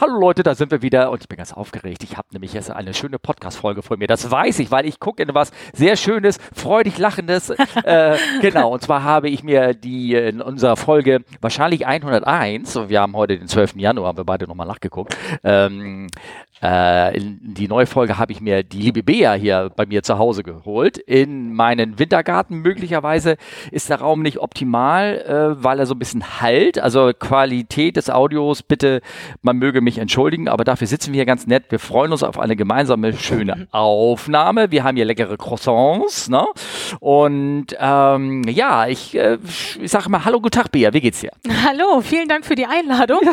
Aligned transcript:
Hallo 0.00 0.18
Leute, 0.18 0.42
da 0.42 0.54
sind 0.54 0.70
wir 0.70 0.80
wieder 0.80 1.10
und 1.10 1.20
ich 1.20 1.28
bin 1.28 1.36
ganz 1.36 1.52
aufgeregt. 1.52 2.02
Ich 2.02 2.16
habe 2.16 2.26
nämlich 2.32 2.54
jetzt 2.54 2.70
eine 2.70 2.94
schöne 2.94 3.18
Podcast-Folge 3.18 3.82
vor 3.82 3.98
mir. 3.98 4.06
Das 4.06 4.30
weiß 4.30 4.58
ich, 4.60 4.70
weil 4.70 4.86
ich 4.86 4.98
gucke 4.98 5.22
in 5.22 5.34
was 5.34 5.50
sehr 5.74 5.94
Schönes, 5.98 6.38
freudig 6.54 6.96
Lachendes. 6.96 7.50
äh, 7.84 8.16
genau, 8.40 8.72
und 8.72 8.80
zwar 8.80 9.04
habe 9.04 9.28
ich 9.28 9.42
mir 9.42 9.74
die 9.74 10.14
in 10.14 10.40
unserer 10.40 10.78
Folge 10.78 11.22
wahrscheinlich 11.42 11.86
101, 11.86 12.88
wir 12.88 12.98
haben 12.98 13.14
heute 13.14 13.36
den 13.36 13.46
12. 13.46 13.76
Januar, 13.76 14.08
haben 14.08 14.16
wir 14.16 14.24
beide 14.24 14.46
nochmal 14.46 14.66
nachgeguckt, 14.66 15.14
ähm, 15.44 16.06
äh, 16.62 17.16
in 17.16 17.38
die 17.42 17.68
neue 17.68 17.86
Folge 17.86 18.18
habe 18.18 18.32
ich 18.32 18.40
mir 18.40 18.62
die 18.62 18.78
liebe 18.78 19.02
Bea 19.02 19.32
hier 19.32 19.70
bei 19.74 19.86
mir 19.86 20.02
zu 20.02 20.18
Hause 20.18 20.42
geholt. 20.42 20.98
In 20.98 21.54
meinen 21.54 21.98
Wintergarten 21.98 22.58
möglicherweise 22.58 23.36
ist 23.70 23.88
der 23.88 24.00
Raum 24.00 24.20
nicht 24.20 24.38
optimal, 24.38 25.18
äh, 25.20 25.64
weil 25.64 25.78
er 25.78 25.86
so 25.86 25.94
ein 25.94 25.98
bisschen 25.98 26.40
halt. 26.40 26.78
Also 26.78 27.12
Qualität 27.18 27.96
des 27.96 28.10
Audios, 28.10 28.62
bitte, 28.62 29.00
man 29.40 29.56
möge 29.56 29.80
mich 29.80 29.89
entschuldigen, 29.98 30.48
aber 30.48 30.64
dafür 30.64 30.86
sitzen 30.86 31.12
wir 31.12 31.18
hier 31.18 31.26
ganz 31.26 31.46
nett. 31.46 31.64
Wir 31.70 31.78
freuen 31.78 32.12
uns 32.12 32.22
auf 32.22 32.38
eine 32.38 32.56
gemeinsame 32.56 33.16
schöne 33.16 33.68
Aufnahme. 33.70 34.70
Wir 34.70 34.84
haben 34.84 34.96
hier 34.96 35.04
leckere 35.04 35.36
Croissants, 35.36 36.28
ne? 36.28 36.46
Und 37.00 37.66
ähm, 37.78 38.44
ja, 38.48 38.86
ich, 38.86 39.16
äh, 39.16 39.38
ich 39.80 39.90
sage 39.90 40.08
mal, 40.08 40.24
hallo, 40.24 40.40
guten 40.40 40.52
Tag, 40.52 40.72
Bea, 40.72 40.92
wie 40.92 41.00
geht's 41.00 41.20
dir? 41.20 41.30
Hallo, 41.66 42.00
vielen 42.00 42.28
Dank 42.28 42.44
für 42.44 42.54
die 42.54 42.66
Einladung. 42.66 43.20
Ja, 43.22 43.32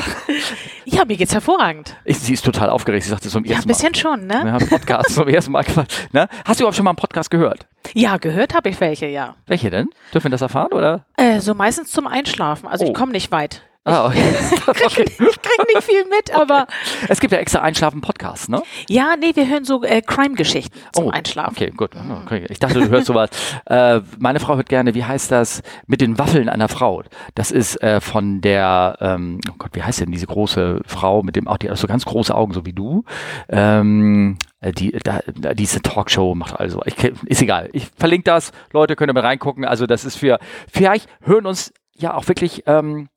ja 0.85 1.05
mir 1.05 1.17
geht's 1.17 1.33
hervorragend. 1.33 1.95
Ich, 2.05 2.19
sie 2.19 2.33
ist 2.33 2.45
total 2.45 2.69
aufgeregt. 2.69 3.03
Sie 3.03 3.09
sagte 3.09 3.29
zum 3.29 3.45
ja, 3.45 3.55
ersten 3.55 3.67
Mal. 3.67 3.73
Ja, 3.73 3.77
ein 3.77 3.91
bisschen 3.91 3.95
schon, 3.95 4.27
ne? 4.27 4.41
Wir 4.43 4.53
haben 4.53 4.67
Podcast 4.67 5.13
zum 5.13 5.27
ersten 5.27 5.51
Mal. 5.51 5.65
Ne? 6.11 6.27
Hast 6.45 6.59
du 6.59 6.63
überhaupt 6.63 6.75
schon 6.75 6.85
mal 6.85 6.91
einen 6.91 6.97
Podcast 6.97 7.29
gehört? 7.29 7.67
Ja, 7.93 8.17
gehört 8.17 8.53
habe 8.53 8.69
ich 8.69 8.79
welche, 8.79 9.07
ja. 9.07 9.35
Welche 9.45 9.69
denn? 9.69 9.89
Dürfen 10.13 10.25
wir 10.25 10.31
das 10.31 10.41
erfahren, 10.41 10.73
oder? 10.73 11.05
Äh, 11.17 11.39
so 11.39 11.53
meistens 11.53 11.91
zum 11.91 12.07
Einschlafen. 12.07 12.67
Also 12.67 12.85
oh. 12.85 12.87
ich 12.89 12.93
komme 12.93 13.11
nicht 13.11 13.31
weit. 13.31 13.61
Ah, 13.87 14.07
okay. 14.07 14.19
ich 14.51 14.95
kriege 14.95 15.11
krieg 15.15 15.73
nicht 15.73 15.83
viel 15.83 16.03
mit, 16.05 16.35
aber. 16.35 16.63
Okay. 16.63 17.05
Es 17.07 17.21
gibt 17.21 17.31
ja 17.31 17.39
extra 17.39 17.61
Einschlafen-Podcasts, 17.61 18.49
ne? 18.49 18.61
Ja, 18.89 19.15
nee, 19.17 19.33
wir 19.33 19.47
hören 19.47 19.63
so 19.63 19.81
äh, 19.81 20.01
Crime-Geschichten 20.01 20.77
zum 20.91 21.05
oh, 21.05 21.09
Einschlafen. 21.09 21.55
Okay, 21.55 21.71
gut. 21.71 21.91
Okay. 22.25 22.45
Ich 22.49 22.59
dachte, 22.59 22.81
du 22.81 22.89
hörst 22.89 23.07
sowas. 23.07 23.29
äh, 23.65 24.01
meine 24.19 24.41
Frau 24.41 24.57
hört 24.57 24.67
gerne, 24.67 24.93
wie 24.93 25.05
heißt 25.05 25.31
das, 25.31 25.63
mit 25.85 26.01
den 26.01 26.19
Waffeln 26.19 26.49
einer 26.49 26.67
Frau. 26.67 27.03
Das 27.33 27.51
ist 27.51 27.81
äh, 27.81 28.01
von 28.01 28.41
der, 28.41 28.97
ähm, 28.99 29.39
oh 29.49 29.55
Gott, 29.57 29.71
wie 29.71 29.83
heißt 29.83 30.01
denn 30.01 30.11
diese 30.11 30.27
große 30.27 30.81
Frau 30.85 31.23
mit 31.23 31.37
dem, 31.37 31.47
auch 31.47 31.57
die 31.57 31.69
hat 31.69 31.77
so 31.77 31.87
ganz 31.87 32.03
große 32.03 32.35
Augen, 32.35 32.51
so 32.53 32.65
wie 32.65 32.73
du. 32.73 33.05
Ähm, 33.47 34.37
äh, 34.59 34.73
die, 34.73 34.91
da, 35.01 35.21
diese 35.53 35.81
Talkshow 35.81 36.35
macht 36.35 36.59
also, 36.59 36.81
ich, 36.83 37.01
ist 37.25 37.41
egal. 37.41 37.69
Ich 37.71 37.87
verlinke 37.97 38.25
das, 38.25 38.51
Leute 38.73 38.97
können 38.97 39.13
mal 39.13 39.21
reingucken. 39.21 39.63
Also 39.63 39.85
das 39.85 40.03
ist 40.03 40.17
für, 40.17 40.39
vielleicht 40.69 41.07
hören 41.21 41.45
uns 41.45 41.71
ja 41.95 42.15
auch 42.15 42.27
wirklich 42.27 42.63
ähm, 42.67 43.07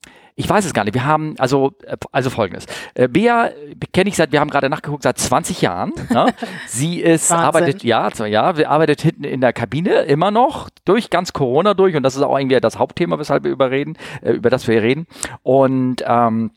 ich 0.40 0.48
weiß 0.48 0.64
es 0.64 0.72
gar 0.72 0.84
nicht. 0.84 0.94
Wir 0.94 1.04
haben, 1.04 1.34
also, 1.38 1.72
äh, 1.84 1.96
also 2.12 2.30
folgendes. 2.30 2.66
Äh, 2.94 3.08
Bea 3.08 3.50
kenne 3.92 4.08
ich 4.08 4.16
seit, 4.16 4.32
wir 4.32 4.40
haben 4.40 4.50
gerade 4.50 4.70
nachgeguckt, 4.70 5.02
seit 5.02 5.18
20 5.18 5.60
Jahren. 5.60 5.92
Ne? 6.08 6.32
Sie 6.66 7.00
ist, 7.00 7.30
arbeitet, 7.30 7.84
ja, 7.84 8.08
ja, 8.26 8.42
arbeitet 8.42 9.02
hinten 9.02 9.24
in 9.24 9.42
der 9.42 9.52
Kabine 9.52 10.02
immer 10.02 10.30
noch 10.30 10.70
durch 10.86 11.10
ganz 11.10 11.34
Corona 11.34 11.74
durch 11.74 11.94
und 11.94 12.02
das 12.02 12.16
ist 12.16 12.22
auch 12.22 12.36
irgendwie 12.36 12.58
das 12.58 12.78
Hauptthema, 12.78 13.18
weshalb 13.18 13.44
wir 13.44 13.50
über 13.50 13.70
reden, 13.70 13.96
äh, 14.22 14.32
über 14.32 14.48
das 14.48 14.66
wir 14.66 14.82
reden. 14.82 15.06
Und 15.42 16.02
ähm, 16.06 16.52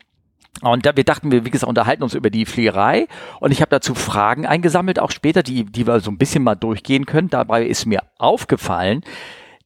und 0.62 0.86
da, 0.86 0.96
wir 0.96 1.04
dachten, 1.04 1.32
wir, 1.32 1.44
wie 1.44 1.50
gesagt, 1.50 1.68
unterhalten 1.68 2.04
uns 2.04 2.14
über 2.14 2.30
die 2.30 2.46
Fliegerei. 2.46 3.08
Und 3.42 3.52
ich 3.52 3.60
habe 3.60 3.70
dazu 3.70 3.96
Fragen 3.96 4.46
eingesammelt, 4.46 5.00
auch 5.00 5.12
später, 5.12 5.44
die, 5.44 5.66
die 5.66 5.88
wir 5.88 6.00
so 6.00 6.10
ein 6.10 6.18
bisschen 6.18 6.44
mal 6.44 6.56
durchgehen 6.56 7.06
können. 7.06 7.30
Dabei 7.30 7.66
ist 7.66 7.86
mir 7.86 8.02
aufgefallen, 8.18 9.02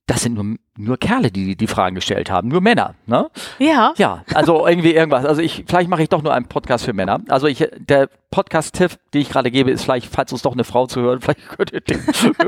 das 0.08 0.22
sind 0.22 0.36
nur, 0.36 0.56
nur 0.78 0.98
Kerle, 0.98 1.32
die 1.32 1.56
die 1.56 1.68
Fragen 1.68 1.96
gestellt 1.96 2.30
haben, 2.32 2.48
nur 2.48 2.62
Männer, 2.62 2.96
ne? 3.06 3.30
Ja. 3.60 3.94
Ja, 3.98 4.24
also 4.34 4.68
irgendwie 4.68 4.94
irgendwas. 4.94 5.26
Also 5.26 5.42
ich, 5.42 5.66
vielleicht 5.68 5.90
mache 5.90 6.04
ich 6.04 6.10
doch 6.10 6.22
nur 6.22 6.34
einen 6.34 6.46
Podcast 6.46 6.86
für 6.86 6.94
Männer. 6.94 7.22
Also 7.30 7.48
ich, 7.48 7.68
der 7.78 8.10
Podcast-Tipp, 8.32 8.98
den 9.14 9.22
ich 9.22 9.30
gerade 9.30 9.52
gebe, 9.52 9.72
ist 9.72 9.84
vielleicht, 9.84 10.14
falls 10.14 10.32
uns 10.32 10.42
doch 10.42 10.54
eine 10.54 10.64
Frau 10.64 10.88
zu 10.88 11.02
hören, 11.02 11.22
vielleicht 11.22 11.48
könnt 11.50 11.72
ihr 11.74 11.82
den 11.82 12.04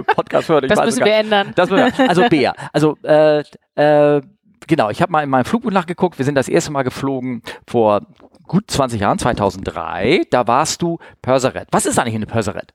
Podcast 0.06 0.50
hören. 0.50 0.64
Ich 0.64 0.70
das 0.70 0.86
müssen 0.86 1.06
wir 1.06 1.14
ändern. 1.14 1.54
Das, 1.56 1.72
also 1.72 2.24
Bea, 2.30 2.54
also 2.74 2.98
äh, 3.04 3.44
äh, 3.76 4.22
genau, 4.68 4.90
ich 4.90 5.02
habe 5.02 5.12
mal 5.12 5.24
in 5.24 5.30
meinem 5.30 5.46
Flugbuch 5.46 5.72
nachgeguckt. 5.72 6.18
Wir 6.18 6.26
sind 6.26 6.36
das 6.36 6.48
erste 6.48 6.72
Mal 6.72 6.84
geflogen 6.84 7.42
vor 7.68 8.02
gut 8.50 8.70
20 8.70 9.02
Jahren, 9.02 9.20
2003. 9.20 10.24
Da 10.30 10.48
warst 10.48 10.82
du 10.82 11.00
Pörseret. 11.22 11.68
Was 11.72 11.86
ist 11.86 12.00
eigentlich 12.00 12.16
eine 12.16 12.26
Pörseret? 12.26 12.74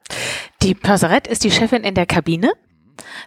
Die 0.63 0.75
Pörseret 0.75 1.27
ist 1.27 1.45
die 1.45 1.51
Chefin 1.51 1.83
in 1.83 1.95
der 1.95 2.07
Kabine. 2.07 2.53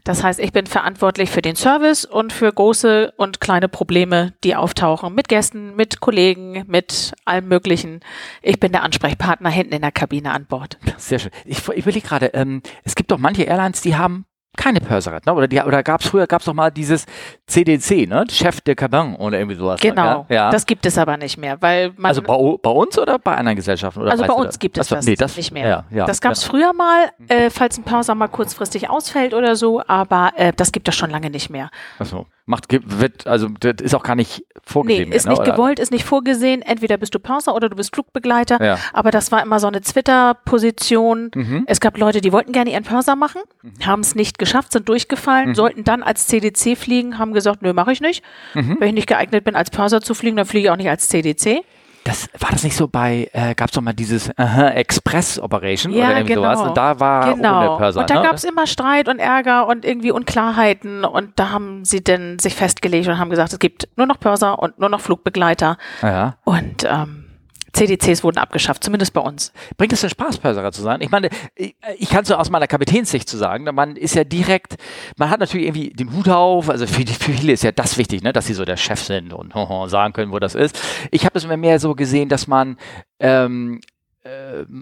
Das 0.04 0.24
heißt, 0.24 0.40
ich 0.40 0.52
bin 0.52 0.68
verantwortlich 0.68 1.30
für 1.30 1.42
den 1.42 1.56
Service 1.56 2.06
und 2.06 2.34
für 2.34 2.52
große 2.52 3.14
und 3.18 3.40
kleine 3.40 3.68
Probleme, 3.68 4.34
die 4.44 4.56
auftauchen 4.56 5.14
mit 5.14 5.28
Gästen, 5.28 5.76
mit 5.76 6.00
Kollegen, 6.00 6.64
mit 6.68 7.14
allem 7.26 7.48
Möglichen. 7.48 8.02
Ich 8.42 8.60
bin 8.60 8.72
der 8.72 8.84
Ansprechpartner 8.84 9.50
hinten 9.50 9.74
in 9.74 9.82
der 9.82 9.92
Kabine 9.92 10.32
an 10.32 10.46
Bord. 10.46 10.78
Sehr 10.98 11.20
schön. 11.20 11.32
Ich, 11.46 11.68
ich 11.68 11.86
überlege 11.86 12.08
gerade, 12.08 12.28
ähm, 12.28 12.62
es 12.84 12.96
gibt 12.96 13.12
doch 13.12 13.18
manche 13.18 13.44
Airlines, 13.44 13.82
die 13.82 13.96
haben 13.96 14.26
keine 14.58 14.82
Purser 14.82 15.20
ne? 15.26 15.34
Oder, 15.34 15.48
die, 15.48 15.62
oder 15.62 15.84
gab 15.84 16.02
es 16.02 16.08
früher, 16.08 16.28
gab 16.28 16.42
es 16.42 16.46
doch 16.46 16.54
mal 16.54 16.72
dieses 16.72 17.06
CDC, 17.46 18.08
ne? 18.08 18.26
Chef 18.30 18.60
de 18.62 18.76
Cabin 18.76 19.16
oder 19.16 19.38
irgendwie 19.38 19.56
sowas. 19.56 19.80
Genau, 19.80 20.26
ja? 20.28 20.36
ja? 20.36 20.50
das 20.52 20.66
gibt 20.66 20.86
es 20.86 20.98
aber 20.98 21.16
nicht 21.16 21.38
mehr, 21.38 21.62
weil 21.62 21.94
man... 21.96 22.10
Also 22.10 22.22
bei, 22.22 22.36
bei 22.62 22.70
uns 22.70 22.98
oder 23.00 23.20
bei 23.20 23.36
anderen 23.36 23.56
Gesellschaften? 23.56 24.02
Oder 24.02 24.12
also 24.12 24.26
bei 24.26 24.34
uns 24.34 24.60
gibt 24.60 24.78
es 24.78 24.88
das, 24.88 25.06
nee, 25.06 25.16
das, 25.16 25.38
nicht 25.38 25.52
mehr. 25.52 25.68
Ja, 25.68 25.86
ja, 25.90 26.06
das 26.06 26.20
gab 26.20 26.34
es 26.34 26.44
früher 26.44 26.74
mal, 26.74 27.10
äh, 27.30 27.50
falls 27.50 27.78
ein 27.78 27.84
Purser 27.84 28.16
mal 28.16 28.28
kurzfristig 28.28 28.90
ausfällt 28.90 29.34
oder 29.34 29.56
so, 29.56 29.82
aber 29.88 30.34
äh, 30.36 30.52
das 30.54 30.72
gibt 30.72 30.88
es 30.88 30.96
schon 30.96 31.10
lange 31.10 31.30
nicht 31.30 31.50
mehr. 31.50 31.70
Achso. 32.00 32.26
Macht, 32.50 32.66
wird, 32.72 33.28
also 33.28 33.50
das 33.60 33.82
ist 33.82 33.94
auch 33.94 34.04
gar 34.04 34.16
nicht 34.16 34.46
vorgesehen. 34.64 35.10
Nee, 35.10 35.16
ist 35.18 35.26
mehr, 35.26 35.36
ne? 35.36 35.42
nicht 35.42 35.52
gewollt, 35.52 35.80
ist 35.80 35.92
nicht 35.92 36.06
vorgesehen. 36.06 36.62
Entweder 36.62 36.96
bist 36.96 37.14
du 37.14 37.20
Purser 37.20 37.54
oder 37.54 37.68
du 37.68 37.76
bist 37.76 37.94
Flugbegleiter. 37.94 38.64
Ja. 38.64 38.80
Aber 38.94 39.12
das 39.12 39.34
war 39.34 39.42
immer 39.44 39.60
so 39.60 39.68
eine 39.68 39.82
Twitter-Position. 39.82 41.32
Mhm. 41.36 41.64
Es 41.68 41.82
gab 41.82 41.98
Leute, 41.98 42.22
die 42.22 42.32
wollten 42.32 42.54
gerne 42.54 42.72
ihren 42.72 42.86
Purser 42.86 43.18
machen, 43.18 43.42
mhm. 43.64 43.86
haben 43.86 44.00
es 44.00 44.16
nicht 44.16 44.40
geschafft, 44.40 44.72
sind 44.72 44.88
durchgefallen, 44.88 45.50
mhm. 45.50 45.56
sollten 45.56 45.84
dann 45.84 46.04
als 46.04 46.28
CDC 46.28 46.78
fliegen, 46.78 47.18
haben 47.20 47.34
gesagt, 47.34 47.64
nö, 47.64 47.74
mache 47.74 47.92
ich 47.92 48.00
nicht. 48.00 48.24
Mhm. 48.54 48.78
Wenn 48.80 48.88
ich 48.88 48.96
nicht 48.96 49.08
geeignet 49.08 49.44
bin, 49.44 49.58
als 49.58 49.70
Purser 49.70 50.00
zu 50.00 50.14
fliegen, 50.14 50.38
dann 50.38 50.46
fliege 50.46 50.68
ich 50.68 50.72
auch 50.72 50.78
nicht 50.78 50.90
als 50.90 51.10
CDC. 51.10 51.66
Das 52.08 52.30
war 52.40 52.52
das 52.52 52.64
nicht 52.64 52.76
so 52.78 52.88
bei, 52.88 53.30
äh, 53.34 53.54
gab 53.54 53.68
es 53.68 53.74
doch 53.74 53.82
mal 53.82 53.94
dieses 53.94 54.30
uh, 54.30 54.66
Express 54.74 55.40
Operation 55.40 55.92
ja, 55.92 56.06
oder 56.06 56.18
irgendwie 56.18 56.36
genau. 56.36 56.54
sowas. 56.54 56.68
Und 56.70 56.78
da 56.78 57.00
war 57.00 57.36
genau. 57.36 57.58
ohne 57.60 57.78
Purser. 57.78 58.00
Und 58.00 58.10
da 58.10 58.16
ne? 58.16 58.22
gab 58.22 58.36
es 58.36 58.44
immer 58.46 58.66
Streit 58.66 59.10
und 59.10 59.20
Ärger 59.20 59.68
und 59.68 59.84
irgendwie 59.84 60.12
Unklarheiten. 60.12 61.04
Und 61.04 61.38
da 61.38 61.50
haben 61.50 61.84
sie 61.84 62.04
dann 62.04 62.40
sich 62.40 62.56
festgelegt 62.56 63.08
und 63.08 63.20
haben 63.20 63.30
gesagt, 63.30 63.52
es 63.52 63.60
gibt 63.60 63.90
nur 63.98 64.08
noch 64.08 64.20
Purser 64.20 64.60
und 64.60 64.80
nur 64.80 64.90
noch 64.90 65.02
Flugbegleiter. 65.02 65.78
Ja. 66.02 66.38
Und 66.46 66.86
ähm, 66.90 67.27
CDCs 67.74 68.24
wurden 68.24 68.38
abgeschafft, 68.38 68.84
zumindest 68.84 69.14
bei 69.14 69.22
uns. 69.22 69.52
Bringt 69.78 69.94
es 69.94 70.02
denn 70.02 70.10
Spaß, 70.10 70.38
Pörserer 70.38 70.72
zu 70.72 70.82
sein? 70.82 71.02
Ich 71.02 71.12
meine, 71.12 71.30
ich, 71.56 71.76
ich 71.98 72.10
kann 72.10 72.26
so 72.26 72.36
aus 72.36 72.50
meiner 72.50 72.68
Kapitänssicht 72.68 73.28
zu 73.28 73.38
sagen, 73.38 73.66
man 73.74 73.96
ist 73.96 74.16
ja 74.16 74.24
direkt, 74.24 74.76
man 75.18 75.30
hat 75.30 75.40
natürlich 75.40 75.68
irgendwie 75.68 75.90
den 75.90 76.14
Hut 76.14 76.30
auf, 76.30 76.70
also 76.70 76.88
für, 76.88 77.06
für 77.06 77.32
viele 77.32 77.54
ist 77.54 77.64
ja 77.64 77.72
das 77.72 77.98
wichtig, 77.98 78.24
ne, 78.24 78.34
dass 78.34 78.48
sie 78.48 78.54
so 78.54 78.66
der 78.66 78.78
Chef 78.78 79.02
sind 79.02 79.34
und 79.34 79.54
sagen 79.90 80.14
können, 80.14 80.32
wo 80.32 80.40
das 80.40 80.56
ist. 80.56 80.80
Ich 81.12 81.24
habe 81.24 81.34
das 81.34 81.44
immer 81.44 81.58
mehr 81.58 81.80
so 81.80 81.96
gesehen, 81.96 82.30
dass 82.30 82.48
man 82.48 82.78
ähm, 83.20 83.80
äh, 83.82 83.97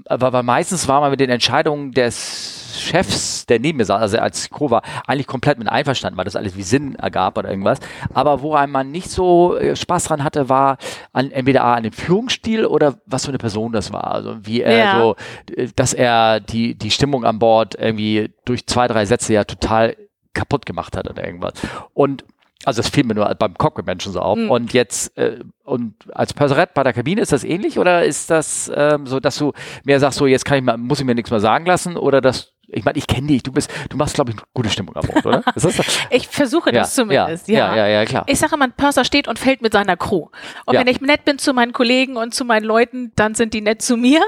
aber, 0.06 0.28
aber 0.28 0.44
meistens 0.44 0.88
war 0.88 1.02
man 1.02 1.12
mit 1.12 1.20
den 1.20 1.30
Entscheidungen 1.30 1.92
des 1.92 2.80
Chefs, 2.80 3.46
der 3.46 3.60
neben 3.60 3.78
mir 3.78 3.86
saß, 3.86 4.02
also 4.02 4.18
als 4.18 4.50
Co 4.50 4.70
war, 4.70 4.82
eigentlich 5.08 5.28
komplett 5.28 5.58
mit 5.58 5.70
einverstanden, 5.70 6.18
weil 6.18 6.26
das 6.26 6.36
alles 6.36 6.56
wie 6.56 6.64
Sinn 6.64 6.96
ergab 6.96 7.38
oder 7.38 7.50
irgendwas. 7.50 7.80
Aber 8.14 8.42
wo 8.42 8.54
einem 8.54 8.72
man 8.72 8.92
nicht 8.92 9.10
so 9.10 9.58
äh, 9.58 9.76
Spaß 9.76 10.06
dran 10.06 10.24
hatte, 10.24 10.50
war 10.50 10.78
an, 11.14 11.32
entweder 11.32 11.64
an 11.64 11.84
dem 11.84 11.94
Führungsstil 11.94 12.66
oder 12.66 12.96
was 13.06 13.26
für 13.26 13.32
eine 13.32 13.38
Person 13.38 13.72
das 13.72 13.92
war. 13.94 14.12
Also 14.12 14.38
wie 14.42 14.62
er 14.62 14.78
ja. 14.78 15.00
so, 15.00 15.16
äh, 15.56 15.68
dass 15.76 15.94
er 15.94 16.40
die, 16.40 16.76
die 16.76 16.92
Stimmung 16.92 17.26
an 17.26 17.40
Bord 17.40 17.76
irgendwie 17.76 18.34
durch 18.46 18.66
zwei, 18.68 18.88
drei 18.88 19.06
Sätze 19.06 19.34
ja 19.34 19.44
total 19.44 19.96
kaputt 20.34 20.66
gemacht 20.66 20.98
hat 20.98 21.10
oder 21.10 21.26
irgendwas. 21.26 21.54
Und 21.94 22.26
also 22.66 22.82
es 22.82 22.90
fiel 22.90 23.06
mir 23.06 23.14
nur 23.14 23.34
beim 23.36 23.54
Cockpit-Menschen 23.54 24.12
so 24.12 24.20
auf. 24.20 24.38
Mhm. 24.38 24.50
Und 24.50 24.74
jetzt, 24.74 25.16
äh, 25.18 25.40
und 25.64 25.94
als 26.14 26.34
Perserett 26.34 26.74
bei 26.74 26.84
der 26.84 26.94
Kabine, 26.94 27.22
ist 27.22 27.32
das 27.32 27.44
ähnlich 27.44 27.78
oder 27.80 28.04
ist 28.04 28.30
das 28.30 28.72
ähm, 28.76 29.06
so, 29.06 29.20
dass 29.20 29.38
du 29.38 29.54
mehr 29.84 30.00
sagst, 30.00 30.18
so 30.18 30.26
jetzt 30.26 30.46
kann 30.46 30.58
ich 30.58 30.64
mal, 30.64 30.78
muss 30.78 31.00
ich 31.00 31.06
mir 31.06 31.16
nichts 31.16 31.32
mehr 31.32 31.40
sagen 31.40 31.66
lassen 31.66 31.96
oder 31.96 32.22
dass 32.22 32.55
ich 32.68 32.84
meine, 32.84 32.98
ich 32.98 33.08
kenne 33.08 33.28
dich, 33.28 33.44
du 33.44 33.52
bist, 33.52 33.70
du 33.90 33.98
machst, 33.98 34.16
glaube 34.16 34.32
ich, 34.32 34.38
eine 34.38 34.46
gute 34.54 34.70
Stimmung 34.70 34.96
am 34.96 35.06
Bord, 35.06 35.26
oder? 35.26 35.44
ich 36.10 36.28
versuche 36.28 36.72
das 36.72 36.96
ja, 36.96 37.04
zumindest, 37.04 37.48
ja. 37.48 37.76
Ja, 37.76 37.76
ja, 37.76 37.88
ja, 37.88 38.06
klar. 38.06 38.24
Ich 38.28 38.40
sage 38.40 38.56
immer, 38.56 38.66
ein 38.66 38.74
Purser 38.74 39.06
steht 39.06 39.28
und 39.28 39.40
fällt 39.40 39.62
mit 39.62 39.74
seiner 39.74 39.98
Crew. 39.98 40.28
Und 40.66 40.76
wenn 40.76 40.88
ich 40.88 41.02
nett 41.02 41.26
bin 41.26 41.38
zu 41.40 41.54
meinen 41.54 41.74
Kollegen 41.74 42.18
und 42.18 42.34
zu 42.34 42.46
meinen 42.46 42.66
Leuten, 42.66 43.12
dann 43.16 43.36
sind 43.36 43.54
die 43.54 43.62
nett 43.62 43.82
zu 43.82 43.98
mir. 43.98 44.22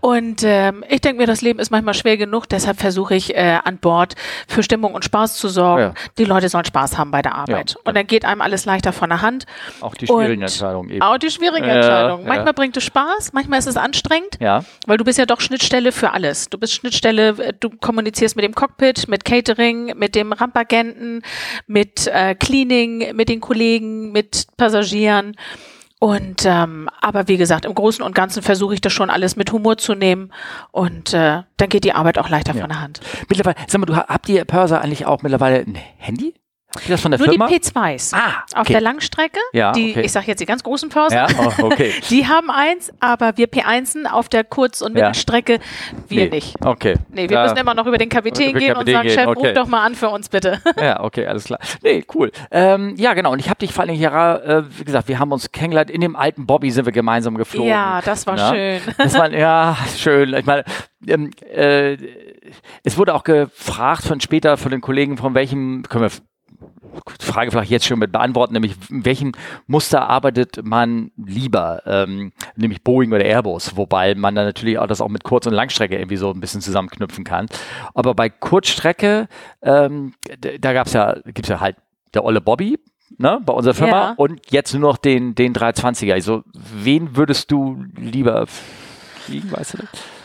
Und 0.00 0.42
ähm, 0.44 0.84
ich 0.88 1.00
denke 1.00 1.20
mir, 1.20 1.26
das 1.26 1.42
Leben 1.42 1.58
ist 1.58 1.70
manchmal 1.70 1.94
schwer 1.94 2.16
genug, 2.16 2.48
deshalb 2.48 2.80
versuche 2.80 3.14
ich 3.14 3.34
äh, 3.34 3.58
an 3.64 3.78
Bord 3.78 4.14
für 4.46 4.62
Stimmung 4.62 4.94
und 4.94 5.04
Spaß 5.04 5.36
zu 5.36 5.48
sorgen. 5.48 5.94
Die 6.18 6.24
Leute 6.24 6.48
sollen 6.48 6.64
Spaß 6.64 6.98
haben 6.98 7.10
bei 7.10 7.22
der 7.22 7.34
Arbeit. 7.34 7.76
Und 7.84 7.96
dann 7.96 8.06
geht 8.06 8.24
einem 8.24 8.40
alles 8.40 8.64
leichter 8.64 8.92
von 8.92 9.08
der 9.10 9.22
Hand. 9.22 9.46
Auch 9.80 9.94
die 9.94 10.06
schwierigen 10.06 10.42
Entscheidungen 10.42 10.90
eben. 10.90 11.02
Auch 11.02 11.18
die 11.18 11.30
schwierigen 11.30 11.66
Entscheidungen. 11.68 12.26
Manchmal 12.26 12.54
bringt 12.54 12.76
es 12.76 12.84
Spaß, 12.84 13.32
manchmal 13.32 13.58
ist 13.58 13.66
es 13.66 13.76
anstrengend, 13.76 14.38
weil 14.86 14.96
du 14.96 15.04
bist 15.04 15.18
ja 15.18 15.26
doch 15.26 15.40
Schnittstelle 15.40 15.92
für 15.92 16.12
alles. 16.12 16.48
Du 16.50 16.58
bist 16.58 16.74
Schnittstelle, 16.74 17.28
äh, 17.38 17.52
du 17.70 17.76
kommunizierst 17.76 18.36
mit 18.36 18.44
dem 18.44 18.54
Cockpit, 18.54 19.08
mit 19.08 19.24
Catering, 19.24 19.96
mit 19.96 20.14
dem 20.14 20.32
Rampagenten, 20.32 21.22
mit 21.66 22.06
äh, 22.06 22.34
Cleaning, 22.34 23.14
mit 23.14 23.28
den 23.28 23.40
Kollegen, 23.40 24.12
mit 24.12 24.46
Passagieren. 24.56 25.36
Und 26.00 26.44
ähm, 26.46 26.88
aber 27.00 27.26
wie 27.26 27.36
gesagt, 27.36 27.64
im 27.64 27.74
Großen 27.74 28.04
und 28.04 28.14
Ganzen 28.14 28.42
versuche 28.42 28.74
ich 28.74 28.80
das 28.80 28.92
schon 28.92 29.10
alles 29.10 29.34
mit 29.34 29.50
Humor 29.50 29.78
zu 29.78 29.94
nehmen 29.94 30.32
und 30.70 31.12
äh, 31.12 31.42
dann 31.56 31.68
geht 31.68 31.82
die 31.82 31.92
Arbeit 31.92 32.18
auch 32.18 32.28
leichter 32.28 32.54
ja. 32.54 32.60
von 32.60 32.70
der 32.70 32.80
Hand. 32.80 33.00
Mittlerweile, 33.28 33.56
sag 33.66 33.80
mal, 33.80 33.86
du 33.86 33.96
habt 33.96 34.28
ihr 34.28 34.44
Pörser 34.44 34.80
eigentlich 34.80 35.06
auch 35.06 35.22
mittlerweile 35.22 35.58
ein 35.58 35.76
Handy? 35.96 36.34
Das 36.86 37.00
von 37.00 37.10
der 37.10 37.18
Nur 37.18 37.30
Firma? 37.30 37.46
die 37.46 37.54
P2s. 37.54 38.14
Ah, 38.14 38.44
okay. 38.50 38.60
Auf 38.60 38.66
der 38.66 38.80
Langstrecke, 38.82 39.40
ja, 39.54 39.72
die, 39.72 39.92
okay. 39.92 40.02
ich 40.02 40.12
sage 40.12 40.26
jetzt 40.26 40.40
die 40.40 40.44
ganz 40.44 40.62
großen 40.62 40.90
Pörser, 40.90 41.26
ja, 41.26 41.26
oh, 41.38 41.64
okay. 41.64 41.94
die 42.10 42.26
haben 42.26 42.50
eins, 42.50 42.92
aber 43.00 43.38
wir 43.38 43.48
P1en 43.48 44.04
auf 44.04 44.28
der 44.28 44.44
Kurz- 44.44 44.82
und 44.82 44.92
Mittelstrecke, 44.92 45.60
wir 46.08 46.24
nee. 46.24 46.30
nicht. 46.30 46.56
Okay. 46.62 46.96
Nee, 47.08 47.30
wir 47.30 47.36
ja. 47.36 47.42
müssen 47.44 47.56
immer 47.56 47.72
noch 47.72 47.86
über 47.86 47.96
den 47.96 48.10
Kapitän 48.10 48.50
über 48.50 48.58
gehen 48.58 48.74
Kapitän 48.74 48.94
und 48.96 49.02
sagen, 49.02 49.08
gehen. 49.08 49.18
Chef, 49.18 49.36
ruf 49.36 49.54
doch 49.54 49.66
mal 49.66 49.84
an 49.84 49.94
für 49.94 50.10
uns 50.10 50.28
bitte. 50.28 50.60
Ja, 50.78 51.02
okay, 51.02 51.26
alles 51.26 51.44
klar. 51.44 51.58
Nee, 51.82 52.04
cool. 52.14 52.30
Ähm, 52.50 52.94
ja, 52.96 53.14
genau. 53.14 53.32
Und 53.32 53.40
ich 53.40 53.48
habe 53.48 53.58
dich 53.58 53.72
vor 53.72 53.84
allem 53.84 53.96
hier, 53.96 54.12
äh, 54.12 54.62
wie 54.78 54.84
gesagt, 54.84 55.08
wir 55.08 55.18
haben 55.18 55.32
uns 55.32 55.50
kennengelernt. 55.50 55.90
In 55.90 56.00
dem 56.00 56.14
alten 56.14 56.46
Bobby 56.46 56.70
sind 56.70 56.84
wir 56.84 56.92
gemeinsam 56.92 57.36
geflogen. 57.36 57.68
Ja, 57.68 58.00
das 58.04 58.26
war 58.26 58.36
ja. 58.36 58.50
schön. 58.50 58.80
Das 58.98 59.14
war, 59.14 59.32
ja, 59.32 59.76
schön. 59.96 60.34
Ich 60.34 60.46
meine, 60.46 60.64
ähm, 61.06 61.30
äh, 61.50 61.96
es 62.84 62.96
wurde 62.96 63.14
auch 63.14 63.24
gefragt 63.24 64.04
von 64.04 64.20
später 64.20 64.56
von 64.56 64.70
den 64.70 64.80
Kollegen, 64.80 65.16
von 65.16 65.34
welchem, 65.34 65.82
können 65.88 66.04
wir 66.04 66.10
Frage 67.20 67.50
vielleicht 67.50 67.70
jetzt 67.70 67.86
schon 67.86 67.98
mit 67.98 68.12
beantworten, 68.12 68.54
nämlich 68.54 68.74
in 68.90 69.04
welchem 69.04 69.32
Muster 69.66 70.08
arbeitet 70.08 70.64
man 70.64 71.10
lieber, 71.16 71.82
ähm, 71.86 72.32
nämlich 72.56 72.82
Boeing 72.82 73.12
oder 73.12 73.24
Airbus, 73.24 73.76
wobei 73.76 74.14
man 74.14 74.34
dann 74.34 74.46
natürlich 74.46 74.78
auch 74.78 74.86
das 74.86 75.00
auch 75.00 75.08
mit 75.08 75.24
Kurz- 75.24 75.46
und 75.46 75.52
Langstrecke 75.52 75.96
irgendwie 75.96 76.16
so 76.16 76.30
ein 76.30 76.40
bisschen 76.40 76.60
zusammenknüpfen 76.60 77.24
kann. 77.24 77.46
Aber 77.94 78.14
bei 78.14 78.28
Kurzstrecke, 78.28 79.28
ähm, 79.62 80.14
da 80.60 80.72
gab's 80.72 80.92
ja, 80.92 81.16
gibt's 81.24 81.48
ja 81.48 81.60
halt 81.60 81.76
der 82.14 82.24
olle 82.24 82.40
Bobby, 82.40 82.78
ne, 83.18 83.40
bei 83.44 83.52
unserer 83.52 83.74
Firma 83.74 84.08
ja. 84.10 84.14
und 84.16 84.50
jetzt 84.50 84.72
nur 84.72 84.82
noch 84.90 84.96
den, 84.96 85.34
den 85.34 85.54
320er. 85.54 86.12
Also 86.12 86.42
wen 86.54 87.16
würdest 87.16 87.50
du 87.50 87.84
lieber 87.96 88.46
fliegen, 88.46 89.52
weißt 89.52 89.74
du 89.74 89.78
das? 89.78 90.17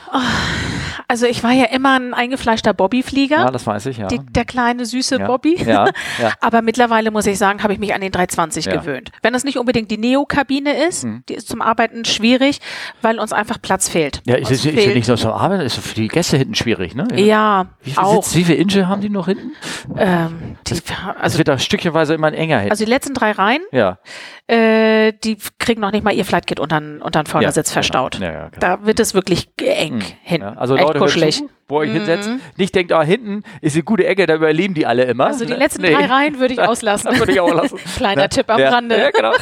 Also 1.07 1.25
ich 1.25 1.43
war 1.43 1.51
ja 1.51 1.65
immer 1.65 1.99
ein 1.99 2.13
eingefleischter 2.13 2.73
Bobbyflieger. 2.73 3.37
Ja, 3.37 3.51
das 3.51 3.67
weiß 3.67 3.85
ich, 3.87 3.97
ja. 3.97 4.07
Die, 4.07 4.19
der 4.19 4.45
kleine, 4.45 4.85
süße 4.85 5.19
ja. 5.19 5.27
Bobby. 5.27 5.61
Ja, 5.63 5.85
ja. 6.19 6.31
Aber 6.41 6.61
mittlerweile 6.61 7.11
muss 7.11 7.25
ich 7.25 7.37
sagen, 7.37 7.61
habe 7.61 7.73
ich 7.73 7.79
mich 7.79 7.93
an 7.93 8.01
den 8.01 8.11
320 8.11 8.65
ja. 8.65 8.75
gewöhnt. 8.77 9.11
Wenn 9.21 9.33
das 9.33 9.43
nicht 9.43 9.57
unbedingt 9.57 9.91
die 9.91 9.97
Neo-Kabine 9.97 10.73
ist, 10.87 11.03
mhm. 11.03 11.23
die 11.29 11.35
ist 11.35 11.47
zum 11.47 11.61
Arbeiten 11.61 12.05
schwierig, 12.05 12.61
weil 13.01 13.19
uns 13.19 13.33
einfach 13.33 13.61
Platz 13.61 13.89
fehlt. 13.89 14.21
Ja, 14.25 14.35
ist, 14.35 14.49
ist, 14.49 14.65
ist 14.65 14.75
nicht 14.75 15.07
nur 15.07 15.17
zum 15.17 15.31
Arbeiten, 15.31 15.61
ist 15.61 15.77
für 15.77 15.95
die 15.95 16.07
Gäste 16.07 16.37
hinten 16.37 16.55
schwierig, 16.55 16.95
ne? 16.95 17.07
Ja, 17.15 17.67
wie 17.83 17.91
viel 17.91 17.99
auch. 17.99 18.23
Sitz, 18.23 18.35
wie 18.35 18.43
viele 18.45 18.57
Inche 18.57 18.87
haben 18.87 19.01
die 19.01 19.09
noch 19.09 19.27
hinten? 19.27 19.51
Ähm, 19.97 20.57
die, 20.67 20.73
das, 20.73 20.83
also 21.07 21.21
das 21.21 21.37
wird 21.37 21.47
da 21.47 21.59
stückchenweise 21.59 22.13
immer 22.13 22.33
enger 22.33 22.59
hin. 22.59 22.71
Also 22.71 22.85
die 22.85 22.89
letzten 22.89 23.13
drei 23.13 23.31
Reihen, 23.31 23.61
ja. 23.71 23.99
Äh, 24.47 25.13
die 25.23 25.37
kriegen 25.57 25.79
noch 25.79 25.91
nicht 25.91 26.03
mal 26.03 26.13
ihr 26.13 26.25
Flightkit 26.25 26.59
unter 26.59 26.79
den 26.81 27.25
Vordersitz 27.25 27.69
ja, 27.69 27.73
verstaut. 27.73 28.19
Genau. 28.19 28.31
Ja, 28.31 28.49
da 28.59 28.85
wird 28.85 28.99
es 28.99 29.13
wirklich 29.13 29.49
eng 29.61 29.95
mhm. 29.95 30.02
Hin. 30.21 30.43
Also 30.43 30.75
Echt 30.75 30.85
Leute, 30.85 30.99
kuschelig. 30.99 31.37
Zu, 31.37 31.49
wo 31.67 31.81
ihr 31.81 31.81
euch 31.81 31.89
mhm. 31.89 32.05
hinsetzt, 32.05 32.29
nicht 32.57 32.75
denkt, 32.75 32.91
ah, 32.91 33.03
hinten 33.03 33.43
ist 33.61 33.75
eine 33.75 33.83
gute 33.83 34.05
Ecke, 34.05 34.25
da 34.25 34.35
überleben 34.35 34.73
die 34.73 34.85
alle 34.85 35.03
immer. 35.03 35.27
Also 35.27 35.45
die 35.45 35.53
letzten 35.53 35.81
nee. 35.81 35.93
drei 35.93 36.05
Reihen 36.05 36.39
würde 36.39 36.53
ich 36.53 36.59
auslassen. 36.61 37.09
Das 37.09 37.19
würde 37.19 37.31
ich 37.31 37.39
auch 37.39 37.53
lassen. 37.53 37.77
Kleiner 37.97 38.23
Na, 38.23 38.27
Tipp 38.27 38.49
am 38.49 38.61
Rande. 38.61 38.99
Ja, 38.99 39.11
genau. 39.11 39.33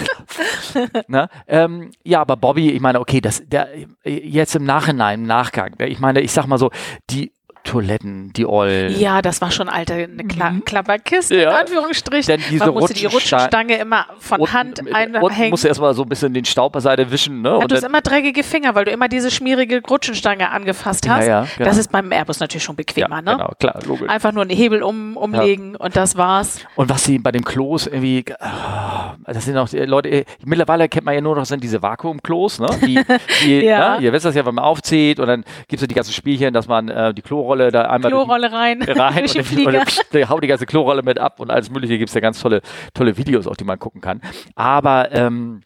Na, 1.07 1.29
ähm, 1.47 1.91
ja, 2.03 2.21
aber 2.21 2.37
Bobby, 2.37 2.71
ich 2.71 2.81
meine, 2.81 2.99
okay, 2.99 3.21
das, 3.21 3.43
der, 3.45 3.69
jetzt 4.03 4.55
im 4.55 4.63
Nachhinein, 4.63 5.21
im 5.21 5.27
Nachgang, 5.27 5.73
ich 5.79 5.99
meine, 5.99 6.21
ich 6.21 6.31
sag 6.31 6.45
mal 6.47 6.57
so, 6.57 6.71
die 7.09 7.31
Toiletten, 7.63 8.33
die 8.33 8.45
Ollen. 8.45 8.99
Ja, 8.99 9.21
das 9.21 9.41
war 9.41 9.51
schon 9.51 9.69
alte 9.69 9.93
eine 9.93 10.23
Kla 10.23 10.51
mhm. 10.51 10.65
Klapperkiste, 10.65 11.35
ja. 11.35 11.51
in 11.51 11.55
Anführungsstrichen. 11.57 12.37
Denn 12.37 12.41
diese 12.49 12.65
Man 12.65 12.73
musste 12.73 12.93
die 12.93 13.05
Rutschenstange 13.05 13.77
immer 13.77 14.07
von 14.19 14.41
und, 14.41 14.53
Hand 14.53 14.79
einhängen. 14.93 15.21
Und 15.21 15.49
musste 15.49 15.67
erstmal 15.67 15.93
so 15.93 16.03
ein 16.03 16.09
bisschen 16.09 16.33
den 16.33 16.45
Staub 16.45 16.73
beiseite 16.73 17.11
wischen. 17.11 17.41
Ne? 17.41 17.59
Hattest 17.61 17.83
immer 17.83 18.01
dreckige 18.01 18.43
Finger, 18.43 18.75
weil 18.75 18.85
du 18.85 18.91
immer 18.91 19.07
diese 19.07 19.31
schmierige 19.31 19.81
Rutschenstange 19.87 20.49
angefasst 20.49 21.07
hast. 21.07 21.27
Ja, 21.27 21.43
ja, 21.43 21.47
genau. 21.57 21.69
Das 21.69 21.77
ist 21.77 21.91
beim 21.91 22.11
Airbus 22.11 22.39
natürlich 22.39 22.63
schon 22.63 22.75
bequemer. 22.75 23.17
Ja, 23.17 23.21
ne? 23.21 23.31
Genau, 23.31 23.51
klar, 23.59 23.79
logisch. 23.85 24.09
Einfach 24.09 24.31
nur 24.31 24.43
einen 24.43 24.55
Hebel 24.55 24.83
um, 24.83 25.15
umlegen 25.15 25.75
und 25.75 25.95
das 25.95 26.17
war's. 26.17 26.59
Und 26.75 26.89
was 26.89 27.03
sie 27.03 27.19
bei 27.19 27.31
den 27.31 27.43
Klos 27.43 27.87
irgendwie, 27.87 28.25
oh, 28.29 28.90
das 29.25 29.45
sind 29.45 29.57
auch 29.57 29.69
die 29.69 29.77
Leute, 29.79 30.25
mittlerweile 30.45 30.89
kennt 30.89 31.05
man 31.05 31.15
ja 31.15 31.21
nur 31.21 31.35
noch 31.35 31.45
sind 31.45 31.63
diese 31.63 31.81
Vakuumklos, 31.81 32.59
ne? 32.59 32.67
Die, 32.85 32.99
die, 33.45 33.65
ja. 33.65 33.97
ne? 33.97 34.03
Ihr 34.03 34.13
wisst 34.13 34.25
das 34.25 34.35
ja, 34.35 34.45
wenn 34.45 34.55
man 34.55 34.63
aufzieht 34.63 35.19
und 35.19 35.27
dann 35.27 35.43
gibt 35.67 35.75
es 35.75 35.81
ja 35.81 35.87
die 35.87 35.95
ganzen 35.95 36.13
Spielchen, 36.13 36.53
dass 36.53 36.67
man 36.67 36.89
äh, 36.89 37.13
die 37.13 37.21
Klorolle 37.21 37.71
da 37.71 37.83
einmal 37.83 38.11
Klorolle 38.11 38.51
rein. 38.51 38.81
rein 38.87 39.23
und, 39.23 39.33
die, 39.51 39.65
und 39.65 40.13
die, 40.13 40.25
haut 40.25 40.43
die 40.43 40.47
ganze 40.47 40.65
Klorolle 40.65 41.03
mit 41.03 41.19
ab 41.19 41.39
und 41.39 41.51
alles 41.51 41.69
mögliche. 41.69 41.97
Gibt 41.97 42.09
es 42.09 42.15
ja 42.15 42.21
ganz 42.21 42.41
tolle, 42.41 42.61
tolle 42.93 43.17
Videos, 43.17 43.47
auch 43.47 43.55
die 43.55 43.63
man 43.63 43.79
gucken 43.79 44.01
kann. 44.01 44.21
Aber 44.55 45.11
ähm, 45.11 45.61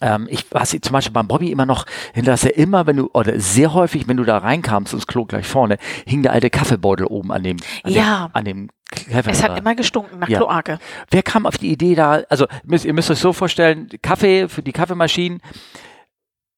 ähm, 0.00 0.26
ich, 0.30 0.46
was 0.50 0.72
ich 0.72 0.82
zum 0.82 0.92
Beispiel 0.92 1.12
beim 1.12 1.28
Bobby 1.28 1.50
immer 1.50 1.66
noch 1.66 1.86
hinterlasse, 2.12 2.48
immer 2.48 2.86
wenn 2.86 2.96
du, 2.96 3.10
oder 3.12 3.38
sehr 3.40 3.74
häufig, 3.74 4.08
wenn 4.08 4.16
du 4.16 4.24
da 4.24 4.38
reinkamst 4.38 4.92
ins 4.92 5.06
Klo 5.06 5.24
gleich 5.24 5.46
vorne, 5.46 5.78
hing 6.06 6.22
der 6.22 6.32
alte 6.32 6.50
Kaffeebeutel 6.50 7.06
oben 7.06 7.32
an 7.32 7.42
dem, 7.42 7.56
an 7.84 7.92
ja. 7.92 8.28
dem, 8.28 8.34
an 8.34 8.44
dem 8.44 8.68
Kaffee 8.90 9.30
Es 9.30 9.42
hat 9.42 9.58
immer 9.58 9.74
gestunken 9.74 10.18
nach 10.18 10.28
ja. 10.28 10.38
Kloake. 10.38 10.78
Wer 11.10 11.22
kam 11.22 11.46
auf 11.46 11.58
die 11.58 11.70
Idee 11.70 11.94
da, 11.94 12.22
also 12.28 12.46
müsst, 12.64 12.84
ihr 12.84 12.92
müsst 12.92 13.10
euch 13.10 13.18
so 13.18 13.32
vorstellen, 13.32 13.88
Kaffee 14.02 14.48
für 14.48 14.62
die 14.62 14.72
Kaffeemaschinen, 14.72 15.40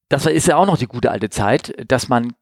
das 0.08 0.26
ist 0.26 0.46
ja 0.46 0.56
auch 0.56 0.66
noch 0.66 0.78
die 0.78 0.86
gute 0.86 1.10
alte 1.10 1.30
Zeit, 1.30 1.74
dass 1.88 2.08
man 2.08 2.34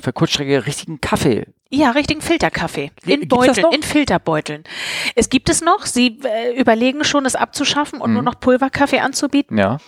für 0.00 0.12
Kurzstrecke 0.12 0.66
richtigen 0.66 1.00
Kaffee 1.00 1.46
ja, 1.74 1.90
richtigen 1.90 2.20
Filterkaffee. 2.20 2.90
In 3.04 3.28
Beuteln, 3.28 3.66
in 3.72 3.82
Filterbeuteln. 3.82 4.64
Es 5.14 5.28
gibt 5.28 5.48
es 5.48 5.60
noch. 5.60 5.86
Sie 5.86 6.18
äh, 6.22 6.58
überlegen 6.58 7.04
schon, 7.04 7.26
es 7.26 7.34
abzuschaffen 7.34 8.00
und 8.00 8.10
mhm. 8.10 8.14
nur 8.14 8.22
noch 8.22 8.38
Pulverkaffee 8.38 9.00
anzubieten. 9.00 9.58
Ja. 9.58 9.78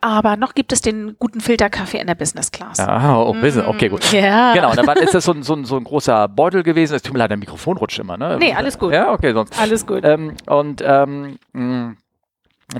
Aber 0.00 0.36
noch 0.36 0.54
gibt 0.54 0.72
es 0.72 0.80
den 0.80 1.16
guten 1.18 1.40
Filterkaffee 1.40 1.98
in 1.98 2.06
der 2.06 2.14
Business 2.14 2.50
Class. 2.50 2.80
Ah, 2.80 3.20
oh, 3.20 3.34
Business. 3.34 3.66
Okay, 3.66 3.88
gut. 3.88 4.10
Ja. 4.12 4.54
Genau, 4.54 4.74
dann 4.74 4.96
ist 4.98 5.14
das 5.14 5.24
so 5.24 5.32
ein, 5.32 5.42
so, 5.42 5.54
ein, 5.54 5.64
so 5.64 5.76
ein 5.76 5.84
großer 5.84 6.28
Beutel 6.28 6.62
gewesen. 6.62 6.94
Es 6.94 7.02
tut 7.02 7.12
mir 7.12 7.18
leid, 7.18 7.30
dein 7.30 7.38
Mikrofon 7.38 7.76
rutscht 7.76 7.98
immer, 7.98 8.16
ne? 8.16 8.36
Nee, 8.38 8.54
alles 8.54 8.78
gut. 8.78 8.92
Ja, 8.92 9.12
okay, 9.12 9.32
sonst. 9.32 9.58
Alles 9.58 9.86
gut. 9.86 10.00
Ähm, 10.04 10.34
und 10.46 10.82
ähm, 10.86 11.38
mh, 11.52 11.96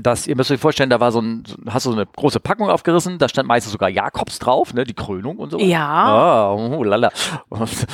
dass 0.01 0.27
ihr 0.27 0.35
müsst 0.35 0.51
euch 0.51 0.59
vorstellen, 0.59 0.89
da 0.89 0.99
war 0.99 1.11
so 1.11 1.21
ein, 1.21 1.43
hast 1.69 1.85
du 1.85 1.91
so 1.91 1.95
eine 1.95 2.05
große 2.05 2.39
Packung 2.39 2.69
aufgerissen, 2.69 3.17
da 3.17 3.29
stand 3.29 3.47
meistens 3.47 3.71
sogar 3.71 3.89
Jakobs 3.89 4.39
drauf, 4.39 4.73
ne, 4.73 4.83
die 4.83 4.93
Krönung 4.93 5.37
und 5.37 5.51
so. 5.51 5.59
Ja. 5.59 5.85
Ah, 5.85 6.53
oh, 6.53 6.83
lala. 6.83 7.11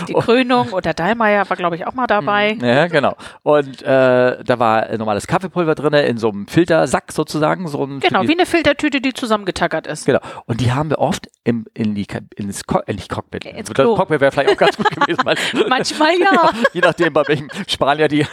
Die 0.07 0.13
Krönung 0.13 0.69
oder 0.69 0.93
Dahlmeier 0.93 1.49
war, 1.49 1.57
glaube 1.57 1.75
ich, 1.75 1.87
auch 1.87 1.93
mal 1.93 2.07
dabei. 2.07 2.51
Hm, 2.51 2.63
ja, 2.63 2.87
genau. 2.87 3.15
Und 3.43 3.81
äh, 3.81 4.43
da 4.43 4.59
war 4.59 4.95
normales 4.97 5.27
Kaffeepulver 5.27 5.75
drin, 5.75 5.93
in 5.93 6.17
so 6.17 6.29
einem 6.29 6.47
Filtersack 6.47 7.11
sozusagen. 7.11 7.67
So 7.67 7.83
ein 7.83 7.99
genau, 7.99 8.23
wie 8.23 8.33
eine 8.33 8.45
Filtertüte, 8.45 9.01
die 9.01 9.13
zusammengetackert 9.13 9.87
ist. 9.87 10.05
Genau. 10.05 10.19
Und 10.45 10.61
die 10.61 10.71
haben 10.71 10.89
wir 10.89 10.99
oft 10.99 11.27
im, 11.43 11.65
in 11.73 11.95
die, 11.95 12.07
ins, 12.35 12.65
Co 12.65 12.79
in 12.85 12.97
die 12.97 13.07
Cockpit. 13.07 13.45
Ins 13.45 13.69
das 13.69 13.85
Cockpit 13.85 14.21
wäre 14.21 14.31
vielleicht 14.31 14.51
auch 14.51 14.57
ganz 14.57 14.77
gut 14.77 14.89
gewesen. 14.95 15.21
Manchmal 15.67 16.11
ja. 16.19 16.49
Je 16.73 16.81
nachdem, 16.81 17.13
bei 17.13 17.27
welchem 17.27 17.49
Spanier 17.67 18.07
die 18.07 18.25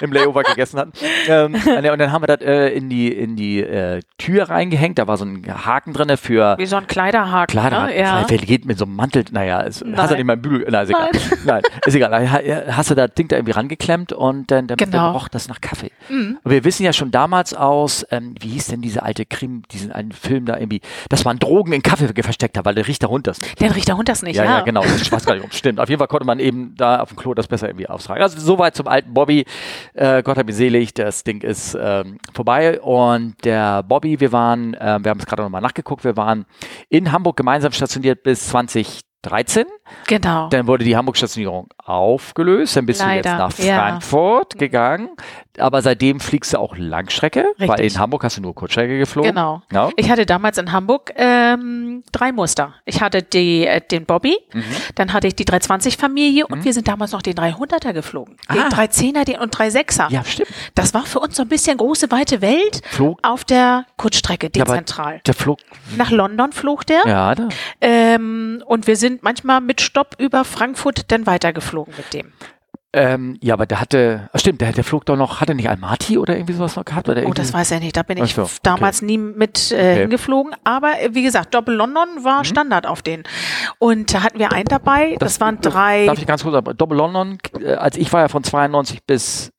im 0.00 0.12
Layover 0.12 0.42
gegessen 0.42 0.78
hatten. 0.78 0.92
Ähm, 1.28 1.54
und 1.92 1.98
dann 1.98 2.12
haben 2.12 2.22
wir 2.22 2.36
das 2.36 2.40
äh, 2.46 2.68
in 2.68 2.88
die, 2.88 3.01
in 3.08 3.36
die 3.36 3.60
äh, 3.60 4.00
Tür 4.18 4.50
reingehängt. 4.50 4.98
Da 4.98 5.06
war 5.06 5.16
so 5.16 5.24
ein 5.24 5.44
Haken 5.64 5.92
drin 5.92 6.16
für. 6.16 6.56
Wie 6.58 6.66
so 6.66 6.76
ein 6.76 6.86
Kleiderhaken. 6.86 7.52
Kleiderhaken. 7.52 7.94
Ne? 7.94 8.00
Ja. 8.00 8.24
Wer 8.28 8.38
geht 8.38 8.64
mit 8.64 8.78
so 8.78 8.84
einem 8.84 8.96
Mantel? 8.96 9.24
Naja, 9.30 9.62
es, 9.62 9.84
hast 9.96 10.10
du 10.10 10.16
nicht 10.16 10.24
mal 10.24 10.36
Bügel. 10.36 10.66
Na, 10.70 10.82
ist 10.82 10.90
egal. 10.90 11.10
Nein. 11.12 11.22
Nein, 11.44 11.62
ist 11.84 11.94
egal. 11.94 12.76
Hast 12.76 12.90
du 12.90 12.94
das 12.94 13.14
Ding 13.14 13.28
da 13.28 13.36
irgendwie 13.36 13.52
rangeklemmt 13.52 14.12
und 14.12 14.50
dann, 14.50 14.66
dann, 14.66 14.76
genau. 14.76 14.92
dann 14.92 15.12
roch 15.12 15.28
das 15.28 15.48
nach 15.48 15.60
Kaffee. 15.60 15.90
Mhm. 16.08 16.38
Und 16.42 16.50
wir 16.50 16.64
wissen 16.64 16.84
ja 16.84 16.92
schon 16.92 17.10
damals 17.10 17.54
aus, 17.54 18.06
ähm, 18.10 18.34
wie 18.40 18.48
hieß 18.50 18.68
denn 18.68 18.82
diese 18.82 19.02
alte 19.02 19.26
Krim, 19.26 19.62
diesen 19.70 19.92
einen 19.92 20.12
Film 20.12 20.46
da 20.46 20.56
irgendwie, 20.56 20.80
dass 21.08 21.24
man 21.24 21.38
Drogen 21.38 21.72
in 21.72 21.82
Kaffee 21.82 22.08
versteckt 22.22 22.56
hat, 22.56 22.64
weil 22.64 22.74
der 22.74 22.86
riecht 22.86 23.02
da 23.02 23.08
runter 23.08 23.32
nicht. 23.40 23.60
Der 23.60 23.74
riecht 23.74 23.88
da 23.88 23.94
runter 23.94 24.12
nicht, 24.22 24.36
ja. 24.36 24.44
Ja, 24.44 24.58
ja 24.58 24.60
genau. 24.60 24.84
Ich 24.84 25.10
weiß 25.10 25.24
gar 25.24 25.34
nicht, 25.34 25.44
ob 25.44 25.54
stimmt. 25.54 25.80
Auf 25.80 25.88
jeden 25.88 25.98
Fall 25.98 26.08
konnte 26.08 26.26
man 26.26 26.38
eben 26.38 26.74
da 26.76 27.00
auf 27.00 27.08
dem 27.08 27.16
Klo 27.16 27.34
das 27.34 27.46
besser 27.46 27.68
irgendwie 27.68 27.88
austragen. 27.88 28.22
Also 28.22 28.38
soweit 28.40 28.76
zum 28.76 28.88
alten 28.88 29.14
Bobby. 29.14 29.44
Äh, 29.94 30.22
Gott 30.22 30.36
hab 30.36 30.48
ihn 30.48 30.54
selig, 30.54 30.94
das 30.94 31.24
Ding 31.24 31.40
ist 31.42 31.76
ähm, 31.80 32.18
vorbei 32.32 32.80
und 32.82 33.44
der 33.44 33.82
Bobby, 33.82 34.20
wir 34.20 34.32
waren, 34.32 34.74
äh, 34.74 34.98
wir 35.02 35.10
haben 35.10 35.20
es 35.20 35.26
gerade 35.26 35.42
nochmal 35.42 35.62
nachgeguckt, 35.62 36.04
wir 36.04 36.16
waren 36.16 36.44
in 36.88 37.12
Hamburg 37.12 37.36
gemeinsam 37.36 37.72
stationiert 37.72 38.22
bis 38.22 38.48
2013. 38.48 39.66
Genau. 40.08 40.48
Dann 40.48 40.66
wurde 40.66 40.84
die 40.84 40.96
Hamburg-Stationierung 40.96 41.68
aufgelöst, 41.78 42.76
dann 42.76 42.86
bist 42.86 43.00
Leider, 43.00 43.22
du 43.22 43.28
jetzt 43.28 43.38
nach 43.38 43.52
Frankfurt 43.52 44.54
ja. 44.54 44.58
gegangen 44.58 45.10
aber 45.58 45.82
seitdem 45.82 46.20
fliegst 46.20 46.54
du 46.54 46.58
auch 46.58 46.76
Langstrecke, 46.76 47.46
Richtig. 47.58 47.68
weil 47.68 47.80
in 47.80 47.98
Hamburg 47.98 48.24
hast 48.24 48.38
du 48.38 48.40
nur 48.40 48.54
Kurzstrecke 48.54 48.98
geflogen. 48.98 49.30
Genau. 49.30 49.62
Ja. 49.70 49.90
Ich 49.96 50.10
hatte 50.10 50.24
damals 50.24 50.58
in 50.58 50.72
Hamburg 50.72 51.12
ähm, 51.16 52.02
drei 52.10 52.32
Muster. 52.32 52.74
Ich 52.84 53.02
hatte 53.02 53.22
die, 53.22 53.66
äh, 53.66 53.80
den 53.80 54.06
Bobby, 54.06 54.36
mhm. 54.52 54.64
dann 54.94 55.12
hatte 55.12 55.26
ich 55.26 55.34
die 55.34 55.44
320-Familie 55.44 56.44
mhm. 56.44 56.52
und 56.52 56.64
wir 56.64 56.72
sind 56.72 56.88
damals 56.88 57.12
noch 57.12 57.22
den 57.22 57.34
300er 57.34 57.92
geflogen. 57.92 58.36
Den 58.52 58.62
ah. 58.62 58.68
310er 58.68 59.24
den, 59.24 59.38
und 59.40 59.54
36er. 59.54 60.10
Ja, 60.10 60.24
stimmt. 60.24 60.48
Das 60.74 60.94
war 60.94 61.04
für 61.04 61.20
uns 61.20 61.36
so 61.36 61.42
ein 61.42 61.48
bisschen 61.48 61.76
große, 61.76 62.10
weite 62.10 62.40
Welt 62.40 62.82
flog. 62.90 63.18
auf 63.22 63.44
der 63.44 63.84
Kurzstrecke, 63.96 64.48
dezentral. 64.48 65.14
Ja, 65.14 65.20
der 65.26 65.34
flog. 65.34 65.58
Nach 65.96 66.10
London 66.10 66.52
flog 66.52 66.86
der. 66.86 67.02
Ja, 67.06 67.34
da. 67.34 67.48
Ähm, 67.80 68.62
und 68.66 68.86
wir 68.86 68.96
sind 68.96 69.22
manchmal 69.22 69.60
mit 69.60 69.80
Stopp 69.80 70.16
über 70.18 70.44
Frankfurt 70.44 71.10
dann 71.12 71.26
weitergeflogen 71.26 71.94
mit 71.96 72.14
dem. 72.14 72.32
Ähm, 72.94 73.38
ja, 73.40 73.54
aber 73.54 73.64
der 73.64 73.80
hatte, 73.80 74.28
stimmt, 74.34 74.60
der, 74.60 74.72
der 74.72 74.84
flog 74.84 75.06
doch 75.06 75.16
noch, 75.16 75.40
hatte 75.40 75.54
nicht 75.54 75.68
Almaty 75.68 76.18
oder 76.18 76.36
irgendwie 76.36 76.52
sowas 76.52 76.76
noch 76.76 76.84
gehabt? 76.84 77.08
Oder 77.08 77.24
oh, 77.26 77.32
das 77.32 77.52
weiß 77.54 77.70
er 77.70 77.80
nicht, 77.80 77.96
da 77.96 78.02
bin 78.02 78.22
ich 78.22 78.34
so, 78.34 78.46
damals 78.62 78.98
okay. 78.98 79.06
nie 79.06 79.18
mit 79.18 79.72
äh, 79.72 79.74
okay. 79.74 80.00
hingeflogen. 80.00 80.54
Aber 80.64 81.00
äh, 81.00 81.14
wie 81.14 81.22
gesagt, 81.22 81.54
Doppel 81.54 81.74
London 81.74 82.22
war 82.22 82.40
mhm. 82.40 82.44
Standard 82.44 82.86
auf 82.86 83.00
den. 83.00 83.22
Und 83.78 84.12
da 84.12 84.22
hatten 84.22 84.38
wir 84.38 84.52
einen 84.52 84.66
dabei, 84.66 85.16
das, 85.18 85.34
das 85.34 85.40
waren 85.40 85.60
drei. 85.62 86.04
Darf 86.04 86.18
ich 86.18 86.26
ganz 86.26 86.42
kurz 86.42 86.52
sagen, 86.52 86.76
Doppel 86.76 86.98
London, 86.98 87.38
äh, 87.60 87.74
als 87.74 87.96
ich 87.96 88.12
war 88.12 88.20
ja 88.20 88.28
von 88.28 88.44
92 88.44 89.04
bis 89.04 89.52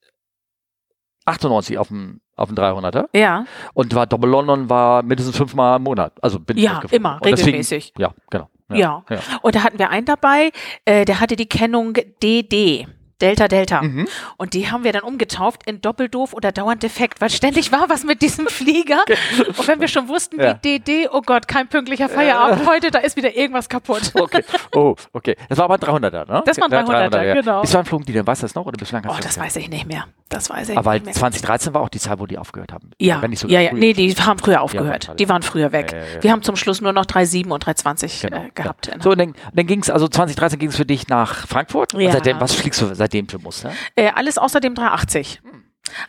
98 1.24 1.78
auf 1.78 1.88
dem 1.88 2.20
auf 2.36 2.48
dem 2.48 2.56
300er. 2.56 3.06
Ja. 3.14 3.46
Und 3.74 3.94
war 3.94 4.06
Doppel 4.06 4.30
London 4.30 4.68
war 4.70 5.02
mindestens 5.02 5.36
fünfmal 5.36 5.76
im 5.76 5.82
Monat. 5.82 6.12
Also 6.22 6.38
bin 6.38 6.56
ja, 6.56 6.82
immer, 6.90 7.20
regelmäßig. 7.24 7.92
Deswegen, 7.96 8.00
ja, 8.00 8.14
genau. 8.30 8.48
Ja, 8.70 8.76
ja. 8.76 9.04
ja. 9.10 9.18
Und 9.42 9.54
da 9.54 9.62
hatten 9.62 9.78
wir 9.78 9.90
einen 9.90 10.06
dabei, 10.06 10.50
äh, 10.84 11.04
der 11.04 11.20
hatte 11.20 11.36
die 11.36 11.46
Kennung 11.46 11.94
DD. 12.22 12.86
Delta 13.24 13.48
Delta. 13.48 13.82
Mhm. 13.82 14.06
Und 14.36 14.52
die 14.52 14.70
haben 14.70 14.84
wir 14.84 14.92
dann 14.92 15.02
umgetauft 15.02 15.62
in 15.64 15.80
Doppeldoof 15.80 16.34
oder 16.34 16.52
dauernd 16.52 16.82
defekt, 16.82 17.20
weil 17.22 17.30
ständig 17.30 17.72
war 17.72 17.88
was 17.88 18.04
mit 18.04 18.20
diesem 18.20 18.46
Flieger. 18.46 19.02
Und 19.46 19.66
wenn 19.66 19.80
wir 19.80 19.88
schon 19.88 20.08
wussten, 20.08 20.38
ja. 20.40 20.58
wie 20.62 20.78
DD, 20.78 21.08
oh 21.10 21.22
Gott, 21.22 21.48
kein 21.48 21.68
pünktlicher 21.68 22.08
Feierabend 22.08 22.62
äh. 22.62 22.66
heute, 22.66 22.90
da 22.90 22.98
ist 22.98 23.16
wieder 23.16 23.34
irgendwas 23.34 23.68
kaputt. 23.68 24.12
Okay. 24.14 24.44
Oh, 24.74 24.94
okay. 25.12 25.36
Das 25.48 25.58
war 25.58 25.66
aber 25.66 25.74
ein 25.74 25.80
300er, 25.80 26.26
ne? 26.26 26.42
Das 26.44 26.58
war 26.58 26.70
ein 26.70 26.86
300er, 26.86 27.10
300er 27.10 27.22
ja. 27.22 27.34
genau. 27.34 27.60
Bis 27.62 27.74
wann 27.74 27.84
flogen 27.84 28.04
die 28.04 28.12
denn? 28.12 28.26
Weißt 28.26 28.42
du 28.42 28.46
das 28.46 28.54
noch? 28.54 28.66
Oder 28.66 28.76
bislang 28.76 29.04
oh, 29.08 29.14
das 29.22 29.38
weiß 29.38 29.56
ich 29.56 29.68
nicht 29.68 29.86
mehr. 29.86 30.06
Das 30.28 30.50
weiß 30.50 30.70
ich 30.70 30.76
aber 30.76 30.94
nicht 30.94 31.06
mehr. 31.06 31.14
2013 31.14 31.74
war 31.74 31.82
auch 31.82 31.88
die 31.88 32.00
Zeit, 32.00 32.18
wo 32.18 32.26
die 32.26 32.38
aufgehört 32.38 32.72
haben. 32.72 32.90
Ja, 32.98 33.22
so 33.34 33.48
ja, 33.48 33.60
ja. 33.60 33.72
nee, 33.72 33.92
die 33.92 34.12
haben 34.14 34.38
früher 34.38 34.62
aufgehört. 34.62 35.08
Ja, 35.08 35.14
die 35.14 35.28
waren 35.28 35.42
früher 35.42 35.72
weg. 35.72 35.92
Ja, 35.92 35.98
ja, 35.98 36.22
wir 36.22 36.32
haben 36.32 36.42
zum 36.42 36.56
Schluss 36.56 36.80
nur 36.80 36.92
noch 36.92 37.06
3,7 37.06 37.50
und 37.50 37.64
3,20 37.64 38.22
genau, 38.22 38.44
äh, 38.44 38.50
gehabt. 38.54 38.90
So, 39.00 39.10
und 39.10 39.18
dann, 39.18 39.34
dann 39.52 39.66
ging 39.66 39.80
es, 39.80 39.90
also 39.90 40.08
2013 40.08 40.58
ging 40.58 40.70
es 40.70 40.76
für 40.76 40.86
dich 40.86 41.08
nach 41.08 41.46
Frankfurt. 41.46 41.92
Ja. 41.94 42.12
Seitdem, 42.12 42.40
was 42.40 42.54
fliegst 42.54 42.80
du 42.80 42.94
seitdem 42.94 43.13
für 43.28 43.38
Muster? 43.38 43.72
Äh, 43.94 44.10
alles 44.14 44.38
außer 44.38 44.60
dem 44.60 44.74
380. 44.74 45.40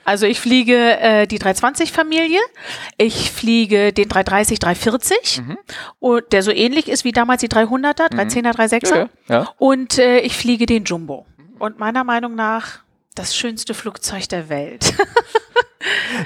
Also 0.04 0.26
ich 0.26 0.40
fliege 0.40 1.00
äh, 1.00 1.28
die 1.28 1.40
320-Familie, 1.40 2.40
ich 2.98 3.32
fliege 3.32 3.94
den 3.94 4.08
330, 4.08 4.60
340, 4.60 5.42
mhm. 5.42 5.58
und 6.00 6.32
der 6.32 6.44
so 6.44 6.52
ähnlich 6.52 6.88
ist 6.88 7.04
wie 7.04 7.12
damals 7.12 7.42
die 7.42 7.50
300er, 7.50 8.12
310er, 8.12 8.56
306er. 8.56 8.96
Ja, 8.96 9.10
ja. 9.28 9.54
Und 9.58 9.98
äh, 10.00 10.20
ich 10.20 10.36
fliege 10.36 10.66
den 10.66 10.86
Jumbo. 10.86 11.26
Und 11.60 11.78
meiner 11.78 12.04
Meinung 12.04 12.36
nach 12.36 12.80
das 13.16 13.36
schönste 13.36 13.74
Flugzeug 13.74 14.28
der 14.30 14.50
Welt. 14.50 14.94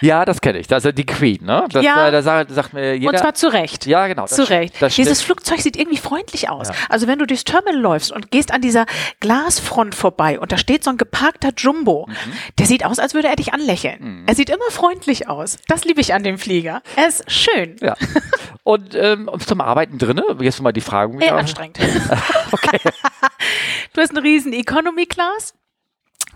Ja, 0.01 0.25
das 0.25 0.41
kenne 0.41 0.59
ich. 0.59 0.71
Also 0.71 0.91
die 0.91 1.05
Queen, 1.05 1.43
ne? 1.43 1.65
Das, 1.71 1.83
ja. 1.83 2.07
Äh, 2.07 2.11
da 2.11 2.21
sagt, 2.21 2.51
sagt, 2.51 2.73
mir 2.73 2.95
jeder. 2.95 3.11
Und 3.11 3.19
zwar 3.19 3.33
zu 3.33 3.51
Recht. 3.51 3.85
Ja, 3.85 4.07
genau. 4.07 4.25
Zu 4.25 4.49
Recht. 4.49 4.75
Dieses 4.97 5.21
Flugzeug 5.21 5.59
sieht 5.61 5.77
irgendwie 5.77 5.97
freundlich 5.97 6.49
aus. 6.49 6.69
Ja. 6.69 6.75
Also 6.89 7.07
wenn 7.07 7.19
du 7.19 7.25
durchs 7.25 7.43
Terminal 7.43 7.79
läufst 7.79 8.11
und 8.11 8.31
gehst 8.31 8.51
an 8.53 8.61
dieser 8.61 8.85
Glasfront 9.19 9.95
vorbei 9.95 10.39
und 10.39 10.51
da 10.51 10.57
steht 10.57 10.83
so 10.83 10.89
ein 10.89 10.97
geparkter 10.97 11.49
Jumbo, 11.55 12.07
mhm. 12.07 12.13
der 12.57 12.65
sieht 12.65 12.85
aus, 12.85 12.99
als 12.99 13.13
würde 13.13 13.27
er 13.27 13.35
dich 13.35 13.53
anlächeln. 13.53 14.21
Mhm. 14.21 14.23
Er 14.27 14.35
sieht 14.35 14.49
immer 14.49 14.69
freundlich 14.69 15.27
aus. 15.27 15.57
Das 15.67 15.85
liebe 15.85 16.01
ich 16.01 16.13
an 16.13 16.23
dem 16.23 16.37
Flieger. 16.37 16.81
Er 16.95 17.07
ist 17.07 17.29
schön. 17.29 17.75
Ja. 17.81 17.95
Und 18.63 18.95
ähm, 18.95 19.29
zum 19.45 19.61
Arbeiten 19.61 19.97
drinnen, 19.97 20.23
jetzt 20.41 20.61
mal 20.61 20.71
die 20.71 20.81
Frage. 20.81 21.17
Eher 21.23 21.35
anstrengend. 21.35 21.79
okay. 22.51 22.79
du 23.93 24.01
hast 24.01 24.11
einen 24.11 24.23
riesen 24.23 24.53
Economy 24.53 25.05
Class. 25.05 25.53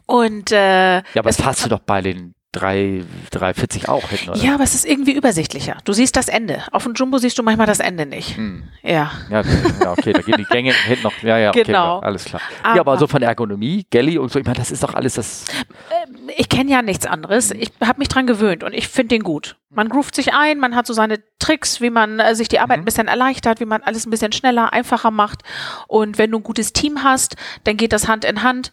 Und 0.06 0.52
äh, 0.52 0.96
ja, 0.96 1.04
aber 1.18 1.30
das 1.30 1.44
hast 1.44 1.66
du 1.66 1.70
doch 1.70 1.80
bei 1.80 2.02
den 2.02 2.34
3, 2.54 3.04
340 3.32 3.90
auch 3.90 4.08
hinten, 4.10 4.30
oder? 4.30 4.40
Ja, 4.40 4.54
aber 4.54 4.64
es 4.64 4.76
ist 4.76 4.86
irgendwie 4.86 5.14
übersichtlicher. 5.14 5.78
Du 5.84 5.92
siehst 5.92 6.16
das 6.16 6.28
Ende. 6.28 6.64
Auf 6.72 6.84
dem 6.84 6.94
Jumbo 6.94 7.18
siehst 7.18 7.38
du 7.38 7.44
manchmal 7.44 7.66
das 7.68 7.80
Ende 7.80 8.06
nicht. 8.06 8.38
Hm. 8.38 8.64
Ja. 8.84 9.12
ja. 9.30 9.42
ja. 9.82 9.92
okay, 9.92 10.14
da 10.14 10.22
gehen 10.22 10.36
die 10.38 10.46
Gänge 10.46 10.72
hinten 10.86 11.04
noch. 11.04 11.14
Ja, 11.24 11.38
ja, 11.38 11.50
okay, 11.50 11.64
genau. 11.64 12.00
Ja, 12.00 12.06
alles 12.06 12.26
klar. 12.26 12.42
Aber, 12.62 12.76
ja, 12.76 12.82
aber 12.82 12.98
so 12.98 13.08
von 13.08 13.20
der 13.20 13.30
Ergonomie, 13.30 13.86
Gelly 13.90 14.18
und 14.20 14.32
so, 14.32 14.40
ich 14.40 14.46
meine, 14.46 14.58
das 14.58 14.72
ist 14.72 14.84
doch 14.84 14.94
alles 14.94 15.16
das. 15.16 15.46
Ähm, 15.90 16.30
ich 16.38 16.48
kenne 16.48 16.72
ja 16.72 16.84
nichts 16.84 17.08
anderes. 17.08 17.52
Ich 17.52 17.72
habe 17.84 18.00
mich 18.00 18.08
dran 18.08 18.28
gewöhnt 18.28 18.64
und 18.64 18.74
ich 18.74 18.88
finde 18.88 19.16
den 19.16 19.24
gut. 19.24 19.58
Man 19.72 19.90
groovt 19.90 20.16
sich 20.16 20.34
ein, 20.36 20.60
man 20.60 20.76
hat 20.76 20.86
so 20.86 20.94
seine 20.94 21.24
Tricks, 21.40 21.82
wie 21.82 21.90
man 21.90 22.20
äh, 22.20 22.36
sich 22.36 22.48
die 22.48 22.60
Arbeit 22.60 22.78
mhm. 22.78 22.84
ein 22.84 22.86
bisschen 22.86 23.08
erleichtert, 23.08 23.60
wie 23.60 23.66
man 23.66 23.82
alles 23.82 24.06
ein 24.06 24.12
bisschen 24.12 24.32
schneller, 24.32 24.72
einfacher 24.72 25.10
macht. 25.10 25.42
Und 25.88 26.20
wenn 26.20 26.30
du 26.30 26.38
ein 26.38 26.44
gutes 26.44 26.72
Team 26.74 27.04
hast, 27.04 27.36
dann 27.64 27.78
geht 27.78 27.94
das 27.94 28.08
Hand 28.08 28.26
in 28.26 28.44
Hand. 28.44 28.72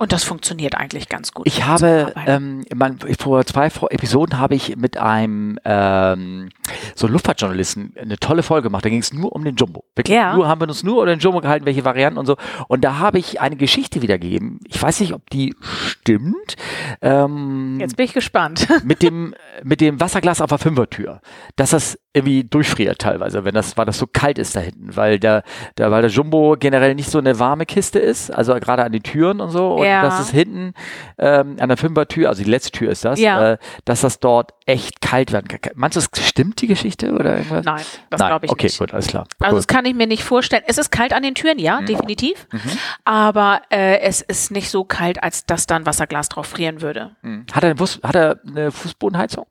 Und 0.00 0.12
das 0.12 0.24
funktioniert 0.24 0.76
eigentlich 0.76 1.10
ganz 1.10 1.32
gut. 1.32 1.46
Ich 1.46 1.66
habe, 1.66 2.14
ähm, 2.26 2.64
man, 2.74 2.98
vor 3.18 3.44
zwei 3.44 3.66
Episoden 3.66 4.38
habe 4.38 4.54
ich 4.54 4.74
mit 4.78 4.96
einem 4.96 5.58
ähm, 5.66 6.48
so 6.94 7.06
Luftfahrtjournalisten 7.06 7.92
eine 8.00 8.16
tolle 8.16 8.42
Folge 8.42 8.68
gemacht. 8.68 8.82
Da 8.82 8.88
ging 8.88 9.00
es 9.00 9.12
nur 9.12 9.30
um 9.36 9.44
den 9.44 9.56
Jumbo. 9.56 9.84
Wirklich 9.94 10.16
ja. 10.16 10.34
nur 10.34 10.48
haben 10.48 10.58
wir 10.62 10.68
uns 10.68 10.82
nur 10.82 11.02
um 11.02 11.06
den 11.06 11.18
Jumbo 11.18 11.42
gehalten, 11.42 11.66
welche 11.66 11.84
Varianten 11.84 12.18
und 12.18 12.24
so. 12.24 12.38
Und 12.66 12.82
da 12.82 12.98
habe 12.98 13.18
ich 13.18 13.42
eine 13.42 13.56
Geschichte 13.56 14.00
wiedergegeben. 14.00 14.60
Ich 14.68 14.82
weiß 14.82 15.00
nicht, 15.00 15.12
ob 15.12 15.28
die 15.28 15.54
stimmt. 15.60 16.56
Ähm, 17.02 17.76
Jetzt 17.78 17.98
bin 17.98 18.06
ich 18.06 18.14
gespannt. 18.14 18.68
mit 18.84 19.02
dem 19.02 19.34
mit 19.62 19.82
dem 19.82 20.00
Wasserglas 20.00 20.40
auf 20.40 20.48
der 20.48 20.58
Fünfertür, 20.58 21.20
dass 21.56 21.70
das 21.70 21.98
irgendwie 22.12 22.42
durchfriert 22.42 22.98
teilweise, 22.98 23.44
wenn 23.44 23.54
das, 23.54 23.76
weil 23.76 23.86
das 23.86 23.98
so 23.98 24.06
kalt 24.06 24.38
ist 24.38 24.56
da 24.56 24.60
hinten, 24.60 24.96
weil 24.96 25.20
der, 25.20 25.44
der, 25.78 25.92
weil 25.92 26.02
der 26.02 26.10
Jumbo 26.10 26.56
generell 26.58 26.96
nicht 26.96 27.08
so 27.08 27.18
eine 27.18 27.38
warme 27.38 27.66
Kiste 27.66 28.00
ist, 28.00 28.30
also 28.30 28.54
gerade 28.54 28.82
an 28.82 28.90
den 28.90 29.04
Türen 29.04 29.40
und 29.40 29.50
so, 29.50 29.74
und 29.74 29.86
ja. 29.86 30.02
dass 30.02 30.18
es 30.18 30.30
hinten 30.30 30.74
ähm, 31.18 31.56
an 31.60 31.68
der 31.68 31.76
Fünfertür, 31.76 32.28
also 32.28 32.42
die 32.42 32.50
letzte 32.50 32.72
Tür 32.72 32.90
ist 32.90 33.04
das, 33.04 33.20
ja. 33.20 33.52
äh, 33.52 33.58
dass 33.84 34.00
das 34.00 34.18
dort 34.18 34.54
echt 34.66 35.00
kalt 35.00 35.32
werden 35.32 35.46
kann. 35.46 35.72
Meinst 35.76 35.96
du, 35.96 36.00
das 36.00 36.26
stimmt 36.26 36.60
die 36.60 36.66
Geschichte 36.66 37.12
oder 37.12 37.36
irgendwas? 37.36 37.64
Nein, 37.64 37.84
das 38.10 38.18
glaube 38.18 38.46
ich 38.46 38.52
okay, 38.52 38.66
nicht. 38.66 38.80
Okay, 38.80 38.86
gut, 38.86 38.94
alles 38.94 39.06
klar. 39.06 39.26
Also 39.38 39.54
cool. 39.54 39.58
das 39.58 39.66
kann 39.68 39.84
ich 39.84 39.94
mir 39.94 40.08
nicht 40.08 40.24
vorstellen. 40.24 40.64
Es 40.66 40.78
ist 40.78 40.90
kalt 40.90 41.12
an 41.12 41.22
den 41.22 41.36
Türen, 41.36 41.60
ja, 41.60 41.80
mhm. 41.80 41.86
definitiv, 41.86 42.48
mhm. 42.50 42.60
aber 43.04 43.62
äh, 43.70 44.00
es 44.00 44.20
ist 44.20 44.50
nicht 44.50 44.68
so 44.70 44.82
kalt, 44.82 45.22
als 45.22 45.46
dass 45.46 45.66
dann 45.66 45.86
Wasserglas 45.86 46.28
drauf 46.28 46.46
frieren 46.46 46.82
würde. 46.82 47.12
Mhm. 47.22 47.46
Hat, 47.52 47.62
er 47.62 47.70
eine 47.70 47.80
hat 47.80 48.14
er 48.16 48.40
eine 48.44 48.72
Fußbodenheizung? 48.72 49.46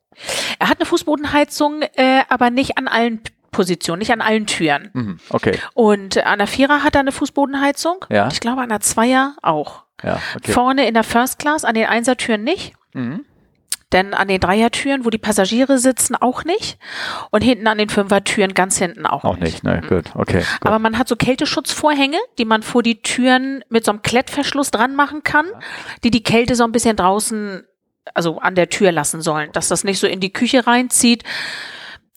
Er 0.58 0.68
hat 0.68 0.78
eine 0.78 0.86
Fußbodenheizung, 0.86 1.82
äh, 1.94 2.22
aber 2.28 2.50
nicht 2.50 2.78
an 2.78 2.88
allen 2.88 3.20
Positionen, 3.50 3.98
nicht 3.98 4.12
an 4.12 4.20
allen 4.20 4.46
Türen. 4.46 4.90
Mhm, 4.92 5.20
okay. 5.30 5.58
Und 5.74 6.18
an 6.24 6.38
der 6.38 6.46
Vierer 6.46 6.82
hat 6.82 6.94
er 6.94 7.00
eine 7.00 7.12
Fußbodenheizung. 7.12 8.04
Ja. 8.08 8.28
Ich 8.30 8.40
glaube, 8.40 8.62
an 8.62 8.68
der 8.68 8.80
Zweier 8.80 9.36
auch. 9.42 9.84
Ja, 10.02 10.20
okay. 10.36 10.52
Vorne 10.52 10.86
in 10.86 10.94
der 10.94 11.04
First 11.04 11.38
Class, 11.38 11.64
an 11.64 11.74
den 11.74 11.86
Einsertüren 11.86 12.42
nicht. 12.42 12.74
Mhm. 12.92 13.24
Denn 13.92 14.14
an 14.14 14.28
den 14.28 14.38
Dreiertüren, 14.38 15.04
wo 15.04 15.10
die 15.10 15.18
Passagiere 15.18 15.78
sitzen, 15.78 16.14
auch 16.14 16.44
nicht. 16.44 16.78
Und 17.30 17.42
hinten 17.42 17.66
an 17.66 17.76
den 17.76 17.88
Fünfertüren 17.88 18.54
ganz 18.54 18.78
hinten 18.78 19.04
auch, 19.04 19.24
auch 19.24 19.36
nicht. 19.36 19.64
Auch 19.66 19.72
nicht, 19.72 19.82
ne, 19.82 19.82
gut, 19.88 20.04
okay. 20.14 20.38
Gut. 20.38 20.66
Aber 20.66 20.78
man 20.78 20.96
hat 20.96 21.08
so 21.08 21.16
Kälteschutzvorhänge, 21.16 22.18
die 22.38 22.44
man 22.44 22.62
vor 22.62 22.84
die 22.84 23.02
Türen 23.02 23.64
mit 23.68 23.84
so 23.84 23.90
einem 23.90 24.02
Klettverschluss 24.02 24.70
dran 24.70 24.94
machen 24.94 25.24
kann, 25.24 25.46
die 26.04 26.12
die 26.12 26.22
Kälte 26.22 26.54
so 26.54 26.62
ein 26.62 26.70
bisschen 26.70 26.94
draußen 26.94 27.64
also 28.14 28.38
an 28.38 28.54
der 28.54 28.68
Tür 28.68 28.92
lassen 28.92 29.22
sollen, 29.22 29.50
dass 29.52 29.68
das 29.68 29.84
nicht 29.84 29.98
so 29.98 30.06
in 30.06 30.20
die 30.20 30.32
Küche 30.32 30.66
reinzieht. 30.66 31.24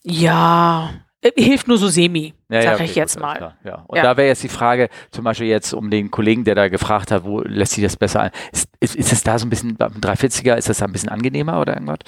Ja, 0.03 0.91
äh, 1.23 1.31
hilft 1.41 1.67
nur 1.67 1.77
so 1.77 1.87
semi, 1.87 2.33
ja, 2.49 2.61
sag 2.61 2.63
ja, 2.63 2.73
okay, 2.75 2.83
ich 2.85 2.95
jetzt 2.95 3.15
gut, 3.15 3.21
mal. 3.21 3.55
ja. 3.63 3.75
Und 3.87 3.97
ja. 3.97 4.03
da 4.03 4.17
wäre 4.17 4.27
jetzt 4.27 4.43
die 4.43 4.49
Frage, 4.49 4.89
zum 5.11 5.23
Beispiel 5.23 5.47
jetzt 5.47 5.73
um 5.73 5.89
den 5.89 6.11
Kollegen, 6.11 6.43
der 6.43 6.55
da 6.55 6.67
gefragt 6.67 7.11
hat, 7.11 7.23
wo 7.23 7.41
lässt 7.41 7.73
sich 7.73 7.83
das 7.83 7.95
besser 7.95 8.21
ein? 8.21 8.31
Ist, 8.51 8.69
ist, 8.79 8.95
ist 8.95 9.13
es 9.13 9.23
da 9.23 9.39
so 9.39 9.45
ein 9.45 9.49
bisschen, 9.49 9.75
beim 9.77 9.93
340er, 9.93 10.55
ist 10.55 10.69
das 10.69 10.79
da 10.79 10.85
ein 10.85 10.91
bisschen 10.91 11.09
angenehmer 11.09 11.61
oder 11.61 11.73
irgendwas? 11.73 11.99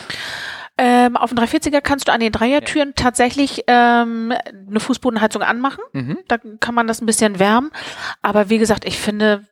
Ähm, 0.78 1.16
auf 1.16 1.30
dem 1.30 1.40
340er 1.40 1.80
kannst 1.80 2.08
du 2.08 2.12
an 2.12 2.20
den 2.20 2.34
Dreiertüren 2.34 2.90
ja. 2.90 2.94
tatsächlich 2.96 3.64
ähm, 3.68 4.34
eine 4.70 4.80
Fußbodenheizung 4.80 5.42
anmachen. 5.42 5.82
Mhm. 5.94 6.18
Da 6.28 6.38
kann 6.60 6.76
man 6.76 6.86
das 6.86 7.02
ein 7.02 7.06
bisschen 7.06 7.40
wärmen. 7.40 7.72
Aber 8.22 8.50
wie 8.50 8.58
gesagt, 8.58 8.84
ich 8.84 9.00
finde, 9.00 9.46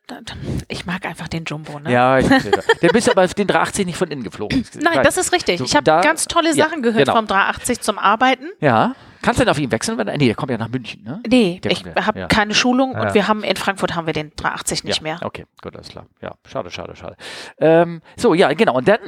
ich 0.68 0.84
mag 0.84 1.06
einfach 1.06 1.28
den 1.28 1.44
Jumbo. 1.44 1.78
Ne? 1.78 1.90
Ja, 1.90 2.18
ich 2.18 2.28
der 2.28 2.88
bist 2.88 3.08
aber 3.08 3.24
auf 3.24 3.32
den 3.32 3.46
380 3.46 3.86
nicht 3.86 3.96
von 3.96 4.10
innen 4.10 4.22
geflogen. 4.22 4.66
Nein, 4.80 5.00
das 5.02 5.16
ist 5.16 5.32
richtig. 5.32 5.62
Ich 5.62 5.74
habe 5.74 5.84
ganz 5.84 6.26
tolle 6.26 6.52
Sachen 6.52 6.84
ja, 6.84 6.90
gehört 6.90 7.06
genau. 7.06 7.16
vom 7.16 7.26
380 7.26 7.80
zum 7.80 7.98
Arbeiten. 7.98 8.48
Ja. 8.60 8.94
Kannst 9.24 9.40
du 9.40 9.44
denn 9.44 9.50
auf 9.50 9.58
ihn 9.58 9.72
wechseln? 9.72 9.96
Nee, 9.96 10.26
der 10.26 10.34
kommt 10.34 10.50
ja 10.50 10.58
nach 10.58 10.68
München, 10.68 11.02
ne? 11.02 11.22
Nee, 11.26 11.58
der 11.58 11.72
ich 11.72 11.82
habe 11.96 12.20
ja. 12.20 12.26
keine 12.26 12.54
Schulung 12.54 12.92
ja. 12.92 13.00
und 13.00 13.14
wir 13.14 13.26
haben 13.26 13.42
in 13.42 13.56
Frankfurt 13.56 13.94
haben 13.94 14.06
wir 14.06 14.12
den 14.12 14.32
380 14.36 14.84
nicht 14.84 14.98
ja. 14.98 15.02
mehr. 15.02 15.18
Okay, 15.22 15.46
gut, 15.62 15.74
alles 15.74 15.88
klar. 15.88 16.04
Ja, 16.20 16.34
schade, 16.46 16.70
schade, 16.70 16.94
schade. 16.94 17.16
Ähm, 17.56 18.02
so, 18.16 18.34
ja, 18.34 18.52
genau. 18.52 18.76
Und 18.76 18.86
dann, 18.86 18.98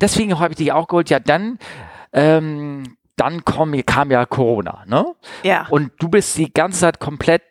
deswegen 0.00 0.38
habe 0.38 0.52
ich 0.52 0.56
dich 0.56 0.72
auch 0.72 0.88
geholt, 0.88 1.10
ja, 1.10 1.20
dann, 1.20 1.58
ähm, 2.14 2.96
dann 3.16 3.44
komm, 3.44 3.74
kam 3.84 4.10
ja 4.10 4.24
Corona, 4.24 4.82
ne? 4.86 5.04
Ja. 5.42 5.66
Und 5.68 5.92
du 5.98 6.08
bist 6.08 6.38
die 6.38 6.50
ganze 6.50 6.80
Zeit 6.80 6.98
komplett 6.98 7.42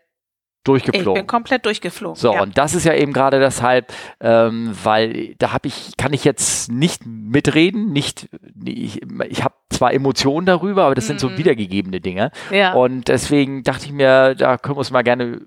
durchgeflogen. 0.63 1.11
Ich 1.11 1.21
bin 1.21 1.27
komplett 1.27 1.65
durchgeflogen. 1.65 2.15
So, 2.15 2.33
ja. 2.33 2.41
und 2.41 2.57
das 2.57 2.73
ist 2.73 2.85
ja 2.85 2.95
eben 2.95 3.13
gerade 3.13 3.39
deshalb, 3.39 3.93
ähm, 4.19 4.75
weil 4.83 5.35
da 5.37 5.53
habe 5.53 5.67
ich, 5.67 5.95
kann 5.95 6.11
ich 6.11 6.23
jetzt 6.23 6.71
nicht 6.71 7.05
mitreden, 7.05 7.93
nicht, 7.93 8.29
ich, 8.65 8.99
ich 9.29 9.43
habe 9.43 9.53
zwar 9.75 9.93
Emotionen 9.93 10.45
darüber, 10.45 10.85
aber 10.85 10.95
das 10.95 11.05
mhm. 11.05 11.07
sind 11.07 11.19
so 11.19 11.29
mhm. 11.29 11.37
wiedergegebene 11.37 12.01
Dinge. 12.01 12.31
Ja. 12.51 12.73
Und 12.73 13.07
deswegen 13.07 13.63
dachte 13.63 13.85
ich 13.85 13.91
mir, 13.91 14.35
da 14.35 14.57
können 14.57 14.75
wir 14.75 14.79
uns 14.79 14.91
mal 14.91 15.03
gerne 15.03 15.41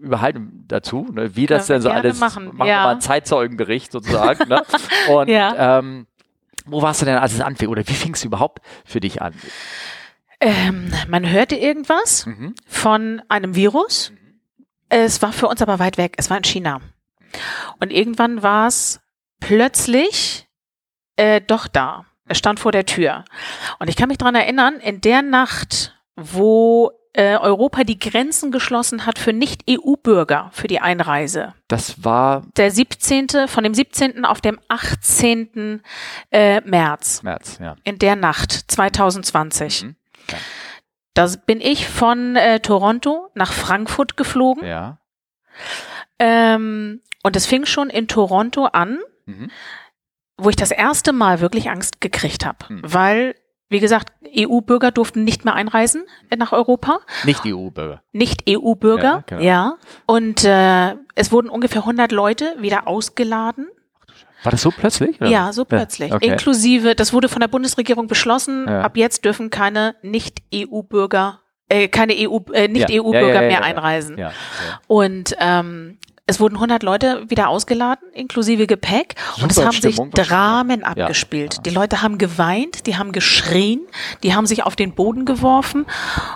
überhalten 0.00 0.64
dazu, 0.66 1.08
ne, 1.12 1.36
wie 1.36 1.46
das 1.46 1.66
denn 1.66 1.80
so 1.80 1.90
alles 1.90 2.18
machen. 2.18 2.46
Machen 2.56 2.68
ja. 2.68 2.80
wir 2.80 2.84
mal 2.84 2.90
einen 2.92 3.00
Zeitzeugenbericht 3.00 3.92
sozusagen. 3.92 4.48
ne? 4.48 4.62
Und 5.08 5.28
ja. 5.28 5.78
ähm, 5.78 6.06
wo 6.66 6.82
warst 6.82 7.00
du 7.00 7.06
denn, 7.06 7.16
als 7.16 7.32
es 7.32 7.40
anfing? 7.40 7.68
Oder 7.68 7.86
wie 7.86 7.92
fing 7.92 8.14
es 8.14 8.24
überhaupt 8.24 8.60
für 8.84 9.00
dich 9.00 9.22
an? 9.22 9.34
Ähm, 10.40 10.92
man 11.08 11.28
hörte 11.28 11.56
irgendwas 11.56 12.26
mhm. 12.26 12.54
von 12.66 13.22
einem 13.28 13.54
Virus. 13.54 14.10
Mhm 14.10 14.18
es 14.88 15.22
war 15.22 15.32
für 15.32 15.48
uns 15.48 15.62
aber 15.62 15.78
weit 15.78 15.98
weg. 15.98 16.14
Es 16.16 16.30
war 16.30 16.36
in 16.36 16.44
China. 16.44 16.80
Und 17.78 17.92
irgendwann 17.92 18.42
war 18.42 18.66
es 18.68 19.00
plötzlich 19.40 20.48
äh, 21.16 21.40
doch 21.40 21.68
da. 21.68 22.06
Stand 22.32 22.60
vor 22.60 22.72
der 22.72 22.86
Tür. 22.86 23.24
Und 23.78 23.88
ich 23.88 23.96
kann 23.96 24.08
mich 24.08 24.18
daran 24.18 24.34
erinnern, 24.34 24.76
in 24.80 25.00
der 25.00 25.22
Nacht, 25.22 25.94
wo 26.16 26.92
äh, 27.12 27.36
Europa 27.36 27.84
die 27.84 27.98
Grenzen 27.98 28.52
geschlossen 28.52 29.06
hat 29.06 29.18
für 29.18 29.32
Nicht-EU-Bürger 29.32 30.50
für 30.52 30.68
die 30.68 30.80
Einreise. 30.80 31.54
Das 31.66 32.04
war 32.04 32.44
der 32.56 32.70
17. 32.70 33.48
von 33.48 33.64
dem 33.64 33.74
17. 33.74 34.24
auf 34.24 34.40
dem 34.40 34.60
18. 34.68 35.82
Äh, 36.30 36.60
März. 36.60 37.22
März, 37.22 37.58
ja. 37.60 37.76
In 37.84 37.98
der 37.98 38.14
Nacht 38.14 38.52
2020. 38.52 39.84
Mhm. 39.84 39.96
Ja. 40.30 40.38
Da 41.14 41.26
bin 41.46 41.60
ich 41.60 41.88
von 41.88 42.36
äh, 42.36 42.60
Toronto 42.60 43.30
nach 43.34 43.52
Frankfurt 43.52 44.16
geflogen. 44.16 44.64
Ja. 44.64 44.98
Ähm, 46.20 47.00
und 47.24 47.36
es 47.36 47.46
fing 47.46 47.66
schon 47.66 47.90
in 47.90 48.06
Toronto 48.06 48.66
an, 48.66 49.00
mhm. 49.26 49.50
Wo 50.38 50.48
ich 50.48 50.56
das 50.56 50.70
erste 50.70 51.12
Mal 51.12 51.40
wirklich 51.40 51.70
Angst 51.70 52.00
gekriegt 52.00 52.46
habe, 52.46 52.58
mhm. 52.68 52.80
weil 52.82 53.34
wie 53.70 53.80
gesagt, 53.80 54.12
EU-Bürger 54.34 54.90
durften 54.90 55.24
nicht 55.24 55.44
mehr 55.44 55.54
einreisen 55.54 56.04
nach 56.34 56.52
Europa. 56.52 57.00
Nicht 57.24 57.42
EU-Bürger. 57.44 58.02
Nicht 58.12 58.44
EU-Bürger, 58.48 59.02
ja, 59.02 59.24
genau. 59.26 59.42
ja. 59.42 59.74
Und 60.06 60.44
äh, 60.44 60.94
es 61.14 61.32
wurden 61.32 61.50
ungefähr 61.50 61.82
100 61.82 62.10
Leute 62.10 62.54
wieder 62.58 62.88
ausgeladen. 62.88 63.68
War 64.42 64.52
das 64.52 64.62
so 64.62 64.70
plötzlich? 64.70 65.20
Oder? 65.20 65.28
Ja, 65.28 65.52
so 65.52 65.64
plötzlich. 65.64 66.10
Ja, 66.10 66.16
okay. 66.16 66.28
Inklusive, 66.28 66.94
das 66.94 67.12
wurde 67.12 67.28
von 67.28 67.40
der 67.40 67.48
Bundesregierung 67.48 68.06
beschlossen, 68.06 68.66
ja. 68.66 68.82
ab 68.82 68.96
jetzt 68.96 69.24
dürfen 69.24 69.50
keine 69.50 69.96
Nicht-EU-Bürger, 70.02 71.40
äh, 71.68 71.88
keine 71.88 72.14
EU, 72.14 72.38
äh, 72.52 72.68
Nicht-EU-Bürger 72.68 73.40
mehr 73.40 73.64
einreisen. 73.64 74.16
Und 74.86 75.36
ähm, 75.40 75.98
es 76.28 76.38
wurden 76.40 76.56
100 76.56 76.82
Leute 76.82 77.24
wieder 77.28 77.48
ausgeladen, 77.48 78.06
inklusive 78.12 78.66
Gepäck. 78.66 79.14
Super 79.30 79.42
und 79.42 79.50
es 79.50 79.64
haben 79.64 79.72
Stimmung, 79.72 80.12
sich 80.14 80.26
Dramen 80.26 80.84
abgespielt. 80.84 81.54
Ja. 81.54 81.62
Die 81.62 81.70
Leute 81.70 82.02
haben 82.02 82.18
geweint, 82.18 82.86
die 82.86 82.96
haben 82.96 83.12
geschrien, 83.12 83.80
die 84.22 84.34
haben 84.34 84.46
sich 84.46 84.62
auf 84.62 84.76
den 84.76 84.94
Boden 84.94 85.24
geworfen. 85.24 85.86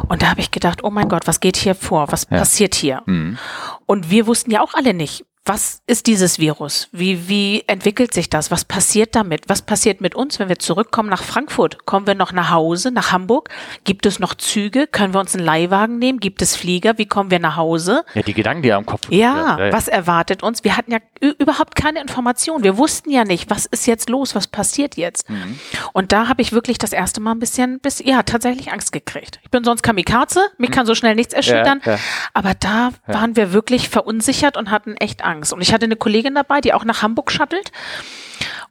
Und 0.08 0.22
da 0.22 0.30
habe 0.30 0.40
ich 0.40 0.50
gedacht, 0.50 0.82
oh 0.82 0.90
mein 0.90 1.11
Gott, 1.11 1.26
was 1.26 1.40
geht 1.40 1.58
hier 1.58 1.75
vor? 1.75 2.11
Was 2.11 2.26
ja. 2.30 2.38
passiert 2.38 2.75
hier? 2.75 3.02
Mhm. 3.04 3.37
Und 3.84 4.11
wir 4.11 4.26
wussten 4.26 4.50
ja 4.50 4.62
auch 4.62 4.72
alle 4.72 4.94
nicht, 4.94 5.26
was 5.44 5.82
ist 5.88 6.06
dieses 6.06 6.38
Virus? 6.38 6.88
Wie, 6.92 7.28
wie 7.28 7.64
entwickelt 7.66 8.14
sich 8.14 8.30
das? 8.30 8.52
Was 8.52 8.64
passiert 8.64 9.16
damit? 9.16 9.49
Was 9.49 9.62
passiert 9.62 10.00
mit 10.00 10.14
uns, 10.14 10.38
wenn 10.38 10.49
wir 10.49 10.61
zurückkommen 10.61 11.08
nach 11.08 11.25
Frankfurt? 11.25 11.84
Kommen 11.84 12.06
wir 12.06 12.14
noch 12.14 12.32
nach 12.32 12.50
Hause, 12.50 12.92
nach 12.92 13.11
Hamburg? 13.11 13.49
Gibt 13.82 14.06
es 14.06 14.20
noch 14.20 14.34
Züge? 14.34 14.87
Können 14.87 15.14
wir 15.14 15.20
uns 15.20 15.34
einen 15.34 15.44
Leihwagen 15.44 15.99
nehmen? 15.99 16.20
Gibt 16.20 16.42
es 16.42 16.54
Flieger? 16.54 16.96
Wie 16.96 17.06
kommen 17.06 17.32
wir 17.32 17.40
nach 17.40 17.56
Hause? 17.56 18.04
Ja, 18.14 18.22
die 18.22 18.34
Gedanken, 18.34 18.62
die 18.62 18.72
am 18.72 18.87
Kopf 18.87 19.11
ja, 19.11 19.58
ja, 19.58 19.72
was 19.72 19.88
erwartet 19.88 20.44
uns? 20.44 20.62
Wir 20.62 20.76
hatten 20.76 20.92
ja 20.92 20.99
überhaupt 21.20 21.75
keine 21.75 22.00
Information. 22.00 22.62
Wir 22.62 22.78
wussten 22.78 23.11
ja 23.11 23.25
nicht, 23.25 23.50
was 23.50 23.66
ist 23.66 23.87
jetzt 23.88 24.08
los? 24.08 24.37
Was 24.37 24.46
passiert 24.46 24.96
jetzt? 24.96 25.28
Mhm. 25.28 25.58
Und 25.92 26.12
da 26.12 26.28
habe 26.28 26.40
ich 26.40 26.52
wirklich 26.52 26.78
das 26.78 26.92
erste 26.92 27.20
Mal 27.20 27.32
ein 27.32 27.40
bisschen, 27.40 27.80
bis, 27.80 27.99
ja, 27.99 28.22
tatsächlich 28.22 28.70
Angst 28.70 28.92
gekriegt. 28.92 29.40
Ich 29.42 29.50
bin 29.50 29.64
sonst 29.64 29.82
Kamikaze. 29.82 30.40
Mich 30.58 30.70
mhm. 30.70 30.75
kann 30.75 30.87
so 30.87 30.94
schnell 30.94 31.16
nichts 31.16 31.34
erschüttern. 31.34 31.80
Ja, 31.84 31.94
ja. 31.94 31.99
Aber 32.32 32.54
da 32.54 32.90
waren 33.08 33.34
wir 33.34 33.52
wirklich 33.52 33.88
verunsichert 33.88 34.56
und 34.56 34.70
hatten 34.70 34.96
echt 34.96 35.25
Angst. 35.25 35.31
Angst. 35.32 35.52
Und 35.52 35.60
ich 35.60 35.72
hatte 35.72 35.84
eine 35.84 35.96
Kollegin 35.96 36.34
dabei, 36.34 36.60
die 36.60 36.72
auch 36.72 36.84
nach 36.84 37.02
Hamburg 37.02 37.32
shuttelt. 37.32 37.70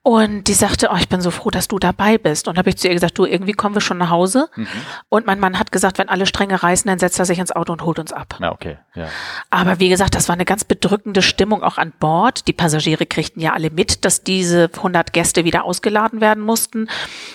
Und 0.04 0.48
die 0.48 0.54
sagte, 0.54 0.90
oh, 0.92 0.96
ich 0.98 1.10
bin 1.10 1.22
so 1.22 1.30
froh, 1.30 1.52
dass 1.52 1.68
du 1.68 1.78
dabei 1.78 2.18
bist. 2.18 2.48
Und 2.48 2.58
habe 2.58 2.70
ich 2.70 2.78
zu 2.78 2.88
ihr 2.88 2.96
gesagt, 2.96 3.20
du, 3.20 3.26
irgendwie 3.26 3.52
kommen 3.52 3.76
wir 3.76 3.82
schon 3.82 4.00
nach 4.00 4.10
Hause. 4.10 4.50
Mhm. 4.56 4.68
Und 5.10 5.28
mein 5.28 5.40
Mann 5.40 5.60
hat 5.60 5.72
gesagt, 5.72 6.00
wenn 6.00 6.10
alle 6.10 6.26
Stränge 6.26 6.64
reißen, 6.64 6.90
dann 6.90 6.98
setzt 6.98 7.20
er 7.20 7.26
sich 7.26 7.38
ins 7.38 7.52
Auto 7.52 7.72
und 7.72 7.84
holt 7.84 8.00
uns 8.00 8.12
ab. 8.12 8.36
Ja, 8.42 8.52
okay. 8.52 8.80
Ja. 8.96 9.06
Aber 9.52 9.80
wie 9.80 9.90
gesagt, 9.90 10.16
das 10.16 10.28
war 10.28 10.34
eine 10.34 10.46
ganz 10.46 10.64
bedrückende 10.64 11.22
Stimmung 11.22 11.62
auch 11.62 11.78
an 11.78 11.94
Bord. 12.00 12.48
Die 12.48 12.54
Passagiere 12.54 13.06
kriegten 13.06 13.44
ja 13.44 13.54
alle 13.54 13.70
mit, 13.70 14.04
dass 14.04 14.24
diese 14.24 14.72
100 14.76 15.14
Gäste 15.14 15.46
wieder 15.46 15.66
ausgeladen 15.66 16.20
werden 16.20 16.44
mussten 16.44 16.90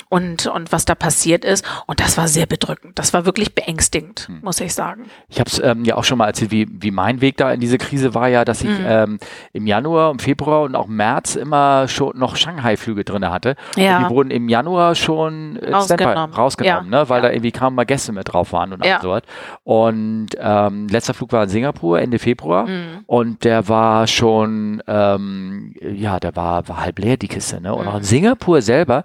und, 0.09 0.49
und 0.49 0.73
was 0.73 0.85
da 0.85 0.97
passiert 0.97 1.45
ist. 1.45 1.65
Und 1.87 2.01
das 2.01 2.19
war 2.19 2.27
sehr 2.27 2.47
bedrückend. 2.47 2.99
Das 2.99 3.13
war 3.13 3.27
wirklich 3.27 3.55
beängstigend, 3.55 4.29
mhm. 4.29 4.41
muss 4.43 4.61
ich 4.61 4.75
sagen. 4.75 5.05
Ich 5.29 5.39
habe 5.39 5.49
es 5.49 5.61
ähm, 5.61 5.85
ja 5.85 5.95
auch 5.95 6.05
schon 6.05 6.19
mal 6.19 6.27
erzählt, 6.27 6.51
wie, 6.51 6.67
wie 6.69 6.91
mein 6.91 7.21
Weg 7.21 7.37
da 7.37 7.53
in 7.53 7.61
diese 7.61 7.79
Krise 7.79 8.13
war 8.13 8.27
ja, 8.27 8.45
dass 8.45 8.63
ich 8.63 8.77
mhm. 8.77 8.85
ähm, 8.85 9.19
im 9.53 9.69
Januar, 9.69 10.11
im 10.11 10.19
Februar 10.19 10.63
und 10.63 10.75
auch 10.75 10.89
März 10.89 11.37
immer 11.37 11.87
schon 11.87 12.19
noch 12.19 12.35
Shanghai 12.35 12.56
Shanghai-Flüge 12.57 13.05
drin 13.05 13.29
hatte. 13.29 13.57
Ja. 13.77 13.99
Und 13.99 14.05
die 14.05 14.11
wurden 14.11 14.31
im 14.31 14.49
Januar 14.49 14.95
schon 14.95 15.57
äh, 15.57 15.73
rausgenommen, 15.73 16.35
rausgenommen 16.35 16.93
ja. 16.93 17.01
ne? 17.01 17.09
weil 17.09 17.23
ja. 17.23 17.29
da 17.29 17.33
irgendwie 17.33 17.53
kaum 17.53 17.75
mal 17.75 17.85
Gäste 17.85 18.13
mit 18.13 18.33
drauf 18.33 18.53
waren 18.53 18.73
und 18.73 18.85
ja. 18.85 19.01
so 19.01 19.11
was. 19.11 19.23
Und 19.65 20.29
ähm, 20.39 20.89
letzter 20.89 21.15
Flug 21.15 21.33
war 21.33 21.45
in 21.45 21.49
Singapur 21.49 22.01
Ende 22.01 22.19
Februar 22.19 22.67
mhm. 22.67 23.05
und 23.07 23.45
der 23.45 23.69
war 23.69 24.07
schon, 24.07 24.83
ähm, 24.87 25.75
ja, 25.81 26.19
der 26.21 26.37
war, 26.37 26.69
war 26.69 26.81
halb 26.81 26.99
leer, 26.99 27.17
die 27.17 27.29
Kiste. 27.29 27.61
Ne? 27.61 27.75
Und 27.75 27.85
mhm. 27.85 27.89
auch 27.89 27.97
in 27.97 28.03
Singapur 28.03 28.63
selber, 28.63 29.05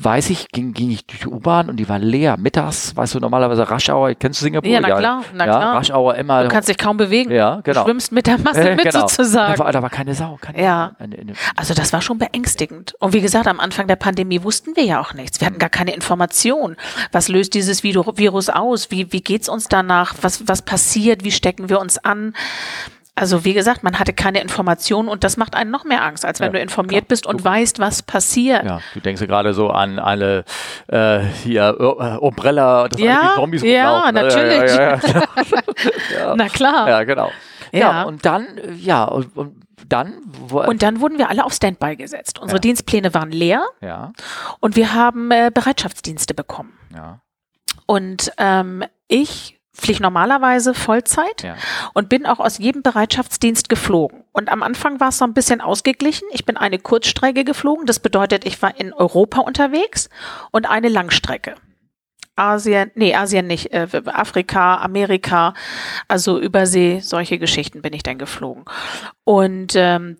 weiß 0.00 0.30
ich, 0.30 0.48
ging, 0.48 0.72
ging 0.72 0.90
ich 0.90 1.06
durch 1.06 1.20
die 1.20 1.28
U-Bahn 1.28 1.68
und 1.68 1.76
die 1.76 1.88
war 1.88 1.98
leer. 1.98 2.36
Mittags, 2.38 2.96
weißt 2.96 3.14
du, 3.14 3.20
normalerweise 3.20 3.68
Raschauer, 3.70 4.14
kennst 4.14 4.40
du 4.40 4.44
Singapur? 4.44 4.70
Ja, 4.70 4.80
na 4.80 4.96
klar, 4.96 5.22
na 5.34 5.44
klar. 5.44 5.76
Raschauer 5.76 6.14
immer. 6.16 6.42
Du 6.42 6.48
kannst 6.48 6.68
dich 6.68 6.78
kaum 6.78 6.96
bewegen. 6.96 7.30
Ja, 7.30 7.60
genau. 7.62 7.80
Du 7.80 7.86
schwimmst 7.86 8.12
mit 8.12 8.26
der 8.26 8.38
Masse 8.38 8.74
mit 8.76 8.84
genau. 8.84 9.00
sozusagen. 9.06 9.54
Da 9.54 9.64
war, 9.64 9.72
da 9.72 9.82
war 9.82 9.90
keine 9.90 10.14
Sau. 10.14 10.38
Keine, 10.40 10.62
ja. 10.62 10.92
Eine, 10.98 11.18
eine, 11.18 11.32
also 11.56 11.74
das 11.74 11.92
war 11.92 12.02
schon 12.02 12.18
beängstigend. 12.18 12.89
Und 12.98 13.12
wie 13.12 13.20
gesagt, 13.20 13.46
am 13.46 13.60
Anfang 13.60 13.86
der 13.86 13.96
Pandemie 13.96 14.42
wussten 14.42 14.76
wir 14.76 14.84
ja 14.84 15.00
auch 15.00 15.14
nichts. 15.14 15.40
Wir 15.40 15.46
hatten 15.46 15.58
gar 15.58 15.70
keine 15.70 15.94
Information. 15.94 16.76
Was 17.12 17.28
löst 17.28 17.54
dieses 17.54 17.82
Virus 17.82 18.48
aus? 18.48 18.90
Wie, 18.90 19.12
wie 19.12 19.20
geht's 19.20 19.48
uns 19.48 19.68
danach? 19.68 20.14
Was, 20.20 20.46
was 20.48 20.62
passiert? 20.62 21.24
Wie 21.24 21.32
stecken 21.32 21.68
wir 21.68 21.80
uns 21.80 21.98
an? 21.98 22.34
Also 23.20 23.44
wie 23.44 23.52
gesagt, 23.52 23.82
man 23.82 23.98
hatte 23.98 24.14
keine 24.14 24.40
Information 24.40 25.08
und 25.08 25.24
das 25.24 25.36
macht 25.36 25.54
einen 25.54 25.70
noch 25.70 25.84
mehr 25.84 26.02
Angst, 26.02 26.24
als 26.24 26.40
wenn 26.40 26.46
ja, 26.46 26.52
du 26.52 26.60
informiert 26.60 27.02
klar. 27.02 27.08
bist 27.08 27.26
und 27.26 27.40
du, 27.40 27.44
weißt, 27.44 27.78
was 27.78 28.02
passiert. 28.02 28.64
Ja, 28.64 28.80
du 28.94 29.00
denkst 29.00 29.20
ja 29.20 29.26
gerade 29.26 29.52
so 29.52 29.68
an 29.68 29.98
alle 29.98 30.44
äh, 30.88 31.20
hier 31.44 31.76
äh, 31.78 32.16
Umbrella, 32.16 32.88
das 32.88 32.98
ja, 32.98 33.32
Zombies 33.34 33.62
Ja, 33.62 34.10
natürlich. 34.10 34.74
Ja, 34.74 34.94
ja, 36.14 36.34
Na 36.34 36.48
klar. 36.48 36.88
Ja, 36.88 37.04
genau. 37.04 37.30
Ja, 37.72 38.04
und 38.04 38.24
dann, 38.24 38.46
ja, 38.78 39.04
und, 39.04 39.36
und 39.36 39.54
dann? 39.92 40.14
und 40.50 40.82
dann 40.82 41.00
wurden 41.00 41.18
wir 41.18 41.28
alle 41.28 41.44
auf 41.44 41.52
Standby 41.52 41.96
gesetzt. 41.96 42.38
Unsere 42.38 42.58
ja. 42.58 42.60
Dienstpläne 42.60 43.14
waren 43.14 43.30
leer. 43.30 43.64
Ja. 43.80 44.12
Und 44.60 44.76
wir 44.76 44.94
haben 44.94 45.30
äh, 45.30 45.50
Bereitschaftsdienste 45.52 46.34
bekommen. 46.34 46.72
Ja. 46.94 47.20
Und 47.86 48.32
ähm, 48.38 48.84
ich 49.08 49.60
fliege 49.72 50.02
normalerweise 50.02 50.74
Vollzeit 50.74 51.42
ja. 51.42 51.56
und 51.94 52.08
bin 52.08 52.26
auch 52.26 52.38
aus 52.38 52.58
jedem 52.58 52.82
Bereitschaftsdienst 52.82 53.68
geflogen. 53.68 54.24
Und 54.32 54.50
am 54.50 54.62
Anfang 54.62 55.00
war 55.00 55.08
es 55.08 55.18
so 55.18 55.24
ein 55.24 55.34
bisschen 55.34 55.60
ausgeglichen. 55.60 56.28
Ich 56.32 56.44
bin 56.44 56.56
eine 56.56 56.78
Kurzstrecke 56.78 57.44
geflogen. 57.44 57.86
Das 57.86 57.98
bedeutet, 57.98 58.44
ich 58.44 58.60
war 58.62 58.78
in 58.78 58.92
Europa 58.92 59.40
unterwegs 59.40 60.08
und 60.50 60.68
eine 60.68 60.88
Langstrecke. 60.88 61.54
Asien, 62.40 62.90
nee, 62.94 63.14
Asien 63.14 63.46
nicht, 63.46 63.72
äh, 63.72 63.86
Afrika, 64.06 64.76
Amerika, 64.76 65.54
also 66.08 66.40
Übersee, 66.40 67.00
solche 67.00 67.38
Geschichten 67.38 67.82
bin 67.82 67.92
ich 67.92 68.02
dann 68.02 68.18
geflogen. 68.18 68.64
Und 69.24 69.74
ähm, 69.76 70.16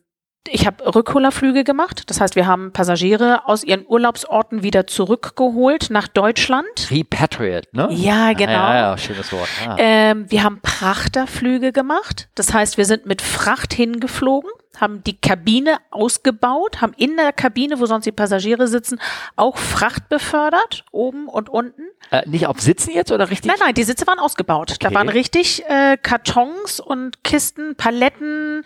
ich 0.49 0.67
habe 0.67 0.95
Rückholerflüge 0.95 1.65
gemacht. 1.65 2.05
Das 2.07 2.21
heißt, 2.21 2.35
wir 2.35 2.47
haben 2.47 2.73
Passagiere 2.73 3.47
aus 3.47 3.63
ihren 3.63 3.87
Urlaubsorten 3.87 4.63
wieder 4.63 4.87
zurückgeholt 4.87 5.89
nach 5.91 6.09
Deutschland. 6.09 6.91
Repatriate, 6.91 7.69
ne? 7.73 7.89
Ja, 7.93 8.33
genau. 8.33 8.53
Ah, 8.53 8.75
ja, 8.75 8.81
ja, 8.91 8.99
schönes 8.99 9.33
Wort. 9.33 9.49
Ah. 9.67 9.77
Ähm, 9.79 10.31
wir 10.31 10.43
haben 10.43 10.61
Prachterflüge 10.63 11.73
gemacht. 11.73 12.29
Das 12.35 12.55
heißt, 12.55 12.79
wir 12.79 12.87
sind 12.87 13.07
mit 13.07 13.23
Fracht 13.23 13.75
hingeflogen 13.75 14.51
haben 14.81 15.05
die 15.05 15.17
Kabine 15.17 15.79
ausgebaut, 15.91 16.81
haben 16.81 16.93
in 16.97 17.17
der 17.17 17.33
Kabine, 17.33 17.79
wo 17.81 17.87
sonst 17.87 18.05
die 18.07 18.13
Passagiere 18.13 18.69
sitzen, 18.69 19.01
auch 19.37 19.57
Fracht 19.57 20.09
befördert, 20.09 20.85
oben 20.91 21.29
und 21.29 21.49
unten. 21.49 21.83
Äh, 22.11 22.29
nicht 22.29 22.47
auf 22.47 22.61
Sitzen 22.61 22.93
jetzt 22.93 23.13
oder 23.13 23.31
richtig? 23.31 23.51
Nein, 23.51 23.59
nein, 23.61 23.75
die 23.75 23.85
Sitze 23.85 24.07
waren 24.07 24.19
ausgebaut. 24.19 24.73
Okay. 24.73 24.89
Da 24.89 24.95
waren 24.95 25.09
richtig 25.09 25.65
äh, 25.69 25.97
Kartons 25.97 26.81
und 26.81 27.23
Kisten, 27.25 27.77
Paletten 27.77 28.65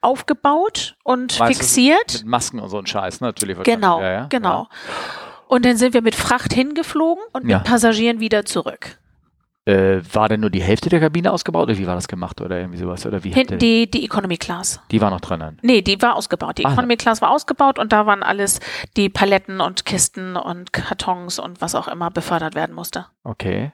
aufgebaut 0.00 0.96
und 1.02 1.38
Meinst 1.38 1.58
fixiert. 1.58 2.14
Mit 2.14 2.26
Masken 2.26 2.60
und 2.60 2.68
so 2.68 2.78
ein 2.78 2.86
Scheiß, 2.86 3.20
ne? 3.20 3.28
natürlich. 3.28 3.56
Genau, 3.62 4.00
ja, 4.00 4.12
ja. 4.12 4.26
genau. 4.28 4.62
Ja. 4.62 4.68
Und 5.48 5.64
dann 5.64 5.76
sind 5.76 5.94
wir 5.94 6.02
mit 6.02 6.14
Fracht 6.14 6.52
hingeflogen 6.52 7.22
und 7.32 7.44
mit 7.44 7.62
Passagieren 7.64 8.20
wieder 8.20 8.44
zurück. 8.44 8.98
Äh, 9.66 10.00
war 10.12 10.28
denn 10.28 10.40
nur 10.40 10.50
die 10.50 10.62
Hälfte 10.62 10.90
der 10.90 11.00
Kabine 11.00 11.32
ausgebaut 11.32 11.64
oder 11.64 11.76
wie 11.76 11.88
war 11.88 11.96
das 11.96 12.06
gemacht 12.06 12.40
oder 12.40 12.60
irgendwie 12.60 12.78
sowas? 12.78 13.04
Oder 13.04 13.24
wie 13.24 13.32
Hinten 13.32 13.58
die, 13.58 13.90
die 13.90 14.04
Economy 14.04 14.36
Class. 14.36 14.80
Die 14.92 15.00
war 15.00 15.10
noch 15.10 15.20
drin? 15.20 15.58
Nee, 15.62 15.82
die 15.82 16.00
war 16.00 16.14
ausgebaut. 16.14 16.58
Die 16.58 16.64
Ach, 16.64 16.72
Economy 16.72 16.96
Class 16.96 17.20
war 17.20 17.30
ausgebaut 17.30 17.80
und 17.80 17.92
da 17.92 18.06
waren 18.06 18.22
alles 18.22 18.60
die 18.96 19.08
Paletten 19.08 19.60
und 19.60 19.84
Kisten 19.84 20.36
und 20.36 20.72
Kartons 20.72 21.40
und 21.40 21.60
was 21.60 21.74
auch 21.74 21.88
immer 21.88 22.12
befördert 22.12 22.54
werden 22.54 22.76
musste. 22.76 23.06
Okay. 23.24 23.72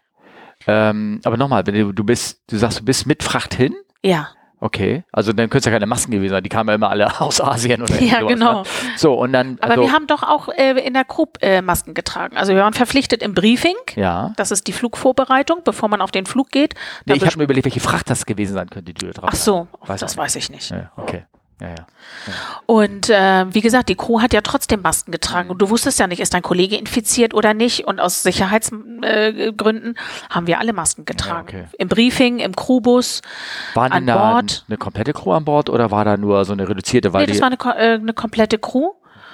Ähm, 0.66 1.20
aber 1.24 1.36
nochmal, 1.36 1.62
du, 1.62 1.92
du 1.92 2.04
bist, 2.04 2.42
du 2.48 2.56
sagst, 2.56 2.80
du 2.80 2.84
bist 2.86 3.06
mit 3.06 3.22
Fracht 3.22 3.52
hin? 3.52 3.74
Ja. 4.02 4.28
Okay, 4.62 5.02
also 5.10 5.32
dann 5.32 5.50
können 5.50 5.58
es 5.58 5.64
ja 5.64 5.72
keine 5.72 5.86
Masken 5.86 6.12
gewesen 6.12 6.34
sein, 6.34 6.42
die 6.44 6.48
kamen 6.48 6.68
ja 6.68 6.76
immer 6.76 6.88
alle 6.88 7.20
aus 7.20 7.40
Asien 7.40 7.82
oder 7.82 8.00
Ja, 8.00 8.20
sowas, 8.20 8.22
ne? 8.22 8.26
genau. 8.28 8.62
Ne? 8.62 8.68
So, 8.96 9.14
und 9.14 9.32
dann. 9.32 9.58
Aber 9.60 9.72
also, 9.72 9.82
wir 9.82 9.92
haben 9.92 10.06
doch 10.06 10.22
auch 10.22 10.48
äh, 10.50 10.78
in 10.86 10.94
der 10.94 11.04
Group 11.04 11.38
äh, 11.40 11.60
Masken 11.62 11.94
getragen. 11.94 12.36
Also 12.36 12.54
wir 12.54 12.62
waren 12.62 12.72
verpflichtet 12.72 13.24
im 13.24 13.34
Briefing. 13.34 13.74
Ja. 13.96 14.32
Das 14.36 14.52
ist 14.52 14.68
die 14.68 14.72
Flugvorbereitung, 14.72 15.62
bevor 15.64 15.88
man 15.88 16.00
auf 16.00 16.12
den 16.12 16.26
Flug 16.26 16.50
geht. 16.50 16.74
Nee, 17.06 17.14
ich 17.14 17.26
habe 17.26 17.38
mir 17.38 17.44
überlegt, 17.44 17.64
welche 17.64 17.80
Fracht 17.80 18.08
das 18.08 18.24
gewesen 18.24 18.54
sein 18.54 18.70
könnte, 18.70 18.92
die 18.92 19.06
du 19.06 19.12
drauf 19.12 19.30
Ach 19.32 19.34
so, 19.34 19.66
weiß 19.84 19.98
das 20.00 20.16
weiß 20.16 20.36
ich 20.36 20.48
nicht. 20.48 20.70
Ja, 20.70 20.92
okay. 20.96 21.24
Ja, 21.62 21.68
ja. 21.68 21.86
Und 22.66 23.08
äh, 23.08 23.46
wie 23.54 23.60
gesagt, 23.60 23.88
die 23.88 23.94
Crew 23.94 24.20
hat 24.20 24.32
ja 24.32 24.40
trotzdem 24.40 24.82
Masken 24.82 25.12
getragen 25.12 25.50
und 25.50 25.58
du 25.58 25.70
wusstest 25.70 25.98
ja 26.00 26.06
nicht, 26.06 26.20
ist 26.20 26.34
dein 26.34 26.42
Kollege 26.42 26.76
infiziert 26.76 27.34
oder 27.34 27.54
nicht. 27.54 27.86
Und 27.86 28.00
aus 28.00 28.22
Sicherheitsgründen 28.22 29.04
äh, 29.04 29.94
haben 30.28 30.46
wir 30.46 30.58
alle 30.58 30.72
Masken 30.72 31.04
getragen. 31.04 31.48
Ja, 31.52 31.60
okay. 31.60 31.68
Im 31.78 31.88
Briefing, 31.88 32.40
im 32.40 32.56
Crewbus, 32.56 33.22
War 33.74 33.92
an 33.92 34.06
Bord. 34.06 34.64
eine 34.68 34.76
komplette 34.76 35.12
Crew 35.12 35.32
an 35.32 35.44
Bord 35.44 35.70
oder 35.70 35.90
war 35.90 36.04
da 36.04 36.16
nur 36.16 36.44
so 36.44 36.52
eine 36.52 36.68
reduzierte? 36.68 37.12
Weil 37.12 37.26
nee, 37.26 37.32
das 37.32 37.40
war 37.40 37.50
eine, 37.50 37.80
äh, 37.80 37.94
eine 37.94 38.12
komplette 38.12 38.58
Crew. 38.58 38.90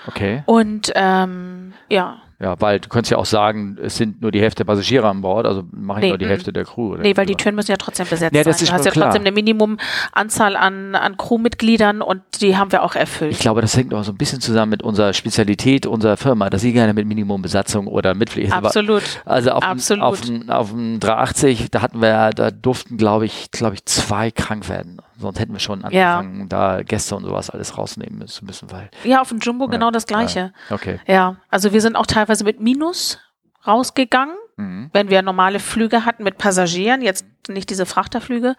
Okay. 0.07 0.43
Und 0.47 0.93
ähm, 0.95 1.73
ja. 1.89 2.19
Ja, 2.41 2.55
weil 2.61 2.79
du 2.79 2.89
könntest 2.89 3.11
ja 3.11 3.19
auch 3.19 3.27
sagen, 3.27 3.77
es 3.83 3.97
sind 3.97 4.23
nur 4.23 4.31
die 4.31 4.41
Hälfte 4.41 4.65
der 4.65 4.73
Passagiere 4.73 5.09
an 5.09 5.23
Bord, 5.23 5.45
also 5.45 5.65
mache 5.73 5.99
ich 5.99 6.03
nee, 6.03 6.09
nur 6.11 6.19
die 6.19 6.27
mm. 6.27 6.29
Hälfte 6.29 6.53
der 6.53 6.65
Crew. 6.65 6.93
Oder 6.93 7.03
nee, 7.03 7.17
weil 7.17 7.27
die 7.27 7.35
Türen 7.35 7.57
müssen 7.57 7.73
ja 7.73 7.77
trotzdem 7.77 8.07
besetzt 8.07 8.33
ja, 8.33 8.45
das 8.45 8.59
sein. 8.59 8.65
Ist 8.65 8.71
du 8.71 8.75
hast 8.75 8.85
ja 8.85 8.91
klar. 8.93 9.07
trotzdem 9.07 9.23
eine 9.23 9.33
Minimumanzahl 9.33 10.55
an, 10.55 10.95
an 10.95 11.17
Crewmitgliedern 11.17 12.01
und 12.01 12.23
die 12.41 12.57
haben 12.57 12.71
wir 12.71 12.85
auch 12.85 12.95
erfüllt. 12.95 13.33
Ich 13.33 13.41
glaube, 13.41 13.61
das 13.61 13.77
hängt 13.77 13.93
auch 13.93 14.05
so 14.05 14.13
ein 14.13 14.19
bisschen 14.19 14.41
zusammen 14.41 14.71
mit 14.71 14.85
unserer 14.85 15.13
Spezialität 15.15 15.85
unserer 15.87 16.17
Firma, 16.17 16.49
dass 16.49 16.63
sie 16.63 16.73
gerne 16.73 16.95
mit 16.95 17.09
Minimumbesatzung 17.09 17.89
oder 17.89 18.15
mitfliegen. 18.15 18.53
Absolut. 18.53 19.03
Also 19.25 19.51
auf, 19.51 19.65
Absolut. 19.65 20.05
Auf, 20.05 20.23
auf, 20.23 20.49
auf 20.49 20.71
dem 20.71 21.01
380, 21.01 21.73
da 21.73 21.83
hatten 21.83 22.01
wir, 22.01 22.31
da 22.31 22.53
durften, 22.53 22.99
glaube 22.99 23.27
ich, 23.27 23.51
glaube 23.51 23.75
ich, 23.75 23.85
zwei 23.85 24.31
krank 24.31 24.69
werden. 24.69 25.01
Sonst 25.19 25.41
hätten 25.41 25.53
wir 25.53 25.61
schon 25.61 25.85
angefangen, 25.85 26.41
ja. 26.41 26.47
da 26.47 26.83
Gäste 26.83 27.17
und 27.17 27.25
sowas 27.25 27.51
alles 27.51 27.77
rausnehmen 27.77 28.27
zu 28.29 28.45
müssen, 28.45 28.71
weil. 28.71 28.89
Ja, 29.03 29.21
auf 29.21 29.31
dem 29.31 29.41
Jumbo 29.41 29.65
ja, 29.65 29.71
genau 29.73 29.91
das 29.91 30.07
Gleiche. 30.07 30.53
Okay. 30.71 31.01
Ja, 31.07 31.37
also 31.49 31.73
wir 31.73 31.81
sind 31.81 31.97
auch 31.97 32.07
teilweise 32.07 32.45
mit 32.45 32.61
Minus 32.61 33.19
rausgegangen, 33.67 34.37
mhm. 34.59 34.91
wenn 34.93 35.09
wir 35.09 35.23
normale 35.23 35.59
Flüge 35.59 36.05
hatten 36.05 36.23
mit 36.23 36.37
Passagieren. 36.37 37.01
Jetzt 37.03 37.25
nicht 37.49 37.71
diese 37.71 37.87
Frachterflüge. 37.87 38.57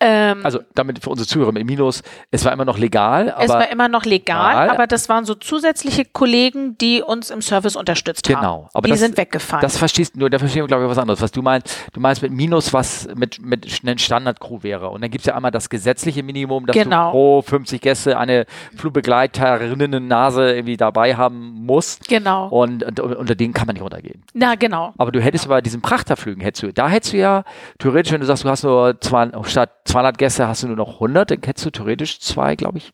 Ähm, 0.00 0.40
also 0.42 0.60
damit 0.74 1.02
für 1.02 1.10
unsere 1.10 1.28
Zuhörer 1.28 1.52
mit 1.52 1.66
Minus, 1.66 2.02
es 2.30 2.44
war 2.44 2.52
immer 2.52 2.64
noch 2.64 2.78
legal. 2.78 3.34
es 3.38 3.48
war 3.48 3.70
immer 3.70 3.88
noch 3.88 4.04
legal, 4.04 4.52
legal, 4.52 4.70
aber 4.70 4.86
das 4.86 5.08
waren 5.08 5.24
so 5.24 5.34
zusätzliche 5.34 6.04
Kollegen, 6.04 6.78
die 6.78 7.02
uns 7.02 7.30
im 7.30 7.42
Service 7.42 7.76
unterstützt 7.76 8.26
genau, 8.26 8.38
haben. 8.38 8.44
Genau. 8.44 8.70
Aber 8.72 8.86
die 8.86 8.92
das, 8.92 9.00
sind 9.00 9.16
weggefallen. 9.16 9.62
Das 9.62 9.76
verstehst 9.76 10.14
du, 10.16 10.28
da 10.28 10.38
verstehen 10.38 10.62
wir 10.62 10.68
glaube 10.68 10.84
ich 10.84 10.90
was 10.90 10.98
anderes. 10.98 11.20
Was 11.20 11.32
du 11.32 11.42
meinst, 11.42 11.76
du 11.92 12.00
meinst 12.00 12.22
mit 12.22 12.32
Minus, 12.32 12.72
was 12.72 13.08
mit, 13.14 13.44
mit 13.44 13.66
einem 13.82 13.98
Standard-Crew 13.98 14.62
wäre. 14.62 14.88
Und 14.90 15.02
dann 15.02 15.10
gibt 15.10 15.22
es 15.22 15.26
ja 15.26 15.34
einmal 15.34 15.50
das 15.50 15.68
gesetzliche 15.68 16.22
Minimum, 16.22 16.66
dass 16.66 16.74
genau. 16.74 17.06
du 17.06 17.12
pro 17.12 17.42
50 17.42 17.80
Gäste 17.80 18.18
eine 18.18 18.46
Flugbegleiterinnen-Nase 18.76 20.54
irgendwie 20.54 20.76
dabei 20.76 21.16
haben 21.16 21.64
musst. 21.66 22.08
Genau. 22.08 22.48
Und, 22.48 22.82
und, 22.84 23.00
unter 23.00 23.34
denen 23.34 23.52
kann 23.52 23.66
man 23.66 23.74
nicht 23.74 23.82
runtergehen. 23.82 24.22
Na, 24.34 24.54
genau. 24.54 24.94
Aber 24.96 25.10
du 25.16 25.22
hättest 25.22 25.48
bei 25.48 25.60
diesen 25.60 25.80
Prachterflügen, 25.80 26.42
hättest 26.42 26.62
du, 26.62 26.72
da 26.72 26.88
hättest 26.88 27.12
du 27.12 27.18
ja 27.18 27.44
theoretisch, 27.78 28.12
wenn 28.12 28.20
du 28.20 28.26
sagst, 28.26 28.44
du 28.44 28.48
hast 28.48 28.64
nur 28.64 29.00
zwei, 29.00 29.30
statt 29.44 29.70
200 29.84 30.18
Gäste 30.18 30.46
hast 30.46 30.62
du 30.62 30.68
nur 30.68 30.76
noch 30.76 30.94
100, 30.94 31.30
dann 31.30 31.38
hättest 31.44 31.66
du 31.66 31.70
theoretisch 31.70 32.20
zwei, 32.20 32.54
glaube 32.56 32.78
ich. 32.78 32.92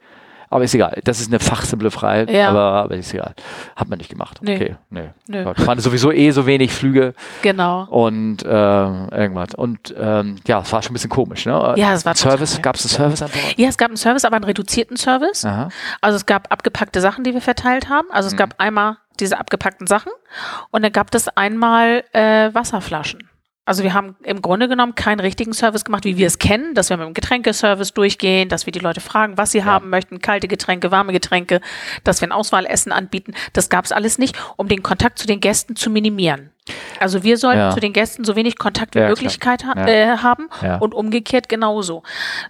Aber 0.52 0.64
ist 0.64 0.74
egal. 0.74 1.00
Das 1.04 1.18
ist 1.18 1.28
eine 1.28 1.40
fachsimple 1.40 1.90
Freiheit, 1.90 2.30
ja. 2.30 2.50
aber, 2.50 2.60
aber 2.60 2.96
ist 2.96 3.14
egal. 3.14 3.32
Hat 3.74 3.88
man 3.88 3.96
nicht 3.96 4.10
gemacht. 4.10 4.40
Nee. 4.42 4.56
Okay, 4.56 4.76
nee. 4.90 5.08
nee. 5.26 5.50
Ich 5.56 5.64
fand 5.64 5.80
sowieso 5.80 6.12
eh 6.12 6.30
so 6.30 6.44
wenig 6.44 6.74
Flüge. 6.74 7.14
Genau. 7.40 7.84
Und 7.84 8.44
äh, 8.44 8.48
irgendwas. 8.48 9.54
Und 9.56 9.94
ähm, 9.98 10.36
ja, 10.46 10.60
es 10.60 10.70
war 10.70 10.82
schon 10.82 10.90
ein 10.90 10.92
bisschen 10.92 11.08
komisch, 11.08 11.46
ne? 11.46 11.72
Ja, 11.78 11.94
es 11.94 12.04
war 12.04 12.14
Service. 12.14 12.60
Gab 12.60 12.76
es 12.76 12.84
einen 12.84 12.90
Service 12.90 13.22
an 13.22 13.30
Bord? 13.30 13.54
Ja, 13.56 13.68
es 13.70 13.78
gab 13.78 13.88
einen 13.88 13.96
Service, 13.96 14.26
aber 14.26 14.36
einen 14.36 14.44
reduzierten 14.44 14.98
Service. 14.98 15.46
Aha. 15.46 15.70
Also 16.02 16.16
es 16.16 16.26
gab 16.26 16.52
abgepackte 16.52 17.00
Sachen, 17.00 17.24
die 17.24 17.32
wir 17.32 17.40
verteilt 17.40 17.88
haben. 17.88 18.08
Also 18.10 18.26
es 18.26 18.34
mhm. 18.34 18.38
gab 18.38 18.54
einmal 18.58 18.98
diese 19.22 19.38
abgepackten 19.38 19.86
Sachen 19.86 20.12
und 20.70 20.82
dann 20.82 20.92
gab 20.92 21.14
es 21.14 21.28
einmal 21.28 22.04
äh, 22.12 22.52
Wasserflaschen. 22.52 23.28
Also 23.64 23.84
wir 23.84 23.94
haben 23.94 24.16
im 24.24 24.42
Grunde 24.42 24.66
genommen 24.66 24.96
keinen 24.96 25.20
richtigen 25.20 25.52
Service 25.52 25.84
gemacht, 25.84 26.04
wie 26.04 26.16
wir 26.16 26.26
es 26.26 26.40
kennen, 26.40 26.74
dass 26.74 26.90
wir 26.90 26.96
mit 26.96 27.06
dem 27.06 27.14
Getränkeservice 27.14 27.94
durchgehen, 27.94 28.48
dass 28.48 28.66
wir 28.66 28.72
die 28.72 28.80
Leute 28.80 29.00
fragen, 29.00 29.38
was 29.38 29.52
sie 29.52 29.58
ja. 29.58 29.66
haben 29.66 29.88
möchten, 29.88 30.20
kalte 30.20 30.48
Getränke, 30.48 30.90
warme 30.90 31.12
Getränke, 31.12 31.60
dass 32.02 32.20
wir 32.20 32.28
ein 32.28 32.32
Auswahlessen 32.32 32.90
anbieten. 32.90 33.34
Das 33.52 33.68
gab 33.68 33.84
es 33.84 33.92
alles 33.92 34.18
nicht, 34.18 34.36
um 34.56 34.66
den 34.66 34.82
Kontakt 34.82 35.20
zu 35.20 35.28
den 35.28 35.38
Gästen 35.38 35.76
zu 35.76 35.90
minimieren. 35.90 36.50
Also 36.98 37.22
wir 37.22 37.36
sollten 37.36 37.60
ja. 37.60 37.70
zu 37.70 37.78
den 37.78 37.92
Gästen 37.92 38.24
so 38.24 38.34
wenig 38.34 38.58
Kontakt 38.58 38.96
wie 38.96 39.00
ja, 39.00 39.08
Möglichkeit 39.08 39.64
ha 39.64 39.86
äh, 39.86 40.16
haben 40.18 40.48
und 40.80 40.92
umgekehrt 40.92 41.48
genauso. 41.48 42.02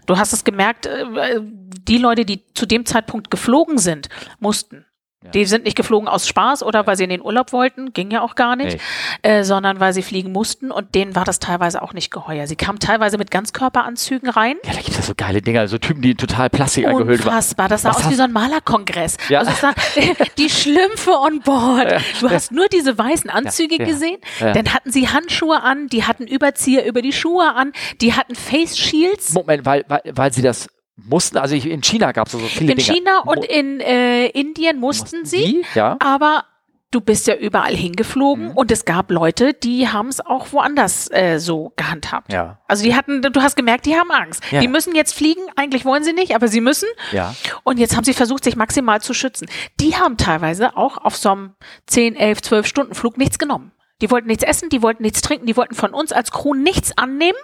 Du 0.07 0.17
hast 0.17 0.33
es 0.33 0.45
gemerkt, 0.45 0.87
äh, 0.87 1.41
die 1.43 1.99
Leute, 1.99 2.25
die 2.25 2.43
zu 2.55 2.65
dem 2.65 2.87
Zeitpunkt 2.87 3.31
geflogen 3.31 3.77
sind, 3.77 4.09
mussten 4.41 4.87
ja. 5.23 5.31
Die 5.31 5.45
sind 5.45 5.65
nicht 5.65 5.77
geflogen 5.77 6.09
aus 6.09 6.27
Spaß 6.27 6.63
oder 6.63 6.87
weil 6.87 6.97
sie 6.97 7.05
in 7.05 7.11
den 7.11 7.23
Urlaub 7.23 7.53
wollten, 7.53 7.93
ging 7.93 8.11
ja 8.11 8.23
auch 8.23 8.35
gar 8.35 8.57
nicht, 8.57 8.79
äh, 9.23 9.45
sondern 9.45 9.81
weil 9.81 9.93
sie 9.93 10.03
fliegen 10.03 10.33
mussten 10.33 10.71
und 10.71 10.95
denen 10.95 11.15
war 11.15 11.25
das 11.25 11.39
teilweise 11.39 11.83
auch 11.83 11.93
nicht 11.93 12.11
geheuer. 12.11 12.47
Sie 12.47 12.57
kamen 12.57 12.79
teilweise 12.79 13.19
mit 13.19 13.31
Ganzkörperanzügen 13.31 14.29
rein. 14.29 14.57
Ja, 14.65 14.73
da 14.73 14.79
gibt 14.79 14.91
es 14.91 14.97
ja 14.97 15.03
so 15.03 15.15
geile 15.17 15.43
Dinger, 15.43 15.69
so 15.69 15.79
Typen, 15.79 16.03
die 16.03 16.15
total 16.15 16.51
Plastik 16.51 16.87
angehüllt 16.87 17.25
waren. 17.25 17.35
Unfassbar, 17.35 17.69
das 17.69 17.83
sah 17.83 17.91
Was 17.91 17.99
aus 17.99 18.11
wie 18.11 18.15
so 18.15 18.23
ein 18.23 18.33
Malerkongress. 18.33 19.17
Ja. 19.29 19.41
Also 19.41 19.53
sah, 19.53 19.73
die 20.39 20.51
Schlümpfe 20.51 21.13
on 21.13 21.41
board. 21.41 21.95
Du 22.21 22.31
hast 22.31 22.53
nur 22.53 22.67
diese 22.69 22.99
weißen 22.99 23.31
Anzüge 23.31 23.79
gesehen, 23.79 24.19
dann 24.41 24.73
hatten 24.75 24.91
sie 24.91 25.09
Handschuhe 25.09 25.63
an, 25.63 25.89
die 25.89 26.05
hatten 26.05 26.27
Überzieher 26.27 26.85
über 26.87 27.03
die 27.03 27.13
Schuhe 27.13 27.55
an, 27.55 27.73
die 28.01 28.15
hatten 28.15 28.35
Face 28.35 28.77
Shields. 28.79 29.33
Moment, 29.33 29.65
weil, 29.65 29.85
weil, 29.89 30.03
weil 30.13 30.33
sie 30.33 30.43
das 30.43 30.69
mussten, 31.05 31.39
also 31.39 31.55
ich, 31.55 31.67
in 31.67 31.83
China 31.83 32.13
gab 32.13 32.27
es 32.27 32.33
so 32.33 32.39
viele 32.39 32.73
in 32.73 32.79
Dinge. 32.79 32.89
In 32.89 32.95
China 32.95 33.19
und 33.21 33.45
in 33.45 33.81
äh, 33.81 34.27
Indien 34.29 34.79
mussten, 34.79 35.21
mussten 35.21 35.27
sie, 35.27 35.45
die? 35.45 35.65
Ja. 35.75 35.97
aber 36.01 36.45
du 36.93 37.01
bist 37.01 37.27
ja 37.27 37.35
überall 37.35 37.75
hingeflogen 37.75 38.49
mhm. 38.49 38.57
und 38.57 38.71
es 38.71 38.85
gab 38.85 39.11
Leute, 39.11 39.55
die 39.55 39.89
haben 39.89 40.09
es 40.09 40.21
auch 40.21 40.53
woanders 40.53 41.11
äh, 41.11 41.39
so 41.39 41.73
gehandhabt. 41.77 42.33
Ja. 42.33 42.59
Also 42.69 42.85
die 42.85 42.95
hatten, 42.95 43.23
du 43.23 43.43
hast 43.43 43.57
gemerkt, 43.57 43.87
die 43.87 43.97
haben 43.97 44.11
Angst. 44.11 44.43
Ja. 44.53 44.61
Die 44.61 44.69
müssen 44.69 44.95
jetzt 44.95 45.15
fliegen, 45.15 45.41
eigentlich 45.57 45.85
wollen 45.85 46.05
sie 46.05 46.13
nicht, 46.13 46.35
aber 46.35 46.49
sie 46.49 46.61
müssen. 46.61 46.89
Ja. 47.11 47.35
Und 47.65 47.79
jetzt 47.79 47.97
haben 47.97 48.05
sie 48.05 48.13
versucht, 48.13 48.45
sich 48.45 48.57
maximal 48.57 49.01
zu 49.01 49.15
schützen. 49.15 49.49
Die 49.81 49.97
haben 49.97 50.17
teilweise 50.17 50.77
auch 50.77 50.99
auf 50.99 51.17
so 51.17 51.31
einem 51.31 51.55
10, 51.87 52.15
11, 52.15 52.43
12 52.43 52.67
Stunden 52.67 52.95
Flug 52.95 53.17
nichts 53.17 53.39
genommen. 53.39 53.73
Die 54.03 54.11
wollten 54.11 54.27
nichts 54.27 54.43
essen, 54.43 54.69
die 54.69 54.83
wollten 54.83 55.03
nichts 55.03 55.23
trinken, 55.23 55.47
die 55.47 55.57
wollten 55.57 55.75
von 55.75 55.95
uns 55.95 56.13
als 56.13 56.33
Crew 56.33 56.55
nichts 56.55 56.97
annehmen. 56.99 57.39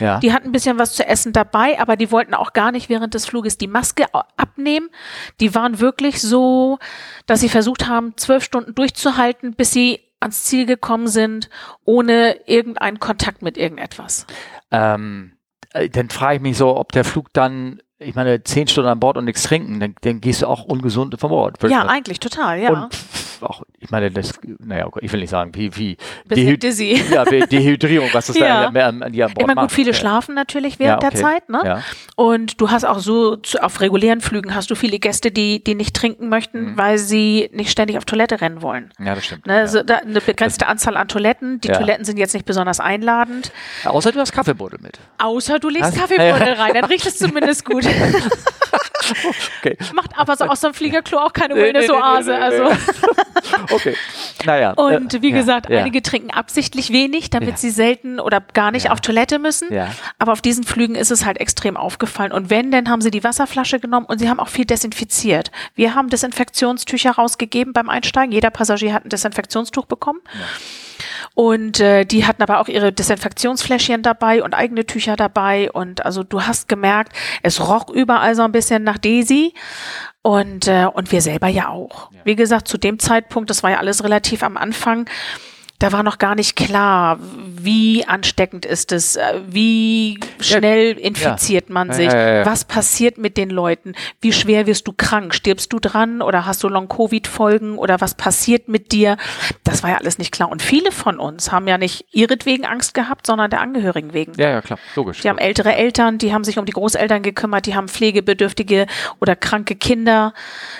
Ja. 0.00 0.18
Die 0.20 0.32
hatten 0.32 0.48
ein 0.48 0.52
bisschen 0.52 0.78
was 0.78 0.94
zu 0.94 1.06
essen 1.06 1.32
dabei, 1.32 1.78
aber 1.80 1.96
die 1.96 2.10
wollten 2.10 2.34
auch 2.34 2.52
gar 2.52 2.72
nicht 2.72 2.88
während 2.88 3.14
des 3.14 3.26
Fluges 3.26 3.58
die 3.58 3.66
Maske 3.66 4.06
abnehmen. 4.36 4.90
Die 5.40 5.54
waren 5.54 5.80
wirklich 5.80 6.20
so, 6.20 6.78
dass 7.26 7.40
sie 7.40 7.48
versucht 7.48 7.86
haben, 7.86 8.16
zwölf 8.16 8.44
Stunden 8.44 8.74
durchzuhalten, 8.74 9.54
bis 9.54 9.72
sie 9.72 10.00
ans 10.20 10.44
Ziel 10.44 10.66
gekommen 10.66 11.08
sind, 11.08 11.50
ohne 11.84 12.36
irgendeinen 12.46 13.00
Kontakt 13.00 13.42
mit 13.42 13.58
irgendetwas. 13.58 14.26
Ähm, 14.70 15.32
äh, 15.72 15.88
dann 15.88 16.10
frage 16.10 16.36
ich 16.36 16.42
mich 16.42 16.56
so, 16.56 16.76
ob 16.76 16.92
der 16.92 17.04
Flug 17.04 17.32
dann 17.32 17.80
ich 17.98 18.14
meine, 18.14 18.42
zehn 18.42 18.68
Stunden 18.68 18.90
an 18.90 19.00
Bord 19.00 19.16
und 19.16 19.24
nichts 19.24 19.44
trinken, 19.44 19.80
dann, 19.80 19.94
dann 20.02 20.20
gehst 20.20 20.42
du 20.42 20.46
auch 20.46 20.64
ungesund 20.64 21.18
vom 21.18 21.30
Bord. 21.30 21.62
Ja, 21.62 21.86
eigentlich 21.86 22.20
total, 22.20 22.60
ja. 22.60 22.70
Und 22.70 22.94
auch, 23.42 23.62
ich 23.78 23.90
meine, 23.90 24.10
das, 24.10 24.32
naja, 24.58 24.88
ich 25.00 25.12
will 25.12 25.20
nicht 25.20 25.30
sagen, 25.30 25.52
wie, 25.54 25.74
wie 25.76 25.96
Dehyd 26.24 26.62
dizzy. 26.62 27.02
Ja, 27.10 27.24
Dehydrierung, 27.24 28.08
was 28.12 28.26
das 28.26 28.36
ja. 28.38 28.70
da 28.70 28.88
an, 28.88 29.12
die 29.12 29.22
an 29.22 29.32
Bord 29.32 29.50
Immer 29.50 29.62
gut, 29.62 29.72
viele 29.72 29.92
ja. 29.92 29.96
schlafen 29.96 30.34
natürlich 30.34 30.78
während 30.78 31.02
ja, 31.02 31.08
okay. 31.08 31.16
der 31.16 31.24
Zeit, 31.24 31.48
ne? 31.48 31.82
Und 32.16 32.60
du 32.60 32.70
hast 32.70 32.84
auch 32.84 32.98
so, 32.98 33.36
zu, 33.36 33.62
auf 33.62 33.80
regulären 33.80 34.20
Flügen 34.20 34.54
hast 34.54 34.70
du 34.70 34.74
viele 34.74 34.98
Gäste, 34.98 35.30
die, 35.30 35.62
die 35.62 35.74
nicht 35.74 35.94
trinken 35.94 36.28
möchten, 36.28 36.72
mhm. 36.72 36.78
weil 36.78 36.98
sie 36.98 37.50
nicht 37.52 37.70
ständig 37.70 37.96
auf 37.98 38.04
Toilette 38.04 38.40
rennen 38.40 38.62
wollen. 38.62 38.92
Ja, 38.98 39.14
das 39.14 39.24
stimmt. 39.24 39.46
Ne? 39.46 39.54
Also 39.54 39.82
da, 39.82 39.96
eine 39.96 40.20
begrenzte 40.20 40.60
das, 40.60 40.68
Anzahl 40.68 40.96
an 40.96 41.08
Toiletten. 41.08 41.60
Die 41.60 41.68
Toiletten 41.68 42.04
sind 42.04 42.18
jetzt 42.18 42.34
nicht 42.34 42.46
besonders 42.46 42.80
einladend. 42.80 43.52
außer 43.84 44.12
du 44.12 44.20
hast 44.20 44.32
Kaffeebuddel 44.32 44.80
mit. 44.80 44.98
Außer 45.18 45.58
du 45.58 45.68
legst 45.68 45.96
Kaffeebuddel 45.96 46.54
rein, 46.54 46.74
dann 46.74 46.84
riecht 46.84 47.06
es 47.06 47.18
zumindest 47.18 47.64
gut. 47.64 47.86
okay. 49.60 49.76
Macht 49.94 50.16
aber 50.16 50.36
so 50.36 50.44
aus 50.44 50.60
so 50.60 50.68
einem 50.68 50.74
Fliegerklo 50.74 51.18
auch 51.18 51.32
keine 51.32 51.54
Wellness-Oase. 51.54 52.30
Nee, 52.30 52.38
nee, 52.38 52.58
nee, 52.58 52.64
also. 52.64 52.92
okay, 53.70 53.94
naja. 54.44 54.72
Und 54.72 55.14
äh, 55.14 55.22
wie 55.22 55.32
gesagt, 55.32 55.68
ja. 55.68 55.80
einige 55.80 56.02
trinken 56.02 56.30
absichtlich 56.30 56.90
wenig, 56.90 57.30
damit 57.30 57.50
ja. 57.50 57.56
sie 57.56 57.70
selten 57.70 58.20
oder 58.20 58.40
gar 58.40 58.70
nicht 58.70 58.86
ja. 58.86 58.92
auf 58.92 59.00
Toilette 59.00 59.38
müssen. 59.38 59.72
Ja. 59.72 59.88
Aber 60.18 60.32
auf 60.32 60.40
diesen 60.40 60.64
Flügen 60.64 60.94
ist 60.94 61.10
es 61.10 61.24
halt 61.24 61.38
extrem 61.38 61.76
aufgefallen. 61.76 62.32
Und 62.32 62.50
wenn, 62.50 62.70
dann 62.70 62.88
haben 62.88 63.00
sie 63.00 63.10
die 63.10 63.24
Wasserflasche 63.24 63.80
genommen 63.80 64.06
und 64.06 64.18
sie 64.18 64.28
haben 64.28 64.40
auch 64.40 64.48
viel 64.48 64.64
desinfiziert. 64.64 65.50
Wir 65.74 65.94
haben 65.94 66.08
Desinfektionstücher 66.08 67.12
rausgegeben 67.12 67.72
beim 67.72 67.88
Einsteigen. 67.88 68.32
Jeder 68.32 68.50
Passagier 68.50 68.92
hat 68.92 69.04
ein 69.04 69.10
Desinfektionstuch 69.10 69.86
bekommen. 69.86 70.20
Und 71.36 71.80
äh, 71.80 72.06
die 72.06 72.24
hatten 72.24 72.42
aber 72.42 72.60
auch 72.60 72.68
ihre 72.68 72.94
Desinfektionsfläschchen 72.94 74.02
dabei 74.02 74.42
und 74.42 74.54
eigene 74.54 74.86
Tücher 74.86 75.16
dabei. 75.16 75.70
Und 75.70 76.02
also 76.02 76.22
du 76.22 76.40
hast 76.40 76.66
gemerkt, 76.66 77.12
es 77.42 77.60
roch 77.60 77.90
überall 77.90 78.34
so 78.34 78.40
ein 78.40 78.52
bisschen 78.52 78.84
nach 78.84 78.96
Desi. 78.96 79.52
Und, 80.22 80.66
äh, 80.66 80.86
und 80.86 81.12
wir 81.12 81.20
selber 81.20 81.48
ja 81.48 81.68
auch. 81.68 82.10
Ja. 82.10 82.20
Wie 82.24 82.36
gesagt, 82.36 82.68
zu 82.68 82.78
dem 82.78 82.98
Zeitpunkt, 82.98 83.50
das 83.50 83.62
war 83.62 83.70
ja 83.70 83.76
alles 83.76 84.02
relativ 84.02 84.42
am 84.42 84.56
Anfang, 84.56 85.10
da 85.78 85.92
war 85.92 86.02
noch 86.02 86.18
gar 86.18 86.34
nicht 86.34 86.56
klar, 86.56 87.18
wie 87.20 88.06
ansteckend 88.06 88.64
ist 88.64 88.92
es, 88.92 89.16
äh, 89.16 89.40
wie 89.46 90.18
schnell 90.40 90.92
infiziert 90.92 91.68
ja. 91.68 91.74
man 91.74 91.92
sich, 91.92 92.12
ja, 92.12 92.46
was 92.46 92.64
passiert 92.64 93.18
mit 93.18 93.36
den 93.36 93.50
Leuten, 93.50 93.94
wie 94.20 94.32
schwer 94.32 94.66
wirst 94.66 94.88
du 94.88 94.92
krank, 94.92 95.34
stirbst 95.34 95.72
du 95.72 95.78
dran 95.78 96.22
oder 96.22 96.46
hast 96.46 96.62
du 96.62 96.68
Long-Covid-Folgen 96.68 97.76
oder 97.76 98.00
was 98.00 98.14
passiert 98.14 98.68
mit 98.68 98.92
dir? 98.92 99.16
Das 99.64 99.82
war 99.82 99.90
ja 99.90 99.96
alles 99.98 100.18
nicht 100.18 100.32
klar. 100.32 100.50
Und 100.50 100.62
viele 100.62 100.92
von 100.92 101.18
uns 101.18 101.52
haben 101.52 101.68
ja 101.68 101.76
nicht 101.76 102.06
ihretwegen 102.12 102.64
Angst 102.64 102.94
gehabt, 102.94 103.26
sondern 103.26 103.50
der 103.50 103.60
Angehörigen 103.60 104.14
wegen. 104.14 104.32
Ja, 104.36 104.50
ja, 104.50 104.62
klar, 104.62 104.78
logisch. 104.94 105.20
Die 105.20 105.28
haben 105.28 105.38
ältere 105.38 105.74
Eltern, 105.74 106.18
die 106.18 106.32
haben 106.32 106.44
sich 106.44 106.58
um 106.58 106.64
die 106.64 106.72
Großeltern 106.72 107.22
gekümmert, 107.22 107.66
die 107.66 107.74
haben 107.74 107.88
pflegebedürftige 107.88 108.86
oder 109.20 109.36
kranke 109.36 109.74
Kinder, 109.74 110.32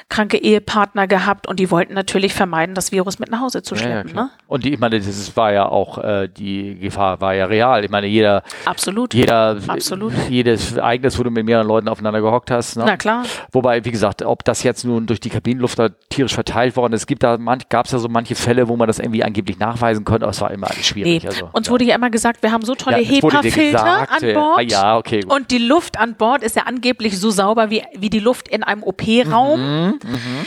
kranke 0.09 0.39
Ehepartner 0.39 1.07
gehabt 1.07 1.47
und 1.47 1.61
die 1.61 1.71
wollten 1.71 1.95
natürlich 1.95 2.33
vermeiden, 2.33 2.75
das 2.75 2.93
Virus 2.93 3.19
mit 3.19 3.31
nach 3.31 3.41
Hause 3.41 3.63
zu 3.63 3.77
schleppen. 3.77 4.15
ne? 4.15 4.31
Und 4.47 4.65
die, 4.65 4.77
meine, 4.91 5.05
das 5.05 5.37
war 5.37 5.53
ja 5.53 5.69
auch, 5.69 5.99
äh, 5.99 6.29
die 6.29 6.79
Gefahr 6.79 7.21
war 7.21 7.35
ja 7.35 7.47
real. 7.47 7.85
Ich 7.85 7.91
meine, 7.91 8.07
jeder, 8.07 8.43
Absolut. 8.65 9.15
jeder, 9.15 9.59
Absolut. 9.67 10.13
jedes 10.29 10.77
Ereignis, 10.77 11.19
wo 11.19 11.23
du 11.23 11.31
mit 11.31 11.45
mehreren 11.45 11.67
Leuten 11.67 11.89
aufeinander 11.89 12.21
gehockt 12.21 12.51
hast. 12.51 12.77
Ne? 12.77 12.85
Na 12.87 12.97
klar. 12.97 13.25
Wobei, 13.53 13.85
wie 13.85 13.91
gesagt, 13.91 14.23
ob 14.23 14.45
das 14.45 14.63
jetzt 14.63 14.85
nun 14.85 15.07
durch 15.07 15.21
die 15.21 15.31
Kabinenluft 15.31 15.79
da 15.79 15.89
tierisch 16.09 16.35
verteilt 16.35 16.77
worden 16.77 16.93
ist, 16.93 17.07
gibt 17.07 17.23
da, 17.23 17.37
gab 17.69 17.87
es 17.87 17.93
ja 17.93 17.99
so 17.99 18.09
manche 18.09 18.35
Fälle, 18.35 18.69
wo 18.69 18.77
man 18.77 18.87
das 18.87 18.99
irgendwie 18.99 19.25
angeblich 19.25 19.59
nachweisen 19.59 20.05
konnte, 20.05 20.25
aber 20.25 20.31
es 20.31 20.41
war 20.41 20.51
immer 20.51 20.71
alles 20.71 20.87
schwierig. 20.87 21.23
Nee. 21.23 21.29
Also, 21.29 21.49
Uns 21.53 21.67
ja. 21.67 21.73
wurde 21.73 21.85
ja 21.85 21.95
immer 21.95 22.11
gesagt, 22.11 22.43
wir 22.43 22.53
haben 22.53 22.65
so 22.65 22.75
tolle 22.75 23.03
ja, 23.03 23.09
HEPA-Filter 23.09 24.11
an 24.11 24.35
Bord. 24.35 24.59
Ah, 24.59 24.63
ja, 24.63 24.97
okay, 24.97 25.21
gut. 25.21 25.33
Und 25.33 25.51
die 25.51 25.59
Luft 25.59 25.99
an 25.99 26.15
Bord 26.15 26.43
ist 26.43 26.57
ja 26.57 26.63
angeblich 26.63 27.19
so 27.19 27.31
sauber 27.31 27.71
wie, 27.71 27.83
wie 27.97 28.11
die 28.11 28.21
Luft 28.21 28.49
in 28.49 28.63
einem 28.63 28.83
OP-Raum. 28.83 29.61
Mhm, 29.61 29.99
mhm. 30.03 30.47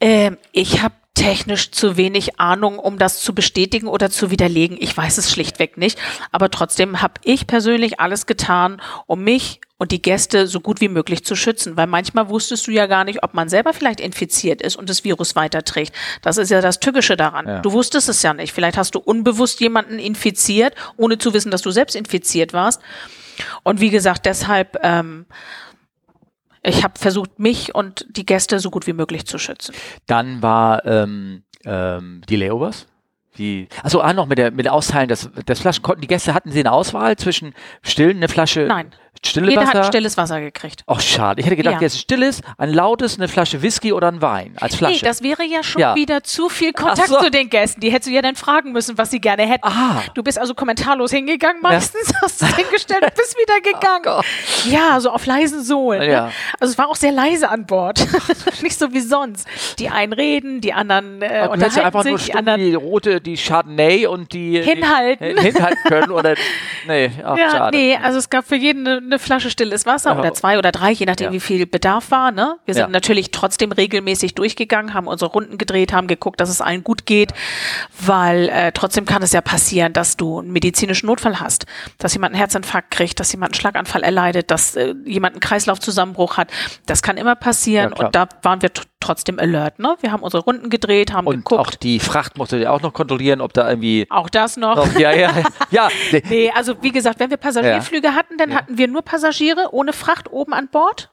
Ähm, 0.00 0.36
ich 0.52 0.82
habe 0.82 0.94
technisch 1.18 1.70
zu 1.72 1.96
wenig 1.96 2.38
Ahnung, 2.38 2.78
um 2.78 2.98
das 2.98 3.20
zu 3.20 3.34
bestätigen 3.34 3.88
oder 3.88 4.10
zu 4.10 4.30
widerlegen. 4.30 4.76
Ich 4.80 4.96
weiß 4.96 5.18
es 5.18 5.30
schlichtweg 5.30 5.76
nicht. 5.76 5.98
Aber 6.32 6.50
trotzdem 6.50 7.02
habe 7.02 7.14
ich 7.24 7.46
persönlich 7.46 8.00
alles 8.00 8.26
getan, 8.26 8.80
um 9.06 9.24
mich 9.24 9.60
und 9.78 9.92
die 9.92 10.02
Gäste 10.02 10.46
so 10.46 10.60
gut 10.60 10.80
wie 10.80 10.88
möglich 10.88 11.24
zu 11.24 11.36
schützen. 11.36 11.76
Weil 11.76 11.86
manchmal 11.86 12.28
wusstest 12.28 12.66
du 12.66 12.70
ja 12.70 12.86
gar 12.86 13.04
nicht, 13.04 13.22
ob 13.22 13.34
man 13.34 13.48
selber 13.48 13.72
vielleicht 13.72 14.00
infiziert 14.00 14.62
ist 14.62 14.76
und 14.76 14.88
das 14.88 15.04
Virus 15.04 15.36
weiterträgt. 15.36 15.94
Das 16.22 16.36
ist 16.36 16.50
ja 16.50 16.60
das 16.60 16.80
Tückische 16.80 17.16
daran. 17.16 17.46
Ja. 17.46 17.58
Du 17.60 17.72
wusstest 17.72 18.08
es 18.08 18.22
ja 18.22 18.34
nicht. 18.34 18.52
Vielleicht 18.52 18.76
hast 18.76 18.94
du 18.94 19.00
unbewusst 19.00 19.60
jemanden 19.60 19.98
infiziert, 19.98 20.74
ohne 20.96 21.18
zu 21.18 21.34
wissen, 21.34 21.50
dass 21.50 21.62
du 21.62 21.70
selbst 21.70 21.96
infiziert 21.96 22.52
warst. 22.52 22.80
Und 23.62 23.80
wie 23.80 23.90
gesagt, 23.90 24.26
deshalb 24.26 24.78
ähm, 24.82 25.26
ich 26.62 26.84
habe 26.84 26.98
versucht, 26.98 27.38
mich 27.38 27.74
und 27.74 28.06
die 28.10 28.26
Gäste 28.26 28.58
so 28.60 28.70
gut 28.70 28.86
wie 28.86 28.92
möglich 28.92 29.26
zu 29.26 29.38
schützen. 29.38 29.74
Dann 30.06 30.42
war 30.42 30.84
ähm, 30.84 31.44
ähm, 31.64 32.22
die 32.28 32.36
Layovers. 32.36 32.86
Die, 33.36 33.68
also 33.84 34.00
ah, 34.00 34.12
noch 34.12 34.26
mit 34.26 34.38
der 34.38 34.50
mit 34.50 34.64
der 34.64 34.72
Austeilen 34.72 35.08
des, 35.08 35.30
des 35.46 35.60
Flaschen 35.60 35.82
konnten 35.82 36.00
die 36.00 36.08
Gäste 36.08 36.34
hatten 36.34 36.50
sie 36.50 36.58
eine 36.58 36.72
Auswahl 36.72 37.16
zwischen 37.16 37.54
stillen 37.82 38.16
eine 38.16 38.28
Flasche 38.28 38.66
Nein. 38.66 38.90
Stille 39.24 39.50
Jeder 39.50 39.62
Wasser? 39.62 39.78
hat 39.78 39.86
stilles 39.86 40.16
Wasser 40.16 40.40
gekriegt. 40.40 40.84
Ach, 40.86 41.00
schade. 41.00 41.40
Ich 41.40 41.46
hätte 41.46 41.56
gedacht, 41.56 41.76
ja. 41.76 41.80
jetzt 41.80 41.98
stilles, 41.98 42.40
ein 42.56 42.72
lautes, 42.72 43.16
eine 43.16 43.28
Flasche 43.28 43.62
Whisky 43.62 43.92
oder 43.92 44.08
ein 44.08 44.22
Wein 44.22 44.54
als 44.60 44.76
Flasche. 44.76 44.94
Nee, 44.94 45.00
das 45.08 45.22
wäre 45.22 45.44
ja 45.44 45.62
schon 45.62 45.80
ja. 45.80 45.94
wieder 45.94 46.22
zu 46.22 46.48
viel 46.48 46.72
Kontakt 46.72 47.08
so. 47.08 47.18
zu 47.18 47.30
den 47.30 47.50
Gästen. 47.50 47.80
Die 47.80 47.90
hättest 47.90 48.08
du 48.08 48.14
ja 48.14 48.22
dann 48.22 48.36
fragen 48.36 48.72
müssen, 48.72 48.98
was 48.98 49.10
sie 49.10 49.20
gerne 49.20 49.46
hätten. 49.46 49.66
Ah. 49.66 50.02
Du 50.14 50.22
bist 50.22 50.38
also 50.38 50.54
kommentarlos 50.54 51.10
hingegangen 51.10 51.62
meistens, 51.62 52.12
hast 52.22 52.42
es 52.42 52.56
hingestellt 52.56 53.02
und 53.02 53.14
bist 53.14 53.36
wieder 53.36 53.60
gegangen. 53.72 54.04
Oh 54.06 54.22
ja, 54.68 55.00
so 55.00 55.10
auf 55.10 55.26
leisen 55.26 55.62
Sohlen. 55.62 56.10
Ja. 56.10 56.30
Also 56.60 56.72
es 56.72 56.78
war 56.78 56.88
auch 56.88 56.96
sehr 56.96 57.12
leise 57.12 57.48
an 57.48 57.66
Bord. 57.66 58.06
Nicht 58.62 58.78
so 58.78 58.92
wie 58.92 59.00
sonst. 59.00 59.46
Die 59.78 59.88
einen 59.88 60.12
reden, 60.12 60.60
die 60.60 60.72
anderen 60.72 61.22
äh, 61.22 61.40
Aber 61.44 61.54
unterhalten 61.54 61.80
einfach 61.80 62.02
sich. 62.02 62.10
Nur 62.12 62.18
die, 62.18 62.34
anderen 62.34 62.60
die 62.60 62.74
rote, 62.74 63.20
die 63.20 63.36
Chardonnay 63.36 64.06
und 64.06 64.32
die 64.32 64.60
hinhalten, 64.62 65.36
die, 65.36 65.42
hinhalten 65.42 65.82
können 65.84 66.10
oder 66.10 66.34
nee, 66.86 67.10
ach, 67.24 67.36
ja, 67.36 67.50
schade. 67.50 67.76
nee, 67.76 67.96
also 67.96 68.18
es 68.18 68.30
gab 68.30 68.46
für 68.46 68.56
jeden 68.56 68.86
eine, 68.86 69.07
eine 69.08 69.18
Flasche 69.18 69.50
stilles 69.50 69.86
Wasser 69.86 70.18
oder 70.18 70.34
zwei 70.34 70.58
oder 70.58 70.72
drei, 70.72 70.92
je 70.92 71.06
nachdem, 71.06 71.26
ja. 71.26 71.32
wie 71.32 71.40
viel 71.40 71.66
Bedarf 71.66 72.10
war. 72.10 72.30
Ne? 72.30 72.56
Wir 72.64 72.74
sind 72.74 72.82
ja. 72.82 72.88
natürlich 72.88 73.30
trotzdem 73.30 73.72
regelmäßig 73.72 74.34
durchgegangen, 74.34 74.94
haben 74.94 75.06
unsere 75.06 75.30
Runden 75.30 75.58
gedreht, 75.58 75.92
haben 75.92 76.06
geguckt, 76.06 76.40
dass 76.40 76.48
es 76.48 76.60
allen 76.60 76.84
gut 76.84 77.06
geht, 77.06 77.32
weil 78.00 78.48
äh, 78.48 78.72
trotzdem 78.72 79.04
kann 79.04 79.22
es 79.22 79.32
ja 79.32 79.40
passieren, 79.40 79.92
dass 79.92 80.16
du 80.16 80.38
einen 80.38 80.52
medizinischen 80.52 81.06
Notfall 81.06 81.40
hast, 81.40 81.66
dass 81.98 82.14
jemand 82.14 82.34
einen 82.34 82.38
Herzinfarkt 82.38 82.90
kriegt, 82.90 83.18
dass 83.20 83.32
jemand 83.32 83.52
einen 83.52 83.60
Schlaganfall 83.60 84.02
erleidet, 84.02 84.50
dass 84.50 84.76
äh, 84.76 84.94
jemand 85.04 85.34
einen 85.34 85.40
Kreislaufzusammenbruch 85.40 86.36
hat. 86.36 86.50
Das 86.86 87.02
kann 87.02 87.16
immer 87.16 87.34
passieren 87.34 87.94
ja, 87.96 88.04
und 88.04 88.14
da 88.14 88.28
waren 88.42 88.62
wir 88.62 88.70
trotzdem 89.00 89.38
alert. 89.38 89.78
Ne? 89.78 89.96
Wir 90.00 90.12
haben 90.12 90.22
unsere 90.22 90.42
Runden 90.42 90.70
gedreht, 90.70 91.12
haben 91.12 91.26
und 91.26 91.36
geguckt. 91.36 91.60
Auch 91.60 91.70
die 91.70 92.00
Fracht 92.00 92.36
musste 92.36 92.58
ihr 92.58 92.72
auch 92.72 92.82
noch 92.82 92.92
kontrollieren, 92.92 93.40
ob 93.40 93.52
da 93.52 93.68
irgendwie. 93.68 94.06
Auch 94.10 94.28
das 94.28 94.56
noch. 94.56 94.76
noch 94.76 94.98
ja, 94.98 95.12
ja, 95.12 95.30
ja. 95.70 95.88
nee, 96.28 96.50
also 96.50 96.74
wie 96.82 96.90
gesagt, 96.90 97.20
wenn 97.20 97.30
wir 97.30 97.36
Passagierflüge 97.36 98.14
hatten, 98.14 98.36
dann 98.38 98.54
hatten 98.54 98.76
wir 98.76 98.88
nur 98.88 98.97
Passagiere 99.02 99.72
ohne 99.72 99.92
Fracht 99.92 100.30
oben 100.30 100.52
an 100.52 100.68
Bord. 100.68 101.10